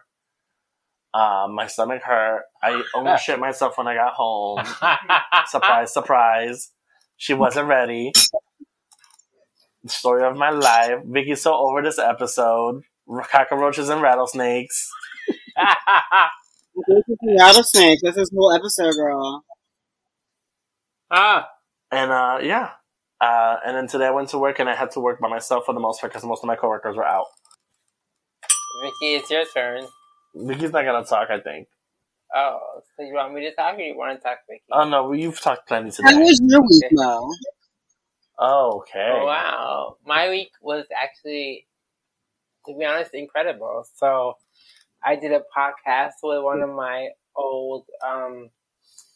Um, 1.13 1.55
my 1.55 1.67
stomach 1.67 2.01
hurt. 2.03 2.43
I 2.61 2.83
almost 2.93 3.23
shit 3.25 3.39
myself 3.39 3.77
when 3.77 3.87
I 3.87 3.95
got 3.95 4.13
home. 4.13 4.65
surprise, 5.47 5.93
surprise. 5.93 6.71
She 7.17 7.33
wasn't 7.33 7.67
ready. 7.67 8.11
Story 9.87 10.23
of 10.23 10.35
my 10.35 10.49
life. 10.49 10.99
Viki's 11.05 11.41
so 11.41 11.55
over 11.55 11.81
this 11.81 11.99
episode. 11.99 12.83
Cockroaches 13.31 13.89
and 13.89 14.01
rattlesnakes. 14.01 14.89
Rattlesnake. 17.37 17.99
That's 18.03 18.15
this 18.15 18.29
whole 18.35 18.53
episode, 18.53 18.93
girl. 18.95 19.43
ah, 21.11 21.47
And 21.91 22.11
uh, 22.11 22.39
yeah. 22.41 22.71
Uh, 23.21 23.57
and 23.65 23.75
then 23.75 23.87
today 23.87 24.05
I 24.07 24.11
went 24.11 24.29
to 24.29 24.37
work 24.39 24.59
and 24.59 24.69
I 24.69 24.75
had 24.75 24.91
to 24.91 24.99
work 24.99 25.19
by 25.19 25.27
myself 25.27 25.65
for 25.65 25.73
the 25.73 25.79
most 25.79 25.99
part 25.99 26.13
because 26.13 26.23
most 26.25 26.43
of 26.43 26.47
my 26.47 26.55
coworkers 26.55 26.95
were 26.95 27.05
out. 27.05 27.25
Viki, 28.83 29.17
it's 29.19 29.29
your 29.29 29.43
turn. 29.53 29.85
Viki's 30.35 30.71
not 30.71 30.85
gonna 30.85 31.03
talk, 31.05 31.29
I 31.29 31.39
think. 31.41 31.67
Oh, 32.33 32.59
so 32.95 33.03
you 33.03 33.13
want 33.15 33.33
me 33.33 33.41
to 33.41 33.53
talk 33.55 33.75
or 33.75 33.81
you 33.81 33.97
want 33.97 34.17
to 34.17 34.23
talk, 34.23 34.37
Viki? 34.49 34.61
Oh 34.71 34.87
no, 34.87 35.11
you've 35.11 35.41
talked 35.41 35.67
plenty 35.67 35.91
today. 35.91 36.13
How 36.13 36.19
was 36.19 36.39
your 36.45 36.61
week, 36.61 36.83
Mo? 36.91 37.29
Okay. 38.41 39.09
Oh, 39.11 39.25
wow. 39.25 39.97
My 40.05 40.29
week 40.29 40.51
was 40.61 40.85
actually, 40.97 41.65
to 42.67 42.75
be 42.77 42.85
honest, 42.85 43.11
incredible. 43.13 43.85
So 43.95 44.37
I 45.03 45.15
did 45.15 45.31
a 45.31 45.43
podcast 45.55 46.13
with 46.23 46.43
one 46.43 46.61
of 46.61 46.69
my 46.69 47.09
old 47.35 47.85
um, 48.05 48.49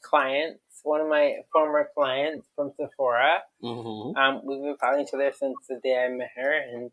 clients, 0.02 0.60
one 0.84 1.02
of 1.02 1.08
my 1.08 1.38
former 1.52 1.90
clients 1.96 2.48
from 2.56 2.72
Sephora. 2.78 3.42
hmm 3.62 4.16
Um, 4.18 4.42
we've 4.44 4.62
been 4.62 4.78
following 4.78 5.06
each 5.06 5.14
other 5.14 5.32
since 5.38 5.58
the 5.68 5.80
day 5.84 6.04
I 6.06 6.10
met 6.10 6.32
her, 6.36 6.52
and 6.54 6.92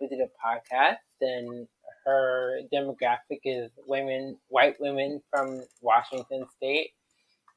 we 0.00 0.08
did 0.08 0.20
a 0.20 0.30
podcast. 0.44 0.98
And 1.20 1.68
her 2.06 2.60
demographic 2.72 3.40
is 3.44 3.70
women, 3.86 4.38
white 4.48 4.80
women 4.80 5.22
from 5.30 5.62
Washington 5.80 6.46
State, 6.56 6.90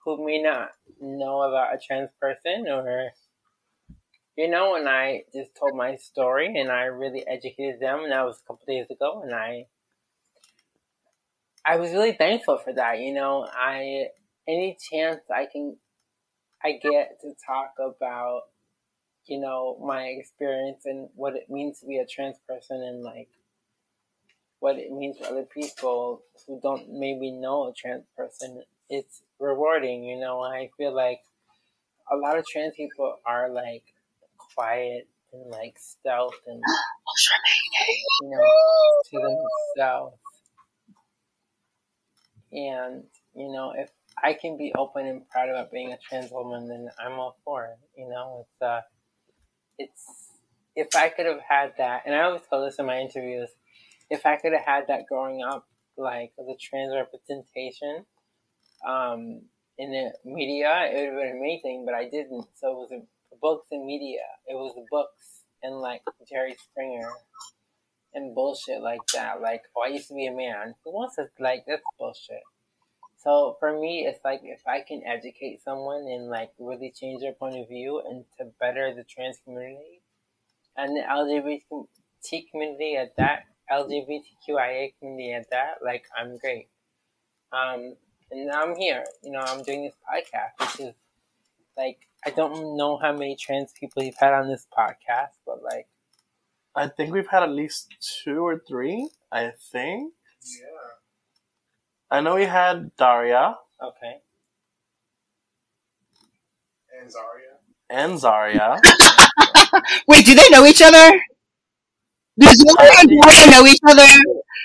who 0.04 0.26
may 0.26 0.42
not 0.42 0.72
know 1.00 1.42
about 1.44 1.74
a 1.74 1.80
trans 1.80 2.10
person, 2.20 2.68
or 2.68 3.12
you 4.38 4.50
know. 4.50 4.76
And 4.76 4.88
I 4.88 5.24
just 5.34 5.56
told 5.56 5.76
my 5.76 5.96
story, 5.96 6.60
and 6.60 6.72
I 6.72 6.84
really 6.84 7.26
educated 7.28 7.80
them. 7.80 8.02
And 8.04 8.12
that 8.12 8.26
was 8.26 8.40
a 8.40 8.48
couple 8.48 8.66
days 8.68 8.88
ago, 8.90 9.22
and 9.24 9.34
I, 9.34 9.68
I 11.66 11.78
was 11.78 11.92
really 11.92 12.14
thankful 12.14 12.58
for 12.58 12.74
that. 12.74 13.00
You 13.00 13.14
know, 13.14 13.48
I 13.52 14.08
any 14.48 14.78
chance 14.92 15.22
I 15.34 15.48
can, 15.52 15.78
I 16.64 16.74
get 16.82 17.20
to 17.22 17.34
talk 17.46 17.74
about 17.80 18.44
you 19.26 19.40
know, 19.40 19.78
my 19.86 20.04
experience 20.04 20.86
and 20.86 21.10
what 21.16 21.36
it 21.36 21.50
means 21.50 21.80
to 21.80 21.86
be 21.86 21.98
a 21.98 22.06
trans 22.06 22.38
person 22.48 22.82
and 22.82 23.04
like 23.04 23.30
what 24.60 24.78
it 24.78 24.92
means 24.92 25.18
for 25.18 25.26
other 25.26 25.44
people 25.46 26.22
who 26.48 26.60
don't 26.62 26.92
maybe 26.92 27.32
know 27.32 27.70
a 27.70 27.74
trans 27.74 28.06
person. 28.18 28.64
It's 28.90 29.22
rewarding, 29.40 30.04
you 30.04 30.20
know. 30.20 30.42
I 30.42 30.70
feel 30.78 30.94
like 30.94 31.22
a 32.12 32.16
lot 32.18 32.38
of 32.38 32.46
trans 32.46 32.74
people 32.76 33.18
are 33.26 33.50
like 33.50 33.84
quiet 34.56 35.08
and 35.32 35.50
like 35.50 35.78
stealth 35.78 36.40
and 36.48 36.62
you 38.22 38.30
know 38.30 38.42
to 39.12 39.38
themselves. 39.76 40.18
And 42.52 43.04
you 43.36 43.52
know, 43.52 43.74
if 43.76 43.90
I 44.22 44.34
can 44.34 44.58
be 44.58 44.74
open 44.78 45.08
and 45.08 45.28
proud 45.30 45.50
about 45.50 45.72
being 45.72 45.92
a 45.92 45.98
trans 45.98 46.32
woman, 46.32 46.68
then 46.68 46.88
I'm 47.04 47.20
all 47.20 47.38
for 47.44 47.66
it. 47.66 47.78
You 47.98 48.10
know, 48.10 48.46
it's 48.46 48.62
uh, 48.62 48.82
it's 49.80 50.30
if 50.76 50.96
I 50.96 51.10
could 51.10 51.26
have 51.26 51.42
had 51.48 51.74
that, 51.78 52.04
and 52.06 52.16
I 52.16 52.22
always 52.22 52.42
tell 52.50 52.64
this 52.64 52.78
in 52.80 52.86
my 52.86 53.00
interviews, 53.00 53.50
if 54.10 54.26
I 54.26 54.38
could 54.38 54.54
have 54.54 54.66
had 54.66 54.88
that 54.88 55.06
growing 55.08 55.44
up, 55.44 55.68
like 55.98 56.34
the 56.38 56.56
trans 56.60 56.94
representation, 56.94 58.06
um, 58.88 59.42
in 59.78 59.92
the 59.92 60.12
media, 60.26 60.90
it 60.92 61.14
would 61.14 61.26
have 61.26 61.34
been 61.34 61.38
amazing. 61.38 61.84
But 61.86 61.96
I 61.96 62.06
didn't, 62.06 62.46
so 62.56 62.72
it 62.72 62.76
was 62.76 62.90
the 62.90 63.06
books 63.42 63.68
and 63.72 63.86
media. 63.86 64.24
It 64.48 64.56
was 64.56 64.76
books 64.92 65.44
and 65.62 65.80
like 65.80 66.02
Jerry 66.30 66.56
Springer 66.62 67.12
and 68.14 68.36
bullshit 68.36 68.82
like 68.82 69.06
that. 69.14 69.42
Like, 69.42 69.64
oh, 69.76 69.84
I 69.86 69.90
used 69.90 70.08
to 70.10 70.14
be 70.14 70.28
a 70.28 70.32
man. 70.32 70.76
Who 70.84 70.92
wants 70.92 71.16
to 71.16 71.28
like 71.40 71.64
that's 71.68 71.82
bullshit. 71.98 72.44
So 73.24 73.56
for 73.60 73.80
me, 73.80 74.06
it's 74.06 74.20
like 74.26 74.42
if 74.44 74.62
I 74.68 74.82
can 74.82 75.02
educate 75.06 75.64
someone 75.64 76.06
and 76.08 76.28
like 76.30 76.52
really 76.60 76.92
change 76.92 77.22
their 77.22 77.34
point 77.34 77.58
of 77.58 77.70
view 77.70 78.02
and 78.06 78.26
to 78.38 78.52
better 78.60 78.94
the 78.94 79.06
trans 79.06 79.38
community 79.44 80.02
and 80.76 80.96
the 80.96 81.02
LGBT 81.02 82.52
community 82.52 82.98
at 82.98 83.16
that, 83.18 83.44
LGBTQIA 83.72 84.94
community 85.00 85.34
at 85.34 85.50
that, 85.52 85.76
like 85.84 86.04
I'm 86.18 86.38
great. 86.38 86.68
Um, 87.54 87.96
and 88.32 88.48
now 88.48 88.64
I'm 88.64 88.76
here. 88.76 89.06
You 89.24 89.32
know, 89.32 89.40
I'm 89.40 89.64
doing 89.64 89.84
this 89.84 89.96
podcast, 90.04 90.60
which 90.60 90.88
is 90.88 90.96
like 91.78 92.00
I 92.26 92.30
don't 92.32 92.78
know 92.78 92.98
how 92.98 93.12
many 93.14 93.36
trans 93.36 93.72
people 93.74 94.04
you've 94.04 94.18
had 94.18 94.34
on 94.34 94.48
this 94.48 94.66
podcast, 94.78 95.36
but 95.46 95.62
like 95.64 95.88
I 96.76 96.88
think 96.88 97.14
we've 97.14 97.28
had 97.28 97.44
at 97.44 97.50
least 97.52 97.94
two 98.24 98.46
or 98.46 98.60
three. 98.68 99.10
I 99.32 99.52
think. 99.72 100.14
Yeah. 100.44 100.92
I 102.12 102.22
know 102.22 102.36
we 102.36 102.46
had 102.46 102.96
Daria. 102.98 103.58
okay, 103.82 104.18
And 107.02 107.12
Zaria. 107.12 107.54
and 107.90 108.20
Zaria. 108.20 108.80
Wait, 110.08 110.26
do 110.26 110.36
they 110.36 110.50
know 110.50 110.66
each 110.66 110.82
other? 110.82 111.12
Does 112.40 112.58
Zarya 112.58 113.02
and 113.02 113.10
Zarya 113.22 113.52
know 113.52 113.66
each 113.68 113.80
other? 113.88 114.06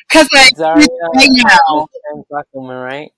Because 0.08 0.28
like 0.34 0.54
Zarya 0.54 0.86
right 1.14 1.28
now, 1.32 1.88
and 2.12 2.24
Black 2.28 2.46
woman, 2.52 2.76
right? 2.76 3.10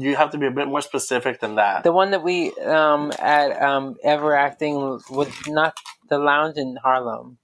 You 0.00 0.16
have 0.16 0.30
to 0.32 0.38
be 0.38 0.46
a 0.46 0.50
bit 0.50 0.68
more 0.68 0.80
specific 0.80 1.40
than 1.40 1.56
that. 1.56 1.82
The 1.84 1.92
one 1.92 2.10
that 2.12 2.22
we 2.22 2.52
um 2.78 3.12
at 3.18 3.60
um 3.62 3.96
ever 4.02 4.34
acting 4.36 4.74
was 5.10 5.30
not 5.48 5.76
the 6.08 6.18
lounge 6.18 6.56
in 6.56 6.76
Harlem. 6.82 7.38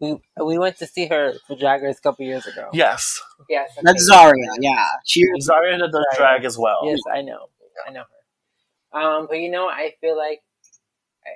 We 0.00 0.20
we 0.50 0.58
went 0.58 0.78
to 0.78 0.86
see 0.86 1.06
her 1.06 1.34
for 1.46 1.56
Drag 1.56 1.82
Race 1.82 1.98
a 1.98 2.02
couple 2.02 2.26
years 2.26 2.46
ago. 2.46 2.68
Yes, 2.72 3.20
Yes, 3.48 3.70
okay. 3.72 3.82
that's 3.84 4.04
Zaria. 4.04 4.50
Yeah, 4.60 4.86
she. 5.04 5.22
Zaria 5.40 5.78
does 5.78 5.92
Zarya. 5.92 6.16
drag 6.18 6.44
as 6.44 6.58
well. 6.58 6.80
Yes, 6.84 7.00
I 7.12 7.22
know. 7.22 7.48
I 7.88 7.92
know 7.92 8.04
her. 8.92 9.00
Um, 9.00 9.26
but 9.28 9.38
you 9.40 9.50
know, 9.50 9.66
I 9.68 9.94
feel 10.00 10.16
like 10.16 10.40
I, 11.26 11.32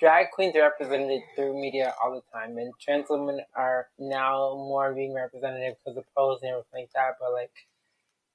drag 0.00 0.26
queens 0.32 0.54
are 0.56 0.62
represented 0.62 1.20
through 1.34 1.60
media 1.60 1.94
all 2.02 2.12
the 2.14 2.22
time, 2.32 2.56
and 2.58 2.72
trans 2.80 3.06
women 3.10 3.40
are 3.56 3.88
now 3.98 4.54
more 4.54 4.94
being 4.94 5.14
represented 5.14 5.74
because 5.84 5.96
of 5.98 6.04
pose 6.16 6.38
and 6.42 6.50
everything 6.52 6.82
like 6.84 6.90
that. 6.94 7.14
But 7.20 7.32
like, 7.32 7.50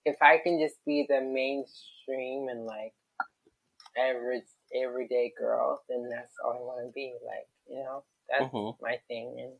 if 0.05 0.17
I 0.21 0.39
can 0.43 0.59
just 0.59 0.75
be 0.85 1.05
the 1.09 1.21
mainstream 1.21 2.49
and 2.49 2.65
like 2.65 2.93
average 3.97 4.45
everyday 4.75 5.33
girl, 5.37 5.81
then 5.89 6.09
that's 6.09 6.33
all 6.43 6.53
I 6.53 6.61
want 6.61 6.87
to 6.87 6.91
be. 6.93 7.13
Like, 7.25 7.47
you 7.69 7.83
know, 7.83 8.03
that's 8.29 8.51
Mhm. 8.53 8.77
my 8.81 8.97
thing, 9.07 9.37
and 9.39 9.53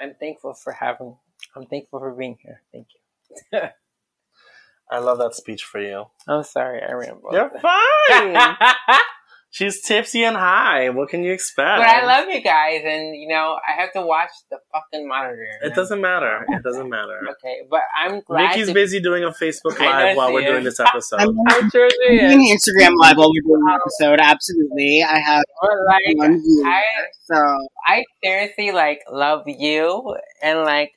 I'm 0.00 0.16
thankful 0.16 0.54
for 0.54 0.72
having. 0.72 1.18
I'm 1.56 1.66
thankful 1.66 2.00
for 2.00 2.12
being 2.12 2.38
here. 2.42 2.62
Thank 2.72 2.88
you. 2.94 3.60
I 4.90 4.98
love 4.98 5.18
that 5.18 5.34
speech 5.34 5.64
for 5.64 5.80
you. 5.80 6.06
I'm 6.28 6.44
sorry, 6.44 6.82
I 6.82 6.92
rambled. 6.92 7.34
You're 7.34 7.50
fine. 7.60 8.56
She's 9.52 9.80
tipsy 9.82 10.22
and 10.22 10.36
high. 10.36 10.90
What 10.90 11.08
can 11.08 11.24
you 11.24 11.32
expect? 11.32 11.80
But 11.80 11.88
I 11.88 12.04
love 12.06 12.28
you 12.28 12.40
guys, 12.40 12.82
and 12.84 13.16
you 13.16 13.26
know 13.28 13.58
I 13.68 13.80
have 13.80 13.92
to 13.94 14.02
watch 14.02 14.30
the 14.48 14.58
fucking 14.72 15.08
monitor. 15.08 15.44
It 15.62 15.74
doesn't 15.74 16.00
matter. 16.00 16.46
It 16.48 16.62
doesn't 16.64 16.88
matter. 16.88 17.18
Okay, 17.32 17.62
but 17.68 17.80
I'm 18.00 18.20
glad. 18.20 18.50
Nikki's 18.50 18.68
to- 18.68 18.74
busy 18.74 19.00
doing 19.00 19.24
a 19.24 19.30
Facebook 19.30 19.78
Live 19.80 20.16
while 20.16 20.32
we're 20.32 20.42
is. 20.42 20.46
doing 20.46 20.64
this 20.64 20.78
episode. 20.78 21.20
I'm 21.20 21.34
I'm 21.48 21.68
sure 21.70 21.88
doing 22.08 22.46
is. 22.48 22.64
Instagram 22.64 22.92
live 22.96 23.16
while 23.16 23.30
we're 23.32 23.42
doing 23.42 23.64
the 23.64 23.78
episode. 23.80 24.20
Absolutely, 24.22 25.02
I 25.02 25.18
have 25.18 25.42
But 25.60 25.70
like, 25.86 26.16
one 26.16 26.40
viewer, 26.40 26.68
I 26.68 26.82
so 27.24 27.58
I 27.86 28.04
seriously 28.22 28.70
like 28.70 29.00
love 29.10 29.42
you, 29.46 30.16
and 30.42 30.60
like 30.60 30.92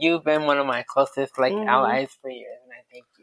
you've 0.00 0.24
been 0.24 0.42
one 0.46 0.58
of 0.58 0.66
my 0.66 0.82
closest 0.88 1.38
like 1.38 1.52
Mhm. 1.52 1.68
allies 1.68 2.08
for 2.20 2.30
years, 2.30 2.58
and 2.61 2.61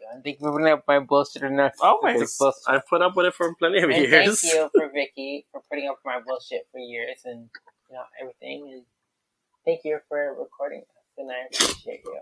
I 0.09 0.13
thank 0.13 0.23
think 0.23 0.41
we're 0.41 0.51
putting 0.51 0.67
up 0.67 0.83
my 0.87 0.99
bullshit 0.99 1.43
enough. 1.43 1.73
Oh 1.81 1.99
Always. 2.03 2.35
bullshit. 2.37 2.59
I've 2.67 2.87
put 2.87 3.01
up 3.01 3.15
with 3.15 3.27
it 3.27 3.33
for 3.35 3.53
plenty 3.55 3.79
of 3.79 3.89
And 3.89 3.93
years. 4.03 4.41
thank 4.41 4.53
you 4.53 4.69
for 4.73 4.89
Viki 4.95 5.45
for 5.51 5.61
putting 5.69 5.87
up 5.87 5.97
with 6.03 6.05
my 6.05 6.19
bullshit 6.25 6.67
for 6.71 6.79
years, 6.79 7.19
and 7.25 7.49
you 7.89 7.95
know 7.95 8.03
everything. 8.21 8.69
And 8.73 8.83
thank 9.65 9.81
you 9.85 9.99
for 10.09 10.35
recording 10.39 10.79
us, 10.81 10.85
and 11.17 11.29
I 11.31 11.45
appreciate 11.45 12.01
you. 12.05 12.21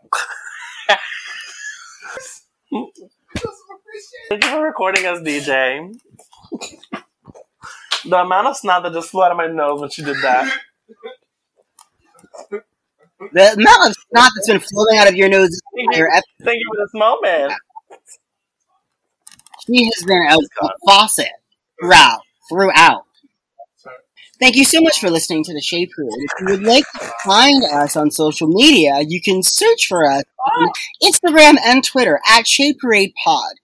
Thank 4.30 4.44
you 4.44 4.50
for 4.50 4.62
recording 4.62 5.06
us, 5.06 5.20
DJ. 5.22 5.94
the 8.06 8.18
amount 8.18 8.48
of 8.48 8.58
snot 8.58 8.84
that 8.84 8.94
just 8.94 9.10
flew 9.10 9.24
out 9.24 9.32
of 9.32 9.38
my 9.38 9.48
nose 9.48 9.80
when 9.82 9.90
she 9.90 10.04
did 10.04 10.18
that. 10.22 10.52
the 12.50 13.54
amount 13.54 13.90
of 13.90 13.96
snot 14.12 14.32
that's 14.36 14.48
been 14.48 14.60
flowing 14.60 14.98
out 15.00 15.08
of 15.08 15.16
your 15.16 15.30
nose 15.30 15.50
this 15.50 15.62
entire 15.76 16.08
episode, 16.10 16.24
Thank 16.46 16.60
you 16.60 16.70
for 16.74 16.78
this 16.86 16.94
moment. 16.94 17.54
She 19.68 19.86
has 19.86 20.04
been 20.06 20.26
a, 20.30 20.38
faucet 20.86 21.28
throughout, 21.80 22.22
throughout. 22.50 23.04
Thank 24.40 24.56
you 24.56 24.66
so 24.66 24.82
much 24.82 25.00
for 25.00 25.10
listening 25.10 25.44
to 25.46 25.54
the 25.54 25.62
Shade 25.62 25.90
Crew. 25.92 26.10
If 26.12 26.32
you 26.40 26.46
would 26.52 26.64
like 26.64 26.84
to 27.00 27.12
find 27.26 27.64
us 27.64 27.96
on 27.96 28.12
social 28.12 28.48
media, 28.48 29.00
you 29.08 29.20
can 29.20 29.42
search 29.42 29.88
for 29.88 30.08
us 30.08 30.24
on 30.56 30.70
Instagram 31.02 31.56
and 31.66 31.84
Twitter 31.84 32.20
at 32.28 32.46
Shade 32.46 32.78
Parade 32.80 33.14
Pod. 33.24 33.56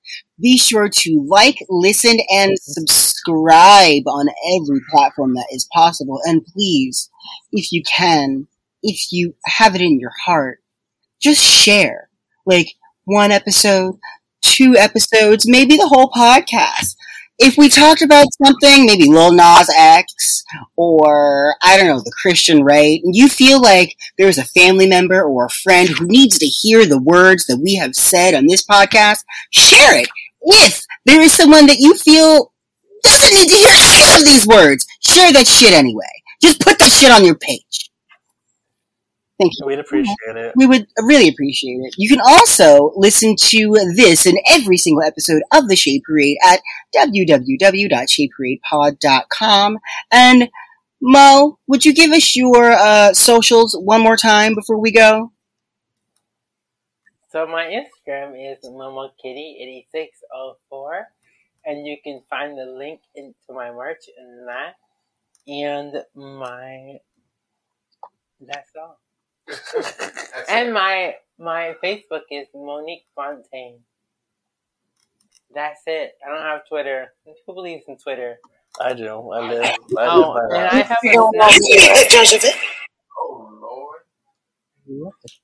Be 0.42 0.58
sure 0.58 0.90
to 0.90 1.26
like, 1.28 1.60
listen, 1.70 2.18
and 2.32 2.58
subscribe 2.60 4.08
on 4.08 4.30
every 4.56 4.82
platform 4.90 5.36
that 5.36 5.48
is 5.52 5.68
possible. 5.72 6.20
And 6.26 6.44
please, 6.44 7.08
if 7.52 7.72
you 7.72 7.84
can, 7.84 8.48
if 8.82 9.12
you 9.12 9.36
have 9.46 9.76
it 9.76 9.82
in 9.82 10.00
your 10.00 10.12
heart, 10.26 10.60
just 11.22 11.40
share. 11.40 12.10
Like 12.48 12.74
one 13.06 13.32
episode, 13.32 14.00
two 14.42 14.76
episodes, 14.78 15.48
maybe 15.48 15.76
the 15.76 15.88
whole 15.88 16.10
podcast. 16.10 16.96
If 17.40 17.58
we 17.58 17.68
talked 17.68 18.02
about 18.02 18.28
something, 18.46 18.86
maybe 18.86 19.10
Lil 19.10 19.34
Nas 19.34 19.70
X, 19.76 20.44
or 20.76 21.56
I 21.64 21.78
don't 21.78 21.88
know, 21.88 22.00
the 22.00 22.14
Christian 22.22 22.64
right, 22.64 23.02
and 23.04 23.16
you 23.16 23.28
feel 23.28 23.62
like 23.62 23.98
there's 24.18 24.38
a 24.38 24.46
family 24.46 24.88
member 24.88 25.24
or 25.24 25.46
a 25.46 25.50
friend 25.50 25.90
who 25.90 26.06
needs 26.06 26.38
to 26.40 26.46
hear 26.46 26.86
the 26.86 27.02
words 27.02 27.48
that 27.48 27.58
we 27.58 27.76
have 27.76 27.96
said 27.96 28.36
on 28.36 28.46
this 28.48 28.64
podcast, 28.64 29.24
share 29.50 30.00
it. 30.00 30.10
If 30.42 30.86
there 31.06 31.22
is 31.22 31.34
someone 31.34 31.66
that 31.68 31.80
you 31.80 31.96
feel 31.96 32.54
doesn't 33.02 33.34
need 33.34 33.50
to 33.50 33.56
hear 33.56 33.70
any 33.72 34.22
of 34.22 34.26
these 34.26 34.48
words, 34.48 34.86
share 35.02 35.34
that 35.34 35.48
shit 35.48 35.74
anyway. 35.74 36.06
Just 36.42 36.62
put 36.62 36.80
that 36.80 36.92
shit 36.92 37.12
on 37.12 37.26
your 37.26 37.36
page. 37.36 37.90
Thank 39.44 39.60
you. 39.60 39.66
We'd 39.66 39.80
appreciate 39.80 40.36
it. 40.36 40.54
We 40.56 40.66
would 40.66 40.88
really 41.02 41.28
appreciate 41.28 41.82
it. 41.82 41.96
You 41.98 42.08
can 42.08 42.22
also 42.26 42.94
listen 42.96 43.36
to 43.38 43.74
this 43.96 44.26
and 44.26 44.40
every 44.50 44.78
single 44.78 45.04
episode 45.04 45.42
of 45.54 45.68
the 45.68 45.76
Shade 45.76 46.04
Parade 46.08 46.38
at 46.46 46.62
www.shadeparadepod.com. 46.96 49.80
And 50.12 50.50
Mo, 51.02 51.60
would 51.68 51.84
you 51.84 51.94
give 51.94 52.12
us 52.12 52.34
your 52.36 52.72
uh, 52.72 53.12
socials 53.14 53.76
one 53.78 54.02
more 54.02 54.16
time 54.16 54.54
before 54.56 54.80
we 54.80 54.92
go? 54.92 55.34
So 57.30 57.46
my 57.46 57.66
Instagram 57.66 58.36
is 58.40 58.64
momokitty8604, 58.64 61.04
and 61.66 61.86
you 61.86 61.98
can 62.02 62.22
find 62.30 62.58
the 62.58 62.66
link 62.66 63.02
into 63.16 63.36
my 63.50 63.72
merch 63.72 64.06
in 64.18 64.46
that. 64.46 64.76
And 65.46 66.06
my 66.16 67.02
that's 68.40 68.72
all. 68.80 69.03
That's 69.48 70.50
And 70.50 70.74
my 70.74 71.16
my 71.40 71.76
Facebook 71.84 72.24
is 72.32 72.48
Monique 72.56 73.06
Fontaine. 73.16 73.80
That's 75.54 75.82
it. 75.88 76.14
I 76.26 76.30
don't 76.30 76.44
have 76.44 76.68
Twitter. 76.70 77.14
Who 77.48 77.54
believes 77.54 77.84
in 77.88 77.98
Twitter? 77.98 78.38
I 78.82 78.94
do. 78.94 79.32
I 79.32 79.42
live. 79.42 79.72
I 79.98 80.08
Oh, 80.08 80.10
live 80.10 80.34
by 80.34 80.42
and 80.50 80.68
that. 80.68 80.68
I 80.68 80.82
have 80.82 80.98
a 81.08 81.18
Snapchat. 81.18 81.88
Oh 83.20 83.50
lord. 83.62 84.00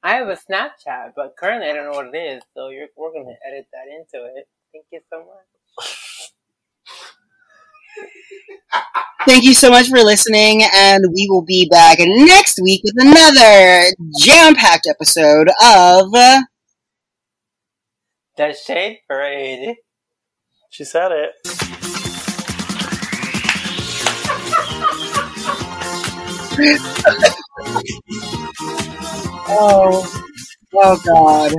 I 0.03 0.15
have 0.15 0.29
a 0.29 0.37
Snapchat, 0.37 1.13
but 1.15 1.35
currently 1.37 1.69
I 1.69 1.73
don't 1.73 1.85
know 1.85 1.93
what 1.93 2.13
it 2.15 2.17
is. 2.17 2.43
So 2.55 2.69
you're, 2.69 2.87
we're 2.97 3.13
gonna 3.13 3.35
edit 3.47 3.67
that 3.73 3.87
into 3.89 4.25
it. 4.27 4.47
Thank 4.73 4.85
you 4.91 5.01
so 5.11 5.19
much. 5.19 5.58
Thank 9.25 9.43
you 9.43 9.53
so 9.53 9.69
much 9.69 9.89
for 9.89 9.99
listening, 9.99 10.63
and 10.73 11.05
we 11.13 11.27
will 11.29 11.43
be 11.43 11.67
back 11.69 11.97
next 11.99 12.59
week 12.61 12.81
with 12.83 12.95
another 12.97 13.85
jam-packed 14.19 14.87
episode 14.87 15.49
of 15.63 16.11
The 18.37 18.53
Shade 18.53 19.01
Parade. 19.07 19.75
She 20.69 20.83
said 20.83 21.11
it. 21.11 21.33
Oh, 29.51 30.23
oh 30.75 31.01
God. 31.03 31.53